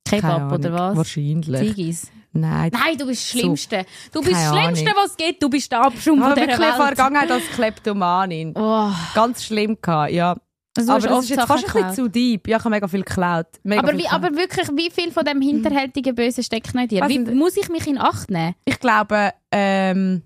Kebab 0.08 0.52
oder 0.52 0.72
was? 0.74 0.98
Wahrscheinlich. 0.98 1.76
Ziggis? 1.76 2.12
Nein. 2.32 2.70
Nein, 2.74 2.98
du 2.98 3.06
bist 3.08 3.24
das 3.24 3.40
Schlimmste. 3.40 3.86
Du 4.12 4.20
bist 4.22 4.34
das 4.34 4.50
Schlimmste, 4.50 4.92
was 4.96 5.12
es 5.12 5.18
gibt. 5.18 5.42
Du 5.42 5.50
bist 5.50 5.72
der 5.72 5.82
Abschaum 5.82 6.18
Ich 6.18 6.22
von 6.22 6.32
habe 6.32 6.36
dieser 6.42 6.48
wirklich 6.48 6.68
eine 6.68 6.78
Welt. 6.80 6.96
Vergangenheit 6.98 7.32
als 7.32 7.44
Kleptomanin. 7.56 8.54
Oh, 8.56 8.90
Ganz 9.14 9.46
schlimm 9.46 9.78
gehabt, 9.82 10.12
ja. 10.12 10.36
Also 10.78 10.88
du 10.88 10.94
aber 10.98 11.08
das 11.08 11.24
ist 11.26 11.30
jetzt 11.30 11.40
fast 11.48 11.52
ein 11.52 11.62
bisschen 11.64 11.74
geklaut. 11.82 11.96
zu 11.96 12.08
deep. 12.10 12.48
Ja, 12.48 12.58
ich 12.58 12.64
habe 12.64 12.70
mega 12.76 12.88
viel 12.88 13.04
geklaut. 13.04 13.48
Mega 13.64 13.80
aber, 13.82 13.90
viel 13.92 14.00
wie, 14.00 14.04
geklaut. 14.04 14.24
aber 14.26 14.36
wirklich, 14.38 14.68
wie 14.70 14.92
viel 14.92 15.12
von 15.12 15.24
dem 15.26 15.42
hinterhältigen 15.42 16.16
Bösen 16.16 16.44
steckt 16.44 16.74
noch 16.76 16.82
in 16.84 16.88
dir? 16.90 17.02
Weiss 17.02 17.10
Wie, 17.10 17.20
muss 17.20 17.56
ich 17.58 17.70
mich 17.70 17.88
in 17.88 17.98
Acht 17.98 18.30
nehmen? 18.30 18.56
Ich 18.66 18.80
glaube, 18.80 19.32
ähm, 19.52 20.22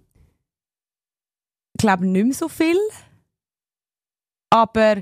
ich 1.74 1.80
glaube 1.82 2.06
nicht 2.08 2.24
mehr 2.26 2.34
so 2.34 2.48
viel. 2.50 2.78
Aber 4.50 4.98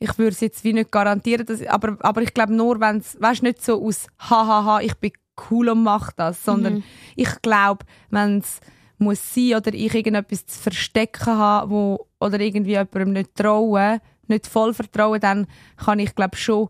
ich 0.00 0.18
würde 0.18 0.32
es 0.32 0.40
jetzt 0.40 0.64
wie 0.64 0.72
nicht 0.72 0.90
garantieren. 0.90 1.46
Dass, 1.46 1.64
aber, 1.66 1.96
aber 2.00 2.22
ich 2.22 2.34
glaube 2.34 2.52
nur, 2.54 2.80
wenn 2.80 2.98
es, 2.98 3.20
weißt 3.20 3.42
nicht 3.42 3.62
so 3.64 3.84
aus 3.84 4.06
hahaha, 4.18 4.80
ich 4.80 4.94
bin 4.96 5.12
cool 5.50 5.68
und 5.68 5.82
mach 5.84 6.12
das, 6.12 6.44
sondern 6.44 6.74
Mhm. 6.74 6.82
ich 7.16 7.42
glaube, 7.42 7.84
wenn 8.10 8.38
es 8.38 8.60
muss 8.98 9.32
sein 9.32 9.54
oder 9.54 9.72
ich 9.72 9.94
irgendetwas 9.94 10.46
zu 10.46 10.58
verstecken 10.58 11.26
habe, 11.26 11.70
wo, 11.70 12.08
oder 12.20 12.40
irgendwie 12.40 12.70
jemandem 12.72 13.12
nicht 13.12 13.34
trauen, 13.36 14.00
nicht 14.28 14.46
voll 14.46 14.74
vertrauen, 14.74 15.20
dann 15.20 15.46
kann 15.76 15.98
ich 15.98 16.14
glaube 16.14 16.36
schon 16.36 16.68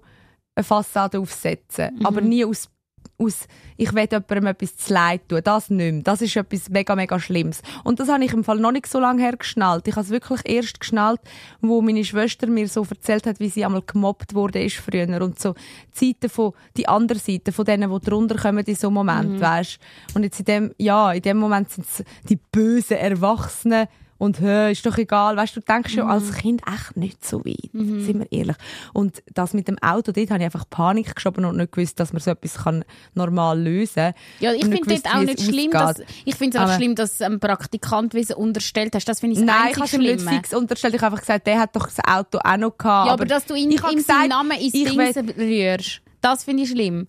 eine 0.55 0.64
Fassade 0.64 1.21
aufsetzen. 1.21 1.94
Mhm. 1.99 2.07
Aber 2.07 2.21
nie 2.21 2.44
aus, 2.44 2.68
aus 3.16 3.47
ich 3.77 3.92
will 3.94 4.09
jemandem 4.11 4.47
etwas 4.47 4.77
zu 4.77 4.92
leid 4.92 5.29
tun. 5.29 5.40
Das 5.44 5.71
nicht 5.71 5.92
mehr. 5.92 6.03
Das 6.03 6.21
ist 6.21 6.35
etwas 6.35 6.68
mega, 6.68 6.97
mega 6.97 7.21
Schlimmes. 7.21 7.62
Und 7.85 8.01
das 8.01 8.09
habe 8.09 8.25
ich 8.25 8.33
im 8.33 8.42
Fall 8.42 8.59
noch 8.59 8.73
nicht 8.73 8.88
so 8.88 8.99
lange 8.99 9.23
her 9.23 9.37
geschnallt. 9.37 9.87
Ich 9.87 9.94
habe 9.94 10.05
es 10.05 10.11
wirklich 10.11 10.40
erst 10.44 10.81
geschnallt, 10.81 11.21
wo 11.61 11.81
meine 11.81 12.05
Schwester 12.05 12.49
mir 12.49 12.66
so 12.66 12.85
erzählt 12.90 13.27
hat, 13.27 13.38
wie 13.38 13.49
sie 13.49 13.64
einmal 13.64 13.83
gemobbt 13.83 14.35
wurde 14.35 14.61
ist 14.62 14.77
früher. 14.79 15.23
Und 15.23 15.38
so 15.38 15.55
die 16.01 16.07
Seite 16.09 16.29
von, 16.29 16.53
die 16.77 16.88
andere 16.88 17.21
Seite 17.21 17.53
von 17.53 17.64
denen, 17.64 17.92
die 17.92 18.01
drunter 18.05 18.37
kommen 18.37 18.64
in 18.64 18.75
so 18.75 18.88
einem 18.88 18.94
Moment, 18.94 19.31
Mhm. 19.35 19.40
weisst. 19.40 19.79
Und 20.14 20.25
jetzt 20.25 20.40
in 20.40 20.44
dem, 20.47 20.75
ja, 20.79 21.12
in 21.12 21.23
dem 21.23 21.37
Moment 21.38 21.71
sind 21.71 21.87
es 21.87 22.05
die 22.29 22.37
bösen 22.51 22.97
Erwachsenen, 22.97 23.87
und 24.18 24.40
hä, 24.40 24.72
ist 24.72 24.85
doch 24.85 24.98
egal. 24.98 25.37
Weißt 25.37 25.57
du, 25.57 25.61
du 25.61 25.66
denkst 25.66 25.92
Mhm. 25.94 25.98
ja 25.98 26.07
als 26.07 26.33
Kind 26.35 26.62
echt 26.66 26.96
nicht 26.96 27.24
so 27.24 27.44
weit. 27.44 27.70
Sind 27.72 28.18
wir 28.18 28.33
ehrlich. 28.33 28.57
Und 28.92 29.22
das 29.33 29.54
mit 29.54 29.68
dem 29.68 29.78
Auto, 29.78 30.12
dort 30.12 30.31
habe 30.31 30.40
ich 30.40 30.44
einfach 30.44 30.68
Panik 30.68 31.14
geschoben 31.14 31.44
und 31.44 31.57
nicht 31.57 31.72
gewusst, 31.72 31.98
dass 32.00 32.12
man 32.12 32.20
so 32.20 32.31
etwas 32.33 32.57
kann 32.64 32.85
normal 33.14 33.61
lösen 33.61 33.94
kann. 33.94 34.14
Ja, 34.40 34.52
ich 34.52 34.64
finde 34.64 34.81
dort 35.00 35.07
auch 35.14 35.20
nicht 35.22 35.40
schlimm, 35.40 35.70
dass, 35.70 36.00
ich 36.24 36.35
finde 36.35 36.57
es 36.59 36.62
auch 36.62 36.68
Aber- 36.68 36.76
schlimm, 36.76 36.94
dass 36.94 37.20
ein 37.22 37.38
Praktikant 37.40 38.14
wie 38.14 38.35
unterstellt 38.35 38.94
hast. 38.94 39.07
Das 39.09 39.20
finde 39.20 39.35
ich 39.38 39.46
das 39.46 39.54
Nein, 39.54 39.72
ich 39.72 39.78
habe 39.81 39.94
ihm 40.04 40.16
nicht 40.16 40.28
fix 40.28 40.52
unterstellt. 40.52 40.94
Ich 40.94 41.00
habe 41.00 41.12
einfach 41.14 41.20
gesagt, 41.26 41.46
der 41.46 41.61
hat 41.61 41.74
doch 41.76 41.87
das 41.87 41.98
Auto 42.04 42.38
auch 42.42 42.57
noch 42.57 42.76
gehabt. 42.76 43.07
Ja, 43.07 43.12
aber, 43.12 43.24
dass 43.24 43.46
du 43.46 43.54
ihn, 43.54 43.70
ihm 43.70 43.76
gesagt, 43.78 44.00
seinen 44.00 44.28
Namen 44.31 44.59
ins 44.59 44.72
Ding 44.72 44.98
rührst, 44.98 46.00
das 46.20 46.44
finde 46.44 46.64
ich 46.64 46.70
schlimm. 46.70 47.07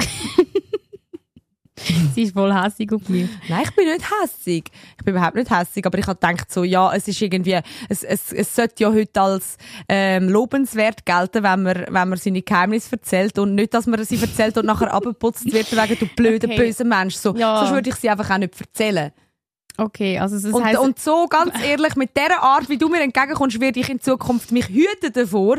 Sie 2.14 2.22
ist 2.22 2.32
voll 2.34 2.54
hässig 2.54 2.92
auf 2.92 3.08
mich. 3.08 3.28
Nein, 3.48 3.62
ich 3.64 3.70
bin 3.74 3.86
nicht 3.86 4.04
hässig. 4.22 4.70
Ich 4.98 5.04
bin 5.04 5.14
überhaupt 5.14 5.36
nicht 5.36 5.50
hässig, 5.50 5.84
aber 5.84 5.98
ich 5.98 6.06
habe 6.06 6.18
gedacht 6.18 6.50
so, 6.50 6.64
ja, 6.64 6.92
es 6.94 7.06
ist 7.08 7.20
irgendwie, 7.20 7.58
es, 7.88 8.02
es, 8.02 8.32
es 8.32 8.54
sollte 8.54 8.82
ja 8.84 8.92
heute 8.92 9.20
als 9.20 9.56
ähm, 9.88 10.28
lobenswert 10.28 11.04
gelten, 11.04 11.42
wenn 11.42 11.62
man, 11.62 11.84
wenn 11.88 12.08
man 12.08 12.16
seine 12.16 12.42
Geheimnisse 12.42 12.92
erzählt 12.92 13.38
und 13.38 13.54
nicht, 13.54 13.74
dass 13.74 13.86
man 13.86 14.02
sie 14.04 14.20
erzählt 14.20 14.56
und 14.56 14.66
nachher 14.66 14.92
abgeputzt 14.94 15.52
wird 15.52 15.70
wegen 15.72 15.98
du 15.98 16.06
blöder, 16.16 16.48
Okay. 16.48 16.56
böser 16.58 16.84
Mensch. 16.84 17.16
So, 17.16 17.34
Ja. 17.36 17.58
Sonst 17.60 17.72
würde 17.72 17.90
ich 17.90 17.96
sie 17.96 18.08
einfach 18.08 18.30
auch 18.30 18.38
nicht 18.38 18.58
erzählen. 18.60 19.12
Okay, 19.78 20.18
also 20.18 20.36
das 20.36 20.52
Und, 20.52 20.64
heisst, 20.64 20.78
und 20.78 20.98
so, 20.98 21.26
ganz 21.26 21.52
ehrlich, 21.62 21.96
mit 21.96 22.16
der 22.16 22.42
Art, 22.42 22.68
wie 22.68 22.78
du 22.78 22.88
mir 22.88 23.00
entgegenkommst, 23.02 23.60
werde 23.60 23.78
ich 23.78 23.88
in 23.90 24.00
Zukunft 24.00 24.50
mich 24.50 24.68
hüten 24.68 25.12
davor, 25.12 25.58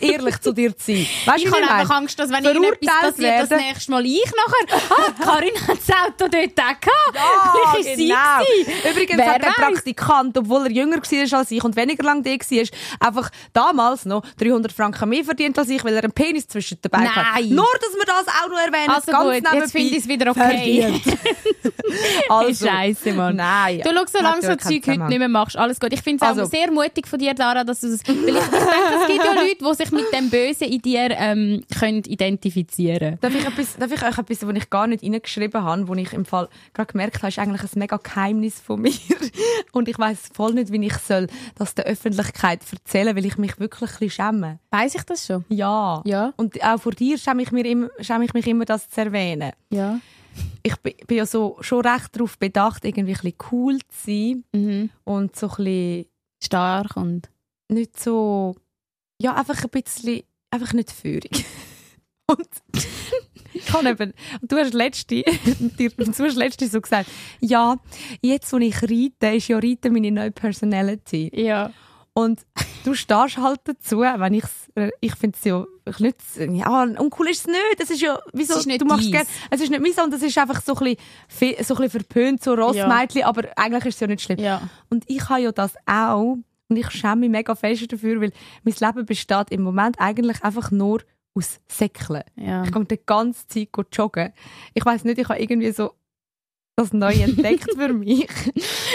ehrlich 0.00 0.40
zu 0.40 0.52
dir 0.52 0.76
zu 0.76 0.92
sein. 0.92 1.06
Weißt 1.26 1.44
ich 1.44 1.52
habe 1.52 1.70
einfach? 1.70 1.96
Angst, 1.96 2.18
dass 2.18 2.30
wenn 2.30 2.44
irgendetwas 2.44 2.94
passiert, 3.00 3.42
das 3.42 3.50
werden. 3.50 3.66
nächste 3.66 3.90
Mal 3.92 4.04
ich 4.04 4.24
nachher, 4.24 4.82
ah, 4.90 5.24
Karin 5.24 5.54
hat 5.68 5.78
das 5.78 5.96
Auto 5.96 6.28
dort 6.28 6.56
gehabt. 6.56 6.86
Ah, 7.14 7.54
Vielleicht 7.72 7.88
ist 7.88 7.96
sie 7.96 8.08
genau. 8.08 8.38
gewesen. 8.38 8.90
Übrigens 8.90 9.18
Wer 9.18 9.34
hat 9.34 9.42
der? 9.42 9.50
Praktikant, 9.50 10.38
obwohl 10.38 10.66
er 10.66 10.72
jünger 10.72 10.96
war 10.96 11.38
als 11.38 11.50
ich 11.50 11.62
und 11.62 11.76
weniger 11.76 12.02
lang 12.02 12.22
da 12.22 12.30
war, 12.30 12.66
einfach 13.00 13.30
damals 13.52 14.04
noch 14.06 14.22
300 14.38 14.72
Franken 14.72 15.08
mehr 15.08 15.24
verdient 15.24 15.58
als 15.58 15.68
ich, 15.68 15.84
weil 15.84 15.94
er 15.94 16.04
einen 16.04 16.12
Penis 16.12 16.48
zwischen 16.48 16.80
den 16.80 16.90
Beinen 16.90 17.14
hat. 17.14 17.26
Nein. 17.34 17.50
Nur, 17.50 17.66
dass 17.80 17.94
wir 17.94 18.04
das 18.04 18.26
auch 18.26 18.48
noch 18.48 18.58
erwähnen. 18.58 18.90
Also 18.90 19.12
ganz 19.12 19.44
gut, 19.44 19.54
jetzt 19.54 19.72
finde 19.72 19.96
ich 19.96 19.98
es 19.98 20.08
wieder 20.08 20.30
okay. 20.30 21.00
Also, 22.28 22.66
Scheiße, 22.66 23.12
Mann. 23.12 23.35
Nein. 23.36 23.80
Du 23.84 23.90
schau, 23.94 24.04
solange 24.06 24.42
so 24.42 24.48
ja 24.48 24.56
keinen 24.56 24.82
Zeug 24.82 24.86
heute 24.88 25.08
nicht 25.08 25.18
mehr 25.18 25.28
machst, 25.28 25.56
alles 25.56 25.78
gut. 25.80 25.92
Ich 25.92 26.02
finde 26.02 26.24
es 26.24 26.30
auch 26.30 26.36
Also. 26.36 26.44
sehr 26.46 26.70
mutig 26.70 27.06
von 27.06 27.18
dir, 27.18 27.34
Dara, 27.34 27.64
dass 27.64 27.80
du 27.80 27.90
das... 27.90 28.00
Weil 28.06 28.28
ich, 28.28 28.34
ich 28.34 28.42
denke, 28.42 29.00
es 29.00 29.06
gibt 29.06 29.24
ja 29.24 29.32
Leute, 29.34 29.64
die 29.64 29.74
sich 29.74 29.92
mit 29.92 30.12
dem 30.12 30.30
Bösen 30.30 30.68
in 30.68 30.82
dir 30.82 31.10
ähm, 31.10 31.62
können 31.78 32.02
identifizieren 32.04 33.18
Darf 33.20 33.34
ich, 33.34 33.44
etwas, 33.46 33.76
darf 33.76 33.92
ich 33.92 34.02
euch 34.02 34.18
etwas, 34.18 34.46
was 34.46 34.56
ich 34.56 34.70
gar 34.70 34.86
nicht 34.86 35.02
reingeschrieben 35.02 35.62
habe, 35.62 35.88
wo 35.88 35.94
ich 35.94 36.12
im 36.12 36.24
Fall 36.24 36.48
gerade 36.74 36.92
gemerkt 36.92 37.18
habe, 37.18 37.28
ist 37.28 37.38
eigentlich 37.38 37.62
ein 37.62 37.78
mega 37.78 37.96
Geheimnis 37.96 38.60
von 38.60 38.80
mir. 38.80 38.92
Und 39.72 39.88
ich 39.88 39.98
weiß 39.98 40.30
voll 40.32 40.54
nicht, 40.54 40.72
wie 40.72 40.84
ich 40.84 40.96
soll 40.98 41.26
das 41.56 41.74
der 41.74 41.86
Öffentlichkeit 41.86 42.60
erzählen, 42.70 43.16
weil 43.16 43.26
ich 43.26 43.38
mich 43.38 43.58
wirklich 43.58 43.90
ein 43.92 43.98
bisschen 43.98 44.26
schäme. 44.26 44.58
Weiss 44.70 44.94
ich 44.94 45.02
das 45.02 45.26
schon? 45.26 45.44
Ja. 45.48 46.02
Ja. 46.04 46.32
Und 46.36 46.62
auch 46.64 46.80
vor 46.80 46.92
dir 46.92 47.18
schäme 47.18 47.42
ich, 47.42 47.52
mir 47.52 47.66
immer, 47.66 47.88
schäme 48.00 48.24
ich 48.24 48.34
mich 48.34 48.46
immer, 48.46 48.64
das 48.64 48.88
zu 48.88 49.00
erwähnen. 49.00 49.52
Ja. 49.70 49.98
Ich 50.62 50.76
bin, 50.76 50.94
ja 51.10 51.26
so 51.26 51.56
schon 51.60 51.86
recht 51.86 52.14
darauf 52.16 52.38
bedacht, 52.38 52.84
irgendwie 52.84 53.12
ein 53.12 53.20
bisschen 53.20 53.34
cool 53.52 53.78
zu 53.88 54.06
sein 54.06 54.44
Mhm. 54.52 54.90
und 55.04 55.36
so 55.36 55.48
ein 55.48 55.56
bisschen 55.56 56.06
Stark 56.42 56.96
und... 56.96 57.30
nicht 57.68 57.98
so, 57.98 58.54
ja, 59.20 59.34
einfach 59.34 59.62
ein 59.64 59.70
bisschen, 59.70 60.22
einfach 60.50 60.72
nicht 60.72 60.90
führig. 60.92 61.44
Und 62.28 62.48
ich 63.54 63.72
habe 63.72 63.88
eben, 63.88 64.12
und 64.42 64.50
du 64.50 64.56
hast 64.56 64.74
letzte, 64.74 65.22
du 65.22 66.24
hast 66.24 66.34
letzte 66.36 66.66
so 66.66 66.80
gesagt, 66.80 67.08
ja, 67.40 67.76
jetzt, 68.20 68.52
wo 68.52 68.56
ich 68.58 68.82
reite, 68.82 69.36
ist 69.36 69.46
ja 69.46 69.58
Reiten 69.58 69.92
meine 69.92 70.10
neue 70.10 70.32
Personality. 70.32 71.30
Ja. 71.32 71.72
Und 72.18 72.46
du 72.82 72.94
stehst 72.94 73.36
halt 73.36 73.60
dazu, 73.64 73.98
wenn 74.00 74.32
ich's, 74.32 74.70
ich 75.02 75.14
finde 75.16 75.36
es 75.36 75.44
ja 75.44 75.66
ich 75.86 75.98
nicht, 76.00 76.16
ja, 76.38 76.82
uncool 76.82 77.28
ist 77.28 77.40
es 77.40 77.46
nicht. 77.46 77.76
Es 77.78 77.90
ist 77.90 78.00
ja, 78.00 78.18
wieso, 78.32 78.54
Es 78.54 78.60
ist 78.60 78.66
nicht 78.66 78.80
du 78.80 78.86
machst 78.86 79.12
deins. 79.12 79.26
gern, 79.26 79.26
es 79.50 79.60
ist 79.60 79.68
nicht 79.68 79.82
meins, 79.82 80.02
und 80.02 80.14
es 80.14 80.22
ist 80.22 80.38
einfach 80.38 80.62
so 80.62 80.74
ein 80.76 80.96
bisschen, 81.28 81.62
so 81.62 81.74
ein 81.74 81.82
bisschen 81.82 81.90
verpönt, 81.90 82.42
so 82.42 82.54
Rossmädchen, 82.54 83.24
aber 83.24 83.42
eigentlich 83.56 83.84
ist 83.84 83.96
es 83.96 84.00
ja 84.00 84.06
nicht 84.06 84.22
schlimm. 84.22 84.38
Ja. 84.38 84.62
Und 84.88 85.04
ich 85.08 85.28
habe 85.28 85.42
ja 85.42 85.52
das 85.52 85.74
auch, 85.84 86.38
und 86.68 86.76
ich 86.76 86.90
schäme 86.90 87.16
mich 87.16 87.30
mega 87.30 87.54
fest 87.54 87.92
dafür, 87.92 88.18
weil 88.18 88.32
mein 88.64 88.74
Leben 88.80 89.04
besteht 89.04 89.50
im 89.50 89.60
Moment 89.60 90.00
eigentlich 90.00 90.42
einfach 90.42 90.70
nur 90.70 91.02
aus 91.34 91.60
Säckeln. 91.68 92.24
Ja. 92.36 92.64
Ich 92.64 92.72
gehe 92.72 92.84
die 92.86 93.00
ganze 93.04 93.46
Zeit 93.46 93.68
joggen. 93.92 94.32
Ich 94.72 94.86
weiß 94.86 95.04
nicht, 95.04 95.18
ich 95.18 95.28
habe 95.28 95.38
irgendwie 95.38 95.70
so 95.70 95.92
das 96.76 96.92
neu 96.92 97.12
entdeckt 97.14 97.70
für 97.74 97.88
mich. 97.92 98.28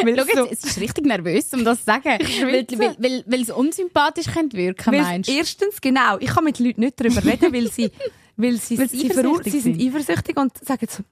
weil 0.04 0.16
Schau 0.18 0.24
so, 0.36 0.46
jetzt, 0.46 0.64
es 0.66 0.72
ist 0.72 0.80
richtig 0.80 1.06
nervös, 1.06 1.52
um 1.54 1.66
das 1.66 1.80
zu 1.80 1.86
sagen. 1.86 2.04
weil, 2.06 2.66
weil, 2.78 2.96
weil, 3.00 3.24
weil 3.26 3.42
es 3.42 3.50
unsympathisch 3.50 4.28
könnte 4.28 4.56
wirken, 4.56 4.94
weil 4.94 5.02
meinst 5.02 5.30
du? 5.30 5.34
erstens, 5.34 5.82
genau, 5.82 6.18
ich 6.20 6.30
kann 6.30 6.44
mit 6.44 6.60
Leuten 6.60 6.82
nicht 6.82 7.00
darüber 7.00 7.24
reden, 7.26 7.52
weil 7.52 7.72
sie, 7.72 7.90
weil 8.38 8.58
sie, 8.58 8.78
Weil 8.78 8.88
sie 8.90 9.10
eifersüchtig 9.10 9.52
sie 9.54 9.60
sind 9.60 9.80
sind. 9.82 9.96
eifersüchtig 9.96 10.38
und 10.38 10.58
sagen 10.64 10.88
so, 10.90 11.04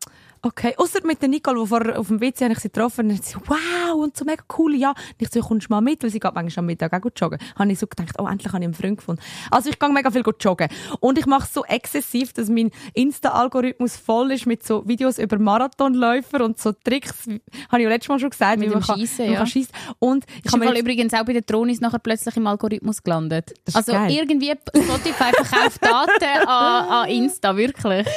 okay, 0.41 0.73
außer 0.77 0.99
mit 1.05 1.21
der 1.21 1.29
Nicole, 1.29 1.59
wo 1.59 1.65
vorher 1.65 1.99
auf 1.99 2.07
dem 2.07 2.21
WC 2.21 2.43
habe 2.45 2.53
ich 2.53 2.59
sie 2.59 2.69
getroffen 2.69 3.09
und 3.09 3.23
sie 3.23 3.31
so, 3.33 3.39
wow, 3.45 3.95
und 3.95 4.15
so 4.15 4.25
mega 4.25 4.43
cool, 4.57 4.75
ja. 4.75 4.89
Und 4.91 4.97
ich 5.19 5.29
so, 5.29 5.41
kommst 5.41 5.67
du 5.69 5.73
mal 5.73 5.81
mit, 5.81 6.03
weil 6.03 6.09
sie 6.09 6.19
geht 6.19 6.33
manchmal 6.33 6.61
am 6.63 6.65
Mittag 6.67 6.93
auch 6.93 7.01
gut 7.01 7.19
joggen. 7.19 7.39
Habe 7.57 7.71
ich 7.71 7.79
so 7.79 7.87
gedacht, 7.87 8.15
oh, 8.19 8.27
endlich 8.27 8.51
habe 8.53 8.59
ich 8.63 8.65
einen 8.65 8.73
Freund 8.73 8.97
gefunden. 8.97 9.21
Also 9.51 9.69
ich 9.69 9.79
gehe 9.79 9.89
mega 9.89 10.09
viel 10.11 10.23
gut 10.23 10.43
joggen. 10.43 10.69
Und 10.99 11.17
ich 11.17 11.25
mache 11.25 11.43
es 11.45 11.53
so 11.53 11.63
exzessiv, 11.65 12.33
dass 12.33 12.49
mein 12.49 12.71
Insta-Algorithmus 12.93 13.97
voll 13.97 14.31
ist 14.31 14.45
mit 14.45 14.65
so 14.65 14.87
Videos 14.87 15.17
über 15.17 15.37
Marathonläufer 15.39 16.43
und 16.43 16.59
so 16.59 16.71
Tricks, 16.71 17.13
wie- 17.27 17.41
habe 17.69 17.81
ich 17.81 17.83
ja 17.83 17.89
letztes 17.89 18.09
Mal 18.09 18.19
schon 18.19 18.29
gesagt, 18.29 18.59
Mit 18.59 18.69
wie 18.69 18.73
man 18.73 18.83
kann, 18.83 18.97
Schiessen, 18.99 19.17
wie 19.19 19.23
man 19.23 19.33
ja. 19.33 19.37
kann 19.39 19.47
schiessen. 19.47 19.73
Und 19.99 20.25
ich 20.43 20.51
habe 20.51 20.79
übrigens 20.79 21.13
auch 21.13 21.25
bei 21.25 21.33
den 21.33 21.45
Tronis 21.45 21.81
nachher 21.81 21.99
plötzlich 21.99 22.35
im 22.37 22.47
Algorithmus 22.47 23.03
gelandet. 23.03 23.53
Also 23.73 23.91
geil. 23.91 24.11
irgendwie 24.11 24.51
Spotify 24.75 25.31
verkauft 25.43 25.83
Daten 25.83 26.47
an, 26.47 26.85
an 26.89 27.09
Insta, 27.09 27.55
wirklich. 27.55 28.07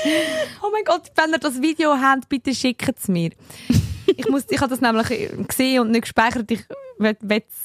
Oh 0.62 0.68
mein 0.72 0.84
Gott, 0.84 1.10
wenn 1.16 1.30
ihr 1.32 1.38
das 1.38 1.60
Video 1.60 1.94
habt, 1.94 2.11
bitte 2.28 2.54
schickt 2.54 2.98
es 2.98 3.08
mir. 3.08 3.30
ich, 4.06 4.28
muss, 4.28 4.44
ich 4.48 4.60
habe 4.60 4.70
das 4.70 4.80
nämlich 4.80 5.08
gesehen 5.48 5.80
und 5.80 5.90
nicht 5.90 6.02
gespeichert. 6.02 6.50
Ich 6.50 6.64
will, 6.98 7.16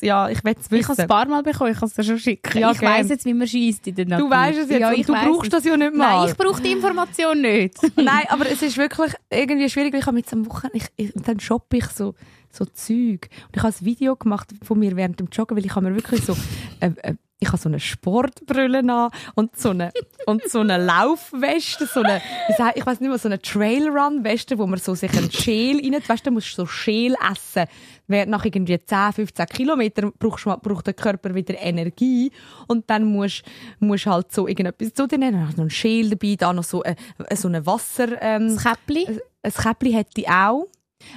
ja, 0.01 0.29
ich 0.29 0.43
wissen. 0.43 0.75
Ich 0.75 0.83
habe 0.83 0.93
es 0.93 0.99
ein 0.99 1.07
paar 1.07 1.27
Mal 1.27 1.43
bekommen, 1.43 1.71
ich 1.71 1.79
kann 1.79 1.87
es 1.87 1.93
dir 1.93 2.03
schon 2.03 2.19
schicken. 2.19 2.57
Ja, 2.59 2.71
ich 2.71 2.79
gern. 2.79 2.93
weiss 2.93 3.09
jetzt, 3.09 3.25
wie 3.25 3.33
man 3.33 3.47
schießt 3.47 3.87
in 3.87 3.95
der 3.95 4.05
Natur. 4.07 4.29
du 4.29 4.35
weißt 4.35 4.59
es 4.59 4.69
jetzt 4.69 4.79
Ja, 4.79 4.89
und 4.89 5.07
du 5.07 5.13
brauchst 5.13 5.43
es. 5.45 5.49
das 5.49 5.63
ja 5.65 5.77
nicht 5.77 5.93
mal. 5.93 6.21
Nein, 6.21 6.29
ich 6.31 6.37
brauche 6.37 6.61
die 6.61 6.71
Information 6.71 7.41
nicht. 7.41 7.75
Nein, 7.95 8.25
aber 8.29 8.49
es 8.49 8.61
ist 8.61 8.77
wirklich 8.77 9.13
irgendwie 9.29 9.69
schwierig, 9.69 9.93
weil 9.93 9.99
ich 10.01 10.05
habe 10.07 10.17
jetzt 10.17 10.33
am 10.33 10.45
Wochenende, 10.47 10.77
ich, 10.77 10.85
ich, 10.95 11.11
dann 11.15 11.39
shoppe 11.39 11.77
ich 11.77 11.85
so, 11.87 12.15
so 12.51 12.65
Zeug. 12.65 13.29
Und 13.47 13.55
ich 13.55 13.63
habe 13.63 13.73
ein 13.73 13.85
Video 13.85 14.15
gemacht 14.15 14.49
von 14.63 14.79
mir 14.79 14.95
während 14.95 15.19
dem 15.19 15.27
Joggen, 15.31 15.57
weil 15.57 15.65
ich 15.65 15.75
habe 15.75 15.89
mir 15.89 15.95
wirklich 15.95 16.23
so, 16.23 16.35
äh, 16.79 16.91
äh, 17.01 17.15
ich 17.39 17.49
habe 17.49 17.57
so 17.57 17.69
eine 17.69 17.79
Sportbrille 17.79 18.79
an 18.79 19.09
und 19.35 19.55
so 19.55 19.69
eine, 19.69 19.91
und 20.25 20.49
so 20.49 20.59
eine 20.61 20.83
Laufweste, 20.83 21.85
so 21.85 22.01
eine, 22.01 22.19
ich 22.73 22.85
weiß 22.85 22.99
nicht 22.99 23.09
mehr, 23.09 23.17
so 23.19 23.27
eine 23.27 23.39
Trailrun-Weste, 23.39 24.57
wo 24.57 24.65
man 24.65 24.79
so 24.79 24.95
sich 24.95 25.15
einen 25.15 25.31
Schäl 25.31 25.79
rein, 25.83 26.01
weißt 26.07 26.25
du, 26.25 26.31
du 26.31 26.33
musst 26.33 26.55
so 26.55 26.65
Schäl 26.65 27.15
essen. 27.31 27.65
Während 28.07 28.31
nach 28.31 28.45
irgendwie 28.45 28.79
10, 28.83 29.13
15 29.13 29.45
Kilometern 29.47 30.13
brauchst, 30.17 30.45
braucht 30.45 30.87
der 30.87 30.93
Körper 30.93 31.35
wieder 31.35 31.59
Energie 31.59 32.31
und 32.67 32.89
dann 32.89 33.03
musst 33.03 33.43
musst 33.79 34.05
halt 34.07 34.31
so 34.31 34.47
irgendetwas 34.47 34.93
zu 34.93 35.07
dir 35.07 35.17
nehmen. 35.17 35.33
Dann 35.33 35.47
hast 35.47 35.53
du 35.53 35.57
noch 35.57 35.63
einen 35.63 35.69
Schäl 35.69 36.09
dabei, 36.09 36.35
da 36.37 36.53
noch 36.53 36.63
so, 36.63 36.83
äh, 36.83 36.95
so 37.35 37.49
eine 37.49 37.65
Wasser, 37.65 38.19
ähm, 38.21 38.55
Das 38.55 38.63
Käppli. 38.63 39.19
ein 39.43 39.53
Käppli 39.53 39.91
hätte 39.91 40.21
ich 40.21 40.29
auch. 40.29 40.67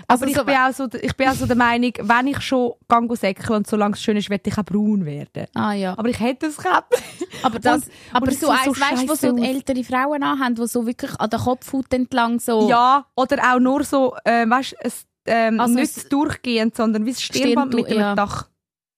Aber 0.07 0.23
Also 0.23 0.27
ich, 0.27 0.35
so- 0.37 0.45
bin 0.45 0.55
auch 0.57 0.73
so, 0.73 0.89
ich 1.01 1.17
bin 1.17 1.29
auch 1.29 1.35
so 1.35 1.47
der 1.47 1.57
Meinung, 1.57 1.93
wenn 2.01 2.27
ich 2.27 2.41
schon 2.43 2.73
gang 2.89 3.11
säckeln 3.17 3.57
und 3.59 3.67
solange 3.67 3.95
es 3.95 4.03
schön 4.03 4.17
ist, 4.17 4.29
werde 4.31 4.49
ich 4.51 4.59
auch 4.59 4.65
braun 4.65 5.05
werden. 5.07 5.47
Ah 5.55 5.73
ja. 5.73 5.97
Aber 5.99 6.09
ich 6.09 6.21
hätte 6.21 6.47
ein 6.47 6.53
Käppli. 6.55 7.29
Aber, 7.43 7.59
das, 7.59 7.85
Und- 7.85 7.93
aber 8.13 8.27
und 8.27 8.33
es 8.33 8.41
so 8.41 8.51
eins, 8.51 8.65
so 8.65 8.71
weißt 8.73 9.03
du, 9.05 9.09
wo 9.09 9.15
so 9.15 9.43
ältere 9.43 9.83
Frauen 9.85 10.23
anhaben, 10.23 10.55
die 10.55 10.67
so 10.67 10.87
wirklich 10.87 11.19
an 11.19 11.31
der 11.31 11.39
Kopfhaut 11.39 11.93
entlang 11.95 12.39
so... 12.41 12.69
Ja, 12.69 13.07
oder 13.15 13.55
auch 13.55 13.59
nur 13.59 13.83
so, 13.85 14.15
äh, 14.25 14.49
weißt 14.49 14.77
du, 14.83 14.91
ähm, 15.27 15.59
Also 15.61 15.75
nicht 15.75 15.97
es- 15.97 16.09
durchgehend, 16.09 16.77
sondern 16.77 17.07
wie 17.07 17.13
das 17.13 17.23
Stirnband 17.23 17.73
mit 17.75 17.89
dem 17.91 17.99
ja. 17.99 18.15
Dach. 18.15 18.49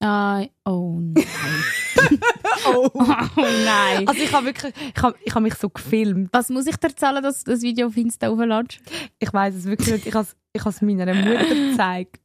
Ah, 0.02 0.44
oh 0.64 0.98
nein. 1.00 1.24
Oh. 2.66 2.90
oh 2.94 3.30
nein. 3.36 4.06
Also 4.06 4.22
ich 4.22 4.32
habe 4.32 4.46
wirklich, 4.46 4.74
ich 4.94 5.02
habe 5.02 5.16
ich 5.24 5.34
hab 5.34 5.42
mich 5.42 5.54
so 5.54 5.68
gefilmt. 5.68 6.28
Was 6.32 6.48
muss 6.48 6.66
ich 6.66 6.76
dir 6.76 6.94
zahlen, 6.94 7.22
dass 7.22 7.44
du 7.44 7.52
das 7.52 7.62
Video 7.62 7.86
auf 7.86 7.96
Insta 7.96 8.28
hochladest? 8.28 8.80
Ich 9.18 9.32
weiß 9.32 9.54
es 9.54 9.64
wirklich 9.64 9.92
nicht. 9.92 10.06
Ich 10.06 10.14
habe 10.14 10.26
es 10.52 10.76
ich 10.76 10.82
meiner 10.82 11.14
Mutter 11.14 11.54
gezeigt. 11.54 12.20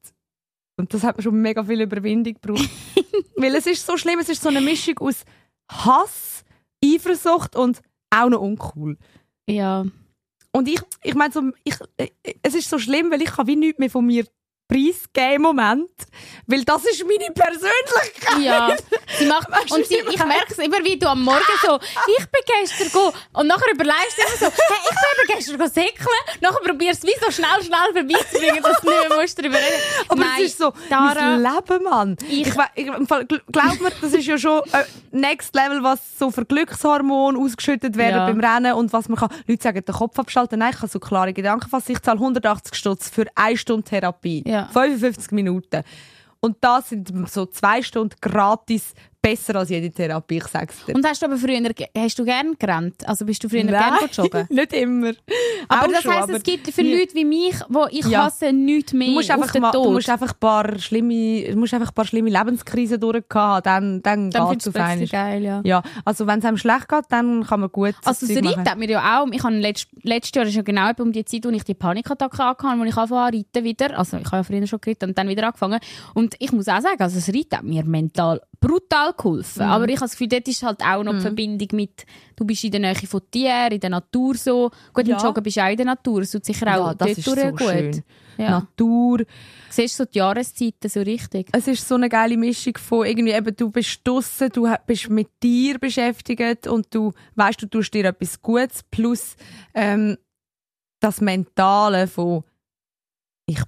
Und 0.78 0.94
das 0.94 1.04
hat 1.04 1.18
mir 1.18 1.24
schon 1.24 1.42
mega 1.42 1.64
viel 1.64 1.82
Überwindung 1.82 2.34
gebraucht. 2.34 2.70
Weil 3.36 3.56
es 3.56 3.68
ist 3.68 3.86
so 3.86 3.98
schlimm, 3.98 4.20
es 4.20 4.30
ist 4.30 4.42
so 4.42 4.50
eine 4.50 4.62
Mischung 4.62 4.98
aus 5.00 5.24
Hass, 5.72 6.44
Eifersucht 6.84 7.56
und 7.56 7.82
auch 8.10 8.30
noch 8.30 8.42
uncool. 8.42 8.98
Ja. 9.50 9.86
Und 10.52 10.68
ich, 10.68 10.80
ich 11.04 11.16
meine, 11.16 11.34
so, 11.34 11.42
ich, 11.64 11.76
äh, 11.98 12.10
es 12.42 12.56
ist 12.56 12.70
so 12.70 12.80
schlimm, 12.80 13.12
weil 13.12 13.22
ich 13.22 13.30
kann 13.30 13.48
wie 13.48 13.56
nichts 13.56 13.80
mehr 13.80 13.90
von 13.90 14.06
mir 14.06 14.26
preisgeben 14.68 15.36
im 15.36 15.42
Moment. 15.44 15.90
Weil 16.48 16.64
das 16.64 16.84
ist 16.86 17.04
meine 17.06 17.32
Persönlichkeit. 17.34 18.40
Ja, 18.42 18.76
sie 19.18 19.26
macht, 19.26 19.48
und 19.72 19.80
was 19.82 19.88
sie, 19.90 19.96
ich 19.98 20.26
merke 20.26 20.52
es 20.52 20.58
immer, 20.60 20.84
wie 20.84 20.98
du 20.98 21.08
am 21.10 21.24
Morgen 21.24 21.42
so, 21.66 21.80
ich 22.18 22.26
bin 22.28 22.42
gestern 22.62 22.92
go, 22.92 23.14
und 23.34 23.48
nachher 23.48 23.72
überlegst 23.74 24.18
du 24.18 24.22
immer 24.22 24.38
so, 24.38 24.46
hey, 24.68 24.78
ich 24.84 25.28
bin 25.28 25.36
gestern 25.38 25.58
go 25.58 25.66
säckeln, 25.68 26.42
nachher 26.42 26.60
probierst 26.64 27.04
du 27.04 27.08
es 27.08 27.14
wie 27.16 27.26
so 27.26 27.32
schnell, 27.32 27.64
schnell 27.64 27.94
vorbeizubringen, 27.94 28.64
dass 28.64 28.82
du 28.82 28.90
nicht 28.90 29.10
mehr 29.10 29.18
musst 29.22 29.40
darüber 29.40 29.56
reden 29.58 29.82
Aber 30.10 30.20
Nein, 30.20 30.30
es 30.38 30.44
ist 30.48 30.58
so, 30.58 30.74
Dara, 30.90 31.38
mein 31.38 31.42
Leben, 31.44 31.84
Mann. 31.84 32.18
Ich- 32.30 32.48
Ich, 32.48 32.54
ich, 32.76 32.92
glaub 33.52 33.80
mir, 33.82 33.92
das 34.02 34.14
ist 34.14 34.26
ja 34.26 34.38
schon 34.38 34.62
äh, 34.74 34.84
next 35.12 35.54
level, 35.56 35.82
was 35.84 36.00
so 36.20 36.32
für 36.32 36.46
Glückshormone 36.46 37.38
ausgeschüttet 37.40 37.96
werden 37.98 38.16
Ja. 38.18 38.26
beim 38.28 38.40
Rennen 38.40 38.74
und 38.74 38.94
was 38.94 39.08
man 39.10 39.18
kann. 39.18 39.30
Leute 39.48 39.64
sagen, 39.64 39.84
den 39.84 39.96
Kopf 39.96 40.18
abschalten. 40.20 40.60
Nein, 40.60 40.72
ich 40.74 40.78
habe 40.78 40.88
so 40.88 41.00
klare 41.00 41.34
Gedanken 41.34 41.70
fassen. 41.70 41.92
Ich 41.94 42.02
zahle 42.02 42.20
180 42.20 42.76
Stutz 42.76 43.10
für 43.10 43.26
eine 43.36 43.58
Stunde 43.58 43.84
Therapie. 43.84 44.44
Ja. 44.46 44.57
55 44.66 45.32
Minuten. 45.32 45.84
Und 46.40 46.58
das 46.62 46.90
sind 46.90 47.12
so 47.30 47.46
zwei 47.46 47.82
Stunden 47.82 48.16
gratis 48.22 48.94
besser 49.30 49.56
als 49.58 49.70
jede 49.70 49.92
Therapie, 49.92 50.38
ich 50.38 50.48
sag's 50.48 50.86
dir. 50.86 50.96
und 50.96 51.06
hast 51.06 51.22
du 51.22 51.26
aber 51.26 51.38
früher, 51.38 51.60
hast 51.98 52.20
du 52.20 52.24
gern 52.26 52.56
gerannt? 52.58 53.08
Also 53.08 53.26
bist 53.26 53.44
du 53.44 53.50
früher 53.50 53.64
Nein, 53.64 53.94
gern 54.00 54.10
joggen? 54.12 54.46
nicht 54.50 54.74
immer. 54.74 55.12
Aber 55.68 55.86
Auch 55.88 55.92
das 55.92 56.02
schon, 56.04 56.14
heisst, 56.14 56.30
es 56.30 56.44
gibt 56.44 56.68
für. 56.72 56.82
Leute 56.82 57.14
wie 57.16 57.26
mich, 57.26 57.56
wo 57.70 57.86
ich 57.90 58.06
Ja. 58.06 58.26
hasse 58.26 58.54
nichts 58.54 58.94
mehr 58.94 59.08
Du 59.08 59.14
musst, 59.14 59.32
einfach 59.32 59.52
den 59.52 59.62
mal, 59.62 59.72
du 59.72 59.92
musst 59.92 60.10
einfach 60.10 60.32
ein 60.32 60.40
paar 60.40 60.80
schlimme, 60.80 61.56
musst 61.56 61.74
einfach 61.74 61.90
ein 61.90 61.94
paar 61.94 62.06
schlimme 62.06 62.30
Lebenskrisen 62.30 63.00
durchgehabt 63.00 63.68
haben, 63.68 64.02
dann, 64.02 64.32
dann, 64.32 64.32
dann 64.32 64.50
geht's 64.52 64.68
auf 64.68 64.76
einmal. 64.76 65.08
geil, 65.08 65.44
ja. 65.44 65.62
Ja, 65.66 65.82
also 66.06 66.26
wenn 66.28 66.40
es 66.40 66.46
einem 66.46 66.58
schlecht 66.58 66.88
geht, 66.88 67.06
dann 67.10 67.46
kann 67.46 67.60
man 67.60 67.70
gut 67.72 67.96
Also 68.06 68.26
das 68.28 68.36
Reiten 68.38 68.70
hat 68.70 68.78
mir 68.78 68.90
ja 68.90 69.22
auch, 69.22 69.28
ich 69.32 69.44
habe 69.44 69.56
letzt, 69.56 69.88
letztes 70.04 70.36
Jahr, 70.36 70.46
das 70.46 70.52
ist 70.54 70.58
ja 70.58 70.62
genau 70.64 70.90
um 71.00 71.12
die 71.12 71.26
Zeit, 71.26 71.46
wo 71.46 71.50
ich 71.50 71.64
die 71.64 71.74
Panikattacke 71.74 72.38
hatte, 72.38 72.64
wo 72.64 72.84
ich 72.84 72.96
angefangen 72.98 73.12
habe 73.22 73.38
reiten 73.38 73.64
wieder, 73.64 73.98
also 73.98 74.18
ich 74.18 74.26
habe 74.26 74.38
ja 74.38 74.44
früher 74.44 74.68
schon 74.68 74.80
geritten 74.82 75.10
und 75.10 75.18
dann 75.18 75.28
wieder 75.28 75.46
angefangen 75.48 75.80
und 76.14 76.36
ich 76.40 76.52
muss 76.52 76.68
auch 76.68 76.82
sagen, 76.82 77.02
also 77.02 77.16
das 77.18 77.28
Reiten 77.30 77.58
hat 77.58 77.64
mir 77.64 77.84
mental 77.84 78.42
brutal 78.60 79.14
geholfen, 79.14 79.64
Mhm. 79.66 79.70
aber 79.72 79.86
ich 79.90 79.96
habe 79.96 80.06
das 80.06 80.12
Gefühl, 80.12 80.28
dort 80.30 80.48
ist 80.48 80.64
halt 80.64 80.82
auch 80.82 81.04
noch 81.04 81.14
die 81.14 81.22
Verbindung 81.22 81.68
mit, 81.74 82.06
du 82.36 82.46
bist 82.46 82.64
in 82.64 82.72
der 82.72 82.80
Nähe 82.82 82.96
von 82.96 83.22
Tieren, 83.32 83.72
in 83.72 83.80
der 83.80 83.90
Natur 83.92 84.36
so, 84.36 84.72
gut, 84.94 85.08
Ja. 85.08 85.18
im 85.18 85.24
Joggen 85.24 85.44
bist 85.44 85.58
du 85.58 85.62
auch 85.64 85.70
in 85.70 85.78
der 85.78 85.86
Natur, 85.86 86.22
es 86.22 86.32
tut 86.32 86.44
sicher 86.46 86.66
auch 86.68 86.88
ja, 86.88 86.94
das 86.96 87.08
dort 87.08 87.18
ist 87.18 87.26
so 87.26 87.36
gut. 87.52 87.62
schön. 87.62 88.04
Ja. 88.38 88.50
Natur. 88.60 89.24
Siehst 89.70 90.00
du 90.00 90.04
so 90.04 90.10
die 90.12 90.20
Jahreszeiten 90.20 90.90
so 90.90 91.00
richtig? 91.02 91.50
Es 91.54 91.68
ist 91.68 91.88
so 91.88 91.96
eine 91.96 92.08
geile 92.08 92.38
Mischung 92.38 92.78
von 92.78 93.06
irgendwie 93.06 93.34
eben, 93.34 93.56
du 93.56 93.72
bist 93.72 94.02
draussen, 94.04 94.50
du 94.54 94.72
bist 94.86 95.10
mit 95.10 95.30
dir 95.42 95.80
beschäftigt 95.80 96.68
und 96.68 96.86
du 96.94 97.14
weißt, 97.36 97.62
du 97.64 97.66
tust 97.68 97.94
dir 97.96 98.06
etwas 98.06 98.40
Gutes 98.42 98.84
plus 98.92 99.36
ähm, 99.74 100.18
das 101.00 101.20
Mentale 101.22 102.08
von 102.08 102.44
ich, 103.48 103.60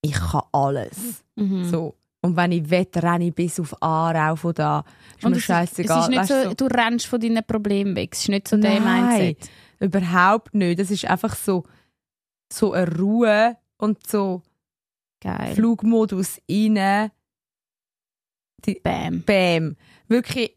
ich 0.00 0.12
kann 0.14 0.42
alles. 0.52 1.22
Mhm. 1.36 1.64
So. 1.64 1.94
Und 2.24 2.36
wenn 2.36 2.52
ich 2.52 2.70
will, 2.70 2.86
renne 2.96 3.26
ich 3.26 3.34
bis 3.34 3.58
auf 3.58 3.74
Aarau 3.82 4.36
von 4.36 4.54
da. 4.54 4.84
Ist 5.18 5.24
mir 5.24 5.32
es, 5.32 5.38
ist- 5.38 5.44
scheißegal. 5.44 6.00
ist 6.02 6.08
nicht 6.08 6.18
Weißt 6.20 6.28
so, 6.44 6.54
du, 6.54 6.64
rennst 6.66 7.06
von 7.06 7.20
deinen 7.20 7.44
Problemen 7.44 7.96
weg, 7.96 8.10
es 8.12 8.20
ist 8.20 8.28
nicht 8.28 8.46
so 8.48 8.56
Nein. 8.56 8.82
Mindset. 8.84 9.50
Überhaupt 9.80 10.54
nicht. 10.54 10.78
Das 10.78 10.90
ist 10.92 11.04
einfach 11.04 11.34
so, 11.34 11.64
so 12.52 12.72
eine 12.72 12.96
Ruhe 12.96 13.56
und 13.76 14.06
so 14.06 14.42
Geil. 15.20 15.54
Flugmodus 15.54 16.40
rein. 16.50 17.10
Die, 18.64 18.74
Bam. 18.82 19.22
Bam. 19.22 19.76
Wirklich, 20.08 20.56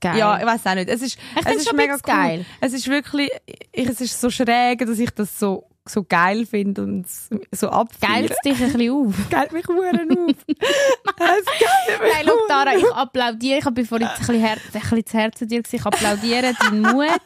Geil. 0.00 0.18
ja, 0.18 0.38
ich 0.38 0.46
weiß 0.46 0.66
auch 0.66 0.74
nicht. 0.74 0.88
Es 0.88 1.02
ist, 1.02 1.18
ich 1.38 1.46
es 1.46 1.56
ist 1.56 1.68
schon 1.68 1.76
mega 1.76 1.94
mega 1.94 2.02
geil. 2.02 2.46
Es 2.60 2.72
ist 2.72 2.88
wirklich, 2.88 3.30
ich, 3.72 3.88
es 3.88 4.00
ist 4.00 4.18
so 4.20 4.30
schräg, 4.30 4.78
dass 4.86 4.98
ich 4.98 5.10
das 5.10 5.38
so, 5.38 5.68
so 5.90 6.04
geil 6.04 6.46
finde 6.46 6.82
und 6.82 7.06
so 7.52 7.68
abfeiere. 7.68 8.28
Geilt 8.28 8.36
dich 8.44 8.60
ein 8.60 8.72
bisschen 8.72 8.90
auf. 8.90 9.14
Geilt 9.30 9.52
mich 9.52 9.66
huren 9.66 10.10
auf. 10.18 10.36
Nein, 11.18 12.24
schau, 12.26 12.36
Tara, 12.48 12.76
ich 12.76 12.92
applaudiere. 12.92 13.58
Ich 13.58 13.64
habe 13.64 13.80
bevor 13.80 14.00
ich 14.00 14.06
ein 14.06 14.18
bisschen, 14.18 14.40
her 14.40 14.56
ein 14.56 14.80
bisschen 14.80 15.06
zu 15.06 15.18
Herzen 15.18 15.48
dir 15.48 15.62
gesagt, 15.62 15.74
ich 15.74 15.86
applaudiere 15.86 16.54
deinen 16.60 16.82
Mut. 16.82 17.20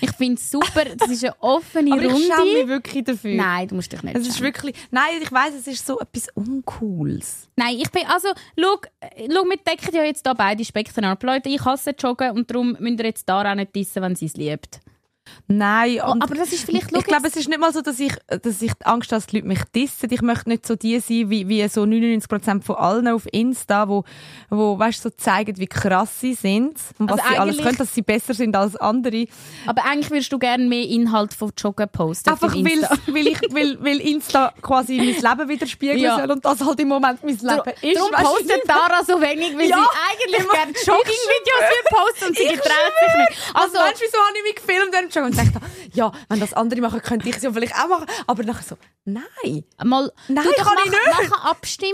Ich 0.00 0.10
finde 0.12 0.34
es 0.34 0.50
super. 0.50 0.84
Das 0.96 1.10
ist 1.10 1.24
eine 1.24 1.34
offene 1.42 1.92
Aber 1.92 2.02
ich 2.02 2.10
schäme 2.10 2.36
Runde. 2.36 2.54
mich 2.54 2.68
wirklich 2.68 3.04
dafür. 3.04 3.34
Nein, 3.34 3.68
du 3.68 3.74
musst 3.76 3.92
dich 3.92 4.02
nicht 4.02 4.16
Es 4.16 4.26
ist 4.26 4.40
wirklich, 4.40 4.76
nein, 4.90 5.20
ich 5.20 5.30
weiß, 5.32 5.54
es 5.54 5.66
ist 5.66 5.86
so 5.86 5.98
etwas 5.98 6.28
Uncooles. 6.34 7.48
Nein, 7.56 7.76
ich 7.78 7.90
bin, 7.90 8.02
also, 8.06 8.28
schau, 8.58 8.80
schau, 9.16 9.44
wir 9.44 9.56
decken 9.56 9.94
ja 9.94 10.04
jetzt 10.04 10.24
da 10.26 10.34
beide 10.34 10.64
Spektren 10.64 11.04
ab. 11.04 11.22
Leute, 11.22 11.48
ich 11.48 11.64
hasse 11.64 11.94
Joggen 11.98 12.32
und 12.32 12.50
darum 12.50 12.76
müsst 12.78 13.00
ihr 13.00 13.06
jetzt 13.06 13.26
Tara 13.26 13.52
auch 13.52 13.56
nicht 13.56 13.74
dissen, 13.74 14.02
wenn 14.02 14.14
sie 14.16 14.26
es 14.26 14.34
liebt. 14.34 14.80
Nein, 15.48 16.00
Oh, 16.04 16.14
aber 16.20 16.34
das 16.34 16.52
ist 16.52 16.64
vielleicht, 16.64 16.90
ich 16.96 17.04
glaube, 17.04 17.26
es 17.28 17.36
ist 17.36 17.48
nicht 17.48 17.58
mal 17.60 17.72
so, 17.72 17.80
dass 17.82 18.00
ich, 18.00 18.14
dass 18.42 18.62
ich 18.62 18.72
Angst 18.84 19.12
habe, 19.12 19.18
dass 19.20 19.26
die 19.26 19.36
Leute 19.36 19.48
mich 19.48 19.60
dissen. 19.74 20.08
Ich 20.10 20.22
möchte 20.22 20.48
nicht 20.48 20.66
so 20.66 20.76
die 20.76 20.98
sein, 21.00 21.30
wie, 21.30 21.48
wie 21.48 21.66
so 21.68 21.82
99% 21.82 22.62
von 22.62 22.76
allen 22.76 23.08
auf 23.08 23.26
Insta, 23.30 23.88
wo, 23.88 24.04
wo 24.50 24.78
weißt, 24.78 25.02
so 25.02 25.10
zeigen, 25.10 25.58
wie 25.58 25.66
krass 25.66 26.20
sie 26.20 26.34
sind 26.34 26.78
und 26.98 27.10
was 27.10 27.20
Also 27.20 27.32
sie 27.32 27.38
alles 27.38 27.58
können, 27.58 27.76
dass 27.76 27.94
sie 27.94 28.02
besser 28.02 28.34
sind 28.34 28.56
als 28.56 28.76
andere. 28.76 29.26
aber 29.66 29.84
eigentlich 29.84 30.10
würdest 30.10 30.32
du 30.32 30.38
gerne 30.38 30.64
mehr 30.66 30.84
Inhalt 30.88 31.34
von 31.34 31.52
Joggen 31.58 31.88
posten. 31.90 32.30
Einfach 32.30 32.54
weil, 32.54 32.66
Insta. 32.66 32.96
weil, 33.08 33.26
ich, 33.26 33.40
weil, 33.50 33.78
weil 33.84 34.00
Insta 34.00 34.52
quasi 34.62 34.96
mein 34.98 35.08
Leben 35.08 35.48
widerspiegeln 35.48 35.98
Ja. 36.00 36.16
soll 36.18 36.30
und 36.30 36.44
das 36.44 36.64
halt 36.64 36.80
im 36.80 36.88
Moment 36.88 37.22
mein 37.22 37.34
Leben 37.36 37.46
Darum 37.46 37.72
ist. 37.82 37.96
darum 37.96 38.10
postet? 38.12 38.62
Tara 38.66 39.04
so 39.04 39.20
wenig, 39.20 39.56
weil 39.56 39.68
Ja, 39.68 39.76
sie 39.78 40.26
eigentlich 40.26 40.48
gerne 40.50 40.72
Jogging-Videos 40.72 41.62
posten 41.90 42.24
und 42.28 42.36
sie 42.36 42.42
Ich 42.44 42.50
getraut 42.52 42.92
sich 43.00 43.18
nicht. 43.18 43.54
Also, 43.54 43.78
Also, 43.78 43.78
weißt 43.78 44.00
du, 44.00 44.04
wieso 44.06 44.18
habe 44.18 44.36
ich 44.38 44.42
mich 44.44 44.54
gefilmt 44.56 44.92
während 44.92 45.14
dem 45.22 45.30
Joggen 45.38 45.48
und 45.48 45.54
dachte, 45.54 45.66
ja, 45.94 46.12
wenn 46.28 46.40
das 46.40 46.52
andere 46.54 46.80
machen, 46.80 47.00
könnte 47.02 47.28
ich 47.28 47.36
es 47.36 47.42
ja 47.42 47.52
vielleicht 47.52 47.74
auch 47.74 47.88
machen. 47.88 48.06
Aber 48.26 48.42
nachher 48.44 48.62
so, 48.62 48.76
nein. 49.04 49.64
Mal, 49.84 50.12
Nein, 50.28 50.44
du 50.44 50.50
doch 50.50 50.64
kann 50.64 50.74
mach, 50.76 50.84
ich 50.84 50.90
nicht. 50.90 51.00
mach 51.10 51.18
eine 51.42 51.50
Abstimmung. 51.50 51.92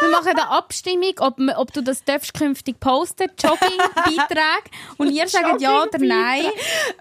Wir 0.00 0.08
machen 0.10 0.28
eine 0.28 0.48
Abstimmung, 0.48 1.12
ob, 1.18 1.38
ob 1.56 1.72
du 1.72 1.82
das 1.82 2.04
darfst 2.04 2.34
künftig 2.34 2.80
posten, 2.80 3.30
Jogging-Beiträge. 3.42 4.70
Und 4.96 5.10
ihr 5.10 5.28
sagt 5.28 5.60
ja 5.60 5.82
oder 5.82 5.98
nein, 5.98 6.46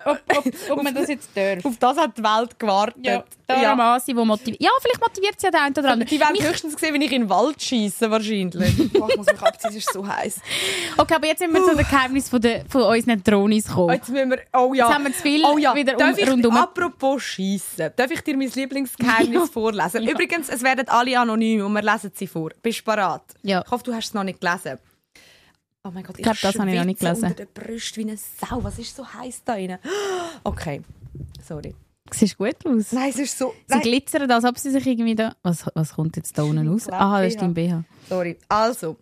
ob, 0.06 0.20
ob, 0.36 0.46
ob 0.72 0.84
man 0.84 0.94
das 0.94 1.08
jetzt 1.10 1.30
darf. 1.36 1.64
Auf 1.66 1.78
das 1.80 1.98
hat 1.98 2.18
die 2.18 2.24
Welt 2.24 2.60
gewartet. 2.60 3.06
Ja, 3.06 3.24
Tara 3.48 3.76
Masi, 3.76 4.16
wo 4.16 4.26
motiviert. 4.26 4.62
Ja, 4.62 4.70
vielleicht 4.82 5.00
motiviert 5.02 5.40
sie 5.40 5.48
ja 5.48 5.52
den 5.52 5.62
einen 5.62 5.76
oder 5.78 5.92
anderen. 5.92 6.10
Die 6.10 6.20
werden 6.20 6.34
Mich- 6.34 6.44
höchstens 6.48 6.74
gesehen, 6.76 6.94
wenn 6.94 7.02
ich 7.02 7.12
in 7.12 7.24
den 7.24 7.30
Wald 7.30 7.62
schieße, 7.62 8.10
wahrscheinlich. 8.12 8.92
Boah, 8.94 9.10
ich 9.10 9.18
muss 9.18 9.26
mich 9.28 9.42
abziehen, 9.42 9.70
es 9.72 9.76
ist 9.78 9.94
so 9.94 10.06
heiß. 10.06 10.42
Okay, 10.98 11.14
aber 11.16 11.28
jetzt 11.28 11.40
sind 11.40 11.54
wir 11.54 11.64
zu 11.64 11.76
den 11.76 11.86
Geheimnissen 11.88 12.30
von, 12.30 12.42
der, 12.42 12.66
von 12.70 12.82
unseren 12.84 13.24
Drohnis 13.24 13.68
gekommen. 13.68 13.94
Jetzt 13.94 14.10
müssen 14.10 14.32
wir, 14.32 14.40
oh 14.54 14.74
ja. 14.74 14.86
Jetzt 14.88 14.94
haben 14.96 15.04
wir 15.06 15.14
zu 15.14 15.22
viel 15.22 15.46
Oh 15.48 15.58
ja, 15.58 15.76
wieder 15.76 15.98
um, 15.98 16.16
ich, 16.18 16.30
rundum. 16.30 16.56
apropos 16.56 17.24
Schiessen, 17.24 17.92
darf 17.96 18.12
ich 18.12 18.22
dir 18.22 18.38
mein 18.38 18.50
Lieblingsgeheimnis 18.50 19.50
vorlesen? 19.50 20.08
Übrigens, 20.08 20.50
es 20.50 20.62
werden 20.64 20.88
alle 20.88 21.20
anonym 21.20 21.66
und 21.66 21.74
wir 21.74 21.82
lesen 21.82 22.12
sie 22.14 22.28
vor. 22.28 22.52
Bist 22.62 22.82
du 22.82 22.84
bereit? 22.86 23.22
Ja. 23.44 23.64
Ich 23.66 23.72
hoffe, 23.72 23.84
du 23.84 23.94
hast 23.94 24.08
es 24.08 24.14
noch 24.14 24.24
nicht 24.24 24.42
gelesen. 24.42 24.78
Oh 25.84 25.92
mein 25.94 26.04
Gott, 26.04 26.18
ich, 26.18 26.24
glaub, 26.24 26.40
das 26.40 26.60
habe 26.60 26.70
ich 26.70 26.78
noch 26.78 26.86
nicht 26.86 27.00
gelesen. 27.00 27.24
unter 27.24 27.36
der 27.36 27.46
Brust 27.46 27.96
wie 27.98 28.02
eine 28.02 28.18
Sau. 28.18 28.64
Was 28.64 28.78
ist 28.78 28.96
so 28.96 29.06
heiß 29.06 29.44
da 29.46 29.56
drin? 29.56 29.78
Okay, 30.44 30.82
sorry. 31.46 31.74
Sieht 32.12 32.38
gut 32.38 32.56
aus. 32.66 32.92
Nein, 32.92 33.10
es 33.10 33.20
ist 33.20 33.38
so... 33.38 33.54
Sie 33.68 33.74
Nein, 33.74 33.82
glitzern, 33.82 34.30
als 34.32 34.46
ob 34.46 34.58
sie 34.58 34.72
sich 34.72 34.86
irgendwie 34.86 35.16
da... 35.16 35.36
Was, 35.44 35.66
was 35.76 35.94
kommt 35.94 36.16
jetzt 36.16 36.38
da 36.38 36.44
unten 36.44 36.68
raus? 36.68 36.90
Aha, 36.90 37.22
das 37.22 37.34
ist 37.34 37.42
dein 37.42 37.54
BH. 37.54 37.84
sorry. 38.08 38.38
Also, 38.48 38.98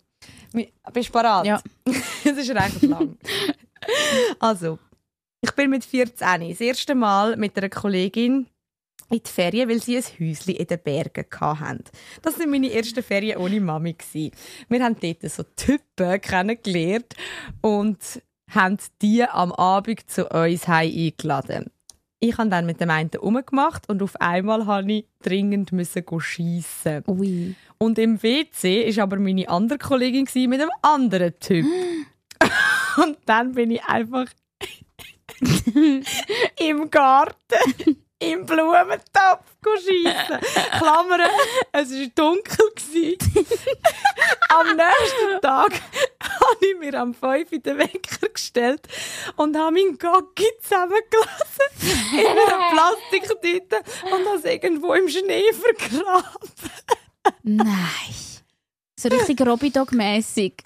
bist 0.94 1.10
du 1.10 1.12
bereit? 1.12 1.46
Ja. 1.46 1.62
Es 2.24 2.38
ist 2.38 2.50
recht 2.50 2.82
lang. 2.84 3.18
also, 4.40 4.80
ich 5.46 5.52
bin 5.52 5.70
mit 5.70 5.86
14 5.86 6.50
das 6.50 6.60
erste 6.60 6.96
Mal 6.96 7.38
mit 7.38 7.56
einer 7.56 7.70
Kollegin 7.70 8.48
in 9.12 9.22
die 9.24 9.30
Ferien, 9.30 9.70
weil 9.70 9.80
sie 9.80 9.98
ein 9.98 10.04
Häuschen 10.04 10.56
in 10.56 10.66
den 10.66 10.80
Bergen 10.84 11.26
hatten. 11.40 11.84
Das 12.24 12.40
waren 12.40 12.50
meine 12.50 12.74
ersten 12.74 13.04
Ferien 13.04 13.38
ohne 13.38 13.62
Mami. 13.62 13.96
Wir 14.70 14.84
haben 14.84 14.96
dort 15.00 15.32
so 15.32 15.44
Typen 15.56 16.20
kennengelernt 16.20 17.14
und 17.62 18.24
haben 18.50 18.78
die 19.04 19.24
am 19.24 19.52
Abend 19.52 20.10
zu 20.10 20.28
uns 20.30 20.68
heim 20.68 20.92
eingeladen. 20.92 21.70
Ich 22.20 22.36
habe 22.40 22.50
dann 22.50 22.66
mit 22.66 22.82
dem 22.82 22.90
einen 22.90 23.12
umgemacht 23.20 23.88
und 23.88 24.02
auf 24.02 24.20
einmal 24.20 24.64
musste 24.64 24.92
ich 24.92 25.06
dringend 25.22 25.74
müssen 25.74 26.04
schiessen. 26.20 27.04
Ui. 27.08 27.54
Und 27.78 28.00
im 28.00 28.24
WC 28.24 28.82
ist 28.82 28.98
aber 28.98 29.20
meine 29.20 29.48
andere 29.48 29.78
Kollegin 29.78 30.28
mit 30.50 30.60
einem 30.60 30.72
anderen 30.82 31.38
Typ. 31.40 31.68
Und 32.98 33.18
dann 33.26 33.52
bin 33.52 33.72
ich 33.72 33.84
einfach 33.84 34.28
im 36.60 36.90
Garten 36.90 38.06
im 38.20 38.46
Blumentopf 38.46 39.46
schiessen. 39.84 40.40
Klammern, 40.78 41.22
es 41.72 41.92
war 41.92 42.08
dunkel. 42.16 42.66
am 44.50 44.68
nächsten 44.76 45.42
Tag 45.42 45.74
habe 46.22 46.66
ich 46.66 46.78
mir 46.80 46.94
am 46.96 47.14
5 47.14 47.52
in 47.52 47.62
den 47.62 47.78
Wecker 47.78 48.30
gestellt 48.30 48.88
und 49.36 49.58
habe 49.58 49.74
meinen 49.74 49.98
Gocki 49.98 50.46
zusammengelassen 50.62 52.14
in 52.14 52.26
einer 52.26 52.72
Plastiktüte 52.72 53.78
und 54.06 54.28
habe 54.28 54.38
es 54.38 54.46
irgendwo 54.46 54.94
im 54.94 55.10
Schnee 55.10 55.52
vergraben. 55.52 56.50
Nein. 57.44 58.16
So 58.98 59.10
richtig 59.10 59.42
Robidog-mässig. 59.42 60.64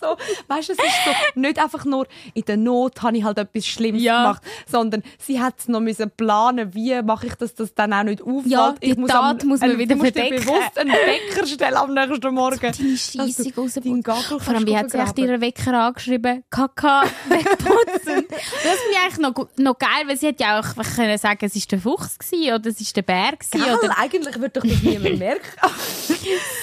Ist 0.00 0.18
so, 0.18 0.54
weißt 0.54 0.68
du, 0.68 0.72
es 0.72 0.78
ist 0.78 1.04
so, 1.04 1.10
nicht 1.40 1.58
einfach 1.58 1.84
nur 1.84 2.06
in 2.34 2.42
der 2.44 2.56
Not 2.56 3.02
habe 3.02 3.16
ich 3.16 3.24
halt 3.24 3.38
etwas 3.38 3.66
Schlimmes 3.66 4.02
Ja. 4.02 4.22
gemacht, 4.22 4.42
sondern 4.70 5.02
sie 5.18 5.40
hat 5.40 5.54
es 5.58 5.68
noch 5.68 5.80
müssen 5.80 6.10
planen, 6.10 6.74
wie 6.74 7.00
mache 7.02 7.26
ich 7.26 7.34
das, 7.34 7.54
dass 7.54 7.70
das 7.70 7.74
dann 7.74 7.92
auch 7.92 8.02
nicht 8.02 8.22
auffällt. 8.22 8.46
Ja, 8.46 8.74
die 8.82 8.90
ich 8.90 8.96
muss 8.96 9.10
Tat 9.10 9.44
muss 9.44 9.60
man 9.60 9.70
äh, 9.72 9.78
wieder 9.78 9.94
du 9.94 10.00
verdecken. 10.02 10.36
bewusst 10.44 10.78
einen 10.78 10.92
Wecker 10.92 11.46
stellen 11.46 11.74
am 11.76 11.94
nächsten 11.94 12.34
Morgen. 12.34 12.58
Deine 12.60 12.72
Dass 12.72 13.36
du 13.36 13.60
rausputzen. 13.60 14.02
Vor 14.40 14.54
allem, 14.54 14.66
wie 14.66 14.76
hat 14.76 14.90
sie 14.90 14.98
echt 14.98 15.18
ihren 15.18 15.40
Wecker 15.40 15.74
angeschrieben? 15.74 16.44
Kaka, 16.50 17.02
wegputzen. 17.28 18.26
Das 18.28 18.34
finde 18.34 18.90
ich 18.92 18.98
eigentlich 19.02 19.18
noch, 19.18 19.48
noch 19.56 19.78
geil, 19.78 20.04
weil 20.06 20.16
sie 20.16 20.26
hätte 20.28 20.42
ja 20.44 20.60
auch 20.60 20.74
können 20.96 21.18
sagen 21.18 21.38
es 21.44 21.54
war 21.54 21.62
der 21.70 21.80
Fuchs 21.80 22.18
gewesen, 22.18 22.54
oder 22.54 22.70
es 22.70 22.80
war 22.80 22.86
der 22.96 23.02
Bär 23.02 23.32
gewesen, 23.32 23.64
Gell, 23.64 23.74
oder 23.76 23.98
eigentlich 23.98 24.40
wird 24.40 24.56
doch 24.56 24.62
das 24.62 24.82
niemand 24.82 25.18
merken. 25.18 25.46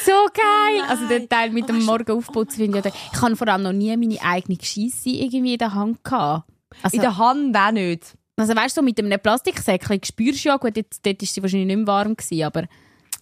so 0.05 0.11
geil. 0.33 0.83
Also 0.89 1.07
der 1.07 1.27
Teil 1.27 1.49
mit 1.51 1.67
dem 1.69 1.83
Morgen 1.85 2.11
aufputzen 2.11 2.57
finde 2.57 2.79
ich. 2.85 2.93
Ich 3.13 3.19
habe 3.28 3.36
vor 3.38 3.47
allem 3.47 3.63
noch 3.63 3.73
nie 3.73 3.95
meine 3.97 4.21
eigene 4.21 4.57
Scheisse 4.61 5.09
irgendwie 5.09 5.53
in 5.53 5.59
der 5.59 5.73
Hand 5.73 6.03
gehabt. 6.03 6.49
Also, 6.84 6.95
In 6.97 7.01
der 7.01 7.17
Hand 7.17 7.55
auch 7.55 7.71
nicht. 7.71 8.15
also 8.38 8.55
weißt 8.55 8.75
du, 8.78 8.82
so 8.82 8.86
mit 8.86 8.99
einem 8.99 9.19
Plastiksäckchen 9.19 10.01
spürst 10.03 10.43
du 10.45 10.49
ja, 10.49 10.57
gut, 10.57 10.75
jetzt, 10.78 11.05
dort 11.05 11.21
war 11.21 11.28
sie 11.28 11.41
wahrscheinlich 11.41 11.67
nicht 11.67 11.78
mehr 11.78 11.88
warm 11.88 12.15
gewesen, 12.15 12.43
aber... 12.43 12.63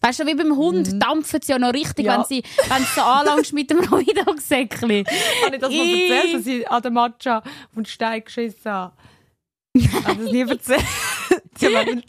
Weißt 0.01 0.19
du, 0.19 0.27
wie 0.27 0.35
beim 0.35 0.55
Hund 0.55 1.01
dampfen 1.01 1.39
sie 1.41 1.51
ja 1.51 1.57
noch 1.57 1.73
richtig, 1.73 2.05
Mhm. 2.05 2.11
Ja. 2.11 2.17
wenn 2.19 2.25
sie 2.25 2.43
wenn 2.69 2.83
sie 2.83 2.89
so 2.95 3.01
anlangst 3.01 3.53
mit 3.53 3.69
dem 3.71 3.79
Rohidock-Säckchen. 3.91 5.05
Habe 5.45 5.55
ich 5.55 5.61
das 5.61 5.71
mal 5.71 5.87
erzählt, 5.87 6.33
dass 6.35 6.45
ich 6.45 6.69
an 6.69 6.81
der 6.83 6.91
Matcha 6.91 7.37
auf 7.39 7.43
den 7.75 7.85
Stein 7.85 8.23
geschissen 8.23 8.71
habe? 8.71 8.93
Habe 8.93 9.77
ich 9.77 9.91
das 9.91 10.31
nie 10.31 10.41
erzählt? 10.49 10.83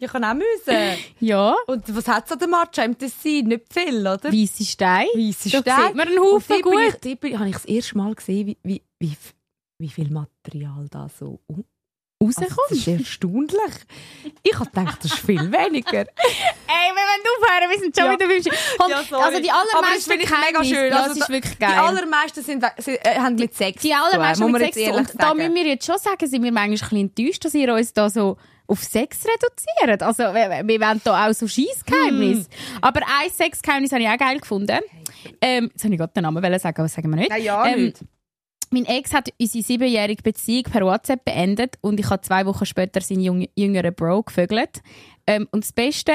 Ich 0.00 0.10
kann 0.10 0.24
auch 0.24 0.34
müssen. 0.34 0.98
Ja, 1.20 1.54
Und 1.66 1.94
was 1.96 2.06
hat 2.08 2.26
es 2.26 2.32
an 2.32 2.38
der 2.38 2.48
Matcha 2.48 2.84
im 2.84 2.96
Tessin? 2.96 3.46
Nicht 3.48 3.72
viel, 3.72 4.00
oder? 4.00 4.32
weisse 4.32 4.64
Steine. 4.64 5.08
Weisse 5.14 5.50
Da 5.50 5.60
Steine. 5.60 5.86
sieht 5.88 5.96
man 5.96 6.08
einen 6.08 6.18
Haufen 6.20 6.62
gut. 6.62 6.74
Ich, 6.88 6.94
die 6.96 7.14
bin, 7.16 7.38
habe 7.38 7.48
ich 7.48 7.54
das 7.54 7.64
erste 7.64 7.96
Mal 7.98 8.14
gesehen, 8.14 8.46
wie, 8.48 8.58
wie, 8.62 8.82
wie, 9.00 9.16
wie 9.78 9.88
viel 9.88 10.10
Material 10.10 10.86
da 10.90 11.08
so 11.08 11.40
um. 11.46 11.64
Also, 12.20 12.40
Rauskommt. 12.40 12.70
das 12.70 12.78
ist 12.78 12.88
erstaunlich. 12.88 13.74
Ich 14.42 14.54
habe 14.58 14.68
gedacht, 14.70 14.98
das 15.04 15.12
ist 15.12 15.20
viel 15.20 15.40
weniger. 15.52 16.00
Ey, 16.00 16.06
wir 16.90 17.04
wollen 17.06 17.24
aufhören, 17.36 17.70
wir 17.70 17.78
sind 17.78 17.96
schon 17.96 18.06
Ja. 18.06 18.12
wieder 18.12 18.26
beim 18.26 18.90
Ja, 18.90 19.02
sorry. 19.08 19.22
Also 19.22 19.40
die 19.40 19.46
das 19.46 19.56
allermeisten 19.56 20.10
finde 20.10 20.24
ich 20.24 20.30
mega 20.30 20.64
schön. 20.64 20.90
Ja, 20.90 20.96
Also 21.02 21.12
es 21.12 21.18
ist 21.18 21.28
wirklich 21.28 21.52
Die 21.54 21.58
geil. 21.60 21.78
allermeisten 21.78 22.42
sind, 22.42 22.64
sind, 22.78 23.06
äh, 23.06 23.18
haben 23.20 23.36
mit 23.36 23.54
Sex 23.54 23.82
Die 23.82 23.94
allermeisten 23.94 24.42
man 24.42 24.52
mit 24.52 24.62
jetzt 24.62 24.74
Sex. 24.74 24.86
ehrlich 24.88 25.10
Und 25.12 25.22
da 25.22 25.32
müssen 25.34 25.54
wir 25.54 25.64
jetzt 25.66 25.86
schon 25.86 25.98
sagen, 25.98 26.26
sind 26.26 26.42
wir 26.42 26.50
manchmal 26.50 26.64
ein 26.66 26.70
bisschen 26.72 26.98
enttäuscht, 26.98 27.44
dass 27.44 27.54
ihr 27.54 27.72
uns 27.72 27.92
da 27.92 28.10
so 28.10 28.36
auf 28.66 28.82
Sex 28.82 29.20
reduziert. 29.24 30.02
Also 30.02 30.24
wir, 30.34 30.66
wir 30.66 30.80
wollen 30.80 31.00
da 31.04 31.28
auch 31.28 31.32
so 31.32 31.46
Scheissgeheimnis. 31.46 32.38
Hm. 32.46 32.78
Aber 32.80 33.00
ein 33.00 33.30
Sexgeheimnis 33.30 33.92
habe 33.92 34.02
ich 34.02 34.08
auch 34.08 34.18
geil 34.18 34.40
gefunden. 34.40 34.80
Ähm, 35.40 35.70
jetzt 35.72 35.84
habe 35.84 35.94
ich 35.94 36.00
gerade 36.00 36.12
den 36.14 36.24
Namen 36.24 36.42
sagen, 36.58 36.74
aber 36.76 36.82
das 36.84 36.94
sagen 36.94 37.10
wir 37.10 37.16
nicht. 37.16 37.30
Nein, 37.30 37.42
ja, 37.44 37.64
Ähm, 37.64 37.84
nicht. 37.84 37.98
Mein 38.70 38.84
Ex 38.84 39.14
hat 39.14 39.30
unsere 39.40 39.64
siebenjährige 39.64 40.22
Beziehung 40.22 40.64
per 40.64 40.82
WhatsApp 40.82 41.24
beendet 41.24 41.76
und 41.80 41.98
ich 41.98 42.10
habe 42.10 42.20
zwei 42.22 42.44
Wochen 42.46 42.66
später 42.66 43.00
seinen 43.00 43.46
jüngeren 43.56 43.94
Bro 43.94 44.24
gevögelt. 44.24 44.80
Ähm, 45.26 45.48
und 45.52 45.64
das 45.64 45.72
Beste, 45.72 46.12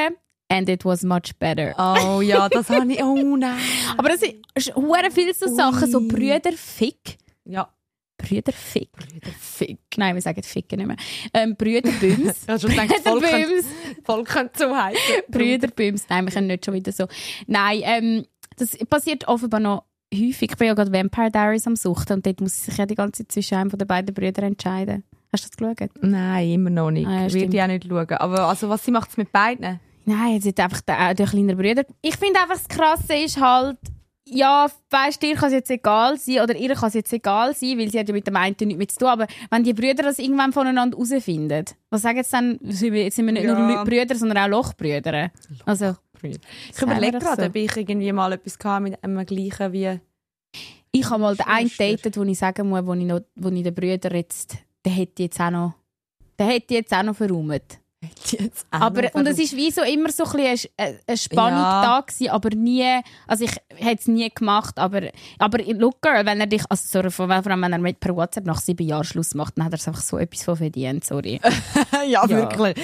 and 0.50 0.70
it 0.70 0.86
was 0.86 1.04
much 1.04 1.36
better. 1.40 1.74
Oh 1.78 2.22
ja, 2.22 2.48
das 2.50 2.70
habe 2.70 2.92
ich. 2.92 3.02
Oh 3.02 3.36
nein. 3.36 3.60
Aber 3.98 4.12
es 4.14 4.22
ist 4.22 4.76
hure 4.76 5.10
viel 5.12 5.34
so 5.34 5.48
Sachen, 5.48 5.90
so 5.90 6.00
Ui. 6.00 6.08
Brüderfick. 6.08 7.18
Ja. 7.46 7.70
Brüderfick. 8.18 8.92
Brüderfick. 8.92 9.80
Nein, 9.98 10.16
wir 10.16 10.22
sagen 10.22 10.44
Ficken 10.44 10.78
nicht 10.78 10.88
mehr. 10.88 10.98
Ähm, 11.34 11.56
Brüderbüms. 11.56 12.46
Schon 12.62 12.70
gedacht, 12.70 12.90
könnte, 12.90 13.20
Brüderbüms. 13.20 13.66
voll 14.06 14.24
könnte 14.24 14.60
so 14.60 14.76
heißen. 14.76 15.24
Brüderbüms. 15.30 16.06
Nein, 16.10 16.26
wir 16.26 16.32
können 16.32 16.48
nicht 16.48 16.66
schon 16.66 16.74
wieder 16.74 16.92
so. 16.92 17.08
Nein, 17.48 17.82
ähm, 17.84 18.26
das 18.58 18.78
passiert 18.88 19.28
offenbar 19.28 19.60
noch 19.60 19.84
häufig. 20.14 20.52
Ich 20.52 20.58
bin 20.58 20.68
ja 20.68 20.74
gerade 20.74 20.92
Vampire 20.94 21.32
Diaries 21.32 21.68
am 21.68 21.76
Suchten 21.76 22.14
und 22.14 22.26
dort 22.26 22.42
muss 22.42 22.66
sich 22.66 22.78
ja 22.78 22.86
die 22.86 22.96
ganze 22.96 23.24
Zeit 23.24 23.32
zwischen 23.32 23.56
einem 23.58 23.70
von 23.70 23.80
den 23.80 23.88
beiden 23.88 24.14
Brüdern 24.14 24.46
entscheiden. 24.46 25.04
Hast 25.32 25.46
du 25.46 25.50
das 25.50 25.76
geschaut? 25.78 25.90
Nein, 26.02 26.50
immer 26.52 26.70
noch 26.70 26.92
nicht. 26.92 27.08
Ah, 27.08 27.24
ja, 27.28 27.34
Würde 27.34 27.56
ich 27.58 27.62
auch 27.62 27.68
nicht 27.68 27.86
schauen. 27.88 28.10
Aber 28.12 28.48
also, 28.48 28.70
was 28.70 28.86
sie 28.86 28.92
macht 28.92 29.10
es 29.10 29.18
mit 29.18 29.32
beiden? 29.32 29.80
Nein, 30.06 30.34
jetzt 30.42 30.46
hat 30.48 30.60
einfach 30.60 30.82
der, 30.82 31.10
äh, 31.12 31.16
der 31.16 31.26
kleine 31.28 31.56
Bruder. 31.56 31.84
Ich 32.02 32.18
finde 32.18 32.40
einfach, 32.40 32.56
das 32.58 32.68
Krasse 32.68 33.16
ist 33.16 33.40
halt, 33.42 33.78
ja, 34.26 34.68
weißt 34.92 35.22
dir 35.22 35.36
kann 35.36 35.48
es 35.48 35.54
jetzt 35.54 35.72
egal 35.72 36.18
sein, 36.18 36.42
oder 36.42 36.56
ihr 36.56 36.74
kann 36.76 36.88
es 36.90 36.94
jetzt 36.94 37.12
egal 37.14 37.56
sein, 37.56 37.78
weil 37.80 37.90
sie 37.90 38.00
hat 38.00 38.08
ja 38.08 38.14
mit 38.14 38.28
dem 38.28 38.36
einen 38.36 38.56
nichts 38.60 38.78
mehr 38.78 38.88
zu 38.88 39.00
tun, 39.00 39.08
aber 39.10 39.28
wenn 39.50 39.64
die 39.64 39.74
Brüder 39.74 40.04
das 40.04 40.20
irgendwann 40.20 40.54
voneinander 40.54 40.98
herausfinden, 40.98 41.66
was 41.90 42.02
sagen 42.04 42.22
sie 42.24 42.32
dann? 42.32 42.60
Jetzt 42.62 43.16
sind 43.16 43.26
wir 43.26 43.34
nicht 43.34 43.44
Ja. 43.46 43.58
nur 43.58 43.84
Brüder, 43.84 44.16
sondern 44.16 44.38
auch 44.38 44.48
Lochbrüder. 44.48 45.32
Also, 45.66 45.96
Ich 46.24 46.40
Sagen 46.76 46.92
überlege 46.92 47.20
gerade, 47.20 47.44
so? 47.44 47.48
ob 47.48 47.56
ich 47.56 47.76
irgendwie 47.76 48.12
mal 48.12 48.32
etwas 48.34 48.58
hatte 48.64 48.84
mit 48.84 49.04
einem 49.04 49.26
gleichen 49.26 49.74
wie... 49.74 50.00
ich 50.92 51.10
habe 51.10 51.22
mal 51.22 51.36
den 51.36 51.46
einen 51.46 51.72
datet, 51.78 52.18
wo 52.18 52.24
ich 52.24 52.38
sagen 52.38 52.70
muss, 52.70 52.86
wo 52.86 52.94
ich, 52.94 53.06
noch, 53.06 53.22
wo 53.36 53.50
ich 53.50 53.64
den 53.64 53.74
Brüder 53.74 54.14
jetzt, 54.16 54.58
der 54.86 54.92
hätte 54.92 55.24
jetzt 55.24 55.40
auch 55.40 55.52
noch, 55.52 55.74
der 56.40 56.48
hätte 56.48 56.76
jetzt 56.76 56.94
auch 56.94 57.04
noch 57.04 57.16
verräumt. 57.16 57.80
Aber, 58.72 59.14
und 59.16 59.28
es 59.28 59.40
ist 59.40 59.56
wie 59.56 59.72
so 59.72 59.82
immer 59.82 60.12
so 60.12 60.24
ein 60.26 60.32
bisschen 60.32 60.70
eine, 60.78 60.90
eine- 60.90 61.00
eine 61.08 61.18
Spannung 61.18 61.60
Ja. 61.60 61.82
da 61.82 62.02
gewesen, 62.02 62.30
aber 62.30 62.50
nie, 62.56 63.00
also 63.28 63.46
ich 63.46 63.52
hätte 63.76 64.02
es 64.02 64.08
nie 64.08 64.30
gemacht, 64.34 64.78
aber, 64.78 65.10
aber 65.40 65.64
look 65.74 66.02
girl, 66.02 66.26
wenn 66.26 66.40
er 66.40 66.48
dich, 66.48 66.64
also 66.70 66.84
sorry, 66.88 67.12
vor 67.12 67.30
allem 67.30 67.62
wenn 67.62 67.74
er 67.74 67.80
mit 67.80 68.00
per 68.00 68.16
WhatsApp 68.16 68.46
nach 68.46 68.60
sieben 68.62 68.88
Jahren 68.88 69.04
Schluss 69.04 69.34
macht, 69.36 69.58
dann 69.58 69.66
hat 69.66 69.74
er 69.74 69.78
es 69.80 69.88
einfach 69.88 70.02
so 70.02 70.18
etwas 70.18 70.44
von 70.44 70.56
verdient, 70.58 71.04
sorry. 71.06 71.40
ja, 72.08 72.26
Ja. 72.26 72.30
wirklich. 72.30 72.76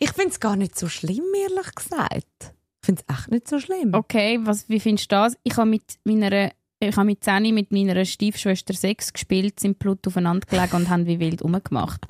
Ich 0.00 0.12
finde 0.12 0.30
es 0.30 0.40
gar 0.40 0.56
nicht 0.56 0.78
so 0.78 0.88
schlimm, 0.88 1.24
ehrlich 1.34 1.74
gesagt. 1.74 2.52
Ich 2.82 2.86
finde 2.86 3.02
es 3.08 3.16
echt 3.18 3.30
nicht 3.30 3.48
so 3.48 3.58
schlimm. 3.58 3.94
Okay, 3.94 4.38
was, 4.42 4.68
wie 4.68 4.78
findest 4.80 5.10
du 5.10 5.16
das? 5.16 5.36
Ich 5.42 5.56
habe 5.56 5.68
mit 5.68 5.82
meiner, 6.04 6.50
ich 6.78 6.96
habe 6.96 7.06
mit 7.06 7.24
Zeni 7.24 7.50
mit 7.50 7.72
meiner 7.72 8.04
Stiefschwester 8.04 8.74
Sex 8.74 9.12
gespielt, 9.12 9.58
sind 9.58 9.78
Blut 9.80 10.06
aufeinander 10.06 10.46
gelegen 10.46 10.76
und 10.76 10.88
haben 10.88 11.06
wie 11.06 11.18
wild 11.18 11.42
rumgemacht. 11.42 12.06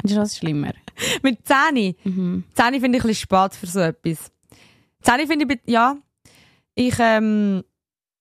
Findest 0.00 0.16
du 0.16 0.20
das 0.20 0.36
schlimmer? 0.36 0.72
Mit 1.22 1.40
Zähne. 1.46 1.94
Mhm. 2.04 2.44
Zähne 2.54 2.80
finde 2.80 2.98
ich 2.98 3.04
ein 3.04 3.08
bisschen 3.08 3.14
spät 3.14 3.54
für 3.54 3.66
so 3.66 3.80
etwas. 3.80 4.30
Zähne 5.02 5.26
finde 5.26 5.54
ich, 5.54 5.60
ja. 5.70 5.96
Ich, 6.74 6.96
ähm, 6.98 7.62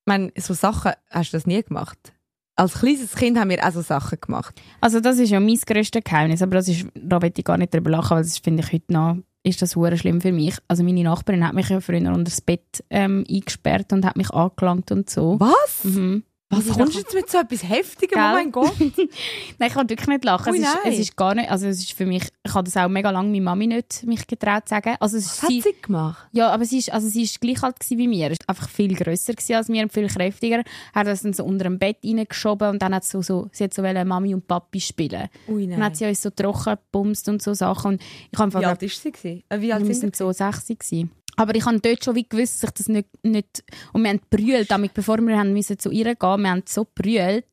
meine, 0.05 0.31
so 0.37 0.53
Sachen 0.53 0.93
hast 1.09 1.33
du 1.33 1.37
das 1.37 1.45
nie 1.45 1.61
gemacht. 1.61 2.13
Als 2.55 2.75
kleines 2.75 3.15
Kind 3.15 3.37
haben 3.37 3.49
wir 3.49 3.65
auch 3.65 3.71
so 3.71 3.81
Sachen 3.81 4.17
gemacht. 4.21 4.61
Also 4.79 5.01
das 5.01 5.19
ist 5.19 5.29
ja 5.29 5.39
mein 5.39 5.57
grösstes 5.57 6.03
Geheimnis, 6.03 6.41
aber 6.41 6.55
das 6.55 6.69
ist, 6.69 6.87
da 6.93 7.21
will 7.21 7.33
ich 7.35 7.43
gar 7.43 7.57
nicht 7.57 7.73
drüber 7.73 7.91
lachen, 7.91 8.11
weil 8.11 8.23
das 8.23 8.37
finde 8.37 8.63
ich 8.63 8.71
heute 8.71 8.93
noch, 8.93 9.17
ist 9.43 9.61
das 9.61 9.75
hure 9.75 9.97
schlimm 9.97 10.21
für 10.21 10.31
mich. 10.31 10.55
Also 10.69 10.83
meine 10.83 11.03
Nachbarin 11.03 11.45
hat 11.45 11.53
mich 11.53 11.67
ja 11.67 11.81
früher 11.81 11.97
unter 11.97 12.23
das 12.23 12.39
Bett 12.39 12.83
ähm, 12.89 13.25
eingesperrt 13.29 13.91
und 13.91 14.05
hat 14.05 14.15
mich 14.15 14.31
angelangt 14.31 14.91
und 14.91 15.09
so. 15.09 15.37
Was? 15.39 15.83
Mhm. 15.83 16.23
Was 16.55 16.77
kommst 16.77 16.95
du 16.95 16.99
jetzt 16.99 17.13
mit 17.13 17.29
so 17.29 17.37
etwas 17.39 17.63
Heftigem? 17.63 18.17
Gell? 18.17 18.29
Oh 18.31 18.33
mein 18.33 18.51
Gott. 18.51 18.73
Nein, 18.79 19.67
ich 19.67 19.73
kann 19.73 19.89
wirklich 19.89 20.07
nicht 20.07 20.23
lachen. 20.25 20.53
Ui, 20.53 20.59
es, 20.59 20.67
ist, 20.67 20.77
es 20.85 20.99
ist 20.99 21.15
gar 21.17 21.35
nicht, 21.35 21.49
also 21.49 21.67
es 21.67 21.79
ist 21.79 21.93
für 21.93 22.05
mich, 22.05 22.23
ich 22.43 22.53
habe 22.53 22.63
das 22.63 22.77
auch 22.77 22.87
mega 22.87 23.09
lange 23.09 23.29
meine 23.29 23.41
Mami 23.41 23.67
nicht 23.67 24.03
mich 24.03 24.25
getraut 24.27 24.67
zu 24.67 24.75
sagen. 24.75 24.95
Also 24.99 25.17
es 25.17 25.25
ist 25.25 25.43
hat 25.43 25.49
sie, 25.49 25.61
sie 25.61 25.75
gemacht? 25.81 26.27
ja, 26.31 26.49
aber 26.51 26.65
sie 26.65 26.79
ist, 26.79 26.91
also 26.91 27.07
sie 27.07 27.23
ist 27.23 27.41
gleich 27.41 27.61
alt 27.63 27.75
wie 27.89 28.07
mir. 28.07 28.31
Ist 28.31 28.47
einfach 28.47 28.69
viel 28.69 28.95
grösser 28.95 29.33
als 29.55 29.69
mir 29.69 29.83
und 29.83 29.93
viel 29.93 30.07
kräftiger. 30.07 30.63
Hat 30.93 31.07
das 31.07 31.21
dann 31.21 31.33
so 31.33 31.43
unter 31.43 31.65
dem 31.65 31.79
Bett 31.79 31.97
reingeschoben 32.03 32.69
und 32.69 32.81
dann 32.81 32.93
hat 32.95 33.03
sie 33.03 33.11
so, 33.11 33.21
so, 33.21 33.49
sie 33.51 33.65
hat 33.65 33.73
so 33.73 33.83
wollen 33.83 34.07
Mami 34.07 34.33
und 34.33 34.47
Papi 34.47 34.79
spielen. 34.79 35.29
Ui, 35.47 35.67
Dann 35.67 35.83
hat 35.83 35.95
sie 35.95 36.05
uns 36.05 36.21
so 36.21 36.29
trocken 36.29 36.75
gebumst 36.75 37.27
und 37.29 37.41
so 37.41 37.53
Sachen. 37.53 37.93
Und 37.93 38.01
ich 38.01 38.39
habe 38.39 38.45
einfach 38.45 38.61
Wie 38.61 38.65
alt 38.65 38.83
ist 38.83 39.01
sie? 39.01 39.43
Äh, 39.49 39.59
Wie 39.59 39.73
alt 39.73 39.87
wir 39.87 39.95
sind 39.95 40.15
so 40.15 40.31
60 40.31 40.79
gewesen. 40.79 41.11
Aber 41.35 41.55
ich 41.55 41.65
habe 41.65 41.79
dort 41.79 42.03
schon 42.03 42.15
wie 42.15 42.27
gewusst, 42.27 42.63
dass 42.63 42.69
ich 42.69 42.73
das 42.75 42.87
nicht, 42.87 43.09
nicht 43.23 43.63
und 43.93 44.03
wir 44.03 44.09
haben 44.09 44.21
brüllt, 44.29 44.71
damit, 44.71 44.93
bevor 44.93 45.17
wir 45.19 45.37
haben 45.37 45.53
müssen 45.53 45.77
zu 45.79 45.91
ihr 45.91 46.15
gehen, 46.15 46.41
wir 46.41 46.49
haben 46.49 46.63
so 46.65 46.85
brüllt. 46.93 47.45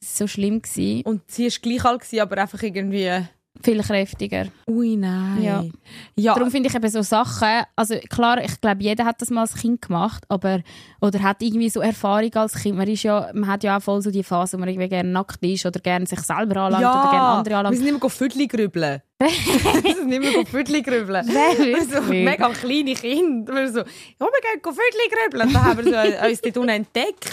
Es 0.00 0.20
war 0.20 0.26
so 0.26 0.26
schlimm 0.26 0.62
gewesen. 0.62 1.02
Und 1.02 1.30
sie 1.30 1.44
war 1.44 1.58
gleich 1.60 1.84
alt, 1.84 2.20
aber 2.20 2.38
einfach 2.38 2.62
irgendwie... 2.62 3.22
Viel 3.62 3.82
kräftiger. 3.82 4.46
Ui, 4.68 4.96
nein. 4.96 5.42
Ja. 5.42 5.64
ja. 6.14 6.34
Darum 6.34 6.50
finde 6.50 6.68
ich 6.68 6.74
eben 6.74 6.88
so 6.88 7.02
Sachen, 7.02 7.64
also 7.74 7.96
klar, 8.08 8.42
ich 8.42 8.60
glaube, 8.60 8.82
jeder 8.82 9.04
hat 9.04 9.20
das 9.20 9.30
mal 9.30 9.40
als 9.42 9.54
Kind 9.54 9.82
gemacht, 9.82 10.24
aber, 10.28 10.60
oder 11.00 11.20
hat 11.22 11.42
irgendwie 11.42 11.68
so 11.68 11.80
Erfahrung 11.80 12.32
als 12.34 12.54
Kind. 12.54 12.76
Man, 12.76 12.86
ist 12.86 13.02
ja, 13.02 13.30
man 13.34 13.50
hat 13.50 13.64
ja 13.64 13.76
auch 13.76 13.82
voll 13.82 14.00
so 14.00 14.10
die 14.10 14.22
Phase, 14.22 14.56
wo 14.56 14.60
man 14.60 14.68
irgendwie 14.68 14.88
gerne 14.88 15.08
nackt 15.08 15.42
ist 15.42 15.66
oder 15.66 15.80
gerne 15.80 16.06
sich 16.06 16.20
selber 16.20 16.60
anlangt 16.60 16.82
ja. 16.82 17.00
oder 17.00 17.10
gerne 17.10 17.26
andere 17.26 17.54
Wir 17.54 17.58
anlangt. 17.58 17.76
sind 17.76 17.86
nicht 17.86 18.00
mehr 18.00 18.10
Viertel 18.10 18.46
grübeln. 18.46 19.02
wir 19.18 19.94
sind 19.94 20.06
nicht 20.06 20.20
mehr 20.20 20.46
Viertel 20.46 20.82
grübeln. 20.82 21.26
Wer 21.32 22.02
so 22.02 22.12
mega 22.12 22.48
kleine 22.50 22.94
Kinder. 22.94 23.54
Wir 23.54 23.72
so, 23.72 23.78
ja, 23.80 23.84
wir 24.20 24.28
gehen 24.28 24.62
Viertel 24.62 25.10
grübeln. 25.10 25.52
Dann 25.52 25.64
haben 25.64 25.84
wir 25.84 26.20
so 26.20 26.28
uns 26.28 26.40
dort 26.40 26.56
unten 26.58 26.68
entdeckt. 26.68 27.32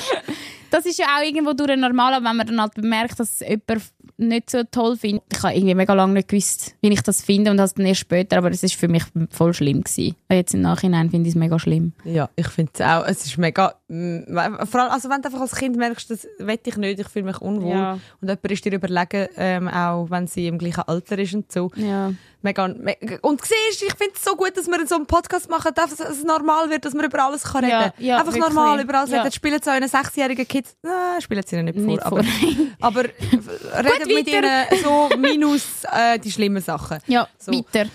Das 0.71 0.85
ist 0.85 0.97
ja 0.97 1.05
auch 1.17 1.23
irgendwo 1.23 1.53
durch 1.53 1.77
normal, 1.77 2.15
wenn 2.15 2.35
man 2.35 2.47
dann 2.47 2.59
halt 2.59 2.73
bemerkt, 2.73 3.19
dass 3.19 3.39
jemand 3.39 3.83
nicht 4.17 4.49
so 4.49 4.63
toll 4.69 4.95
findet. 4.97 5.23
Ich 5.31 5.43
habe 5.43 5.53
irgendwie 5.53 5.75
mega 5.75 5.93
lange 5.93 6.13
nicht 6.13 6.27
gewusst, 6.29 6.75
wie 6.81 6.89
ich 6.91 7.01
das 7.01 7.21
finde 7.21 7.51
und 7.51 7.57
das 7.57 7.73
dann 7.73 7.85
erst 7.85 8.01
später, 8.01 8.37
aber 8.37 8.49
es 8.49 8.63
ist 8.63 8.75
für 8.75 8.87
mich 8.87 9.03
voll 9.29 9.53
schlimm 9.53 9.83
gewesen. 9.83 10.15
Und 10.29 10.35
Jetzt 10.35 10.53
im 10.53 10.61
Nachhinein 10.61 11.09
finde 11.09 11.27
ich 11.27 11.35
es 11.35 11.39
mega 11.39 11.59
schlimm. 11.59 11.93
Ja, 12.03 12.29
ich 12.35 12.47
finde 12.47 12.71
es 12.73 12.81
auch. 12.81 13.05
Es 13.05 13.25
ist 13.25 13.37
mega. 13.37 13.75
mm, 13.87 14.19
Vor 14.65 14.81
allem, 14.81 14.91
also 14.91 15.09
wenn 15.09 15.21
du 15.21 15.27
einfach 15.27 15.41
als 15.41 15.55
Kind 15.55 15.75
merkst, 15.77 16.09
das 16.09 16.27
will 16.39 16.59
ich 16.65 16.77
nicht, 16.77 16.99
ich 16.99 17.07
fühle 17.07 17.25
mich 17.25 17.41
unwohl. 17.41 17.71
Ja. 17.71 17.93
Und 18.21 18.27
jemand 18.29 18.51
ist 18.51 18.63
dir 18.65 18.73
überlegen, 18.73 19.27
ähm, 19.37 19.67
auch 19.67 20.09
wenn 20.09 20.27
sie 20.27 20.47
im 20.47 20.57
gleichen 20.57 20.81
Alter 20.87 21.17
ist 21.19 21.33
und 21.33 21.51
so. 21.51 21.71
Ja. 21.75 22.11
Mega, 22.45 22.67
me 22.67 22.95
und 23.23 23.41
siehst, 23.41 23.81
ich 23.81 23.93
finde 23.95 24.13
es 24.15 24.23
so 24.23 24.35
gut, 24.35 24.55
dass 24.55 24.67
wir 24.67 24.85
so 24.87 24.95
einen 24.95 25.07
Podcast 25.07 25.49
machen, 25.49 25.71
dass 25.73 25.99
es 25.99 26.23
normal 26.23 26.69
wird, 26.69 26.85
dass 26.85 26.93
man 26.93 27.05
über 27.05 27.23
alles 27.25 27.41
kann 27.43 27.65
reden 27.65 27.71
Ja, 27.71 27.89
kann. 27.89 28.05
ja, 28.05 28.17
Einfach 28.19 28.33
wirklich. 28.33 28.53
normal 28.53 28.79
über 28.81 28.99
alles 28.99 29.09
Ja. 29.09 29.21
reden. 29.23 29.31
Spielen 29.33 29.61
zu 29.61 29.71
euren 29.71 29.87
sechsjährigen 29.87 30.47
Kids, 30.47 30.77
nein, 30.83 31.21
spielen 31.21 31.43
sie 31.45 31.55
ihnen 31.57 31.65
nicht 31.85 32.03
vor. 32.03 32.21
Nicht 32.21 32.59
aber, 32.79 32.99
aber 33.01 33.03
redet 33.83 34.05
mit 34.07 34.27
ihnen 34.27 34.65
so 34.83 35.09
minus 35.17 35.83
äh, 35.91 36.19
die 36.19 36.31
schlimmen 36.31 36.61
Sachen. 36.61 36.99
Ja, 37.07 37.27
So. 37.39 37.51
weiter. 37.51 37.89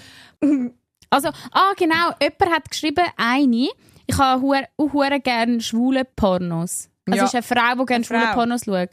Also, 1.11 1.29
ah, 1.53 1.73
genau, 1.77 2.11
jemand 2.21 2.55
hat 2.57 2.71
geschrieben, 2.71 3.05
eine, 3.17 3.69
ich 4.07 4.19
habe 4.19 4.65
auch 4.77 5.23
gerne 5.23 5.61
schwule 5.61 6.05
Pornos. 6.05 6.89
Also, 7.07 7.17
Ja. 7.19 7.25
es 7.25 7.35
ist 7.35 7.35
eine 7.35 7.43
Frau, 7.43 7.81
die 7.81 7.87
gerne 7.87 8.05
schwule. 8.05 8.31
Pornos 8.35 8.63
schaut. 8.65 8.89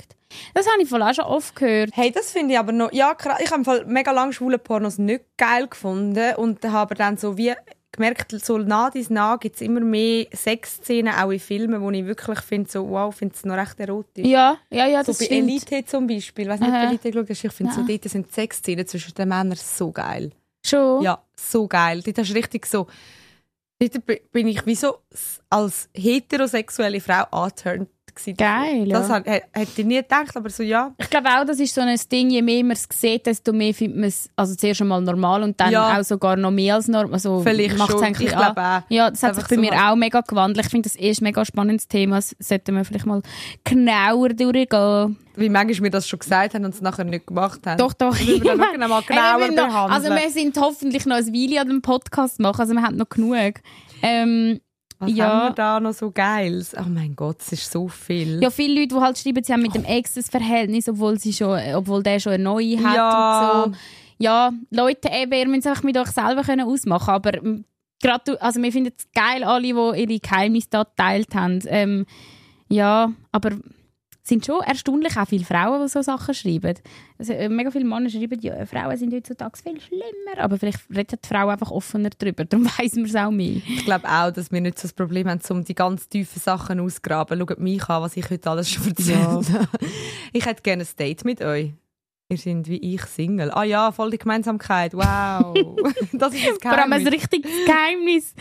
Das 0.53 0.67
habe 0.67 0.81
ich 0.81 0.89
voll 0.89 1.01
auch 1.01 1.13
schon 1.13 1.25
oft 1.25 1.55
gehört. 1.55 1.91
Hey, 1.93 2.11
das 2.11 2.31
finde 2.31 2.53
ich 2.53 2.59
aber 2.59 2.71
noch, 2.71 2.91
ja, 2.91 3.13
krass. 3.13 3.39
ich 3.41 3.51
habe 3.51 3.85
mega 3.85 4.11
lange 4.11 4.33
schwule 4.33 4.57
Pornos 4.57 4.97
nicht 4.97 5.25
geil 5.37 5.67
gefunden 5.67 6.35
und 6.35 6.63
habe 6.65 6.95
dann 6.95 7.17
so 7.17 7.37
wie 7.37 7.53
gemerkt, 7.91 8.31
so 8.31 8.57
nah 8.57 8.89
dies 8.89 9.09
nah 9.09 9.37
gibt 9.37 9.55
es 9.55 9.61
immer 9.61 9.79
mehr 9.79 10.27
Sexszenen, 10.33 11.13
auch 11.13 11.31
in 11.31 11.39
Filmen, 11.39 11.81
wo 11.81 11.89
ich 11.91 12.05
wirklich 12.05 12.39
finde, 12.39 12.69
so, 12.69 12.87
wow, 12.89 13.13
finde 13.13 13.35
es 13.35 13.45
noch 13.45 13.55
recht 13.55 13.79
erotisch. 13.79 14.25
Ja, 14.25 14.57
ja, 14.69 14.85
ja, 14.85 15.03
so 15.03 15.11
das 15.11 15.19
bei 15.19 15.25
stimmt. 15.25 15.49
Elite 15.49 15.85
zum 15.85 16.07
Beispiel. 16.07 16.47
Weißt 16.47 16.61
nicht, 16.61 16.71
Aha. 16.71 16.89
Elite 16.89 17.11
geschaut 17.11 17.29
hast? 17.29 17.43
Ich 17.43 17.53
finde, 17.53 17.73
so 17.73 17.81
dort 17.81 18.03
sind 18.03 18.31
Sexszenen 18.31 18.87
zwischen 18.87 19.13
den 19.15 19.29
Männern 19.29 19.57
so 19.57 19.91
geil. 19.91 20.31
Schon? 20.65 21.01
Ja, 21.01 21.21
so 21.35 21.67
geil. 21.67 22.01
Dort 22.03 22.17
hast 22.19 22.29
du 22.29 22.35
richtig 22.35 22.65
so. 22.65 22.87
Dort 23.79 24.31
bin 24.31 24.47
ich 24.47 24.65
wie 24.65 24.75
so 24.75 24.97
als 25.49 25.89
heterosexuelle 25.93 26.99
Frau 26.99 27.23
angeturnt. 27.31 27.89
Gewesen. 28.17 28.37
Geil, 28.37 28.87
Das 28.89 29.07
ja. 29.09 29.15
hat- 29.15 29.25
hä- 29.27 29.41
hätte 29.53 29.81
ich 29.81 29.85
nie 29.87 29.95
gedacht, 29.97 30.35
aber 30.35 30.49
so 30.49 30.63
ja. 30.63 30.93
Ich 30.97 31.09
glaube 31.09 31.27
auch, 31.29 31.45
das 31.45 31.59
ist 31.59 31.73
so 31.73 31.81
ein 31.81 31.95
Ding, 32.11 32.29
je 32.29 32.41
mehr 32.41 32.63
man 32.63 32.73
es 32.73 32.87
sieht, 32.91 33.25
desto 33.25 33.53
mehr 33.53 33.73
findet 33.73 33.97
man 33.97 34.07
es 34.09 34.29
also 34.35 34.55
zuerst 34.55 34.81
einmal 34.81 35.01
normal 35.01 35.43
und 35.43 35.59
dann 35.59 35.71
Ja. 35.71 35.97
auch 35.99 36.03
sogar 36.03 36.35
noch 36.35 36.51
mehr 36.51 36.75
als 36.75 36.87
normal. 36.87 37.13
Also 37.13 37.41
Vielleicht 37.41 37.77
macht's 37.77 37.93
schon. 37.93 38.03
eigentlich 38.03 38.29
Ich 38.29 38.35
glaube 38.35 38.61
auch. 38.61 38.81
Ja, 38.89 39.09
das 39.09 39.23
hat 39.23 39.35
sich 39.35 39.47
bei 39.47 39.55
so 39.55 39.61
mir 39.61 39.71
halt. 39.71 39.91
auch 39.91 39.95
mega 39.95 40.21
gewandelt. 40.21 40.65
Ich 40.65 40.71
finde, 40.71 40.89
das 40.89 40.95
ist 40.95 41.21
ein 41.21 41.23
mega 41.23 41.45
spannendes 41.45 41.87
Thema. 41.87 42.17
Das 42.17 42.35
sollten 42.39 42.75
wir 42.75 42.83
vielleicht 42.85 43.05
mal 43.05 43.21
genauer 43.63 44.29
durchgehen. 44.29 45.17
Wie 45.35 45.49
manchmal 45.49 45.83
wir 45.83 45.89
das 45.91 46.07
schon 46.07 46.17
gesagt 46.19 46.55
haben 46.55 46.65
und 46.65 46.73
es 46.73 46.81
nachher 46.81 47.03
nicht 47.03 47.27
gemacht 47.27 47.59
haben. 47.67 47.77
Doch, 47.77 47.93
doch. 47.93 48.17
Wir 48.17 48.39
dann 48.43 48.57
noch 48.79 48.87
mal 48.87 49.01
Hey, 49.07 49.15
genauer 49.15 49.39
wir 49.39 49.51
noch-. 49.67 49.91
Also 49.91 50.09
wir 50.09 50.29
sind 50.31 50.57
hoffentlich 50.59 51.05
noch 51.05 51.17
ein 51.17 51.27
Weile 51.27 51.61
an 51.61 51.67
dem 51.69 51.81
Podcast 51.83 52.39
machen, 52.39 52.61
also 52.61 52.73
wir 52.73 52.81
haben 52.81 52.95
noch 52.97 53.07
genug. 53.09 53.53
Ähm, 54.01 54.59
Was 54.99 55.11
ja. 55.11 55.27
haben 55.27 55.49
wir 55.49 55.53
da 55.53 55.79
noch 55.79 55.93
so 55.93 56.09
Geiles? 56.11 56.73
Oh 56.77 56.87
mein 56.89 57.15
Gott, 57.15 57.37
es 57.41 57.51
ist 57.53 57.71
so 57.71 57.87
viel. 57.87 58.41
ja, 58.41 58.49
viele 58.49 58.81
Leute, 58.81 58.95
die 58.95 59.01
halt 59.01 59.17
schreiben, 59.17 59.43
sie 59.43 59.53
haben 59.53 59.61
mit 59.61 59.75
dem 59.75 59.83
Ex 59.85 60.17
ein 60.17 60.23
Verhältnis, 60.23 60.89
obwohl, 60.89 61.19
sie 61.19 61.33
schon, 61.33 61.59
obwohl 61.75 62.01
der 62.03 62.19
schon 62.19 62.33
eine 62.33 62.43
neue 62.43 62.77
hat 62.83 62.95
Ja. 62.95 63.61
und 63.63 63.73
so. 63.75 63.79
Ja, 64.19 64.51
Leute, 64.71 65.09
eben, 65.13 65.31
ihr 65.33 65.47
müsst 65.47 65.67
es 65.67 65.83
mit 65.83 65.95
euch 65.97 66.07
selber 66.07 66.41
können 66.41 66.65
ausmachen 66.67 67.11
aber 67.13 67.35
ähm, 67.35 67.65
gerade, 68.01 68.23
du- 68.25 68.41
also 68.41 68.59
wir 68.61 68.71
finden 68.71 68.91
es 68.97 69.07
geil, 69.13 69.43
alle, 69.43 69.61
die 69.61 70.01
ihre 70.01 70.19
Geheimnisse 70.19 70.67
da 70.71 70.83
geteilt 70.83 71.35
haben. 71.35 71.59
Ähm, 71.67 72.05
ja, 72.69 73.11
aber 73.31 73.51
sind 74.27 74.45
schon 74.45 74.61
erstaunlich 74.61 75.15
auch 75.17 75.27
viele 75.27 75.45
Frauen, 75.45 75.81
die 75.81 75.87
so 75.87 76.01
Sachen 76.01 76.33
schreiben. 76.33 76.75
Also, 77.17 77.33
äh, 77.33 77.49
mega 77.49 77.71
viele 77.71 77.85
Männer 77.85 78.09
schreiben, 78.09 78.39
ja, 78.41 78.65
Frauen 78.65 78.97
sind 78.97 79.13
heutzutage 79.13 79.57
viel 79.57 79.79
schlimmer, 79.79 80.37
aber 80.39 80.57
vielleicht 80.57 80.81
redet 80.89 81.23
die 81.23 81.27
Frau 81.27 81.47
einfach 81.47 81.71
offener 81.71 82.09
darüber, 82.17 82.45
darum 82.45 82.65
weiss 82.77 82.95
man 82.95 83.05
es 83.05 83.15
auch 83.15 83.31
mehr. 83.31 83.61
Ich 83.67 83.85
glaube 83.85 84.07
auch, 84.07 84.31
dass 84.31 84.51
wir 84.51 84.61
nicht 84.61 84.79
so 84.79 84.83
das 84.83 84.93
Problem 84.93 85.27
haben, 85.29 85.41
um 85.49 85.63
die 85.63 85.75
ganz 85.75 86.09
tiefen 86.09 86.41
Sachen 86.41 86.79
auszugraben. 86.79 87.39
Schaut 87.39 87.59
mich 87.59 87.87
an, 87.89 88.01
was 88.01 88.17
ich 88.17 88.29
heute 88.29 88.49
alles 88.49 88.69
schon 88.69 88.87
erzählt 88.87 89.17
habe. 89.19 89.67
Ich 90.33 90.45
hätte 90.45 90.61
gerne 90.61 90.83
ein 90.83 90.89
Date 90.99 91.23
mit 91.25 91.41
euch. 91.41 91.71
Ihr 92.29 92.37
seid 92.37 92.67
wie 92.67 92.93
ich 92.93 93.01
Single. 93.03 93.51
Ah 93.51 93.63
ja, 93.63 93.91
voll 93.93 94.11
die 94.11 94.17
Gemeinsamkeit. 94.17 94.93
Wow. 94.93 95.55
das 96.11 96.33
ist 96.33 96.45
das 96.45 96.57
Vor 96.61 96.73
allem 96.73 96.91
ein 96.91 96.99
Geheimnis. 97.03 97.13
richtiges 97.13 97.51
Geheimnis. 97.65 98.35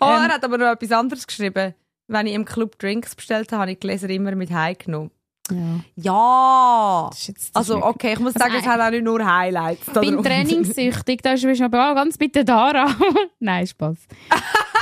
Oh, 0.00 0.06
er 0.06 0.28
hat 0.28 0.44
aber 0.44 0.58
noch 0.58 0.72
etwas 0.72 0.90
anderes 0.90 1.26
geschrieben. 1.26 1.74
Wenn 2.08 2.26
ich 2.26 2.34
im 2.34 2.44
Club 2.44 2.78
Drinks 2.78 3.14
bestellt 3.14 3.52
habe, 3.52 3.62
habe 3.62 3.70
ich 3.70 3.78
die 3.78 3.86
Gläser 3.86 4.10
immer 4.10 4.34
mit 4.34 4.50
heimgenommen. 4.50 5.12
Ja. 5.50 5.80
Ja! 5.96 7.06
Das 7.10 7.18
ist 7.20 7.28
jetzt, 7.28 7.46
das 7.48 7.56
Also 7.56 7.82
okay, 7.84 8.12
ich 8.14 8.18
muss 8.20 8.34
Also, 8.36 8.38
sagen, 8.46 8.54
es 8.60 8.64
äh, 8.66 8.68
hat 8.68 8.80
auch 8.80 8.90
nicht 8.90 9.04
nur 9.04 9.24
Highlights. 9.24 9.86
Ich 9.88 9.92
bin 10.00 10.22
trainingssüchtig, 10.22 11.22
da 11.22 11.32
ist 11.32 11.44
mir 11.44 11.56
schon 11.56 11.66
aber 11.66 11.90
auch 11.90 11.94
ganz 11.94 12.16
bitte 12.18 12.44
Dara. 12.44 12.86
Nein, 13.40 13.66
Spaß. 13.66 13.96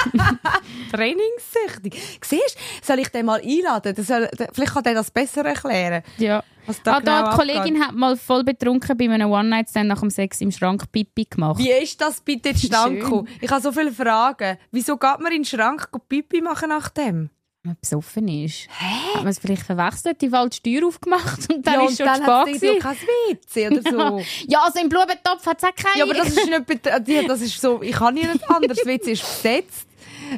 Trainingssüchtig. 0.92 1.94
Siehst 2.24 2.56
du, 2.56 2.86
soll 2.86 2.98
ich 3.00 3.08
den 3.08 3.26
mal 3.26 3.40
einladen? 3.40 3.94
Das 3.94 4.06
soll, 4.06 4.28
vielleicht 4.52 4.72
kann 4.74 4.82
der 4.84 4.94
das 4.94 5.10
besser 5.10 5.44
erklären. 5.44 6.02
Ja. 6.18 6.42
Was 6.66 6.82
da 6.82 6.96
Ah, 6.96 7.00
da 7.00 7.18
genau 7.20 7.30
die 7.30 7.36
Kollegin 7.36 7.60
abgeht. 7.76 7.80
hat 7.88 7.94
mal 7.94 8.16
voll 8.16 8.42
betrunken 8.42 8.96
bei 8.96 9.04
einem 9.08 9.30
One-Night-Stand 9.30 9.88
nach 9.88 10.00
dem 10.00 10.10
Sex 10.10 10.40
im 10.40 10.50
Schrank 10.50 10.90
Pipi 10.90 11.24
gemacht. 11.24 11.58
Wie 11.58 11.70
ist 11.70 12.00
das 12.00 12.20
bitte 12.20 12.54
zustande 12.56 12.98
gekommen? 12.98 13.28
Ich 13.40 13.50
habe 13.50 13.60
so 13.62 13.70
viele 13.70 13.92
Fragen. 13.92 14.58
Wieso 14.72 14.96
geht 14.96 15.20
man 15.20 15.30
in 15.32 15.42
den 15.42 15.44
Schrank 15.44 15.88
Pipi 16.08 16.40
machen 16.40 16.70
nach 16.70 16.88
dem? 16.88 17.30
Wenn 17.66 17.72
man 17.72 17.76
besoffen 17.80 18.28
ist. 18.28 18.68
Hä? 18.78 19.14
Hat 19.14 19.22
man 19.24 19.26
es 19.28 19.38
vielleicht 19.40 19.62
verwechselt, 19.62 20.20
die 20.22 20.28
falsche 20.28 20.62
Tür 20.62 20.86
aufgemacht 20.86 21.52
und 21.52 21.66
dann 21.66 21.74
ja, 21.74 21.86
ist 21.88 21.96
schon 21.96 22.06
dann 22.06 22.22
spät 22.22 22.60
sie 22.60 22.66
gewesen. 22.68 22.78
kein 22.80 22.96
WC 22.96 23.66
oder 23.68 23.82
so. 24.18 24.24
Ja, 24.46 24.62
also 24.62 24.80
im 24.80 24.88
Blumentopf 24.88 25.44
hat 25.46 25.58
es 25.58 25.64
auch 25.64 25.74
keine. 25.74 25.98
ja, 25.98 26.04
aber 26.04 26.14
das 26.14 26.28
ist 26.28 27.06
nicht, 27.08 27.28
das 27.28 27.40
ist 27.40 27.60
so, 27.60 27.82
ich 27.82 27.92
kann 27.96 28.14
nicht 28.14 28.28
anders. 28.48 28.78
WC 28.84 29.10
ist 29.12 29.22
besetzt. 29.22 29.88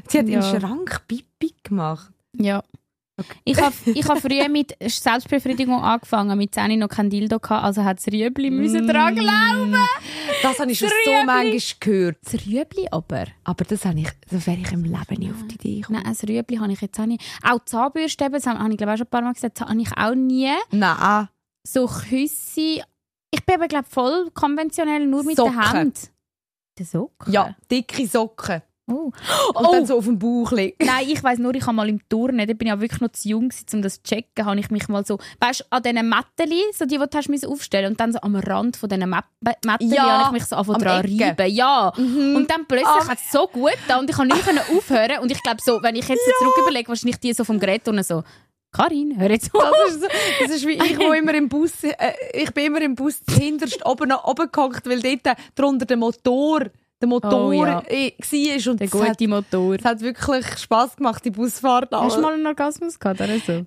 Sie 0.08 0.18
hat 0.18 0.26
Ja. 0.28 0.40
den 0.40 0.60
Schrank 0.60 1.02
Pipi 1.06 1.54
gemacht. 1.62 2.10
Ja. 2.34 2.62
Ich 3.44 3.60
habe 3.60 3.74
ich 3.86 4.08
hab 4.08 4.18
früher 4.18 4.48
mit 4.48 4.76
Selbstbefriedigung 4.80 5.82
angefangen, 5.82 6.36
mit 6.38 6.54
10 6.54 6.78
noch 6.78 6.88
kein 6.88 7.10
Dildo 7.10 7.38
gehabt, 7.38 7.64
also 7.64 7.84
hat 7.84 7.98
das 7.98 8.06
Rüebli 8.06 8.50
müssen 8.50 8.86
dran 8.86 9.14
glauben. 9.14 9.76
Das 10.42 10.58
habe 10.58 10.70
ich 10.70 10.78
schon 10.78 10.88
so 11.04 11.12
manchmal 11.24 11.58
gehört. 11.80 12.18
Das 12.24 12.34
Rüebli 12.34 12.88
aber? 12.90 13.26
Aber 13.44 13.64
das, 13.64 13.84
habe 13.84 14.00
ich, 14.00 14.08
das 14.30 14.46
wäre 14.46 14.58
ich 14.58 14.72
im 14.72 14.84
Leben 14.84 15.14
nie 15.18 15.30
auf 15.30 15.46
die 15.48 15.54
Idee 15.54 15.80
gekommen. 15.80 16.00
Nein, 16.02 16.12
das 16.12 16.28
Rüebli 16.28 16.56
habe 16.56 16.72
ich 16.72 16.80
jetzt 16.80 16.98
auch 17.00 17.06
nicht. 17.06 17.22
Auch 17.42 17.64
Zahnbürste, 17.64 18.24
eben, 18.24 18.34
das 18.34 18.46
habe 18.46 18.70
ich 18.70 18.76
glaube 18.76 18.92
auch 18.92 18.96
schon 18.96 19.06
ein 19.06 19.10
paar 19.10 19.22
Mal 19.22 19.32
gesagt, 19.32 19.60
habe 19.60 19.80
ich 19.80 19.96
auch 19.96 20.14
nie. 20.14 20.52
Nein. 20.70 21.28
So 21.66 21.86
Küsse. 21.86 22.82
Ich 23.30 23.44
bin 23.44 23.56
aber 23.56 23.68
glaube 23.68 23.88
voll 23.88 24.30
konventionell, 24.32 25.06
nur 25.06 25.24
mit 25.24 25.36
Socken. 25.36 25.54
der 25.54 25.72
Hand. 25.72 26.10
Die 26.78 26.84
Socken? 26.84 27.32
Ja, 27.32 27.54
dicke 27.70 28.06
Socken. 28.06 28.62
Oh. 28.90 29.12
Und 29.12 29.12
Oh. 29.54 29.72
dann 29.72 29.86
so 29.86 29.98
auf 29.98 30.04
dem 30.06 30.18
Bauch 30.18 30.50
liegen. 30.52 30.76
Nein, 30.84 31.06
ich 31.08 31.22
weiß 31.22 31.38
nur, 31.38 31.54
ich 31.54 31.62
habe 31.66 31.74
mal 31.74 31.88
im 31.88 32.00
Turnen, 32.08 32.38
da 32.38 32.44
bin 32.54 32.66
ich 32.66 32.68
ja 32.68 32.80
wirklich 32.80 33.00
noch 33.00 33.12
zu 33.12 33.28
jung, 33.28 33.50
um 33.72 33.82
das 33.82 33.96
zu 33.96 34.02
checken, 34.02 34.44
habe 34.46 34.58
ich 34.58 34.70
mich 34.70 34.88
mal 34.88 35.04
so, 35.04 35.18
weißt 35.40 35.60
du, 35.60 35.64
an 35.70 35.82
diesen 35.82 36.08
Mätteli, 36.08 36.62
so 36.74 36.84
die, 36.86 36.98
die 36.98 37.04
du 37.06 37.16
hast 37.18 37.46
aufstellen 37.46 37.90
und 37.92 38.00
dann 38.00 38.12
so 38.12 38.18
am 38.22 38.34
Rand 38.36 38.76
von 38.76 38.88
diesen 38.88 39.08
Mätteli 39.10 39.94
Ja, 39.94 40.24
habe 40.26 40.36
ich 40.36 40.42
mich 40.42 40.48
so 40.48 40.56
am 40.56 40.66
dran 40.66 41.04
reiben. 41.04 41.50
Ja. 41.52 41.88
Und 41.96 42.46
dann 42.50 42.66
plötzlich 42.66 42.86
Ah. 42.88 43.08
hat 43.08 43.18
es 43.18 43.30
so 43.30 43.46
gut 43.46 43.76
da 43.88 43.98
und 43.98 44.08
ich 44.08 44.16
konnte 44.16 44.34
nicht 44.36 44.70
aufhören 44.76 45.18
und 45.22 45.30
ich 45.30 45.42
glaube 45.42 45.58
so, 45.62 45.78
wenn 45.82 45.94
ich 45.96 46.08
jetzt 46.08 46.24
so 46.24 46.30
zurück 46.40 46.54
überlege, 46.62 46.88
wahrscheinlich 46.88 47.18
die 47.20 47.32
so 47.32 47.44
vom 47.44 47.58
Gerät 47.60 47.86
unten 47.88 48.02
so, 48.02 48.22
Karin, 48.70 49.18
hör 49.18 49.30
jetzt 49.30 49.54
auf. 49.54 49.62
Das 49.86 49.94
ist, 49.94 50.02
so, 50.02 50.08
das 50.42 50.50
ist 50.50 50.66
wie 50.66 50.72
ich, 50.72 50.98
wo 50.98 51.12
immer 51.12 51.32
im 51.34 51.48
Bus, 51.48 51.72
äh, 51.84 51.94
ich 52.34 52.52
bin 52.52 52.66
immer 52.66 52.82
im 52.82 52.94
Bus 52.94 53.20
hinterst 53.30 53.84
oben 53.86 54.08
nach 54.10 54.24
oben 54.24 54.48
gehockt, 54.52 54.86
weil 54.86 55.00
dort 55.00 55.36
drunter 55.54 55.86
der 55.86 55.96
Motor, 55.96 56.66
der 57.00 57.08
Motor 57.08 57.46
Oh, 57.48 57.52
ja. 57.52 57.82
äh, 57.88 58.12
war 58.18 58.72
und 58.72 58.80
Der 58.80 58.86
es 58.86 58.94
hat, 58.94 59.08
gute 59.18 59.28
Motor. 59.28 59.74
es 59.76 59.84
hat 59.84 60.00
wirklich 60.00 60.46
Spass 60.58 60.96
gemacht, 60.96 61.24
die 61.24 61.30
Busfahrt. 61.30 61.90
Hast 61.92 62.16
du 62.16 62.20
mal 62.20 62.34
einen 62.34 62.46
Orgasmus 62.46 62.98
gehabt 62.98 63.20
oder 63.20 63.38
so? 63.38 63.64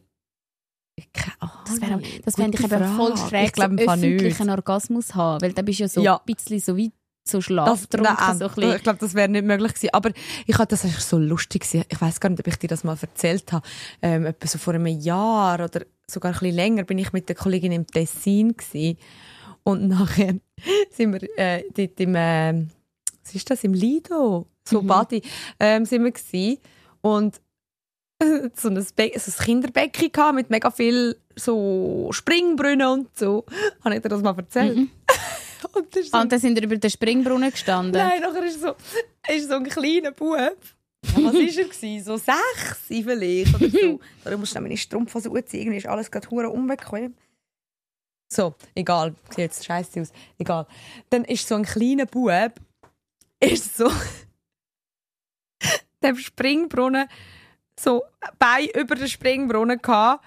Das, 1.66 1.82
wär, 1.82 2.00
das 2.26 2.36
fände 2.36 2.58
ich 2.58 2.62
Gute 2.64 2.76
eben 2.76 2.96
voll 2.96 3.18
schräg, 3.18 3.48
Ich 3.48 3.54
glaube 3.54 3.76
so 3.76 3.82
im 3.82 3.88
Fall 3.88 4.00
öffentlich 4.00 4.40
nicht. 4.40 4.50
Orgasmus 4.50 5.16
haben, 5.16 5.42
weil 5.42 5.54
dann 5.54 5.66
bist 5.66 5.80
du 5.80 5.84
ja 5.84 5.88
so 5.90 6.02
Ja. 6.02 6.18
ein 6.18 6.36
bisschen 6.36 6.60
so 6.60 6.76
wie 6.78 6.92
so 7.24 7.40
schlaftrunken. 7.42 8.16
nein, 8.20 8.38
so 8.38 8.46
ein 8.46 8.52
bisschen. 8.56 8.76
ich 8.76 8.84
glaube, 8.84 9.00
das 9.00 9.14
wäre 9.14 9.30
nicht 9.30 9.46
möglich 9.46 9.74
gewesen. 9.74 9.94
Aber 9.94 10.12
ich 10.46 10.58
hatte 10.58 10.70
das 10.72 10.84
eigentlich 10.86 11.04
so 11.04 11.18
lustig 11.18 11.62
gewesen. 11.64 11.86
Ich 11.90 12.02
weiß 12.02 12.20
gar 12.20 12.30
nicht, 12.30 12.40
ob 12.40 12.48
ich 12.48 12.58
dir 12.58 12.68
das 12.68 12.84
mal 12.84 12.98
erzählt 13.00 13.52
habe. 13.52 13.66
Ähm, 14.02 14.26
etwa 14.26 14.48
so 14.48 14.58
vor 14.58 14.74
einem 14.74 14.86
Jahr 14.88 15.56
oder 15.64 15.82
sogar 16.08 16.32
ein 16.34 16.40
bisschen 16.40 16.56
länger 16.56 16.84
bin 16.84 16.98
ich 16.98 17.14
mit 17.14 17.30
der 17.30 17.36
Kollegin 17.36 17.72
im 17.72 17.88
Tessin 17.88 18.56
gewesen. 18.58 18.98
Und 19.64 19.88
nachher 19.88 20.36
sind 20.92 21.14
wir 21.14 21.40
äh, 21.40 21.64
dort 21.76 22.00
im, 22.00 22.16
äh, 22.16 22.66
was 23.32 23.36
ist 23.36 23.50
das, 23.50 23.64
im 23.64 23.74
Lido, 23.74 24.46
so 24.68 24.82
Mhm. 24.82 24.88
Badi, 24.88 25.22
ähm, 25.60 25.86
sind 25.86 26.04
wir 26.04 26.12
gewesen. 26.12 26.60
Und 27.02 27.42
so 28.56 28.70
ein, 28.70 28.86
Be 28.96 29.12
so 29.18 29.32
ein 29.32 29.46
Kinderbecken 29.46 30.12
gehabt 30.12 30.36
mit 30.36 30.50
mega 30.50 30.70
viel 30.70 31.18
so 31.36 32.10
Springbrunnen 32.12 32.88
und 32.88 33.18
so. 33.18 33.46
Habe 33.84 33.96
ich 33.96 34.02
dir 34.02 34.10
das 34.10 34.22
mal 34.22 34.36
erzählt? 34.38 34.78
Mhm. 34.78 34.92
Und 35.74 35.94
so 35.94 36.02
Ah, 36.12 36.22
Und 36.24 36.32
dann 36.32 36.40
sind 36.40 36.56
wir 36.56 36.64
über 36.64 36.76
den 36.76 36.90
Springbrunnen 36.90 37.52
gestanden. 37.52 37.94
Nein, 38.02 38.20
nachher 38.22 38.44
ist 38.44 38.60
so, 38.62 38.74
ist 39.32 39.48
so 39.48 39.56
ein 39.56 39.64
kleiner 39.64 40.12
Bub. 40.12 40.36
Was 40.38 41.16
war 41.16 41.34
er? 41.34 41.50
Gewesen? 41.50 42.04
So 42.04 42.18
sechs 42.18 42.88
vielleicht 42.88 43.56
oder 43.56 43.70
so. 43.70 44.00
Darum 44.24 44.40
musst 44.42 44.52
du 44.52 44.56
dann 44.56 44.64
meine 44.64 44.76
Strumpfhose 44.78 45.30
anziehen. 45.30 45.62
Irgendwie 45.62 45.78
ist 45.78 45.86
alles 45.86 46.10
gerade 46.12 46.30
hure 46.32 46.50
unbequem. 46.50 47.14
So, 48.34 48.56
egal. 48.76 49.14
Sieht 49.30 49.38
jetzt 49.38 49.64
scheiße 49.66 50.02
aus. 50.02 50.12
Egal. 50.40 50.66
Dann 51.12 51.26
ist 51.26 51.48
so 51.48 51.56
ein 51.56 51.64
kleiner 51.64 52.06
Bub, 52.08 52.54
ist 53.42 53.78
so 53.78 53.90
dem 56.04 56.18
Springbrunnen 56.18 57.08
so 57.80 58.04
Bein 58.40 58.68
über 58.76 58.96
den 58.96 59.08
Springbrunnen 59.08 59.82
gehabt 59.82 60.24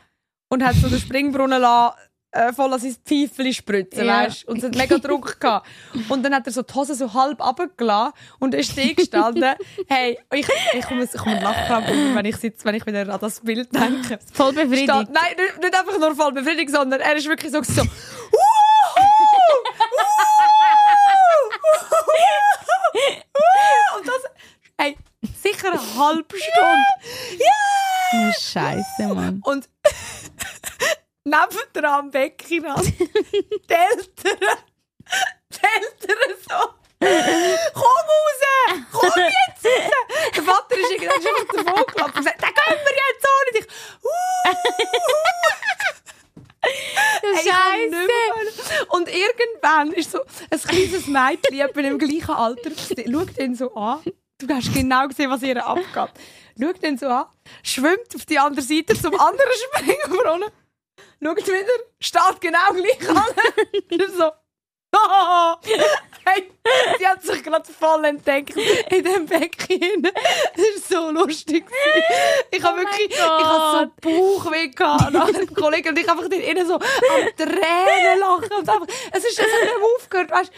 und 0.48 0.64
hat 0.64 0.74
so 0.74 0.88
den 0.88 0.98
Springbrunnen 0.98 1.60
lassen, 1.60 1.96
äh, 2.32 2.52
voll 2.52 2.72
an 2.72 2.80
sein 2.80 2.96
Pfeifchen 3.04 3.52
spritzen, 3.52 4.06
Ja. 4.06 4.24
weißt? 4.24 4.48
Und 4.48 4.58
es 4.58 4.64
hat 4.64 4.74
mega 4.74 4.98
Druck 4.98 5.40
gehabt. 5.40 5.68
Und 6.08 6.24
dann 6.24 6.34
hat 6.34 6.46
er 6.46 6.52
so 6.52 6.62
die 6.62 6.74
Hose 6.74 6.96
so 6.96 7.12
halb 7.14 7.40
runtergelassen 7.40 8.12
und 8.40 8.54
ist 8.54 8.72
stehen 8.72 8.96
gestanden. 8.96 9.54
hey, 9.88 10.18
ich, 10.32 10.48
ich 10.72 10.84
komme, 10.84 11.04
ich 11.04 11.42
Lachkrampf, 11.42 11.88
über, 11.88 12.14
wenn 12.16 12.24
ich 12.24 12.36
sitze, 12.36 12.64
wenn 12.64 12.74
ich 12.74 12.84
wieder 12.86 13.08
an 13.08 13.20
das 13.20 13.40
Bild 13.40 13.72
denke. 13.72 14.18
Voll 14.32 14.52
befriedigt. 14.52 14.90
Steht, 14.90 15.10
nein, 15.12 15.36
nicht, 15.36 15.60
nicht 15.60 15.78
einfach 15.78 15.98
nur 15.98 16.16
voll 16.16 16.32
befriedigt, 16.32 16.70
sondern 16.72 17.00
er 17.00 17.14
ist 17.14 17.28
wirklich 17.28 17.52
so, 17.52 17.62
so 17.62 17.82
das, 24.04 24.22
hey, 24.78 24.96
sicher 25.42 25.72
eine 25.72 25.80
halbe 25.96 26.36
Stunde. 26.36 26.84
Oh, 28.14 28.32
Scheiße, 28.38 29.14
Mann. 29.14 29.40
Und 29.44 29.68
nebendran 31.24 31.84
am 32.00 32.10
Beckenrand 32.10 32.86
die 32.86 33.10
Eltern, 33.68 34.58
die 35.52 35.60
Eltern 35.62 36.36
so, 36.48 36.74
komm 37.74 37.82
raus, 37.82 38.42
komm 38.92 39.10
jetzt 39.16 39.64
raus. 39.66 40.34
Der 40.36 40.42
Vater 40.42 40.76
ist 40.76 40.90
irgendwann 40.90 41.22
schon 41.22 41.34
einfach 41.40 41.64
davon 41.64 41.86
gelaufen 41.86 42.04
und 42.04 42.14
gesagt, 42.14 42.42
den 42.42 42.54
können 42.54 42.80
wir 42.84 42.94
jetzt 42.94 43.26
auch 43.26 43.52
nicht. 43.52 43.66
Ich, 43.66 43.74
Hey, 44.44 44.54
mehr. 47.90 48.84
Und 48.90 49.08
irgendwann 49.08 49.92
ist 49.92 50.10
so 50.10 50.20
ein 50.50 50.60
kleines 50.60 51.06
Mädchen 51.06 51.60
etwa 51.60 51.80
im 51.80 51.98
gleichen 51.98 52.30
Alter, 52.30 52.70
schaut 52.76 53.38
ihn 53.38 53.54
so 53.54 53.74
an. 53.74 54.00
Du 54.38 54.54
hast 54.54 54.72
genau 54.74 55.06
gesehen, 55.08 55.30
was 55.30 55.42
ihr 55.42 55.64
abgeht. 55.64 56.10
Schaut 56.60 56.82
ihn 56.82 56.98
so 56.98 57.06
an, 57.08 57.26
schwimmt 57.62 58.14
auf 58.14 58.24
die 58.26 58.38
andere 58.38 58.62
Seite 58.62 58.94
zum 59.00 59.18
anderen 59.18 59.50
Springbrunnen, 59.72 60.50
schaut 61.22 61.46
wieder, 61.46 61.72
steht 62.00 62.40
genau 62.40 62.72
gleich 62.72 63.08
an. 63.10 63.24
So, 64.16 64.30
hey, 66.24 66.50
sie 66.98 67.06
hat 67.06 67.22
sich 67.22 67.42
gerade 67.42 67.70
voll 67.72 68.04
entdeckt 68.04 68.56
in 68.56 69.04
dem 69.04 69.26
Becken. 69.26 70.02
Das 70.02 70.90
war 70.90 71.02
so 71.02 71.10
lustig. 71.10 71.64
Ich 72.50 72.62
habe 72.62 72.78
wirklich, 72.78 73.10
ich 73.10 73.20
habe 73.20 73.90
so 74.02 74.10
Bauchweh 74.10 74.68
gehabt 74.68 75.12
nach 75.12 75.30
dem 75.30 75.52
Kollegen 75.54 75.90
und 75.90 75.98
ich 75.98 76.08
einfach 76.08 76.28
dort 76.28 76.42
innen 76.42 76.66
so 76.66 76.74
am 76.74 76.80
Tränen 77.36 78.18
lachen 78.20 78.52
und 78.58 78.68
einfach, 78.68 78.86
es 79.12 79.24
ist, 79.24 79.38
es 79.38 79.40
hat 79.40 79.62
nicht 79.62 79.74
aufgehört, 79.96 80.30
weißt 80.30 80.52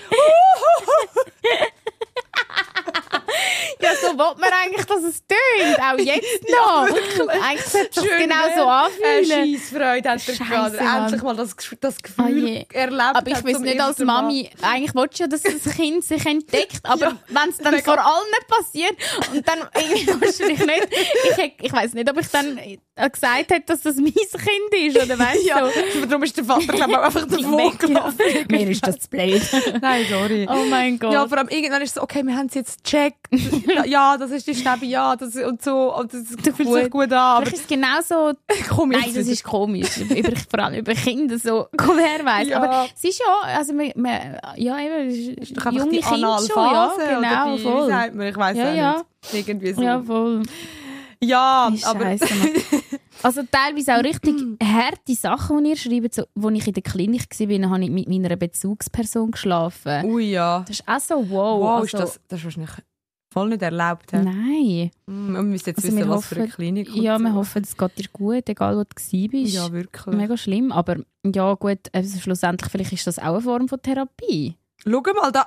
Ja, 3.81 3.91
so 3.95 4.09
will 4.09 4.35
man 4.39 4.51
eigentlich, 4.65 4.87
dass 4.87 5.03
es 5.03 5.23
tönt. 5.27 5.79
Auch 5.81 5.99
jetzt 5.99 6.45
noch. 6.51 6.89
eigentlich 7.43 7.65
sollte 7.67 8.01
es 8.01 8.19
genau 8.19 8.35
so 8.57 8.63
Äh, 8.63 9.13
anfühlen. 9.21 9.59
Scheissfreude 9.59 10.11
hat 10.11 10.29
er 10.29 10.35
Scheisse. 10.35 10.77
Er 10.79 10.85
Mann. 10.85 11.03
Endlich 11.05 11.23
mal 11.23 11.37
das, 11.37 11.57
das 11.81 11.95
Oh 11.97 12.03
Gefühl 12.03 12.49
je. 12.49 12.67
erlebt 12.73 13.03
Aber 13.03 13.27
ich 13.31 13.45
weiß 13.45 13.59
nicht 13.61 13.81
als. 13.81 13.99
Mami, 13.99 14.51
eigentlich 14.63 14.95
willst 14.95 15.19
du 15.19 15.23
ja, 15.25 15.29
dass 15.29 15.43
das 15.43 15.75
Kind 15.75 16.05
sich 16.05 16.25
entdeckt, 16.25 16.81
aber 16.85 17.07
Ja, 17.07 17.17
wenn 17.29 17.49
es 17.51 17.59
dann 17.59 17.75
mega. 17.75 17.85
vor 17.95 18.05
allen 18.05 18.33
passiert 18.49 18.97
und 19.33 19.47
dann 19.47 19.59
irgendwie 19.75 20.07
wahrscheinlich 20.09 20.59
nicht, 20.67 20.89
ich, 21.39 21.55
ich 21.67 21.73
weiß 21.73 21.93
nicht, 21.95 22.11
ob 22.11 22.19
ich 22.19 22.29
dann 22.29 22.59
gesagt 22.97 23.51
hätte, 23.51 23.63
dass 23.67 23.83
das 23.83 23.97
mein 23.97 24.13
Kind 24.13 24.97
ist, 24.97 24.97
oder 25.05 25.19
weißt 25.19 25.43
du? 25.43 25.47
Ja, 25.49 25.69
so. 25.95 26.07
darum 26.07 26.23
ist 26.23 26.37
der 26.37 26.45
Vater, 26.45 26.73
glaube 26.73 26.93
ich, 26.93 26.99
einfach 26.99 27.27
davon 27.29 27.79
gelaufen. 27.79 28.17
Mir 28.49 28.71
ist 28.71 28.87
das 28.87 28.99
zu 29.01 29.09
blöd. 29.11 29.43
Nein, 29.83 30.07
sorry. 30.11 30.49
Oh 30.51 30.65
mein 30.71 30.99
Gott. 30.99 31.13
Ja, 31.13 31.29
vor 31.29 31.39
allem 31.39 31.49
irgendwann 31.49 31.83
ist 31.83 31.91
es 31.91 31.95
so, 31.97 32.03
okay, 32.03 32.23
wir 32.25 32.35
haben 32.37 32.47
es 32.47 32.55
jetzt 32.55 32.85
gecheckt. 32.85 33.19
ja, 33.87 34.17
das 34.17 34.31
ist 34.31 34.47
die 34.47 34.55
Schnäbe, 34.55 34.87
ja, 34.87 35.15
das 35.17 35.37
und 35.37 35.63
so. 35.63 35.95
Und 35.95 36.13
das 36.15 36.55
fühlt 36.57 36.73
sich 36.73 36.91
gut 36.91 37.13
an. 37.13 37.19
Aber 37.19 37.47
Vielleicht 37.47 37.57
ist 37.57 37.63
es 37.63 37.69
genauso. 37.69 38.29
jetzt 38.51 38.77
Nein, 38.79 39.15
das 39.15 39.29
ist 39.29 39.45
komisch. 39.45 39.99
über, 39.99 40.33
vor 40.51 40.61
allem 40.61 40.79
über 40.79 40.95
Kinder 40.95 41.39
so. 41.39 41.67
Komm 41.77 41.99
her, 41.99 42.25
weiss. 42.25 42.49
Ja. 42.49 42.63
Aber 42.63 42.87
es 42.95 43.05
ist 43.05 43.19
ja, 43.21 43.57
also, 43.57 43.73
man, 43.75 43.93
man, 43.97 44.39
ja, 44.57 44.79
eben, 44.79 45.09
es 45.09 45.17
ist 45.51 45.57
doch 45.57 45.67
einfach 45.67 45.81
junge 45.85 45.93
die 45.93 46.01
Kinder 46.01 46.39
schon, 46.39 46.57
ja, 46.57 46.93
genau, 46.97 47.57
die, 47.57 47.63
voll. 47.63 47.87
Wie 47.87 47.91
sagt 47.91 48.15
man? 48.15 48.27
Ich 48.29 48.37
weiß 48.37 48.57
Ja, 48.57 48.71
auch 48.71 48.75
ja. 48.75 49.05
nicht. 49.33 49.49
Irgendwie 49.49 49.73
so. 49.73 49.83
Ja, 49.83 50.01
voll. 50.03 50.43
Ja, 51.21 51.73
aber 51.85 52.01
Scheisse. 52.05 52.27
Also 53.23 53.43
teilweise 53.51 53.97
auch 53.97 54.03
richtig 54.05 54.37
harte 54.63 55.15
Sachen, 55.15 55.65
die 55.65 55.71
ihr 55.71 55.77
schreibt. 55.77 56.15
So, 56.15 56.25
als 56.35 56.55
ich 56.59 56.67
in 56.69 56.75
der 56.75 56.83
Klinik 56.83 57.27
war, 57.41 57.71
habe 57.71 57.85
ich 57.85 57.91
mit 57.91 58.09
meiner 58.09 58.37
Bezugsperson 58.37 59.31
geschlafen. 59.33 60.05
Ui, 60.05 60.31
ja. 60.31 60.61
Das 60.69 60.81
ist 60.81 60.89
auch 60.89 61.01
so 61.01 61.15
wow. 61.31 61.61
Wow, 61.61 61.69
also, 61.81 61.85
ist 61.85 61.95
das, 61.95 62.21
das 62.29 62.39
ist 62.41 62.45
wahrscheinlich 62.45 62.71
voll 63.33 63.49
nicht 63.49 63.63
erlaubt. 63.63 64.13
hä? 64.13 64.23
Nein. 64.23 64.91
Mm, 65.07 65.33
Wir 65.35 65.43
müssen 65.43 65.67
jetzt 65.71 65.85
Also 65.85 65.97
wissen, 65.97 66.09
was 66.09 66.27
für 66.27 66.37
eine 66.37 66.49
Klinik 66.49 66.89
und 66.95 67.03
Ja, 67.03 67.19
wir 67.19 67.31
so. 67.31 67.35
hoffen, 67.37 67.63
es 67.65 67.77
geht 67.77 67.99
dir 67.99 68.09
gut, 68.13 68.49
egal 68.49 68.77
wo 68.77 68.83
du 68.85 69.29
bist. 69.29 69.55
Ja, 69.55 69.73
wirklich. 69.73 70.15
Mega 70.17 70.37
schlimm, 70.37 70.71
aber 70.73 70.97
ja 71.25 71.55
gut, 71.55 71.81
also 71.93 72.19
schlussendlich 72.19 72.71
vielleicht 72.71 72.93
ist 72.93 73.07
das 73.07 73.19
auch 73.19 73.25
eine 73.35 73.41
Form 73.41 73.69
von 73.69 73.81
Therapie. 73.83 74.57
Schau 74.85 75.01
mal, 75.21 75.33
da 75.33 75.47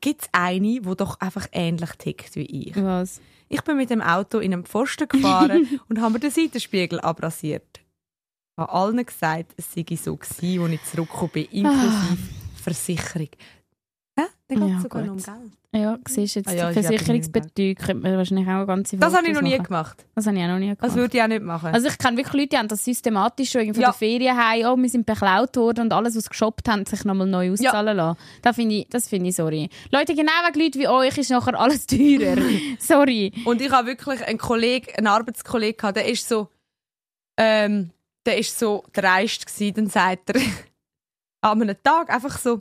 gibt 0.00 0.22
es 0.22 0.28
eine, 0.32 0.80
die 0.80 0.96
doch 0.96 1.18
einfach 1.20 1.48
ähnlich 1.52 1.90
tickt 1.98 2.36
wie 2.36 2.42
ich. 2.68 2.76
Was? 2.76 3.20
Ich 3.52 3.60
bin 3.60 3.76
mit 3.76 3.90
dem 3.90 4.00
Auto 4.00 4.38
in 4.38 4.54
einen 4.54 4.64
Pfosten 4.64 5.06
gefahren 5.06 5.78
und 5.88 6.00
habe 6.00 6.14
mir 6.14 6.20
den 6.20 6.30
Seitenspiegel 6.30 6.98
abrasiert. 7.00 7.80
Ich 7.80 8.62
habe 8.62 8.72
allen 8.72 9.04
gesagt, 9.04 9.52
es 9.58 9.70
sei 9.70 9.84
so 9.94 10.16
gewesen, 10.16 10.62
als 10.62 10.72
ich 10.72 10.84
zurückgekommen 10.84 11.30
bin, 11.32 11.44
inklusive 11.50 12.18
Versicherung. 12.56 13.28
Dann 14.54 14.68
geht 14.68 14.68
es 14.68 14.74
Ja, 14.76 14.80
sogar 14.82 15.02
noch 15.02 15.12
um. 15.12 15.18
Geld. 15.18 15.36
Ja, 15.74 15.98
siehst 16.06 16.34
du 16.36 16.40
jetzt 16.40 16.48
Ah 16.50 16.52
ja, 16.52 16.70
ja 16.70 16.82
Versicherungsbetrug, 16.82 17.76
könnte 17.78 17.94
man 17.94 18.16
wahrscheinlich 18.18 18.46
auch 18.46 18.50
eine 18.52 18.66
ganze 18.66 18.98
Das 18.98 19.14
habe 19.16 19.26
ich 19.26 19.32
noch 19.32 19.40
nie 19.40 19.52
machen. 19.52 19.62
gemacht. 19.64 20.04
Das 20.14 20.26
habe 20.26 20.36
ich 20.36 20.42
auch 20.42 20.48
noch 20.48 20.58
nie 20.58 20.66
gemacht. 20.66 20.82
Das 20.82 20.94
würde 20.96 21.16
ich 21.16 21.22
auch 21.22 21.28
nicht 21.28 21.42
machen. 21.42 21.66
also 21.74 21.88
ich 21.88 21.96
kenne 21.96 22.16
wirklich 22.18 22.34
Leute, 22.34 22.48
die 22.48 22.56
haben 22.58 22.68
das 22.68 22.84
systematisch 22.84 23.50
schon 23.50 23.62
irgendwie 23.62 23.76
von 23.80 23.82
Ja. 23.84 23.88
der 23.88 23.94
Ferien 23.98 24.36
heim, 24.36 24.66
oh, 24.66 24.76
wir 24.76 24.88
sind 24.90 25.06
beklaut 25.06 25.56
worden 25.56 25.80
und 25.84 25.92
alles, 25.94 26.14
was 26.14 26.24
sie 26.24 26.28
geshoppt 26.28 26.68
haben, 26.68 26.84
sich 26.84 27.04
nochmal 27.06 27.26
neu 27.26 27.52
auszahlen 27.52 27.96
lassen. 27.96 28.18
Das 28.42 28.56
finde 28.56 28.74
ich, 28.74 28.86
das 28.90 29.08
finde 29.08 29.30
ich, 29.30 29.36
sorry. 29.36 29.70
Leute, 29.90 30.14
genau 30.14 30.30
wegen 30.46 30.60
Leuten 30.60 30.78
wie 30.80 30.88
euch 30.88 31.16
ist 31.16 31.30
nachher 31.30 31.58
alles 31.58 31.86
teurer. 31.86 32.36
sorry. 32.78 33.32
Und 33.46 33.62
ich 33.62 33.70
habe 33.72 33.86
wirklich 33.86 34.22
einen 34.26 34.36
Kollegen, 34.38 34.94
einen 34.98 35.06
Arbeitskollegen 35.06 35.78
gehabt, 35.78 35.96
der 35.96 36.06
ist 36.06 36.28
so, 36.28 36.48
ähm, 37.38 37.90
der 38.26 38.36
ist 38.36 38.58
so 38.58 38.84
dreist 38.92 39.46
gewesen, 39.46 39.74
dann 39.74 39.86
sagt 39.86 40.30
er 40.34 40.40
an 41.40 41.62
einem 41.62 41.76
Tag 41.82 42.10
einfach 42.12 42.36
so, 42.38 42.60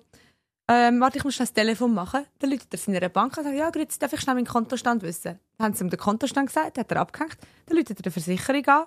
ähm, 0.71 1.01
warte, 1.01 1.17
ich 1.17 1.23
muss 1.23 1.35
schnell 1.35 1.47
das 1.47 1.53
Telefon 1.53 1.93
machen. 1.93 2.25
Dann 2.39 2.49
läutet 2.49 2.73
er 2.73 2.77
seiner 2.77 3.09
Bank 3.09 3.37
und 3.37 3.43
sagt, 3.43 3.55
ja, 3.55 3.69
grüezi, 3.69 3.99
darf 3.99 4.13
ich 4.13 4.21
schnell 4.21 4.35
meinen 4.35 4.45
Kontostand 4.45 5.03
wissen? 5.03 5.39
Dann 5.57 5.65
haben 5.65 5.73
sie 5.73 5.83
ihm 5.83 5.89
den 5.89 5.99
Kontostand 5.99 6.47
gesagt, 6.47 6.77
hat 6.77 6.91
er 6.91 7.01
abgehängt. 7.01 7.37
Dann 7.65 7.77
läutet 7.77 7.99
er 7.99 8.03
der 8.03 8.11
Versicherung 8.11 8.65
an. 8.67 8.85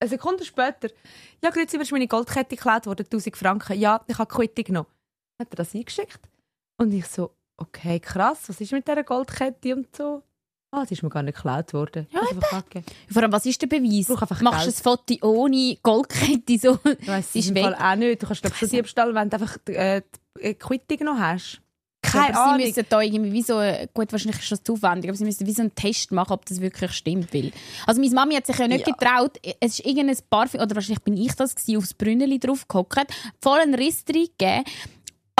Eine 0.00 0.08
Sekunde 0.08 0.44
später, 0.44 0.88
ja, 1.42 1.50
grüezi, 1.50 1.76
mir 1.76 1.82
ist 1.82 1.92
meine 1.92 2.08
Goldkette 2.08 2.56
geklaut 2.56 2.86
worden, 2.86 3.04
1000 3.04 3.36
Franken. 3.36 3.78
Ja, 3.78 4.02
ich 4.06 4.16
habe 4.16 4.34
Quittung 4.34 4.64
genommen. 4.64 4.88
Dann 5.36 5.46
hat 5.46 5.52
er 5.52 5.56
das 5.56 5.74
eingeschickt. 5.74 6.20
Und 6.78 6.92
ich 6.92 7.06
so, 7.06 7.32
okay, 7.58 8.00
krass, 8.00 8.48
was 8.48 8.60
ist 8.60 8.72
mit 8.72 8.88
dieser 8.88 9.04
Goldkette 9.04 9.76
und 9.76 9.94
so? 9.94 10.22
Ah, 10.72 10.82
das 10.82 10.92
ist 10.92 11.02
mir 11.02 11.10
gar 11.10 11.22
nicht 11.22 11.34
geklaut 11.34 11.72
worden. 11.74 12.06
Ja, 12.12 12.20
abgegeben. 12.52 12.86
Vor 13.10 13.22
allem, 13.22 13.32
was 13.32 13.44
ist 13.44 13.60
der 13.60 13.66
Beweis? 13.66 14.08
einfach 14.08 14.40
Machst 14.40 14.66
du 14.66 14.70
ein 14.70 14.74
Foto 14.74 15.26
ohne 15.26 15.76
Goldkette 15.82 16.58
so? 16.58 16.78
Ich 16.98 17.08
weiss 17.08 17.32
Sie 17.32 17.38
ist 17.40 17.50
im 17.50 17.56
Fall 17.56 17.74
auch 17.74 17.96
nicht. 17.96 18.22
Du 18.22 18.26
kannst 18.26 18.42
glaube 18.42 18.54
ich 18.54 18.60
schon 18.60 18.68
Diebstahl, 18.68 19.14
wenn 19.14 19.28
du 19.28 19.36
einfach 19.36 19.58
äh, 19.66 20.00
die 20.00 20.19
Quittung 20.58 21.06
noch 21.06 21.18
hast. 21.18 21.60
Ja, 22.02 22.10
Keine 22.22 22.36
aber 22.36 22.52
Ahnung. 22.52 22.60
Sie 22.60 22.66
müssen 22.68 22.86
da 22.88 23.00
irgendwie 23.02 23.32
wie 23.32 23.42
so, 23.42 23.60
gut, 23.92 24.10
wahrscheinlich 24.10 24.40
ist 24.40 24.50
das 24.50 24.62
zu 24.62 24.72
aufwendig, 24.72 25.10
aber 25.10 25.16
sie 25.18 25.24
müssen 25.24 25.46
wie 25.46 25.52
so 25.52 25.60
einen 25.60 25.74
Test 25.74 26.10
machen, 26.12 26.32
ob 26.32 26.46
das 26.46 26.60
wirklich 26.60 26.92
stimmt. 26.92 27.32
Weil, 27.34 27.52
also 27.86 28.00
meine 28.00 28.14
Mami 28.14 28.34
hat 28.34 28.46
sich 28.46 28.56
ja 28.56 28.66
nicht 28.66 28.86
Ja. 28.88 28.94
getraut, 28.94 29.38
es 29.60 29.78
ist 29.78 29.86
irgendein 29.86 30.16
Parfüm, 30.30 30.60
oder 30.60 30.74
wahrscheinlich 30.74 31.04
bin 31.04 31.16
ich 31.16 31.34
das 31.34 31.54
gewesen, 31.54 31.76
aufs 31.76 31.94
Brünneli 31.94 32.38
drauf 32.40 32.66
gehockt, 32.66 33.06
voll 33.40 33.60
einen 33.60 33.74
Riss 33.74 34.02
reingegeben. 34.08 34.64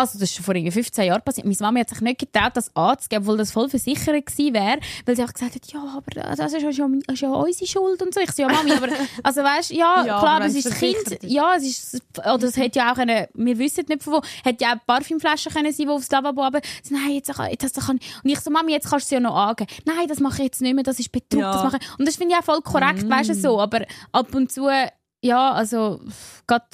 Also 0.01 0.19
das 0.19 0.31
ist 0.31 0.35
schon 0.35 0.45
vor 0.45 0.55
irgendwie 0.55 0.73
15 0.73 1.05
Jahren 1.05 1.23
passiert. 1.23 1.47
Meine 1.47 1.57
Mami 1.61 1.81
hat 1.81 1.91
sich 1.91 2.01
nicht 2.01 2.19
getraut, 2.21 2.53
das 2.55 2.75
anzugeben, 2.75 3.23
obwohl 3.25 3.37
das 3.37 3.51
voll 3.53 3.69
versichert 3.69 4.27
gewesen 4.27 4.55
wäre, 4.55 4.79
weil 5.07 5.17
sie 5.17 5.23
auch 5.25 5.33
gesagt 5.33 5.55
hat, 5.55 5.67
ja, 5.73 5.81
aber 5.97 6.37
das 6.37 6.53
ist 6.53 6.63
ja, 6.63 6.73
schon, 6.73 7.01
das 7.07 7.15
ist 7.15 7.21
ja 7.21 7.29
unsere 7.31 7.67
Schuld 7.67 8.03
und 8.03 8.15
so. 8.15 8.21
Ich 8.21 8.33
so, 8.33 8.43
ja, 8.43 8.49
Mami, 8.49 8.73
aber, 8.73 8.89
also 9.23 9.43
weißt, 9.43 9.71
ja, 9.71 10.05
Ja, 10.05 10.19
klar, 10.19 10.37
aber 10.37 10.47
es 10.47 10.55
ist 10.55 10.67
das 10.67 10.79
Kind, 10.79 10.97
ist. 10.97 11.23
ja, 11.25 11.55
es 11.57 11.65
ist, 11.65 12.03
oder 12.19 12.45
es 12.45 12.57
hätte 12.57 12.79
ja 12.79 12.93
auch 12.93 12.99
eine, 12.99 13.29
wir 13.35 13.59
wissen 13.59 13.85
nicht 13.89 14.03
von 14.03 14.15
wo, 14.15 14.23
hätte 14.45 14.65
ja 14.65 14.75
auch 14.75 14.87
Parfümflaschen 14.87 15.53
können 15.53 15.73
sein, 15.73 15.87
die 15.87 15.93
aufs 15.93 16.11
Lavabo 16.11 16.43
aber 16.43 16.61
so, 16.83 16.95
nein, 16.95 17.13
jetzt, 17.13 17.29
das 17.29 17.87
kann 17.87 17.99
und 17.99 18.31
ich 18.31 18.41
so, 18.41 18.51
Mami, 18.51 18.73
jetzt 18.73 18.89
kannst 18.89 19.11
du 19.11 19.17
es 19.17 19.21
ja 19.21 19.21
noch 19.21 19.37
angeben. 19.37 19.71
Nein, 19.85 20.09
das 20.09 20.21
mache 20.21 20.39
ich 20.39 20.45
jetzt 20.45 20.61
nicht 20.63 20.75
mehr, 20.75 20.85
das 20.85 20.99
ist 20.99 21.13
Betrug, 21.13 21.41
Ja. 21.41 21.53
das 21.53 21.65
mache 21.65 21.79
ich. 21.81 21.99
Und 21.99 22.09
das 22.09 22.17
finde 22.17 22.35
ich 22.35 22.41
auch 22.41 22.45
voll 22.45 22.61
korrekt, 22.63 23.09
weißt 23.09 23.31
du, 23.31 23.35
so, 23.35 23.61
aber 23.61 23.85
ab 24.13 24.35
und 24.35 24.51
zu, 24.51 24.69
ja, 25.23 25.53
also, 25.53 26.01
gerade 26.47 26.65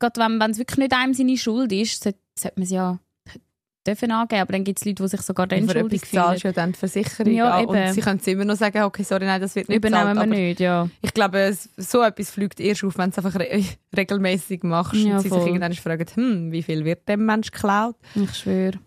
wenn 0.00 0.40
wenn 0.40 0.50
es 0.50 0.58
wirklich 0.58 0.78
nicht 0.78 0.92
einem 0.94 1.14
seine 1.14 1.36
Schuld 1.36 1.72
ist, 1.72 2.02
sollte, 2.02 2.18
sollte 2.38 2.58
man 2.58 2.64
es 2.64 2.70
ja 2.70 2.98
dürfen 3.86 4.10
angeben, 4.10 4.40
aber 4.40 4.52
dann 4.52 4.64
gibt 4.64 4.80
es 4.80 4.84
Leute, 4.84 5.02
die 5.02 5.08
sich 5.08 5.22
sogar 5.22 5.46
dann 5.46 5.68
schuldig 5.68 6.00
zahlst 6.10 6.10
fühlen. 6.10 6.40
du 6.40 6.48
ja 6.48 6.52
dann 6.52 6.72
die 6.72 6.78
Versicherung 6.78 7.32
Ja, 7.32 7.60
eben. 7.60 7.68
Und 7.70 7.92
sie 7.92 8.00
können 8.00 8.18
es 8.20 8.26
immer 8.26 8.44
noch 8.44 8.56
sagen, 8.56 8.82
okay, 8.82 9.04
sorry, 9.04 9.26
nein, 9.26 9.40
das 9.40 9.54
wird 9.54 9.68
nicht 9.68 9.76
Übernehmen 9.76 10.14
bezahlt. 10.14 10.30
wir 10.30 10.36
nicht, 10.38 10.60
ja. 10.60 10.88
Ich 11.02 11.14
glaube, 11.14 11.56
so 11.76 12.02
etwas 12.02 12.30
fliegt 12.30 12.58
erst 12.58 12.82
auf, 12.82 12.98
wenn 12.98 13.10
du 13.10 13.20
es 13.20 13.24
einfach 13.24 13.38
re 13.38 13.62
regelmäßig 13.96 14.64
machst 14.64 14.94
Ja, 14.94 15.14
und 15.16 15.20
sie 15.20 15.28
voll. 15.28 15.38
sich 15.40 15.48
irgendwann 15.48 15.72
fragen, 15.74 16.06
hm, 16.12 16.50
wie 16.52 16.62
viel 16.62 16.84
wird 16.84 17.08
dem 17.08 17.26
Mensch 17.26 17.52
geklaut? 17.52 17.94
Ich 18.16 18.34
schwöre. 18.34 18.78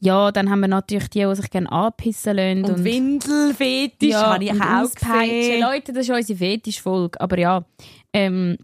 Ja, 0.00 0.32
dann 0.32 0.50
haben 0.50 0.58
wir 0.58 0.66
natürlich 0.68 1.08
die, 1.10 1.24
die 1.24 1.36
sich 1.36 1.48
gerne 1.48 1.70
anpissen 1.70 2.34
lassen. 2.36 2.64
Und, 2.64 2.82
Windelfetisch 2.84 4.14
habe 4.14 4.42
ich 4.42 4.50
und 4.50 4.60
auch 4.60 4.92
gesehen. 4.92 5.60
Leute, 5.62 5.92
das 5.92 6.08
ist 6.08 6.10
unsere 6.10 6.38
Fetischfolge. 6.40 7.20
Aber 7.20 7.38
ja, 7.38 7.64
ähm, 8.12 8.58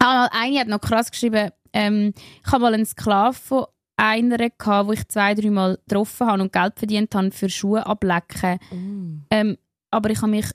ah, 0.00 0.28
eine 0.32 0.60
hat 0.60 0.68
noch 0.68 0.80
krass 0.80 1.10
geschrieben, 1.10 1.50
ähm, 1.72 2.12
ich 2.44 2.52
habe 2.52 2.62
mal 2.62 2.74
einen 2.74 2.86
Sklaven 2.86 3.40
von 3.40 3.66
einer 3.96 4.38
gehabt, 4.38 4.88
wo 4.88 4.92
ich 4.92 5.06
zwei, 5.08 5.34
dreimal 5.34 5.78
getroffen 5.86 6.26
habe 6.26 6.42
und 6.42 6.52
Geld 6.52 6.78
verdient 6.78 7.14
habe 7.14 7.30
für 7.30 7.50
Schuhe 7.50 7.86
ablecken. 7.86 8.58
Mm. 8.70 9.26
Ähm, 9.30 9.58
aber 9.90 10.10
ich 10.10 10.22
habe 10.22 10.30
mich, 10.30 10.46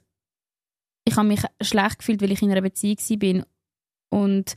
ich 1.05 1.15
habe 1.15 1.27
mich 1.27 1.43
schlecht 1.61 1.99
gefühlt, 1.99 2.21
weil 2.21 2.31
ich 2.31 2.41
in 2.41 2.51
einer 2.51 2.61
Beziehung 2.61 2.97
bin 3.19 3.45
und 4.09 4.55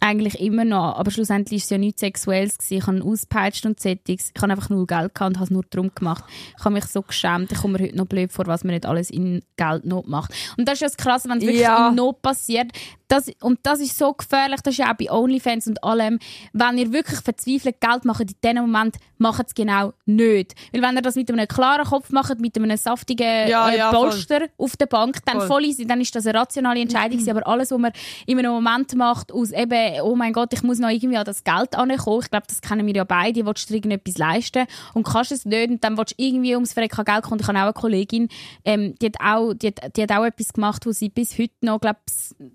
eigentlich 0.00 0.38
immer 0.40 0.64
noch. 0.64 0.96
Aber 0.96 1.10
schlussendlich 1.10 1.60
war 1.60 1.64
es 1.64 1.70
ja 1.70 1.78
nichts 1.78 2.00
Sexuelles. 2.00 2.58
Gewesen. 2.58 2.74
Ich 2.78 2.86
habe 2.86 3.02
ausgepeitscht 3.04 3.66
und 3.66 3.80
Settings. 3.80 4.30
Ich 4.34 4.42
habe 4.42 4.52
einfach 4.52 4.70
null 4.70 4.86
Geld 4.86 5.14
gehabt 5.14 5.30
und 5.30 5.36
habe 5.36 5.44
es 5.44 5.50
nur 5.50 5.64
darum 5.70 5.90
gemacht. 5.94 6.24
Ich 6.56 6.64
habe 6.64 6.74
mich 6.74 6.84
so 6.84 7.02
geschämt. 7.02 7.50
Ich 7.52 7.58
komme 7.58 7.78
mir 7.78 7.84
heute 7.86 7.96
noch 7.96 8.06
blöd 8.06 8.32
vor, 8.32 8.46
was 8.46 8.62
man 8.64 8.74
nicht 8.74 8.86
alles 8.86 9.10
in 9.10 9.42
Geldnot 9.56 10.06
macht. 10.08 10.32
Und 10.56 10.68
das 10.68 10.74
ist 10.74 10.80
ja 10.82 10.86
das 10.88 10.96
Krasse, 10.96 11.28
wenn 11.28 11.38
es 11.38 11.44
wirklich 11.44 11.62
Ja. 11.62 11.88
in 11.88 11.96
Not 11.96 12.22
passiert. 12.22 12.70
Das, 13.08 13.30
und 13.40 13.58
das 13.62 13.80
ist 13.80 13.96
so 13.96 14.12
gefährlich. 14.12 14.60
Das 14.62 14.74
ist 14.74 14.78
ja 14.78 14.92
auch 14.92 14.96
bei 14.96 15.10
OnlyFans 15.10 15.66
und 15.66 15.82
allem. 15.82 16.18
Wenn 16.52 16.76
ihr 16.76 16.92
wirklich 16.92 17.20
verzweifelt 17.20 17.80
Geld 17.80 18.04
macht, 18.04 18.20
in 18.20 18.26
diesem 18.44 18.56
Moment 18.70 18.96
macht 19.16 19.46
es 19.46 19.54
genau 19.54 19.94
nicht. 20.04 20.54
Weil 20.72 20.82
wenn 20.82 20.94
ihr 20.96 21.00
das 21.02 21.16
mit 21.16 21.30
einem 21.30 21.48
klaren 21.48 21.86
Kopf 21.86 22.10
macht, 22.10 22.38
mit 22.38 22.56
einem 22.58 22.76
saftigen 22.76 23.48
Ja, 23.48 23.70
äh, 23.70 23.78
ja, 23.78 23.90
voll. 23.90 24.10
Polster 24.10 24.48
auf 24.58 24.76
der 24.76 24.86
Bank, 24.86 25.24
dann, 25.24 25.38
Voll. 25.38 25.46
voll 25.46 25.64
easy, 25.64 25.86
dann 25.86 26.02
ist 26.02 26.14
das 26.14 26.26
eine 26.26 26.38
rationale 26.38 26.80
Entscheidung. 26.80 27.12
gewesen. 27.18 27.30
Aber 27.30 27.46
alles, 27.46 27.70
was 27.70 27.78
man 27.78 27.92
in 28.26 28.38
einem 28.38 28.52
Moment 28.52 28.94
macht, 28.94 29.32
aus 29.32 29.52
eben, 29.52 29.72
oh 30.02 30.14
mein 30.14 30.32
Gott, 30.32 30.52
ich 30.52 30.62
muss 30.62 30.78
noch 30.78 30.88
irgendwie 30.90 31.16
an 31.16 31.24
das 31.24 31.44
Geld 31.44 31.74
ankommen. 31.76 32.20
Ich 32.22 32.30
glaube, 32.30 32.46
das 32.48 32.60
kennen 32.60 32.86
wir 32.86 32.94
ja 32.94 33.04
beide. 33.04 33.44
Willst 33.46 33.68
du 33.70 33.74
irgendetwas 33.74 34.18
leisten 34.18 34.66
und 34.94 35.06
kannst 35.06 35.32
es 35.32 35.44
nicht 35.44 35.70
und 35.70 35.82
dann 35.84 35.96
willst 35.98 36.12
du 36.18 36.22
irgendwie 36.22 36.54
ums 36.54 36.72
Verrecken 36.72 37.04
Geld 37.04 37.22
kommen. 37.24 37.40
Ich 37.40 37.46
habe 37.48 37.58
auch 37.58 37.62
eine 37.64 37.72
Kollegin, 37.72 38.28
ähm, 38.64 38.94
die, 39.00 39.06
hat 39.06 39.16
auch, 39.20 39.54
die, 39.54 39.68
hat, 39.68 39.96
die 39.96 40.02
hat 40.02 40.12
auch 40.12 40.24
etwas 40.24 40.52
gemacht, 40.52 40.86
wo 40.86 40.92
sie 40.92 41.08
bis 41.08 41.38
heute 41.38 41.54
noch, 41.62 41.80
glaub, 41.80 41.96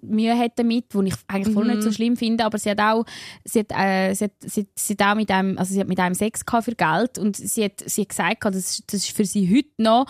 Mühe 0.01 0.37
hat 0.37 0.53
damit, 0.57 0.85
wo 0.91 1.01
ich 1.01 1.15
eigentlich 1.27 1.53
voll 1.53 1.65
nicht 1.67 1.83
so 1.83 1.91
schlimm 1.91 2.15
finde, 2.17 2.45
aber 2.45 2.57
sie 2.57 2.69
hat 2.71 2.79
auch, 2.79 3.05
sie 3.43 3.59
hat, 3.59 3.71
äh, 3.71 4.13
sie 4.13 4.25
hat, 4.25 4.31
sie 4.45 4.67
sie 4.75 4.93
hat 4.93 5.01
auch 5.11 5.15
mit 5.15 5.29
einem, 5.31 5.57
also 5.57 5.73
sie 5.73 5.79
hat 5.79 5.87
mit 5.87 5.99
einem 5.99 6.15
Sex 6.15 6.45
gehabt 6.45 6.65
für 6.65 6.75
Geld 6.75 7.17
und 7.17 7.35
sie 7.37 7.63
hat, 7.65 7.81
sie 7.85 8.01
hat 8.01 8.09
gesagt, 8.09 8.45
das, 8.45 8.55
ist- 8.55 8.83
das 8.87 9.01
ist 9.01 9.15
für 9.15 9.25
sie 9.25 9.49
heute 9.55 9.69
noch 9.77 10.05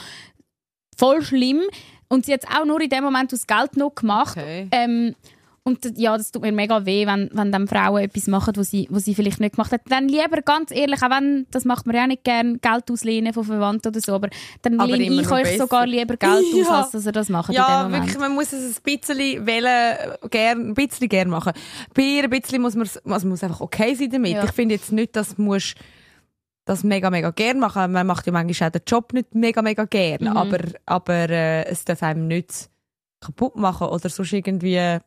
voll 0.97 1.21
schlimm 1.23 1.61
und 2.09 2.25
sie 2.25 2.33
hat 2.33 2.43
es 2.43 2.49
auch 2.55 2.65
nur 2.65 2.79
in 2.81 2.89
dem 2.89 3.03
Moment 3.03 3.33
aus 3.33 3.47
Geld 3.47 3.77
noch 3.77 3.95
gemacht. 3.95 4.37
Okay. 4.37 4.67
Ähm, 4.71 5.15
und 5.65 5.97
ja, 5.97 6.17
das 6.17 6.31
tut 6.31 6.41
mir 6.41 6.51
mega 6.51 6.85
weh, 6.85 7.07
wenn, 7.07 7.29
wenn 7.31 7.51
dann 7.51 7.67
Frauen 7.69 8.03
etwas 8.03 8.27
machen, 8.27 8.53
was 8.57 8.69
sie, 8.69 8.85
was 8.89 9.05
sie 9.05 9.15
vielleicht 9.15 9.39
nicht 9.39 9.55
gemacht 9.55 9.71
hat. 9.71 9.81
Dann 9.87 10.09
lieber 10.09 10.41
ganz 10.41 10.71
ehrlich, 10.71 11.01
auch 11.01 11.09
wenn, 11.09 11.47
das 11.51 11.63
macht 11.63 11.85
man 11.85 11.95
ja 11.95 12.03
auch 12.03 12.07
nicht 12.07 12.25
gern, 12.25 12.59
Geld 12.59 12.91
auslehnen 12.91 13.31
von 13.33 13.45
Verwandten 13.45 13.87
oder 13.87 14.01
so, 14.01 14.13
aber 14.13 14.29
dann 14.61 14.77
Aber 14.79 14.97
lehne 14.97 15.21
ich 15.21 15.31
euch 15.31 15.57
sogar 15.57 15.87
lieber 15.87 16.17
Geld 16.17 16.43
Ja. 16.53 16.63
aus, 16.63 16.69
als 16.69 16.91
dass 16.91 17.05
ihr 17.05 17.13
das 17.13 17.29
macht 17.29 17.53
Ja, 17.53 17.89
wirklich, 17.89 18.17
man 18.19 18.33
muss 18.33 18.51
es 18.51 18.77
ein 18.77 18.83
bisschen 18.83 19.45
wählen, 19.45 19.97
gern, 20.29 20.69
ein 20.69 20.73
bisschen 20.73 21.07
gern 21.07 21.29
machen. 21.29 21.53
Bei 21.93 22.21
ein 22.21 22.29
bisschen 22.29 22.61
muss 22.61 22.75
man, 22.75 22.85
also 22.87 23.01
man 23.05 23.29
muss 23.29 23.43
einfach 23.43 23.61
okay 23.61 23.95
sein 23.95 24.09
damit. 24.09 24.33
Ja. 24.33 24.43
Ich 24.43 24.51
finde 24.51 24.75
jetzt 24.75 24.91
nicht, 24.91 25.15
dass 25.15 25.37
musst 25.37 25.75
das 26.65 26.83
mega, 26.83 27.09
mega 27.09 27.31
gern 27.31 27.59
machen. 27.59 27.91
Man 27.91 28.07
macht 28.07 28.25
ja 28.25 28.33
manchmal 28.33 28.69
auch 28.69 28.71
den 28.73 28.81
Job 28.85 29.13
nicht 29.13 29.33
mega, 29.33 29.61
mega 29.61 29.85
gern. 29.85 30.21
Mhm. 30.23 30.37
Aber, 30.37 30.59
aber 30.85 31.29
äh, 31.29 31.65
es 31.65 31.85
darf 31.85 32.03
einem 32.03 32.27
nicht 32.27 32.69
kaputt 33.23 33.55
machen 33.55 33.87
oder 33.87 34.09
sonst 34.09 34.33
irgendwie, 34.33 34.77
ah 34.79 34.99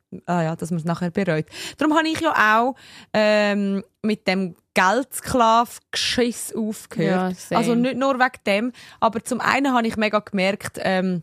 ja, 0.43 0.57
dass 0.57 0.71
man 0.71 0.79
es 0.79 0.85
nachher 0.85 1.11
bereut. 1.11 1.47
Darum 1.79 1.97
habe 1.97 2.09
ich 2.09 2.21
ja 2.21 2.33
auch 2.59 2.75
ähm, 3.13 3.85
mit 4.03 4.27
dem 4.27 4.55
Geldsklav-Geschiss 4.75 6.55
aufgehört. 6.55 7.37
Ja, 7.51 7.57
also 7.57 7.75
nicht 7.75 7.97
nur 7.97 8.19
wegen 8.19 8.41
dem, 8.47 8.73
aber 9.01 9.23
zum 9.25 9.41
einen 9.41 9.73
habe 9.73 9.87
ich 9.87 9.97
mega 9.97 10.19
gemerkt, 10.21 10.79
ähm, 10.83 11.23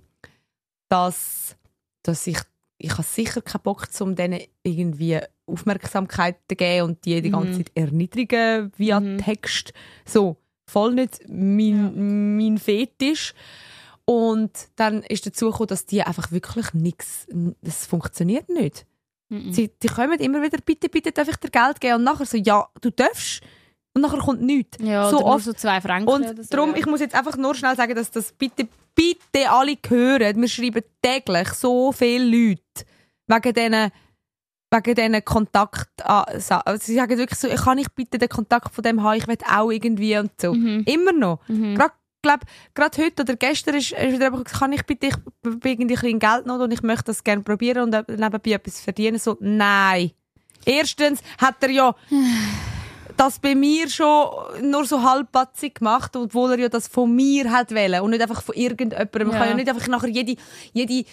dass, 0.89 1.55
dass 2.03 2.27
ich 2.27 2.39
ich 2.79 2.91
habe 2.91 3.03
sicher 3.03 3.41
keinen 3.41 3.61
Bock, 3.61 3.87
um 4.01 4.13
denen 4.15 4.41
irgendwie 4.63 5.19
Aufmerksamkeit 5.45 6.35
zu 6.49 6.55
geben 6.57 6.85
und 6.89 7.05
die 7.05 7.21
die 7.21 7.29
ganze 7.29 7.47
Mhm. 7.49 7.57
Zeit 7.57 7.71
erniedrigen 7.75 8.71
via 8.75 8.99
Mhm. 8.99 9.19
Text. 9.19 9.71
So, 10.05 10.35
voll 10.67 10.93
nicht 10.95 11.21
mein, 11.29 12.35
mein 12.35 12.57
Fetisch. 12.57 13.33
Und 14.06 14.51
dann 14.76 15.01
ist 15.04 15.26
dazu 15.26 15.51
gekommen, 15.51 15.68
dass 15.68 15.86
die 15.86 16.04
einfach 16.04 16.32
wirklich 16.32 16.74
nichts, 16.74 17.28
das 17.62 17.86
funktioniert 17.86 18.49
nicht. 18.49 18.86
Sie, 19.51 19.72
die 19.82 19.88
kommen 19.88 20.20
immer 20.20 20.41
wieder, 20.43 20.60
bitte, 20.64 20.89
bitte, 20.89 21.12
darf 21.12 21.28
ich 21.28 21.38
dir 21.38 21.49
Geld 21.49 21.82
geben? 21.82 21.95
Und 21.95 22.04
nachher 22.04 22.26
so, 22.26 22.38
ja, 22.38 22.68
du 22.82 22.91
darfst. 22.91 23.41
Und 23.95 24.01
nachher 24.01 24.20
kommt 24.20 24.41
nichts. 24.41 24.78
ja, 24.80 25.10
so 25.10 25.26
oft. 25.26 25.45
so 25.45 25.54
zwei 25.54 25.82
Franken 25.82 26.10
Und 26.10 26.26
so, 26.26 26.43
darum, 26.49 26.72
ja. 26.72 26.78
ich 26.78 26.86
muss 26.86 26.99
jetzt 26.99 27.16
einfach 27.16 27.38
nur 27.38 27.56
schnell 27.56 27.76
sagen, 27.76 27.95
dass 27.95 28.12
das 28.12 28.32
bitte, 28.32 28.68
bitte 28.95 29.49
alle 29.49 29.78
hören. 29.88 30.39
Wir 30.39 30.47
schreiben 30.47 30.84
täglich 31.01 31.49
so 31.49 31.91
viele 31.91 32.26
Leute 32.26 32.86
wegen 33.28 33.54
diesen 33.54 33.91
wegen 34.72 34.95
diesen 34.95 35.26
Kontakt 35.26 36.04
Sie 36.80 36.95
sagen 36.95 37.18
wirklich 37.18 37.39
so, 37.39 37.47
kann 37.49 37.78
ich 37.78 37.88
bitte 37.93 38.18
den 38.18 38.30
Kontakt 38.30 38.74
von 38.74 38.84
dem 38.84 39.04
haben, 39.04 39.18
ich 39.18 39.28
will 39.28 39.38
auch 39.47 39.70
irgendwie 39.70 40.18
und 40.18 40.32
so. 40.41 40.54
Mhm. 40.54 40.84
Immer 40.86 41.14
noch. 41.14 41.39
Mhm. 41.47 41.76
Gerade 41.76 41.93
glaub, 42.24 42.39
gerade 42.74 43.03
heute 43.03 43.21
oder 43.21 43.36
gestern 43.36 43.76
ist, 43.76 43.91
ist 43.91 44.13
wieder 44.13 44.26
einfach, 44.28 44.43
gesagt, 44.43 44.59
kann 44.59 44.74
ich 44.74 44.84
bitte, 44.86 45.07
ich 45.07 45.15
bin 45.41 45.59
irgendwie 45.63 45.93
ein 45.95 46.01
bisschen 46.01 46.19
Geldnot 46.19 46.61
und 46.61 46.71
ich 46.71 46.82
möchte 46.82 47.05
das 47.05 47.24
gerne 47.24 47.43
probieren 47.43 47.84
und 47.84 47.91
nebenbei 48.09 48.51
etwas 48.51 48.80
verdienen. 48.82 49.19
So, 49.19 49.38
nein. 49.39 50.11
Erstens 50.65 51.19
hat 51.38 51.55
er 51.61 51.69
ja 51.69 51.95
das 53.17 53.38
bei 53.39 53.53
mir 53.53 53.89
schon 53.89 54.28
nur 54.71 54.86
so 54.86 55.03
halbpatzig 55.03 55.76
gemacht, 55.76 56.15
obwohl 56.15 56.51
er 56.53 56.59
ja 56.59 56.69
das 56.69 56.88
von 56.88 57.13
mir 57.13 57.51
hat 57.51 57.71
wollen 57.71 58.01
und 58.01 58.09
nicht 58.09 58.21
einfach 58.21 58.41
von 58.41 58.55
irgendjemandem. 58.55 59.28
Man 59.28 59.32
Ja. 59.34 59.39
kann 59.39 59.49
ja 59.49 59.53
nicht 59.55 59.69
einfach 59.69 59.88
nachher 59.88 60.09
jede, 60.09 60.36
jede 60.71 61.05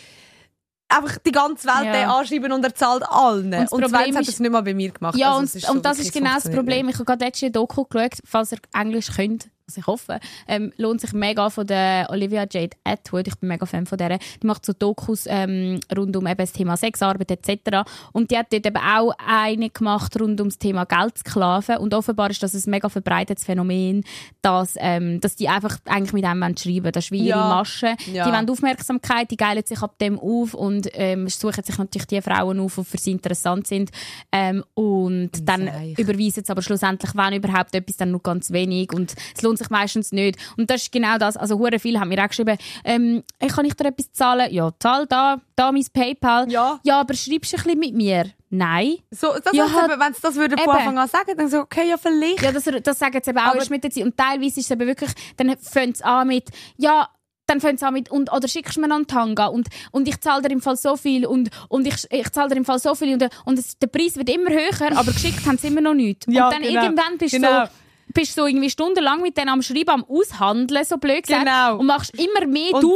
einfach 0.88 1.18
die 1.18 1.32
ganze 1.32 1.66
Welt 1.68 1.94
Ja. 1.94 2.16
anschreiben 2.18 2.52
und 2.52 2.64
er 2.64 2.74
zahlt 2.74 3.02
allen. 3.08 3.52
Und, 3.52 3.68
Problem 3.68 3.88
Sven 3.90 4.16
hat 4.16 4.28
das 4.28 4.40
nicht 4.40 4.50
mal 4.50 4.62
bei 4.62 4.74
mir 4.74 4.90
gemacht. 4.90 5.16
Ja, 5.16 5.28
Also 5.28 5.38
und, 5.40 5.44
es 5.44 5.54
ist 5.56 5.66
so 5.66 5.72
und 5.72 5.84
das 5.84 5.98
ist 5.98 6.12
genau 6.12 6.34
das 6.34 6.50
Problem. 6.50 6.88
Ich 6.88 6.94
habe 6.94 7.04
gerade 7.04 7.24
ein 7.24 7.52
Doku 7.52 7.84
geschaut, 7.84 8.18
falls 8.24 8.52
ihr 8.52 8.58
Englisch 8.72 9.08
könnt, 9.14 9.48
was 9.70 9.76
ich 9.76 9.86
hoffe, 9.86 10.20
ähm, 10.48 10.72
lohnt 10.76 11.00
sich 11.00 11.12
mega 11.12 11.48
von 11.50 11.66
der 11.66 12.08
Olivia 12.10 12.46
Jade 12.50 12.76
Atwood. 12.84 13.28
Ich 13.28 13.36
bin 13.36 13.48
mega 13.48 13.66
Fan 13.66 13.86
von 13.86 13.98
der. 13.98 14.18
Die 14.18 14.46
macht 14.46 14.66
so 14.66 14.72
Dokus 14.72 15.24
ähm, 15.26 15.80
rund 15.96 16.16
um 16.16 16.26
eben 16.26 16.38
das 16.38 16.52
Thema 16.52 16.76
Sexarbeit 16.76 17.30
etc. 17.30 17.88
Und 18.12 18.30
die 18.30 18.38
hat 18.38 18.52
dort 18.52 18.66
eben 18.66 18.76
auch 18.76 19.12
eine 19.24 19.70
gemacht 19.70 20.20
rund 20.20 20.40
um 20.40 20.48
das 20.48 20.58
Thema 20.58 20.84
Geldsklaven. 20.84 21.76
Und 21.78 21.94
offenbar 21.94 22.30
ist 22.30 22.42
das 22.42 22.54
ein 22.54 22.70
mega 22.70 22.88
verbreitetes 22.88 23.44
Phänomen, 23.44 24.04
dass, 24.42 24.74
ähm, 24.78 25.20
dass 25.20 25.36
die 25.36 25.48
einfach 25.48 25.78
eigentlich 25.86 26.12
mit 26.12 26.24
einem 26.24 26.56
schreiben. 26.56 26.92
Das 26.92 27.04
ist 27.04 27.10
wie 27.12 27.18
ihre 27.18 27.38
Ja. 27.38 27.48
Masche. 27.48 27.94
Ja. 28.12 28.26
Die 28.26 28.32
wollen 28.32 28.50
Aufmerksamkeit, 28.50 29.30
die 29.30 29.36
geilen 29.36 29.64
sich 29.64 29.82
ab 29.82 29.98
dem 29.98 30.18
auf 30.18 30.54
und 30.54 30.88
ähm, 30.94 31.28
suchen 31.28 31.62
sich 31.64 31.78
natürlich 31.78 32.06
die 32.06 32.20
Frauen 32.20 32.58
auf, 32.60 32.74
die 32.76 32.84
für 32.84 32.98
sie 32.98 33.12
interessant 33.12 33.66
sind. 33.66 33.90
Ähm, 34.32 34.64
und 34.74 35.30
dann 35.42 35.66
Seich. 35.66 35.98
überweisen 35.98 36.44
sie 36.44 36.50
aber 36.50 36.62
schlussendlich, 36.62 37.14
wenn 37.14 37.34
überhaupt, 37.34 37.74
etwas 37.74 37.96
dann 37.96 38.10
nur 38.10 38.22
ganz 38.22 38.50
wenig. 38.50 38.92
Und 38.92 39.14
es 39.34 39.42
lohnt 39.42 39.58
sich 39.60 39.70
meistens 39.70 40.10
nicht. 40.12 40.36
Und 40.56 40.68
das 40.70 40.82
ist 40.82 40.92
genau 40.92 41.16
das. 41.18 41.36
Also 41.36 41.58
hure 41.58 41.78
viele 41.78 42.00
haben 42.00 42.08
mir 42.08 42.22
auch 42.24 42.28
geschrieben, 42.28 42.58
ähm, 42.84 43.22
hey, 43.38 43.48
kann 43.48 43.64
ich 43.64 43.74
dir 43.74 43.86
etwas 43.86 44.10
zahlen? 44.12 44.52
Ja, 44.52 44.70
zahl 44.80 45.06
da, 45.06 45.40
da 45.56 45.70
mein 45.72 45.84
PayPal. 45.92 46.50
Ja. 46.50 46.80
Ja, 46.82 47.00
aber 47.00 47.14
schreibst 47.14 47.52
du 47.52 47.56
ein 47.56 47.62
bisschen 47.62 47.78
mit 47.78 47.94
mir? 47.94 48.24
Nein. 48.52 48.96
So, 49.12 49.28
das 49.44 49.52
Ja, 49.52 49.70
halt- 49.72 49.90
wenn 50.00 50.12
sie 50.12 50.20
das 50.22 50.34
würden 50.34 50.58
von 50.58 50.64
eben. 50.68 50.76
Anfang 50.78 50.98
an 50.98 51.08
sagen, 51.08 51.34
dann 51.36 51.48
so, 51.48 51.60
okay, 51.60 51.88
ja, 51.88 51.96
vielleicht. 51.96 52.42
Ja, 52.42 52.50
das, 52.50 52.64
das 52.82 52.98
sagen 52.98 53.20
sie 53.22 53.30
eben 53.30 53.38
auch 53.38 53.42
Aber- 53.44 53.56
erst 53.58 53.70
mit 53.70 53.84
der 53.84 53.90
Zeit. 53.92 54.02
Und 54.04 54.16
teilweise 54.16 54.58
ist 54.60 54.66
es 54.66 54.70
eben 54.72 54.86
wirklich, 54.88 55.10
dann 55.36 55.56
fängt 55.58 55.94
es 55.96 56.02
an 56.02 56.26
mit, 56.26 56.48
ja, 56.76 57.08
dann 57.46 57.60
fängt 57.60 57.76
es 57.78 57.82
an 57.82 57.94
mit, 57.94 58.10
und, 58.10 58.32
oder 58.32 58.46
schickst 58.46 58.76
du 58.76 58.80
mir 58.80 58.92
einen 58.94 59.08
Tanga 59.08 59.46
und, 59.46 59.66
und 59.90 60.06
ich 60.06 60.20
zahle 60.20 60.40
dir 60.42 60.50
im 60.52 60.60
Fall 60.60 60.76
so 60.76 60.96
viel 60.96 61.26
und, 61.26 61.50
und 61.68 61.84
ich, 61.84 62.06
ich 62.10 62.30
zahle 62.30 62.48
dir 62.48 62.56
im 62.56 62.64
Fall 62.64 62.78
so 62.78 62.94
viel 62.94 63.12
und, 63.14 63.28
und 63.44 63.58
es, 63.58 63.76
der 63.76 63.88
Preis 63.88 64.16
wird 64.16 64.28
immer 64.30 64.50
höher, 64.50 64.96
aber 64.96 65.10
geschickt 65.10 65.44
haben 65.46 65.58
sie 65.58 65.66
immer 65.66 65.80
noch 65.80 65.94
nicht. 65.94 66.26
Ja, 66.28 66.46
und 66.46 66.54
dann 66.54 66.62
genau. 66.62 66.82
irgendwann 66.84 67.18
bist 67.18 67.32
du 67.34 67.38
Genau. 67.40 67.64
so, 67.64 67.70
bist 68.12 68.34
so 68.34 68.46
irgendwie 68.46 68.70
stundenlang 68.70 69.20
mit 69.22 69.36
denen 69.36 69.48
am 69.50 69.62
Schreiben, 69.62 69.90
am 69.90 70.04
Aushandeln, 70.04 70.84
so 70.84 70.96
blöd 70.98 71.26
gesagt. 71.26 71.44
Genau. 71.44 71.78
Und 71.78 71.86
machst 71.86 72.12
immer 72.18 72.46
mehr, 72.46 72.74
Und- 72.74 72.82
du 72.82 72.94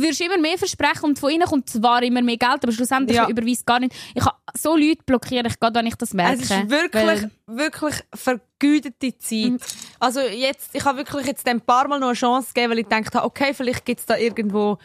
wirst 0.00 0.20
immer 0.20 0.38
mehr 0.38 0.58
versprechen 0.58 1.04
und 1.04 1.18
von 1.18 1.30
ihnen 1.30 1.44
kommt 1.46 1.68
zwar 1.70 2.02
immer 2.02 2.22
mehr 2.22 2.36
Geld, 2.36 2.62
aber 2.62 2.72
schlussendlich 2.72 3.16
Ja. 3.16 3.28
überweist 3.28 3.64
gar 3.66 3.80
nicht. 3.80 3.94
Ich 4.14 4.24
ha, 4.24 4.36
so 4.58 4.76
Leute 4.76 5.02
blockiere 5.06 5.46
ich 5.48 5.58
gerade, 5.58 5.78
wenn 5.78 5.86
ich 5.86 5.94
das 5.96 6.12
merke. 6.14 6.42
Es 6.42 6.50
ist 6.50 6.70
wirklich, 6.70 7.26
wirklich 7.46 7.94
vergütete 8.14 9.16
Zeit. 9.18 9.60
Also 10.00 10.20
jetzt, 10.20 10.70
ich 10.74 10.84
habe 10.84 10.98
wirklich 10.98 11.26
jetzt 11.26 11.46
ein 11.48 11.60
paar 11.60 11.88
Mal 11.88 11.98
noch 11.98 12.08
eine 12.08 12.16
Chance 12.16 12.48
gegeben, 12.54 12.72
weil 12.72 12.78
ich 12.80 12.88
gedacht 12.88 13.14
habe, 13.14 13.26
okay, 13.26 13.54
vielleicht 13.54 13.84
gibt 13.84 14.00
es 14.00 14.06
da 14.06 14.16
irgendwo 14.16 14.78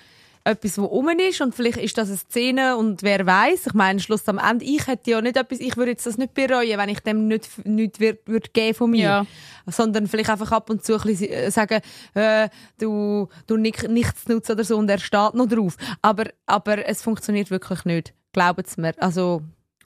etwas, 0.44 0.78
wo 0.78 0.86
rum 0.86 1.10
ist 1.10 1.42
und 1.42 1.54
vielleicht 1.54 1.78
ist 1.78 1.98
das 1.98 2.10
eine 2.10 2.18
Szene 2.18 2.78
und 2.78 3.04
wer 3.04 3.26
weiß. 3.26 3.68
Ich 3.68 3.74
meine, 3.74 4.00
Schluss 4.00 4.28
am 4.28 4.38
Ende, 4.40 4.66
ich 4.66 4.88
hätte 4.88 5.12
ja 5.12 5.22
nicht 5.22 5.38
etwas, 5.38 5.60
ich 5.60 5.78
würde 5.78 5.92
jetzt 5.92 6.06
das 6.06 6.18
nicht 6.18 6.34
bereuen, 6.34 6.78
wenn 6.78 6.90
ich 6.90 7.00
dem 7.02 7.28
nicht, 7.28 7.66
nicht 7.66 8.00
wird, 8.00 8.28
würde 8.28 8.50
geben 8.52 8.74
von 8.76 8.92
mir. 8.92 9.02
Ja. 9.02 9.26
Sondern 9.68 10.08
vielleicht 10.08 10.30
einfach 10.30 10.52
ab 10.52 10.70
und 10.70 10.84
zu 10.84 10.96
ein 10.96 11.02
bisschen 11.02 11.30
äh, 11.30 11.52
sagen, 11.52 11.82
äh, 12.16 12.50
du, 12.80 13.28
du 13.48 13.58
nicht, 13.58 13.88
nichts 13.90 14.28
nutzen 14.28 14.54
oder 14.54 14.64
so 14.64 14.78
und 14.78 14.90
er 14.90 15.00
steht 15.00 15.34
noch 15.36 15.48
drauf. 15.48 15.78
Aber, 16.02 16.26
aber 16.48 16.88
es 16.88 17.02
funktioniert 17.04 17.52
wirklich 17.52 17.86
nicht. 17.86 18.14
Glaubt 18.34 18.66
es 18.68 18.78
mir. 18.78 18.94
Also, 18.98 19.42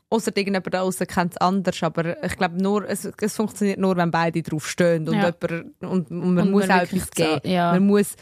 Außer 0.08 0.28
irgendjemand 0.38 0.72
da 0.72 0.82
draussen 0.82 1.08
kennt 1.08 1.32
es 1.34 1.38
anders, 1.38 1.82
aber 1.82 2.24
ich 2.24 2.38
glaube 2.38 2.62
nur, 2.62 2.88
es, 2.88 3.06
es 3.20 3.36
funktioniert 3.36 3.80
nur, 3.80 3.98
wenn 3.98 4.12
beide 4.12 4.44
drauf 4.44 4.70
stehen 4.70 5.10
und, 5.10 5.16
Ja. 5.16 5.34
jemand, 5.42 5.74
und, 5.82 6.12
und 6.12 6.34
man 6.36 6.46
Und 6.46 6.52
muss 6.52 6.68
man 6.68 6.78
auch 6.80 6.84
etwas 6.84 7.10
geben. 7.10 7.42
ja. 7.44 7.72
Man 7.72 7.88
muss 7.88 8.16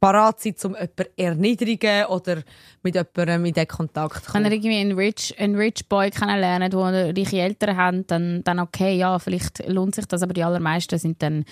parat 0.00 0.40
sein, 0.40 0.54
um 0.64 0.74
jemanden 0.74 1.04
erniedrigen 1.16 2.04
oder 2.06 2.42
mit 2.82 2.94
jemandem 2.94 3.44
in 3.44 3.54
den 3.54 3.68
Kontakt 3.68 4.24
zu 4.24 4.34
Wenn 4.34 4.42
ihr 4.44 4.50
kommen. 4.50 4.52
irgendwie 4.64 4.76
einen 4.80 4.92
rich, 4.98 5.34
einen 5.38 5.56
rich 5.56 5.88
Boy 5.88 6.10
kennenlernt, 6.10 6.72
der 6.72 7.16
reiche 7.16 7.40
Eltern 7.40 7.76
hat, 7.76 7.94
dann, 8.10 8.42
dann 8.44 8.58
okay, 8.60 8.96
ja, 8.96 9.18
vielleicht 9.18 9.66
lohnt 9.68 9.94
sich 9.94 10.06
das, 10.06 10.22
aber 10.22 10.32
die 10.32 10.44
allermeisten 10.44 10.98
sind 10.98 11.22
dann, 11.22 11.44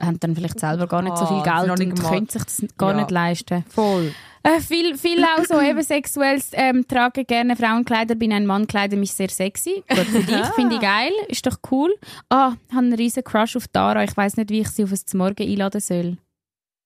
haben 0.00 0.18
dann 0.20 0.34
vielleicht 0.34 0.60
selber 0.60 0.86
gar 0.86 1.02
nicht 1.02 1.16
so 1.18 1.26
viel 1.26 1.36
Ah, 1.44 1.66
sind 1.66 1.76
Geld 1.76 1.78
nicht 1.90 2.00
und 2.02 2.08
können 2.10 2.28
sich 2.28 2.42
das 2.44 2.64
gar 2.78 2.90
Ja. 2.92 2.96
nicht 2.98 3.10
leisten. 3.10 3.64
Voll. 3.68 4.12
Äh, 4.42 4.58
viel, 4.60 4.96
viel 4.96 5.22
auch 5.22 5.44
so 5.44 5.60
eben 5.60 5.82
sexuelles 5.82 6.52
ähm, 6.54 6.88
trage 6.88 7.26
gerne 7.26 7.56
Frauenkleider, 7.56 8.14
bin 8.14 8.32
ein 8.32 8.46
Mann, 8.46 8.66
kleide 8.66 8.96
mich 8.96 9.12
sehr 9.12 9.28
sexy. 9.28 9.84
Gut 9.88 10.06
für 10.06 10.22
dich, 10.22 10.46
finde 10.54 10.76
ich 10.76 10.80
geil, 10.80 11.12
ist 11.28 11.46
doch 11.46 11.58
cool. 11.70 11.94
Ah, 12.30 12.54
ich 12.68 12.74
habe 12.74 12.84
einen 12.86 12.94
riesen 12.94 13.22
Crush 13.22 13.56
auf 13.56 13.68
Dara, 13.68 14.02
ich 14.02 14.16
weiß 14.16 14.38
nicht, 14.38 14.48
wie 14.48 14.60
ich 14.60 14.68
sie 14.70 14.84
auf 14.84 14.92
ein 14.92 15.18
Morgen 15.18 15.42
einladen 15.42 15.82
soll. 15.82 16.16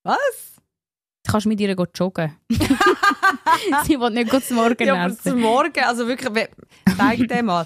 Was? 0.03 0.54
Du 1.25 1.31
kannst 1.31 1.47
mit 1.47 1.59
ihr 1.59 1.75
joggen. 1.95 2.35
sie 3.85 3.99
will 3.99 4.11
nicht 4.11 4.47
zum 4.47 4.57
Morgen 4.57 4.87
Ja, 4.87 4.95
aber 4.95 5.13
essen. 5.13 5.31
zum 5.31 5.41
Morgen, 5.41 5.83
also 5.83 6.07
wirklich, 6.07 6.47
zeig 6.97 7.27
dir 7.27 7.43
mal. 7.43 7.65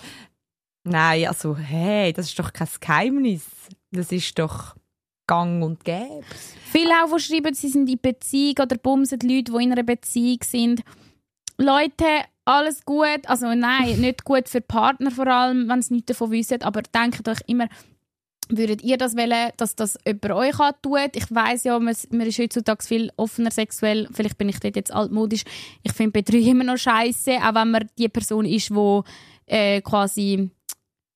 Nein, 0.84 1.28
also, 1.28 1.55
hey, 1.57 2.14
das 2.14 2.28
ist 2.28 2.39
doch 2.39 2.53
kein 2.53 2.68
Geheimnis. 2.80 3.45
Das 3.91 4.12
ist 4.12 4.38
doch 4.39 4.76
gang 5.28 5.64
und 5.64 5.84
gäbe. 5.84 6.24
Viele 6.72 6.91
auch, 7.03 7.16
die 7.16 7.22
schreiben, 7.22 7.53
sie 7.53 7.70
sind 7.70 7.89
in 7.89 7.99
Beziehung 8.01 8.55
oder 8.62 8.78
bumsen 8.78 9.20
Leute, 9.20 9.51
die 9.51 9.64
in 9.64 9.72
einer 9.72 9.84
Beziehung 9.84 10.39
sind. 10.43 10.82
Leute, 11.57 12.05
alles 12.45 12.86
gut. 12.86 13.22
Also 13.26 13.53
nein, 13.53 13.99
nicht 13.99 14.24
gut 14.24 14.47
für 14.49 14.62
die 14.62 14.68
Partner 14.68 15.12
vor 15.12 15.28
allem, 15.28 15.68
wenn 15.68 15.82
sie 15.82 15.95
nichts 15.95 16.07
davon 16.07 16.32
wissen. 16.32 16.62
Aber 16.64 16.82
denkt 16.82 17.28
euch 17.28 17.41
immer, 17.47 17.68
würdet 18.49 18.83
ihr 18.83 18.97
das 18.97 19.15
wollen, 19.15 19.51
dass 19.57 19.75
das 19.75 19.97
jemand 20.05 20.31
euch 20.31 20.59
antut? 20.59 21.15
Ich 21.15 21.29
weiß 21.29 21.63
ja, 21.65 21.79
man, 21.79 21.95
man 22.11 22.27
ist 22.27 22.39
heutzutage 22.39 22.83
viel 22.83 23.11
offener 23.15 23.51
sexuell. 23.51 24.07
Vielleicht 24.11 24.37
bin 24.37 24.49
ich 24.49 24.59
dort 24.59 24.75
jetzt 24.75 24.93
altmodisch. 24.93 25.43
Ich 25.83 25.93
finde 25.93 26.11
Betrügen 26.11 26.49
immer 26.49 26.63
noch 26.63 26.77
scheiße, 26.77 27.37
auch 27.37 27.55
wenn 27.55 27.71
man 27.71 27.89
die 27.97 28.09
Person 28.09 28.45
ist, 28.45 28.69
die 28.69 29.03
äh, 29.45 29.81
quasi 29.81 30.49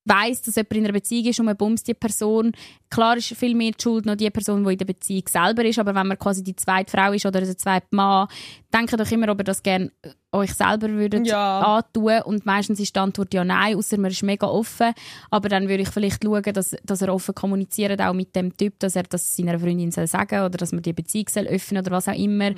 weiß, 0.06 0.42
dass 0.44 0.56
jemand 0.56 0.74
in 0.74 0.84
einer 0.84 0.94
Beziehung 0.94 1.26
ist 1.26 1.40
und 1.40 1.46
man 1.46 1.58
bumst 1.58 1.88
die 1.88 1.94
Person. 1.94 2.52
Klar 2.94 3.18
ist 3.18 3.34
viel 3.36 3.56
mehr 3.56 3.72
die 3.72 3.82
Schuld 3.82 4.06
noch 4.06 4.16
die 4.16 4.30
Person, 4.30 4.64
die 4.64 4.74
in 4.74 4.78
der 4.78 4.86
Beziehung 4.86 5.24
selber 5.28 5.66
ist, 5.66 5.80
aber 5.80 5.96
wenn 5.96 6.08
man 6.08 6.20
quasi 6.20 6.44
die 6.44 6.56
zweite 6.56 6.92
Frau 6.92 7.12
ist 7.12 7.26
oder 7.26 7.42
der 7.42 7.58
zweite 7.58 7.88
Mann, 7.92 8.28
denkt 8.74 8.94
doch 9.00 9.12
immer, 9.12 9.30
ob 9.30 9.40
ihr 9.40 9.44
das 9.46 9.64
gerne 9.64 9.92
euch 10.32 10.52
selber 10.54 10.90
würdet 10.90 11.28
Ja. 11.28 11.60
antun. 11.78 12.22
Und 12.26 12.44
meistens 12.46 12.80
ist 12.80 12.96
die 12.96 13.00
Antwort 13.00 13.32
ja 13.36 13.44
nein, 13.46 13.76
außer 13.76 14.00
man 14.00 14.10
ist 14.10 14.24
mega 14.24 14.48
offen, 14.48 14.92
aber 15.30 15.48
dann 15.48 15.70
würde 15.70 15.84
ich 15.84 15.90
vielleicht 15.90 16.24
schauen, 16.24 16.42
dass, 16.54 16.76
dass 16.84 17.04
er 17.04 17.14
offen 17.14 17.36
kommuniziert, 17.36 18.02
auch 18.02 18.14
mit 18.14 18.36
dem 18.36 18.58
Typ, 18.58 18.80
dass 18.80 18.96
er 18.96 19.04
das 19.04 19.36
seiner 19.36 19.60
Freundin 19.60 19.92
soll 19.92 20.08
sagen 20.08 20.40
oder 20.40 20.58
dass 20.58 20.72
man 20.72 20.82
die 20.82 20.94
Beziehung 20.94 21.28
soll 21.30 21.46
öffnen 21.46 21.82
oder 21.84 21.92
was 21.92 22.08
auch 22.08 22.16
immer. 22.18 22.50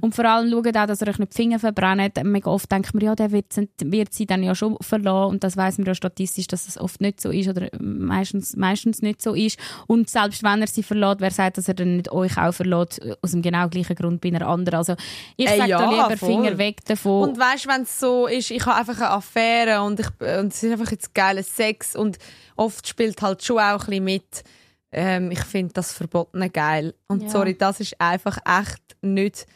Und 0.00 0.14
vor 0.14 0.24
allem 0.26 0.48
schaut 0.50 0.76
auch, 0.76 0.86
dass 0.86 1.02
er 1.02 1.08
euch 1.08 1.18
nicht 1.18 1.32
die 1.32 1.36
Finger 1.36 1.58
verbrennt. 1.58 2.22
Mega 2.22 2.50
oft 2.50 2.70
denkt 2.70 2.94
man, 2.94 3.02
ja, 3.02 3.16
der 3.16 3.32
wird, 3.32 3.52
sie- 3.52 3.68
wird 3.82 4.12
sie 4.14 4.26
dann 4.26 4.44
ja 4.44 4.54
schon 4.54 4.76
verlassen. 4.80 5.30
Und 5.32 5.42
das 5.42 5.56
weiß 5.56 5.78
man 5.78 5.86
ja 5.88 5.94
statistisch, 5.96 6.46
dass 6.46 6.66
das 6.66 6.78
oft 6.78 7.00
nicht 7.00 7.20
so 7.20 7.30
ist 7.30 7.48
oder 7.48 7.68
meistens, 7.80 8.54
meistens 8.56 9.02
nicht 9.02 9.20
so 9.20 9.34
ist 9.34 9.58
und 9.86 10.08
selbst 10.10 10.42
wenn 10.42 10.60
er 10.60 10.66
sie 10.68 10.82
verlässt, 10.82 11.20
wer 11.20 11.30
sagt, 11.30 11.58
dass 11.58 11.68
er 11.68 11.74
dann 11.74 11.96
nicht 11.96 12.10
euch 12.12 12.36
auch 12.38 12.52
verlässt, 12.52 13.00
aus 13.22 13.30
dem 13.32 13.42
genau 13.42 13.68
gleichen 13.68 13.96
Grund 13.96 14.20
bei 14.20 14.28
einer 14.28 14.46
anderen. 14.46 14.78
Also 14.78 14.94
ich 15.36 15.48
Äh, 15.48 15.56
sage 15.58 15.70
ja, 15.70 15.78
da 15.78 15.90
lieber 15.90 16.16
voll. 16.16 16.28
Finger 16.28 16.58
weg 16.58 16.84
davon. 16.84 17.30
Und 17.30 17.38
weißt, 17.38 17.66
wenn 17.68 17.82
es 17.82 17.98
so 18.00 18.26
ist, 18.26 18.50
ich 18.50 18.64
habe 18.66 18.76
einfach 18.78 18.96
eine 18.98 19.10
Affäre 19.10 19.82
und, 19.82 20.00
ich, 20.00 20.08
und 20.20 20.52
es 20.52 20.62
ist 20.62 20.72
einfach 20.72 20.90
jetzt 20.90 21.14
geiler 21.14 21.42
Sex 21.42 21.96
und 21.96 22.18
oft 22.56 22.86
spielt 22.88 23.20
halt 23.22 23.44
schon 23.44 23.58
auch 23.58 23.82
ein 23.82 23.86
bisschen 23.86 24.04
mit. 24.04 24.44
Ähm, 24.92 25.30
ich 25.32 25.40
finde 25.40 25.72
das 25.74 25.92
Verbotene 25.92 26.50
geil. 26.50 26.94
Und 27.08 27.24
Ja. 27.24 27.28
sorry, 27.30 27.56
das 27.58 27.80
ist 27.80 28.00
einfach 28.00 28.38
echt 28.46 28.82
nicht. 29.02 29.46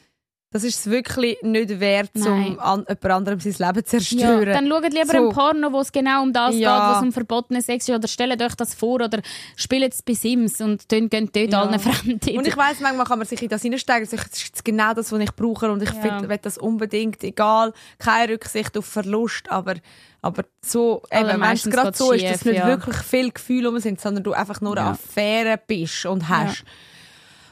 Das 0.51 0.65
ist 0.65 0.79
es 0.79 0.87
wirklich 0.91 1.37
nicht 1.43 1.79
wert, 1.79 2.09
Nein. 2.15 2.53
um 2.53 2.59
an, 2.59 2.79
jemand 2.89 3.05
anderem 3.05 3.39
sein 3.39 3.53
Leben 3.59 3.85
zu 3.85 3.97
Ja, 3.99 4.01
zerstören. 4.03 4.47
dann 4.47 4.67
schaut 4.69 4.93
lieber 4.95 5.07
So. 5.19 5.29
ein 5.29 5.35
Porno, 5.35 5.73
wo 5.73 5.81
es 5.81 5.93
genau 5.93 6.23
um 6.23 6.33
das 6.33 6.55
Ja. 6.57 6.79
geht, 6.79 6.89
wo 6.89 6.97
es 6.99 7.03
um 7.03 7.13
verbotene 7.13 7.61
Sex 7.61 7.87
ist. 7.87 7.95
Oder 7.95 8.09
stellt 8.09 8.41
euch 8.41 8.55
das 8.55 8.73
vor 8.75 8.95
oder 9.03 9.21
spielt 9.57 9.93
es 9.93 10.01
bei 10.03 10.15
Sims 10.15 10.63
und 10.63 10.91
dann 10.91 11.11
geht 11.11 11.37
dort 11.37 11.53
Ja. 11.53 11.63
allen 11.65 11.79
Fremden. 11.79 12.39
Und 12.39 12.47
ich 12.47 12.57
weiss, 12.57 12.81
manchmal 12.81 13.05
kann 13.05 13.19
man 13.19 13.27
sich 13.29 13.43
in 13.43 13.51
das 13.51 13.61
hineinsteigen. 13.61 14.09
Das 14.11 14.23
ist 14.23 14.65
genau 14.65 14.95
das, 14.95 15.13
was 15.13 15.21
ich 15.21 15.33
brauche. 15.37 15.71
Und 15.71 15.83
ich 15.83 15.93
Ja. 15.93 16.27
will 16.27 16.39
das 16.41 16.57
unbedingt, 16.57 17.23
egal, 17.25 17.75
keine 17.99 18.33
Rücksicht 18.33 18.75
auf 18.79 18.87
Verlust, 18.87 19.51
aber, 19.51 19.75
aber 20.23 20.45
so, 20.63 21.03
eben, 21.13 21.29
wenn 21.43 21.53
es 21.53 21.65
gerade 21.69 21.95
so 21.95 22.13
ist, 22.13 22.25
dass 22.25 22.47
nicht 22.47 22.57
ja. 22.57 22.67
wirklich 22.69 22.97
viel 22.97 23.31
Gefühle 23.33 23.69
um 23.69 23.79
sind, 23.81 24.01
sondern 24.01 24.25
du 24.25 24.33
einfach 24.33 24.63
nur 24.63 24.79
eine 24.79 24.87
Ja. 24.87 24.91
Affäre 24.93 25.61
bist 25.67 26.07
und 26.07 26.27
hast. 26.31 26.65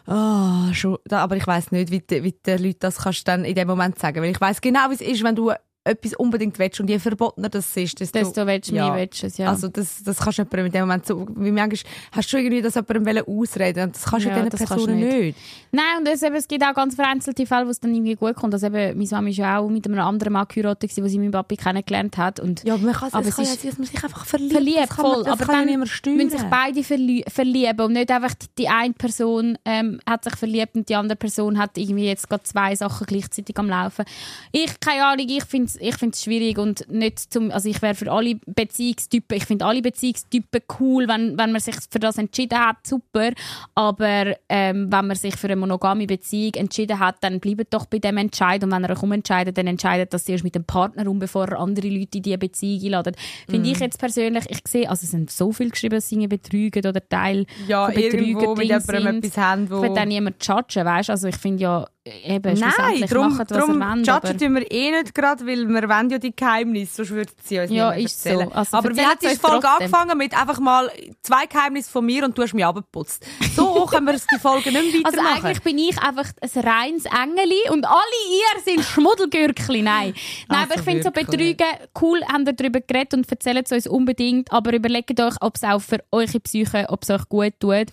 Ah, 0.08 0.72
schon, 0.72 0.98
aber 1.10 1.36
ich 1.36 1.46
weiss 1.46 1.72
nicht, 1.72 1.90
wie, 1.90 2.00
die- 2.00 2.22
wie 2.22 2.32
den 2.32 2.62
Leuten 2.62 2.78
das 2.80 2.98
kannst 2.98 3.26
dann 3.26 3.44
in 3.44 3.54
dem 3.56 3.66
Moment 3.66 3.98
sagen. 3.98 4.22
Weil 4.22 4.30
ich 4.30 4.40
weiss 4.40 4.60
genau, 4.60 4.88
wie 4.90 4.94
es 4.94 5.00
ist, 5.00 5.22
wenn 5.24 5.34
du 5.34 5.52
etwas 5.86 6.14
unbedingt 6.14 6.58
willst 6.58 6.80
und 6.80 6.88
je 6.90 6.98
verbotener 6.98 7.48
das 7.48 7.76
ist, 7.76 8.00
desto, 8.00 8.18
Desto 8.18 8.46
willst 8.46 8.70
du 8.70 8.74
ja. 8.74 8.90
mehr 8.90 9.00
willst 9.02 9.24
es, 9.24 9.38
ja. 9.38 9.48
Also 9.48 9.68
das, 9.68 10.02
das 10.02 10.18
kannst 10.18 10.38
du 10.38 10.42
jemandem 10.42 10.66
in 10.66 10.72
dem 10.72 10.80
Moment 10.82 11.06
so, 11.06 11.26
wie 11.36 11.50
manchmal 11.50 11.92
hast 12.12 12.32
du 12.32 12.36
irgendwie 12.36 12.62
das 12.62 12.74
jemandem 12.74 13.24
ausreden 13.26 13.84
und 13.84 13.94
das 13.96 14.04
kannst 14.04 14.26
du 14.26 14.30
Ja, 14.30 14.42
diesen 14.42 14.66
Personen 14.66 14.98
nicht. 14.98 15.16
nicht. 15.18 15.38
Nein, 15.72 15.84
und 15.98 16.08
es, 16.08 16.22
eben, 16.22 16.34
es 16.36 16.48
gibt 16.48 16.64
auch 16.64 16.74
ganz 16.74 16.94
vereinzelte 16.94 17.46
Fälle, 17.46 17.66
wo 17.66 17.70
es 17.70 17.80
dann 17.80 17.94
irgendwie 17.94 18.14
gut 18.14 18.34
kommt. 18.34 18.54
Also 18.54 18.66
eben, 18.66 18.96
meine 18.98 19.08
Mama 19.10 19.28
ist 19.28 19.36
ja 19.36 19.58
auch 19.58 19.68
mit 19.68 19.86
einem 19.86 19.98
anderen 20.00 20.32
Mann 20.32 20.46
geheiratet, 20.48 20.90
wo 20.96 21.06
sie 21.06 21.18
meinen 21.18 21.30
Papi 21.30 21.56
kennengelernt 21.56 22.16
hat. 22.16 22.40
Und 22.40 22.64
Ja, 22.64 22.74
aber 22.74 22.84
man 22.84 22.94
kann, 22.94 23.08
Aber 23.12 23.26
es 23.26 23.36
kann 23.36 23.44
ja 23.44 23.50
sein, 23.52 23.70
dass 23.70 23.78
man 23.78 23.86
sich 23.86 24.02
einfach 24.04 24.24
verliebt. 24.24 24.52
verliebt, 24.52 24.96
man, 24.96 25.12
voll. 25.12 25.24
das 25.24 25.32
aber 25.32 25.44
kann 25.44 25.66
dann 25.66 25.68
ja 25.68 25.78
müssen 25.78 26.30
sich 26.30 26.42
beide 26.50 26.82
verlie 26.82 27.24
verlieben 27.28 27.80
und 27.86 27.92
nicht 27.92 28.10
einfach 28.10 28.34
die, 28.34 28.46
die 28.58 28.68
eine 28.68 28.94
Person 28.94 29.58
ähm, 29.64 30.00
hat 30.08 30.24
sich 30.24 30.34
verliebt 30.36 30.74
und 30.74 30.88
die 30.88 30.94
andere 30.96 31.16
Person 31.16 31.58
hat 31.58 31.76
irgendwie 31.78 32.06
jetzt 32.06 32.28
gerade 32.28 32.42
zwei 32.44 32.74
Sachen 32.74 33.06
gleichzeitig 33.06 33.56
am 33.58 33.68
Laufen. 33.68 34.04
Ich, 34.52 34.80
keine 34.80 35.04
Ahnung, 35.04 35.26
ich 35.28 35.44
finde 35.44 35.70
es 35.76 35.80
ich 35.80 35.96
find's 35.96 36.22
schwierig 36.22 36.58
und 36.58 36.90
nicht 36.90 37.32
zum, 37.32 37.50
also 37.50 37.68
ich 37.68 37.80
wäre 37.82 37.94
für 37.94 38.10
alle 38.10 38.36
Beziehungstypen, 38.46 39.36
ich 39.36 39.44
finde 39.44 39.64
alle 39.64 39.82
Beziehungstypen 39.82 40.62
cool, 40.80 41.08
wenn, 41.08 41.38
wenn 41.38 41.52
man 41.52 41.60
sich 41.60 41.76
für 41.90 41.98
das 41.98 42.18
entschieden 42.18 42.58
hat, 42.58 42.76
super, 42.86 43.30
aber 43.74 44.36
ähm, 44.48 44.90
wenn 44.90 45.06
man 45.06 45.16
sich 45.16 45.36
für 45.36 45.46
eine 45.46 45.56
monogame 45.56 46.06
Beziehung 46.06 46.54
entschieden 46.54 46.98
hat, 46.98 47.16
dann 47.20 47.40
bleibt 47.40 47.72
doch 47.72 47.86
bei 47.86 47.98
dem 47.98 48.16
Entscheid 48.16 48.62
und 48.64 48.70
wenn 48.70 48.84
ihr 48.84 48.90
euch 48.90 49.02
umentscheidet, 49.02 49.56
dann 49.56 49.66
entscheidet 49.66 50.12
das 50.12 50.28
erst 50.28 50.44
mit 50.44 50.54
dem 50.54 50.64
Partner 50.64 51.08
um, 51.08 51.18
bevor 51.18 51.48
ihr 51.50 51.58
andere 51.58 51.88
Leute 51.88 52.18
in 52.18 52.22
diese 52.22 52.38
Beziehung 52.38 52.84
einladet. 52.84 53.16
Finde 53.48 53.68
Mhm. 53.68 53.74
ich 53.74 53.80
jetzt 53.80 53.98
persönlich, 53.98 54.44
ich 54.48 54.60
sehe, 54.66 54.88
also 54.88 55.04
es 55.04 55.10
sind 55.10 55.30
so 55.30 55.52
viel 55.52 55.70
geschrieben, 55.70 55.96
dass 55.96 56.08
sie 56.08 56.26
betrügen 56.26 56.86
oder 56.86 57.06
Teil 57.06 57.46
ja, 57.66 57.86
von 57.86 57.94
Betrügen 57.94 58.40
irgendwo 58.40 58.54
mit 58.54 58.66
jemandem 58.66 59.18
etwas 59.18 59.36
haben, 59.36 59.64
ich 59.64 59.70
will 59.70 59.90
wo... 59.90 59.94
dann 59.94 60.08
niemand 60.08 60.44
judgen, 60.46 60.84
weißt? 60.84 61.10
Also 61.10 61.28
ich 61.28 61.36
finde 61.36 61.62
ja, 61.62 61.86
eben 62.24 62.58
Nein, 62.58 63.04
darum, 63.08 63.28
machen, 63.30 63.38
was 63.40 63.46
darum 63.48 63.80
will. 63.80 63.98
judgen 63.98 64.10
aber- 64.10 64.36
tun 64.38 64.54
wir 64.54 64.70
eh 64.70 64.90
nicht 64.92 65.14
gerade, 65.14 65.46
weil 65.46 65.68
wir 65.68 65.88
wollen 65.88 66.10
ja 66.10 66.18
die 66.18 66.34
Geheimnisse, 66.34 66.94
sonst 66.96 67.10
würden 67.10 67.32
sie 67.42 67.58
uns 67.58 67.70
Ja, 67.70 67.90
ist 67.92 68.22
so. 68.22 68.28
erzählen. 68.30 68.52
Also 68.52 68.76
Aber 68.76 68.96
wie 68.96 69.00
hat 69.00 69.22
die 69.22 69.26
Folge 69.28 69.40
trotzdem. 69.66 69.66
angefangen 69.70 70.18
mit 70.18 70.38
einfach 70.38 70.58
mal 70.60 70.90
zwei 71.22 71.46
Geheimnisse 71.46 71.90
von 71.90 72.04
mir 72.06 72.24
und 72.24 72.36
du 72.38 72.42
hast 72.42 72.54
mich 72.54 72.64
abgeputzt. 72.64 73.24
So 73.54 73.74
hoch 73.74 73.90
können 73.92 74.06
wir 74.06 74.14
die 74.14 74.38
Folge 74.38 74.70
nicht 74.72 74.92
mehr 74.92 75.00
Also 75.04 75.18
weitermachen. 75.18 75.44
eigentlich 75.46 75.62
bin 75.62 75.78
ich 75.78 75.98
einfach 76.02 76.26
ein 76.40 76.60
reines 76.62 77.04
Engeli 77.06 77.70
und 77.70 77.84
alle 77.84 77.98
ihr 78.30 78.62
sind 78.64 78.84
Schmuddelgürkli. 78.84 79.82
Nein. 79.82 80.14
Nein, 80.48 80.60
aber 80.62 80.70
Also 80.70 80.74
ich 80.76 80.80
finde 80.82 81.02
so. 81.02 81.10
Betrügen 81.10 81.66
cool, 82.00 82.20
habt 82.30 82.46
ihr 82.46 82.52
darüber 82.52 82.80
geredet 82.80 83.14
und 83.14 83.30
erzählt 83.30 83.66
es 83.66 83.72
uns 83.72 83.86
unbedingt, 83.86 84.52
aber 84.52 84.72
überlegt 84.74 85.18
euch, 85.20 85.34
ob 85.40 85.56
es 85.56 85.64
auch 85.64 85.80
für 85.80 85.98
eure 86.12 86.40
Psyche, 86.40 86.86
ob 86.88 87.02
es 87.02 87.10
euch 87.10 87.28
gut 87.28 87.54
tut 87.60 87.86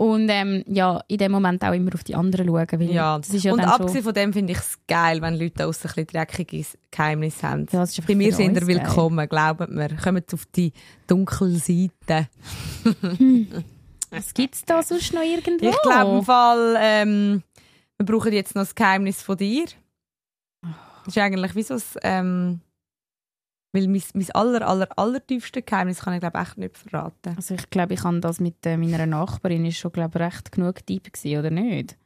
und 0.00 0.30
ähm, 0.30 0.64
ja, 0.66 1.04
in 1.08 1.18
dem 1.18 1.30
Moment 1.30 1.62
auch 1.62 1.74
immer 1.74 1.92
auf 1.92 2.02
die 2.04 2.14
anderen 2.14 2.46
schauen, 2.46 2.80
weil 2.80 2.90
ja. 2.90 3.18
das 3.18 3.28
ist 3.28 3.44
ja 3.44 3.52
und 3.52 3.60
abgesehen 3.60 4.02
von 4.02 4.14
dem 4.14 4.32
finde 4.32 4.54
ich 4.54 4.58
es 4.58 4.78
geil, 4.88 5.20
wenn 5.20 5.38
Leute 5.38 5.66
aus 5.66 5.84
ein 5.84 5.88
bisschen 5.88 6.06
dreckige 6.06 6.64
Geheimnisse 6.90 7.46
haben. 7.46 7.66
Ja, 7.70 7.84
Bei 8.06 8.14
mir 8.14 8.32
sind 8.32 8.56
ihr 8.56 8.66
willkommen, 8.66 9.28
glaubt 9.28 9.68
mir. 9.68 9.90
Kommt 10.02 10.32
auf 10.32 10.46
die 10.56 10.72
dunkle 11.06 11.50
Seite. 11.50 12.30
Was 14.10 14.32
gibt 14.32 14.54
es 14.54 14.64
da 14.64 14.82
sonst 14.82 15.12
noch 15.12 15.20
irgendwo? 15.20 15.68
Ich 15.68 15.82
glaube 15.82 16.16
im 16.16 16.24
Fall, 16.24 16.76
ähm, 16.80 17.42
wir 17.98 18.06
brauchen 18.06 18.32
jetzt 18.32 18.54
noch 18.54 18.62
das 18.62 18.74
Geheimnis 18.74 19.20
von 19.20 19.36
dir. 19.36 19.66
Das 20.62 21.08
ist 21.08 21.18
eigentlich 21.18 21.54
wie 21.54 21.62
so 21.62 21.74
ein, 21.74 21.82
ähm, 22.04 22.60
weil 23.72 23.88
mein, 23.88 24.02
mein 24.14 24.30
aller, 24.32 24.66
aller, 24.66 24.88
aller 24.98 25.26
tiefste 25.26 25.62
Geheimnis 25.62 26.00
kann 26.00 26.14
ich 26.14 26.20
glaube 26.20 26.38
echt 26.38 26.58
nicht 26.58 26.76
verraten. 26.76 27.34
Also 27.36 27.54
ich 27.54 27.70
glaube, 27.70 27.94
ich 27.94 28.00
kann 28.00 28.20
das 28.20 28.40
mit 28.40 28.64
äh, 28.66 28.76
meiner 28.76 29.06
Nachbarin 29.06 29.64
ist 29.64 29.78
schon 29.78 29.92
glaube 29.92 30.18
recht 30.20 30.52
genug 30.52 30.84
deep 30.86 31.12
gewesen, 31.12 31.38
oder 31.38 31.50
nicht? 31.50 31.96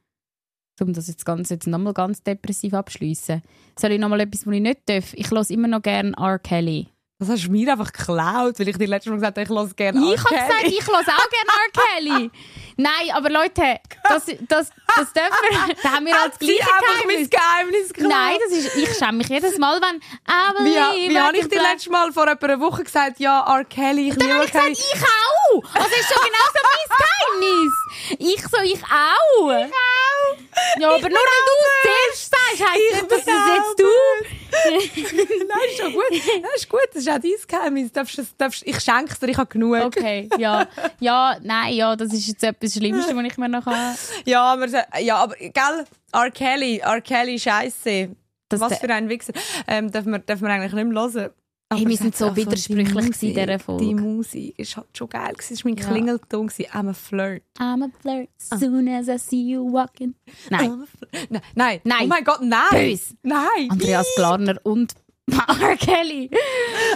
Um 0.81 0.93
das 0.93 1.09
jetzt 1.09 1.25
ganz 1.25 1.51
jetzt 1.51 1.67
nochmal 1.67 1.95
ganz 1.95 2.23
depressiv 2.23 2.75
abschließen. 2.75 3.43
Soll 3.79 3.93
ich 3.93 4.01
nochmal 4.01 4.21
etwas, 4.21 4.47
was 4.47 4.55
ich 4.55 4.61
nicht 4.61 4.81
darf? 4.87 5.15
Ich 5.15 5.31
höre 5.31 5.49
immer 5.51 5.69
noch 5.69 5.83
gerne 5.83 6.13
R. 6.19 6.39
Kelly. 6.39 6.89
Das 7.25 7.37
hast 7.37 7.47
du 7.47 7.51
mir 7.51 7.73
einfach 7.73 7.91
geklaut, 7.93 8.59
weil 8.59 8.69
ich 8.69 8.77
dir 8.77 8.87
letztes 8.87 9.11
Mal 9.11 9.17
gesagt 9.17 9.39
habe, 9.39 9.43
ich 9.45 9.49
lasse 9.49 9.75
gerne 9.75 9.99
Ich 10.13 10.25
habe 10.25 10.35
gesagt, 10.35 10.65
ich 10.67 10.87
höre 10.87 10.99
auch 10.99 11.03
gerne 11.05 11.51
R. 11.57 11.71
Kelly. 12.19 12.31
Nein, 12.77 13.11
aber 13.15 13.31
Leute, 13.31 13.81
das, 14.09 14.25
das, 14.49 14.71
das 14.97 15.13
dürfen 15.13 15.69
wir. 15.69 15.75
Da 15.83 15.93
haben 15.93 16.07
wir 16.07 16.21
als 16.21 16.37
Sie 16.41 16.47
gleiche 16.47 16.69
Geheimnis. 16.81 17.31
Geheimnis 17.31 17.89
geklaut. 17.93 18.11
Nein, 18.13 18.37
das 18.45 18.59
ist, 18.59 18.77
ich 18.77 18.99
schäme 18.99 19.13
mich 19.19 19.29
jedes 19.29 19.59
Mal, 19.59 19.81
wenn 19.81 19.97
I 19.97 20.65
Wie, 20.65 21.11
wie 21.11 21.19
habe 21.19 21.37
ich 21.39 21.49
dir 21.49 21.63
letztes 21.63 21.89
Mal 21.91 22.13
vor 22.13 22.27
etwa 22.27 22.47
einer 22.47 22.61
Woche 22.61 22.83
gesagt, 22.85 23.21
ja, 23.21 23.41
R. 23.47 23.65
Kelly, 23.65 24.09
ich 24.09 24.17
Dann 24.17 24.27
liebe 24.27 24.35
habe 24.35 24.45
ich 24.45 24.53
gesagt, 24.53 24.67
Kelly. 24.67 24.79
ich 24.79 25.03
auch. 25.03 25.75
Also 25.75 25.89
ist 25.89 26.13
schon 26.13 26.25
genau 26.25 26.47
so 26.53 26.61
mein 26.69 26.97
Geheimnis. 27.49 28.37
Ich 28.37 28.43
so, 28.49 28.61
ich 28.63 28.83
auch. 28.83 29.51
Ich 29.51 29.73
auch. 29.73 30.81
Ja, 30.81 30.89
aber 30.89 31.09
nur 31.09 31.19
weil 31.19 31.45
du 31.47 31.55
es 31.63 31.75
zuerst 31.83 32.31
sagst, 32.31 32.73
heisst 32.73 33.03
nicht, 33.03 33.13
dass 33.13 33.21
es 33.21 33.27
jetzt 33.27 33.79
du. 33.81 34.44
Nein, 34.67 35.69
ist 35.71 35.81
schon 35.81 35.93
gut. 35.93 36.03
Das 36.11 36.57
ist 36.57 36.69
gut, 36.69 36.81
das 36.93 37.03
ist 37.03 37.09
auch 37.09 37.19
dein 37.19 37.33
Geheimnis. 37.47 37.93
Darfst, 37.93 38.21
darfst, 38.39 38.63
ich 38.67 38.81
schenke 38.81 39.13
es 39.13 39.19
dir, 39.19 39.29
ich 39.29 39.37
habe 39.37 39.49
genug. 39.49 39.77
Okay, 39.77 40.29
ja. 40.39 40.67
Ja, 41.01 41.37
nein, 41.43 41.75
ja, 41.75 41.97
das 41.97 42.13
ist 42.13 42.27
jetzt 42.29 42.45
etwas 42.45 42.75
Schlimmste, 42.75 43.15
was 43.17 43.25
ich 43.25 43.37
mir 43.37 43.49
noch 43.49 43.67
habe. 43.67 43.97
Ja, 44.25 44.43
aber, 44.53 44.67
ja, 45.01 45.17
aber 45.17 45.35
gell, 45.37 45.85
R. 46.13 46.31
Kelly, 46.31 46.79
R. 46.79 47.01
Kelly, 47.01 47.39
Scheiße. 47.39 48.11
Das 48.49 48.61
Was 48.61 48.79
für 48.79 48.91
ein 48.91 49.09
Wichser. 49.09 49.33
Ähm, 49.67 49.91
darf, 49.91 50.05
man, 50.05 50.23
darf 50.27 50.41
man 50.41 50.51
eigentlich 50.51 50.73
nicht 50.73 50.87
mehr 50.87 51.03
hören. 51.03 51.31
Hey, 51.77 51.87
wir 51.89 51.97
sind 51.97 52.17
so 52.17 52.35
widersprüchlich 52.37 53.19
die 53.19 53.29
in 53.29 53.35
dieser 53.35 53.47
Musik- 53.47 53.63
Folge. 53.63 53.85
Die 53.85 53.95
Musik 53.95 54.59
ist 54.59 54.77
halt 54.77 54.87
schon 54.97 55.09
geil. 55.09 55.35
Es 55.39 55.51
war 55.65 55.71
mein 55.71 55.77
Ja. 55.79 55.89
Klingelton. 55.91 56.49
I'm 56.51 56.89
a 56.89 56.93
flirt. 56.93 57.43
I'm 57.59 57.85
a 57.85 57.89
flirt 58.01 58.29
soon 58.39 58.89
as 58.89 59.09
I 59.09 59.19
see 59.19 59.43
you 59.53 59.73
walking. 59.73 60.15
Nein. 60.51 60.85
Nein, 61.31 61.43
nein. 61.55 61.81
Nein. 61.85 62.03
Oh 62.05 62.07
mein 62.07 62.25
Gott, 62.25 62.41
nein. 62.43 62.63
Bös. 62.71 63.15
Nein. 63.23 63.69
Andreas 63.71 64.07
Glarner 64.17 64.57
und 64.65 64.95
R. 65.31 65.77
Kelly. 65.77 66.31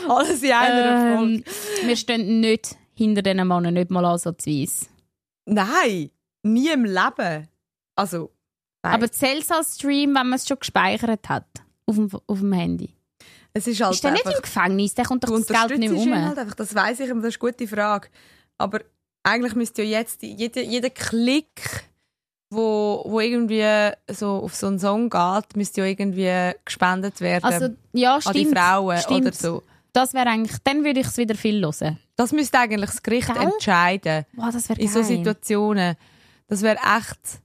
Alles 0.08 0.42
in 0.42 0.52
einer 0.52 1.16
Folge. 1.18 1.32
Ähm, 1.34 1.44
wir 1.86 1.96
stehen 1.96 2.40
nicht 2.40 2.76
hinter 2.94 3.22
diesen 3.22 3.46
Männern, 3.48 3.72
nicht 3.74 3.90
mal 3.90 4.04
ansatzweise. 4.04 4.86
Nein. 5.46 6.10
Nie 6.42 6.68
im 6.70 6.84
Leben. 6.84 7.48
Also, 7.96 8.30
nein. 8.82 8.94
Aber 8.94 9.10
zählt 9.10 9.42
es 9.42 9.50
als 9.50 9.76
Stream, 9.76 10.10
wenn 10.14 10.28
man 10.28 10.34
es 10.34 10.46
schon 10.46 10.58
gespeichert 10.58 11.28
hat? 11.28 11.46
Auf 11.86 11.96
dem, 11.96 12.08
auf 12.26 12.38
dem 12.40 12.52
Handy. 12.52 12.90
Es 13.58 13.66
ist 13.66 13.80
halt 13.80 13.94
Ist 13.94 14.04
der 14.04 14.12
nicht 14.12 14.24
im 14.24 14.42
Gefängnis? 14.42 14.94
Der 14.94 15.04
kommt 15.04 15.24
doch 15.24 15.30
das 15.30 15.46
Geld 15.46 15.78
nicht 15.78 15.90
mehr 15.90 16.16
um. 16.16 16.24
halt 16.28 16.38
einfach, 16.38 16.54
das 16.54 16.74
weiß 16.74 17.00
ich, 17.00 17.10
aber 17.10 17.20
das 17.20 17.34
ist 17.34 17.42
eine 17.42 17.50
gute 17.50 17.68
Frage. 17.68 18.08
Aber 18.56 18.80
eigentlich 19.22 19.54
müsste 19.54 19.82
ja 19.82 19.98
jetzt 19.98 20.22
jeder, 20.22 20.62
jeder 20.62 20.90
Klick, 20.90 21.62
wo, 22.50 23.02
wo 23.06 23.20
irgendwie 23.20 23.92
so 24.10 24.42
auf 24.44 24.54
so 24.54 24.68
einen 24.68 24.78
Song 24.78 25.10
geht, 25.10 25.56
müsste 25.56 25.82
ja 25.82 25.86
irgendwie 25.86 26.56
gespendet 26.64 27.20
werden 27.20 27.44
Also, 27.44 27.68
ja, 27.92 28.16
an 28.16 28.32
die 28.32 28.40
stimmt. 28.40 28.58
Frauen 28.58 28.98
stimmt. 28.98 29.26
oder 29.26 29.32
so. 29.32 29.62
Das 29.92 30.14
wäre 30.14 30.28
eigentlich, 30.28 30.56
dann 30.64 30.84
würde 30.84 31.00
ich 31.00 31.06
es 31.06 31.16
wieder 31.16 31.34
viel 31.34 31.60
hören. 31.62 31.98
Das 32.16 32.32
müsste 32.32 32.58
eigentlich 32.58 32.90
das 32.90 33.02
Gericht 33.02 33.32
Gell? 33.32 33.42
entscheiden. 33.42 34.24
Wow, 34.34 34.50
das 34.52 34.68
wäre 34.68 34.80
In 34.80 34.88
so. 34.88 35.02
Situationen. 35.02 35.96
Das 36.46 36.62
wäre 36.62 36.76
echt... 36.76 37.42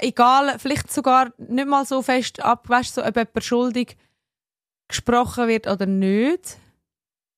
Egal, 0.00 0.58
vielleicht 0.58 0.90
sogar 0.90 1.30
nicht 1.36 1.68
mal 1.68 1.84
so 1.84 2.00
fest 2.00 2.42
ab, 2.42 2.66
weißt, 2.70 2.94
so, 2.94 3.04
ob 3.04 3.16
jemand 3.16 3.44
schuldig 3.44 3.96
gesprochen 4.88 5.48
wird 5.48 5.66
oder 5.66 5.86
nicht. 5.86 6.58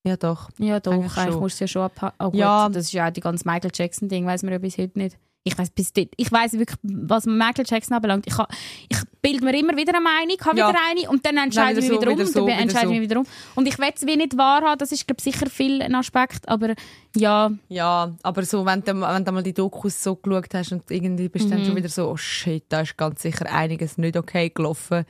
Ja, 0.04 0.16
doch. 0.16 0.50
Ja, 0.58 0.78
doch, 0.78 0.92
Eigentlich 0.92 1.16
eigentlich, 1.16 1.40
musst 1.40 1.58
du 1.60 1.64
ja 1.64 1.68
schon 1.68 1.82
abhaken. 1.82 2.16
Oh, 2.26 2.30
Ja. 2.32 2.68
Das 2.68 2.84
ist 2.86 2.92
ja 2.92 3.08
auch 3.08 3.12
die 3.12 3.20
ganze 3.20 3.44
Michael 3.48 3.70
Jackson-Ding, 3.74 4.24
weiß 4.24 4.42
man 4.44 4.52
ja 4.52 4.58
bis 4.58 4.78
heute 4.78 4.98
nicht. 4.98 5.16
Ich 5.42 5.56
weiß 5.56 5.70
bis 5.70 5.92
dort, 5.92 6.08
ich 6.16 6.30
weiß 6.30 6.54
wirklich, 6.54 6.76
was 6.82 7.24
Michael 7.24 7.64
Jackson 7.68 7.94
anbelangt. 7.94 8.26
Ich, 8.26 8.36
ha- 8.36 8.48
ich 8.88 8.98
bilde 9.22 9.44
mir 9.44 9.56
immer 9.56 9.76
wieder 9.76 9.94
eine 9.94 10.02
Meinung, 10.02 10.36
habe 10.44 10.58
Ja. 10.58 10.68
wieder 10.70 10.78
eine 10.90 11.08
und 11.08 11.24
dann 11.24 11.36
entscheide 11.36 11.78
ich 11.78 11.88
wieder 11.88 11.94
mich 11.94 12.00
so, 12.00 12.00
wieder 12.00 12.10
um 12.12 12.18
wieder 12.18 12.26
und 12.26 12.32
so, 12.32 12.38
dann 12.40 12.46
wieder 12.48 12.58
entscheide 12.62 12.86
ich 12.92 12.98
mich 13.00 13.08
wieder 13.10 13.20
um. 13.20 13.26
Und 13.54 13.68
ich 13.68 13.78
will 13.78 13.90
es 13.94 14.04
wie 14.06 14.16
nicht 14.16 14.36
wahrhaben, 14.36 14.78
das 14.78 14.90
ist, 14.90 15.06
glaube 15.06 15.18
ich, 15.20 15.24
sicher 15.24 15.48
viel 15.48 15.82
ein 15.82 15.94
Aspekt, 15.94 16.48
aber 16.48 16.74
ja, 17.14 17.52
Ja, 17.68 18.12
aber 18.24 18.42
so, 18.44 18.66
wenn 18.66 18.82
du, 18.82 19.00
wenn 19.00 19.24
du 19.24 19.32
mal 19.32 19.42
die 19.44 19.54
Dokus 19.54 20.02
so 20.02 20.16
geschaut 20.16 20.52
hast 20.52 20.72
und 20.72 20.90
irgendwie 20.90 21.28
bist 21.28 21.44
du 21.46 21.50
dann 21.50 21.60
Mhm. 21.60 21.66
schon 21.66 21.76
wieder 21.76 21.88
so, 21.88 22.10
oh 22.10 22.16
shit, 22.16 22.64
da 22.68 22.80
ist 22.80 22.96
ganz 22.96 23.22
sicher 23.22 23.46
einiges 23.52 23.98
nicht 23.98 24.16
okay 24.16 24.50
gelaufen. 24.50 25.04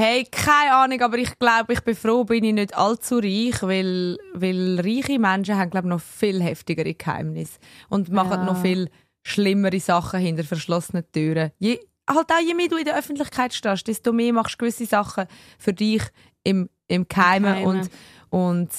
Hey, 0.00 0.24
keine 0.30 0.74
Ahnung, 0.74 1.00
aber 1.02 1.18
ich 1.18 1.36
glaube, 1.40 1.72
ich 1.72 1.80
bin 1.80 1.96
froh, 1.96 2.22
bin 2.22 2.44
ich 2.44 2.54
nicht 2.54 2.76
allzu 2.78 3.16
reich, 3.18 3.60
weil, 3.62 4.16
weil 4.32 4.78
reiche 4.78 5.18
Menschen 5.18 5.56
haben, 5.58 5.70
glaube 5.70 5.88
ich, 5.88 5.90
noch 5.90 6.00
viel 6.00 6.40
heftigere 6.40 6.94
Geheimnisse 6.94 7.58
und 7.88 8.08
machen 8.12 8.38
Ja. 8.38 8.44
noch 8.44 8.56
viel 8.56 8.90
schlimmere 9.24 9.80
Sachen 9.80 10.20
hinter 10.20 10.44
verschlossenen 10.44 11.04
Türen. 11.10 11.50
Je, 11.58 11.80
halt 12.08 12.30
auch 12.30 12.38
je 12.46 12.54
mehr 12.54 12.68
du 12.68 12.76
in 12.76 12.84
der 12.84 12.96
Öffentlichkeit 12.96 13.52
stehst, 13.52 13.88
desto 13.88 14.12
mehr 14.12 14.32
machst 14.32 14.54
du 14.54 14.58
gewisse 14.58 14.86
Sachen 14.86 15.26
für 15.58 15.72
dich 15.72 16.02
im, 16.44 16.68
im 16.86 17.08
Geheimen 17.08 17.64
und, 17.64 17.90
und 18.30 18.70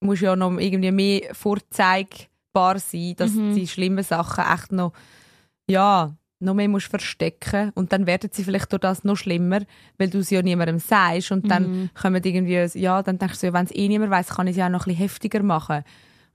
musst 0.00 0.22
ja 0.22 0.34
noch 0.34 0.58
irgendwie 0.58 0.90
mehr 0.90 1.34
vorzeigbar 1.36 2.80
sein, 2.80 3.14
dass 3.16 3.32
Mhm. 3.32 3.54
die 3.54 3.68
schlimmen 3.68 4.02
Sachen 4.02 4.42
echt 4.52 4.72
noch, 4.72 4.92
ja, 5.70 6.16
noch 6.40 6.54
mehr 6.54 6.68
musst 6.68 6.86
verstecken 6.86 7.72
und 7.74 7.92
dann 7.92 8.06
werden 8.06 8.30
sie 8.32 8.44
vielleicht 8.44 8.70
durch 8.72 8.80
das 8.80 9.02
noch 9.04 9.16
schlimmer, 9.16 9.60
weil 9.98 10.08
du 10.10 10.18
es 10.18 10.30
ja 10.30 10.40
niemandem 10.42 10.78
sagst 10.78 11.32
und 11.32 11.50
dann 11.50 11.62
Mhm. 11.82 11.90
kommen 12.00 12.22
irgendwie, 12.22 12.78
ja, 12.78 13.02
dann 13.02 13.18
denkst 13.18 13.40
du, 13.40 13.46
ja, 13.46 13.52
wenn 13.52 13.64
es 13.64 13.74
eh 13.74 13.88
niemand 13.88 14.10
weiß, 14.12 14.28
kann 14.28 14.46
ich 14.46 14.52
es 14.52 14.56
ja 14.58 14.66
auch 14.66 14.70
noch 14.70 14.86
ein 14.86 14.90
bisschen 14.90 14.98
heftiger 15.02 15.42
machen. 15.42 15.82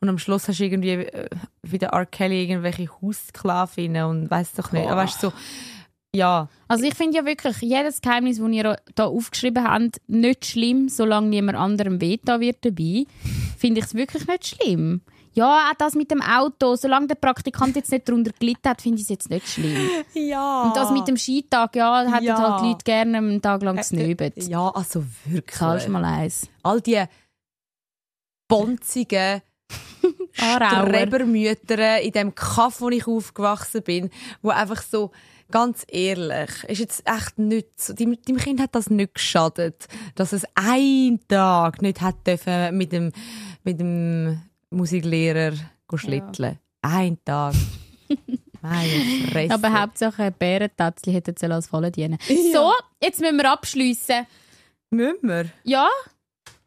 Und 0.01 0.09
am 0.09 0.17
Schluss 0.17 0.47
hast 0.49 0.59
du 0.59 0.65
irgendwie 0.65 0.89
äh, 0.89 1.29
wie 1.61 1.77
der 1.77 1.89
R. 1.89 2.05
Kelly 2.05 2.43
irgendwelche 2.43 2.89
Haussklavinnen 3.01 4.03
und 4.05 4.29
weißt 4.29 4.59
doch 4.59 4.71
nicht. 4.73 4.87
Aber 4.89 5.03
weißt 5.03 5.21
so, 5.21 5.31
ja, 6.15 6.47
Also 6.67 6.83
ich 6.83 6.93
finde 6.93 7.17
ja 7.17 7.25
wirklich, 7.25 7.57
jedes 7.61 8.01
Geheimnis, 8.01 8.37
das 8.37 8.49
ihr 8.49 8.77
da 8.95 9.05
aufgeschrieben 9.05 9.63
habt, 9.63 10.01
nicht 10.07 10.45
schlimm, 10.45 10.89
solange 10.89 11.27
niemand 11.29 11.57
anderem 11.57 12.01
wehtan 12.01 12.41
wird 12.41 12.57
dabei, 12.65 13.05
finde 13.57 13.79
ich 13.79 13.85
es 13.85 13.95
wirklich 13.95 14.27
nicht 14.27 14.47
schlimm. 14.47 15.01
Ja, 15.36 15.69
auch 15.71 15.75
das 15.77 15.95
mit 15.95 16.11
dem 16.11 16.21
Auto, 16.21 16.75
solange 16.75 17.07
der 17.07 17.15
Praktikant 17.15 17.75
jetzt 17.75 17.91
nicht 17.91 18.07
darunter 18.07 18.31
gelitten 18.39 18.69
hat, 18.69 18.81
finde 18.81 18.97
ich 18.97 19.03
es 19.03 19.09
jetzt 19.09 19.29
nicht 19.29 19.47
schlimm. 19.47 19.89
ja. 20.13 20.63
Und 20.63 20.75
das 20.77 20.91
mit 20.91 21.07
dem 21.07 21.17
Skitag, 21.17 21.75
ja, 21.75 22.03
hätten 22.11 22.23
Ja. 22.25 22.38
halt 22.38 22.61
die 22.61 22.67
Leute 22.67 22.84
gerne 22.84 23.17
einen 23.17 23.41
Tag 23.41 23.63
lang 23.63 23.77
gesnöbelt. 23.77 24.36
Ja, 24.47 24.69
also 24.69 25.03
wirklich. 25.25 25.57
Zahlst 25.57 25.89
mal 25.89 26.05
eins. 26.05 26.47
All 26.61 26.81
die 26.81 27.03
bonzigen. 28.47 29.41
Strebermütter 30.34 32.01
in 32.01 32.11
dem 32.11 32.36
Kaff, 32.36 32.81
wo 32.81 32.89
ich 32.89 33.07
aufgewachsen 33.07 33.81
bin, 33.84 34.09
wo 34.41 34.49
einfach 34.49 34.81
so 34.81 35.11
ganz 35.51 35.86
ehrlich, 35.88 36.49
ist 36.67 36.79
jetzt 36.79 37.03
echt 37.07 37.38
nicht 37.38 37.67
deinem, 37.99 38.17
deinem 38.21 38.38
Kind 38.38 38.59
hat 38.59 38.73
das 38.75 38.89
nicht 38.89 39.13
geschadet, 39.15 39.88
dass 40.15 40.34
es 40.34 40.45
einen 40.55 41.19
Tag 41.27 41.81
nicht 41.81 42.01
hat 42.01 42.25
dürfen 42.25 42.75
mit 42.77 42.91
dem, 42.91 43.11
mit 43.63 43.79
dem 43.79 44.41
Musiklehrer 44.74 45.53
go 45.88 45.97
schlitteln. 45.97 46.59
Ein 46.82 47.17
Tag. 47.24 47.53
Meine 48.61 49.28
Fresse. 49.32 49.53
Aber 49.53 49.74
Hauptsache 49.82 50.24
ein 50.24 50.34
Bärentätzchen 50.34 51.13
hätte 51.13 51.32
jetzt 51.32 51.43
als 51.43 51.67
Fallen 51.67 51.91
dienen. 51.91 52.17
So, 52.53 52.71
jetzt 53.01 53.19
müssen 53.19 53.38
wir 53.38 53.51
abschliessen. 53.51 54.26
Müssen 54.89 55.28
wir? 55.28 55.45
Ja, 55.63 55.88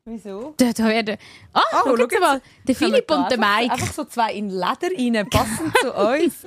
Wieso? 0.08 0.54
Da, 0.56 0.72
da 0.72 0.84
werden... 0.84 1.16
Ah, 1.52 1.60
Oh, 1.72 1.78
schau 1.84 1.96
schau 1.96 2.02
jetzt 2.04 2.20
mal. 2.20 2.40
Der 2.68 2.74
Philipp 2.76 3.10
und 3.10 3.28
der 3.28 3.38
Mike. 3.38 3.72
Einfach 3.72 3.92
so 3.92 4.04
zwei 4.04 4.34
in 4.34 4.50
Leder 4.50 4.88
rein, 4.96 5.28
passend 5.28 5.76
zu 5.80 5.92
uns. 5.94 6.46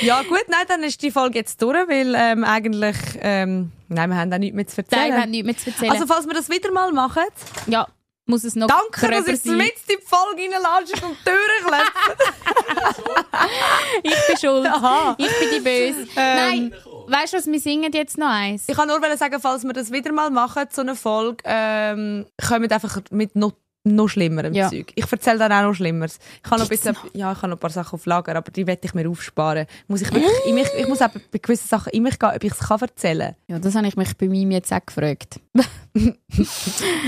Ja 0.00 0.22
gut, 0.22 0.44
nein, 0.48 0.64
dann 0.68 0.82
ist 0.82 1.02
die 1.02 1.10
Folge 1.10 1.40
jetzt 1.40 1.60
durch, 1.60 1.86
weil 1.86 2.14
ähm, 2.16 2.44
eigentlich... 2.44 2.96
Ähm, 3.20 3.72
nein, 3.88 4.08
wir 4.08 4.16
haben 4.16 4.32
auch 4.32 4.38
nichts 4.38 4.54
mehr 4.56 4.66
zu 4.66 4.80
Nein, 4.80 4.86
erzählen. 4.90 5.12
wir 5.16 5.20
haben 5.22 5.30
nichts 5.32 5.46
mehr 5.46 5.54
zu 5.58 5.70
erzählen. 5.70 5.90
also 5.92 6.06
falls 6.06 6.26
wir 6.26 6.32
das 6.32 6.48
wieder 6.48 6.72
mal 6.72 6.92
machen, 6.92 7.24
ja, 7.66 7.86
muss 8.26 8.44
es 8.44 8.56
noch 8.56 8.68
danke, 8.68 9.10
dass 9.10 9.26
ich 9.26 9.42
sein. 9.42 9.56
mit 9.56 9.74
in 9.88 9.96
die 9.98 10.04
Folge 10.04 10.42
reinlatscht 10.42 11.02
und 11.02 11.16
die 11.18 11.24
Türen 11.24 11.66
klopft. 11.66 12.18
Ich 14.02 14.26
bin 14.26 14.36
schuld. 14.38 14.66
Aha. 14.66 15.14
Ich 15.18 15.38
bin 15.38 15.48
die 15.50 15.60
Böse. 15.60 16.08
Ähm. 16.16 16.70
Nein, 16.70 16.74
weißt 17.06 17.32
du 17.32 17.36
was, 17.38 17.46
wir 17.46 17.60
singen 17.60 17.92
jetzt 17.92 18.16
noch 18.16 18.28
eins. 18.28 18.64
Ich 18.66 18.74
kann 18.76 18.88
nur 18.88 19.00
sagen, 19.16 19.40
falls 19.40 19.64
wir 19.64 19.72
das 19.72 19.92
wieder 19.92 20.12
mal 20.12 20.30
machen, 20.30 20.64
so 20.70 20.80
eine 20.82 20.94
Folge, 20.94 21.42
ähm, 21.44 22.26
kommen 22.48 22.70
einfach 22.70 22.98
mit 23.10 23.36
noch, 23.84 23.92
noch 23.92 24.08
schlimmerem 24.08 24.52
Ja. 24.54 24.70
Zeug. 24.70 24.92
Ich 24.94 25.10
erzähle 25.10 25.38
dann 25.38 25.52
auch 25.52 25.62
noch 25.62 25.74
Schlimmeres. 25.74 26.18
Ich 26.44 26.50
habe 26.50 26.60
noch, 26.60 26.68
bisschen, 26.68 26.96
ja, 27.12 27.32
ich 27.32 27.38
habe 27.38 27.48
noch 27.48 27.56
ein 27.56 27.60
paar 27.60 27.70
Sachen 27.70 27.94
auf 27.94 28.06
Lager, 28.06 28.34
aber 28.36 28.50
die 28.50 28.66
werde 28.66 28.80
ich 28.84 28.94
mir 28.94 29.08
aufsparen. 29.08 29.66
Muss 29.88 30.02
ich, 30.02 30.12
wirklich, 30.12 30.32
in 30.46 30.54
mich, 30.54 30.68
ich 30.76 30.88
muss 30.88 31.02
auch 31.02 31.10
bei 31.30 31.38
gewissen 31.38 31.68
Sachen 31.68 31.90
in 31.92 32.02
mich 32.02 32.18
gehen, 32.18 32.30
ob 32.34 32.42
ich 32.44 32.52
es 32.52 32.58
kann 32.58 32.80
erzählen 32.80 33.34
Ja, 33.46 33.58
das 33.58 33.74
habe 33.74 33.86
ich 33.86 33.96
mich 33.96 34.16
bei 34.16 34.28
mir 34.28 34.48
jetzt 34.50 34.72
auch 34.72 34.84
gefragt. 34.84 35.40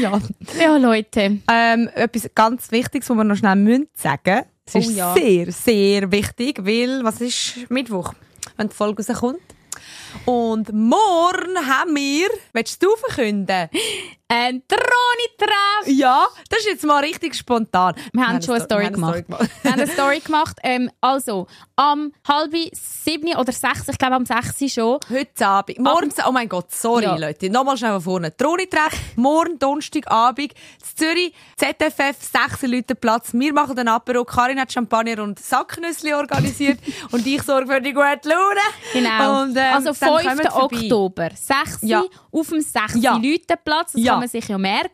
Ja. 0.00 0.20
Ja, 0.60 0.76
Leute. 0.76 1.38
Ähm, 1.50 1.90
etwas 1.94 2.30
ganz 2.34 2.70
Wichtiges, 2.70 3.10
was 3.10 3.16
wir 3.16 3.24
noch 3.24 3.36
schnell 3.36 3.56
müssen 3.56 3.88
sagen 3.94 4.42
Es 4.64 4.74
Oh 4.74 4.78
ist 4.78 4.90
ja. 4.92 5.12
sehr, 5.14 5.50
sehr 5.50 6.12
wichtig, 6.12 6.64
weil, 6.64 7.02
was 7.02 7.20
ist 7.20 7.68
Mittwoch, 7.68 8.14
wenn 8.56 8.68
die 8.68 8.74
Folge 8.74 9.04
rauskommt? 9.04 9.40
Und 10.24 10.72
morgen 10.72 11.56
haben 11.66 11.94
wir, 11.96 12.28
willst 12.52 12.82
du 12.82 12.88
verkünden? 12.96 13.68
Ein 14.28 14.62
Troni-Treff. 14.66 15.86
Ja, 15.86 16.26
das 16.50 16.60
ist 16.60 16.66
jetzt 16.66 16.84
mal 16.84 16.98
richtig 16.98 17.36
spontan. 17.36 17.94
Wir 18.12 18.26
haben 18.26 18.42
schon 18.42 18.56
eine 18.56 18.64
Story 18.64 18.80
wir 18.80 18.86
haben 18.86 19.24
gemacht. 19.24 19.48
Wir 19.62 19.70
haben 19.70 19.80
eine 19.80 19.86
Story 19.90 20.18
gemacht. 20.18 20.56
Ähm, 20.64 20.90
also, 21.00 21.46
am 21.76 22.12
halb 22.26 22.52
sieben 22.72 23.36
oder 23.36 23.52
sechs, 23.52 23.86
ich 23.88 23.96
glaube 23.98 24.16
am 24.16 24.26
sechs 24.26 24.72
schon. 24.72 24.98
Heute 25.08 25.46
Abend. 25.46 25.78
Morgen, 25.78 26.12
oh 26.26 26.32
mein 26.32 26.48
Gott, 26.48 26.72
sorry 26.72 27.04
Ja. 27.04 27.16
Leute. 27.16 27.48
Nochmal 27.50 27.76
schnell 27.76 27.92
von 27.92 28.00
vorne. 28.00 28.36
Troni-Treff, 28.36 28.98
morgen 29.14 29.60
Donnerstagabend, 29.60 30.52
in 30.52 30.96
Zürich, 30.96 31.32
ZFF, 31.56 32.16
6 32.18 32.62
Leute 32.62 32.96
Platz. 32.96 33.28
Wir 33.32 33.52
machen 33.52 33.76
den 33.76 33.86
Apero. 33.86 34.24
Karin 34.24 34.58
hat 34.58 34.72
Champagner 34.72 35.22
und 35.22 35.38
Sacknüssli 35.38 36.14
organisiert 36.14 36.80
und 37.12 37.24
ich 37.24 37.42
sorge 37.42 37.68
für 37.72 37.80
die 37.80 37.92
gute 37.92 38.28
Laune. 38.28 38.60
Genau. 38.92 39.42
Und, 39.42 39.56
ähm, 39.56 39.72
also 39.72 39.92
dann 39.92 40.08
kommen 40.08 40.36
5. 40.36 40.42
sie 40.42 40.48
vorbei. 40.50 40.76
Oktober. 40.78 41.28
6. 41.32 41.78
Ja. 41.82 42.02
auf 42.32 42.48
dem 42.48 42.60
6. 42.60 42.94
Ja. 42.96 43.16
Leutenplatz. 43.16 43.92
Das 43.92 44.02
Ja. 44.02 44.15
Kann 44.16 44.20
man 44.20 44.28
sich 44.28 44.48
ja 44.48 44.58
merken. 44.58 44.90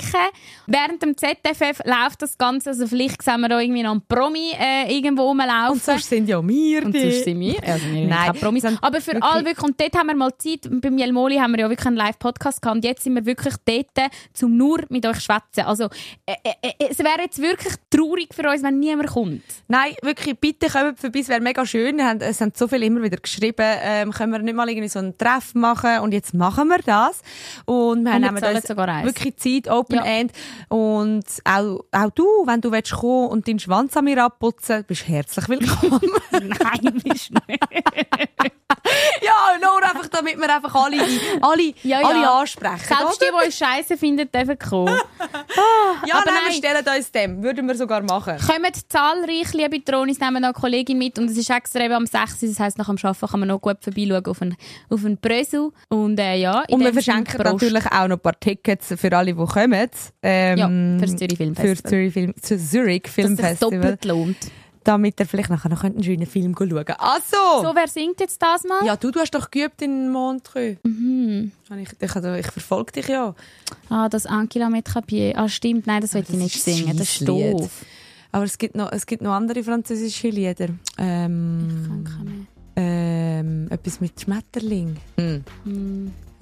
Während 0.66 1.02
dem 1.02 1.16
ZFF 1.16 1.80
läuft 1.84 2.22
das 2.22 2.38
Ganze. 2.38 2.70
Also 2.70 2.86
vielleicht 2.86 3.22
sehen 3.22 3.40
wir 3.40 3.48
da 3.48 3.60
irgendwie 3.60 3.82
noch 3.82 3.92
einen 3.92 4.02
Promi 4.06 4.52
äh, 4.58 4.94
irgendwo 4.94 5.22
rumlaufen. 5.28 5.72
Und 5.72 5.82
sonst 5.82 6.08
sind 6.08 6.28
ja 6.28 6.46
wir 6.46 6.84
Und 6.84 6.96
sonst 6.96 7.24
sind 7.24 7.40
wir. 7.40 7.56
Also 7.66 7.86
wir 7.86 8.06
Nein, 8.06 8.32
Promis. 8.34 8.62
wir 8.64 8.78
Aber 8.80 9.00
für 9.00 9.12
wirklich- 9.14 9.24
alle 9.24 9.44
wirklich, 9.44 9.64
und 9.64 9.80
dort 9.80 9.94
haben 9.96 10.06
wir 10.08 10.16
mal 10.16 10.32
Zeit, 10.38 10.68
beim 10.70 10.98
Jelmoli 10.98 11.36
haben 11.36 11.52
wir 11.52 11.60
ja 11.60 11.68
wirklich 11.68 11.86
einen 11.86 11.96
Live-Podcast 11.96 12.60
gehabt 12.62 12.76
und 12.76 12.84
jetzt 12.84 13.02
sind 13.04 13.14
wir 13.14 13.24
wirklich 13.26 13.54
dort, 13.64 14.10
zum 14.32 14.56
nur 14.56 14.80
mit 14.88 15.06
euch 15.06 15.20
schwätzen. 15.20 15.60
Also, 15.64 15.84
äh, 16.26 16.34
äh, 16.44 16.68
äh, 16.78 16.88
es 16.90 16.98
wäre 16.98 17.20
jetzt 17.22 17.40
wirklich 17.40 17.74
traurig 17.90 18.28
für 18.34 18.48
uns, 18.48 18.62
wenn 18.62 18.78
niemand 18.78 19.10
kommt. 19.10 19.42
Nein, 19.68 19.94
wirklich, 20.02 20.38
bitte 20.38 20.68
kommt 20.68 20.98
vorbei, 20.98 21.20
es 21.20 21.28
wäre 21.28 21.40
mega 21.40 21.64
schön. 21.66 21.96
Wir 21.96 22.06
haben- 22.06 22.20
Es 22.20 22.40
haben 22.40 22.52
so 22.54 22.68
viele 22.68 22.86
immer 22.86 23.02
wieder 23.02 23.16
geschrieben, 23.16 23.64
ähm, 23.82 24.10
können 24.12 24.32
wir 24.32 24.38
nicht 24.40 24.54
mal 24.54 24.68
irgendwie 24.68 24.88
so 24.88 24.98
einen 24.98 25.16
Treff 25.18 25.54
machen 25.54 26.00
und 26.00 26.12
jetzt 26.12 26.34
machen 26.34 26.68
wir 26.68 26.78
das. 26.84 27.20
Und 27.64 28.04
wir 28.04 28.12
wir 28.12 28.18
nehmen 28.20 28.38
zahlen 28.38 28.56
uns 28.56 28.66
sogar 28.66 28.88
eins. 28.88 29.11
Wirklich 29.14 29.36
Zeit, 29.36 29.72
Open 29.72 29.96
Ja. 29.96 30.04
End. 30.04 30.32
Und 30.68 31.24
auch, 31.44 31.80
auch 31.92 32.10
du, 32.14 32.24
wenn 32.46 32.60
du 32.60 32.72
willst 32.72 32.92
kommen 32.92 33.28
und 33.28 33.46
deinen 33.48 33.58
Schwanz 33.58 33.96
an 33.96 34.04
mir 34.04 34.22
abputzen, 34.22 34.84
bist 34.84 35.06
herzlich 35.08 35.48
willkommen. 35.48 36.00
Nein, 36.32 37.00
bist 37.04 37.30
du 37.30 37.34
nicht. 37.46 37.62
ja, 39.22 39.58
nur 39.60 39.82
einfach, 39.82 40.08
damit 40.08 40.38
wir 40.38 40.54
einfach 40.54 40.74
alle, 40.74 40.96
alle, 41.40 41.74
Ja, 41.82 42.00
ja. 42.00 42.06
alle 42.06 42.30
ansprechen. 42.30 42.78
Selbst 42.88 43.20
die, 43.20 43.26
oder? 43.26 43.40
die 43.40 43.46
uns 43.46 43.58
scheiße 43.58 43.96
finden, 43.96 44.28
dürfen 44.30 44.58
kommen. 44.58 44.88
ja, 46.06 46.16
aber 46.16 46.24
nein, 46.26 46.34
wir 46.48 46.52
stellen 46.52 46.84
uns 46.96 47.12
dem. 47.12 47.42
Würden 47.42 47.66
wir 47.66 47.74
sogar 47.76 48.02
machen. 48.02 48.36
Kommen 48.38 48.72
zahlreich, 48.88 49.52
liebe 49.52 49.84
Tronis, 49.84 50.18
nehmen 50.20 50.42
noch 50.42 50.48
eine 50.48 50.52
Kollegin 50.54 50.98
mit 50.98 51.18
und 51.18 51.30
es 51.30 51.36
ist 51.36 51.50
extra 51.50 51.80
eben 51.80 51.94
am 51.94 52.06
6. 52.06 52.40
Das 52.40 52.58
heisst, 52.60 52.78
nach 52.78 52.86
dem 52.86 52.96
Arbeiten 53.02 53.26
kann 53.26 53.40
man 53.40 53.48
noch 53.48 53.60
gut 53.60 53.78
vorbeischauen 53.82 54.26
auf 54.26 54.42
einen, 54.42 54.56
auf 54.90 55.04
einen 55.04 55.18
Brösel. 55.18 55.70
Und 55.88 56.18
äh, 56.18 56.36
ja, 56.36 56.64
Und 56.68 56.80
wir 56.80 56.92
verschenken 56.92 57.38
Prost. 57.38 57.62
natürlich 57.62 57.86
auch 57.86 58.08
noch 58.08 58.16
ein 58.16 58.20
paar 58.20 58.38
Tickets 58.38 58.92
für 59.02 59.16
alle, 59.16 59.34
die 59.34 59.44
kommen. 59.44 59.88
Ähm, 60.22 60.58
Ja, 60.58 60.68
für 60.68 61.06
das 61.06 61.16
Zürich 61.16 61.36
Film 61.36 61.54
Für. 61.54 61.76
Zürich 61.76 62.12
Film, 62.12 62.34
zu 62.40 62.58
Zürich 62.58 63.08
Film 63.08 63.36
Dass 63.36 63.60
es 63.60 64.04
lohnt. 64.04 64.36
Damit 64.84 65.20
ihr 65.20 65.26
vielleicht 65.26 65.50
nachher 65.50 65.68
noch 65.68 65.84
einen 65.84 66.02
schönen 66.02 66.26
Film 66.26 66.56
schauen 66.58 66.70
könnt. 66.70 66.98
Also! 66.98 67.62
So, 67.62 67.72
wer 67.74 67.86
singt 67.86 68.18
jetzt 68.18 68.42
das 68.42 68.64
mal? 68.64 68.84
ja, 68.84 68.96
du, 68.96 69.12
du 69.12 69.20
hast 69.20 69.32
doch 69.32 69.48
geübt 69.50 69.80
in 69.82 70.10
Montreux. 70.10 70.78
Mhm. 70.82 71.52
Ich, 71.70 71.92
ich, 72.00 72.16
ich, 72.16 72.24
ich 72.24 72.46
verfolge 72.46 72.92
dich 72.92 73.08
ja. 73.08 73.34
Ah, 73.88 74.08
das 74.08 74.26
Ankila 74.26 74.70
Metrapier. 74.70 75.38
Ah, 75.38 75.48
stimmt. 75.48 75.86
Nein, 75.86 76.00
das 76.00 76.14
will 76.14 76.24
ich 76.28 76.34
nicht 76.36 76.60
singen. 76.60 76.96
Das 76.96 77.20
ist 77.20 77.28
doof. 77.28 77.70
Aber 78.32 78.44
es 78.44 78.58
gibt 78.58 78.74
noch, 78.74 78.90
es 78.90 79.06
gibt 79.06 79.22
noch 79.22 79.32
andere 79.32 79.62
französische 79.62 80.30
Lieder. 80.30 80.68
Ähm, 80.98 82.06
ähm, 82.74 83.66
etwas 83.70 84.00
mit 84.00 84.20
Schmetterling. 84.20 84.96
Hm. 85.16 85.44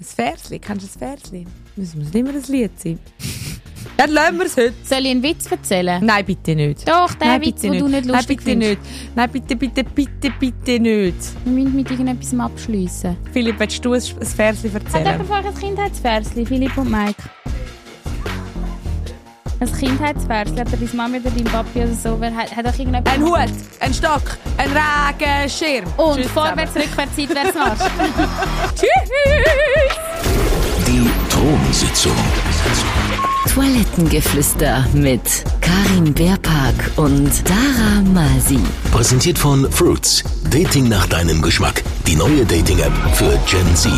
Ein 0.01 0.05
Versli. 0.05 0.57
Kennst 0.57 0.83
du 0.83 0.87
das 0.87 0.97
Versli? 0.97 1.45
Muss 1.75 1.93
muss 1.93 2.05
nicht 2.05 2.15
immer 2.15 2.31
ein 2.31 2.43
Lied 2.47 2.71
sein. 2.79 2.97
Dann 3.97 4.09
lassen 4.09 4.37
wir 4.39 4.45
es 4.47 4.57
heute. 4.57 4.73
Soll 4.83 5.05
ich 5.05 5.11
einen 5.11 5.21
Witz 5.21 5.51
erzählen? 5.51 6.03
Nein, 6.03 6.25
bitte 6.25 6.55
nicht. 6.55 6.87
Doch, 6.89 7.13
der 7.13 7.27
Nein, 7.27 7.41
Witz, 7.41 7.61
den 7.61 7.73
du 7.73 7.87
nicht 7.87 8.05
Nein, 8.05 8.15
lustig 8.15 8.37
bitte 8.39 8.49
findest. 8.49 8.79
nicht. 8.81 9.15
Nein, 9.15 9.29
bitte, 9.29 9.55
bitte, 9.55 9.83
bitte, 9.83 10.31
bitte 10.39 10.79
nicht. 10.79 11.15
Wir 11.45 11.51
müssen 11.51 11.75
mit 11.75 11.91
irgendetwas 11.91 12.33
abschliessen. 12.39 13.15
Philipp, 13.31 13.59
willst 13.59 13.85
du 13.85 13.93
ein, 13.93 14.01
ein 14.01 14.25
Versli 14.25 14.71
erzählen? 14.73 15.05
jemand 15.05 15.27
von 15.27 15.37
euch 15.37 15.45
ein 15.45 15.55
Kindheitsversli, 15.55 16.45
Philipp 16.47 16.75
und 16.79 16.89
Mike? 16.89 17.21
Ein 19.61 19.71
Kindheitsversli, 19.77 20.53
oder 20.53 20.63
deine 20.71 20.89
Mami 20.93 21.19
oder 21.19 21.29
dein 21.29 21.43
Papi 21.43 21.83
oder 21.83 21.93
so? 21.93 22.19
Wer 22.19 22.35
hat, 22.35 22.55
hat 22.55 22.65
euch 22.65 22.79
irgendjemand... 22.79 23.07
Ein 23.07 23.23
Hut, 23.23 23.53
ein 23.79 23.93
Stock, 23.93 24.23
ein 24.57 24.71
Regenschirm. 24.71 25.85
Und 25.97 26.15
Tschüss 26.15 26.31
vorwärts, 26.31 26.75
rückwärts, 26.75 27.15
seitwärts, 27.15 27.53
Marsch. 27.53 27.79
Die 30.87 31.07
Thronsitzung. 31.29 32.15
Toilettengeflüster 33.53 34.87
mit 34.93 35.43
Karin 35.61 36.11
Beerpark 36.11 36.93
und 36.95 37.31
Dara 37.47 38.01
Masi. 38.01 38.57
Präsentiert 38.91 39.37
von 39.37 39.71
Fruits. 39.71 40.23
Dating 40.49 40.89
nach 40.89 41.05
deinem 41.05 41.39
Geschmack. 41.39 41.83
Die 42.07 42.15
neue 42.15 42.45
Dating-App 42.45 42.93
für 43.13 43.37
Gen 43.45 43.75
Z. 43.75 43.91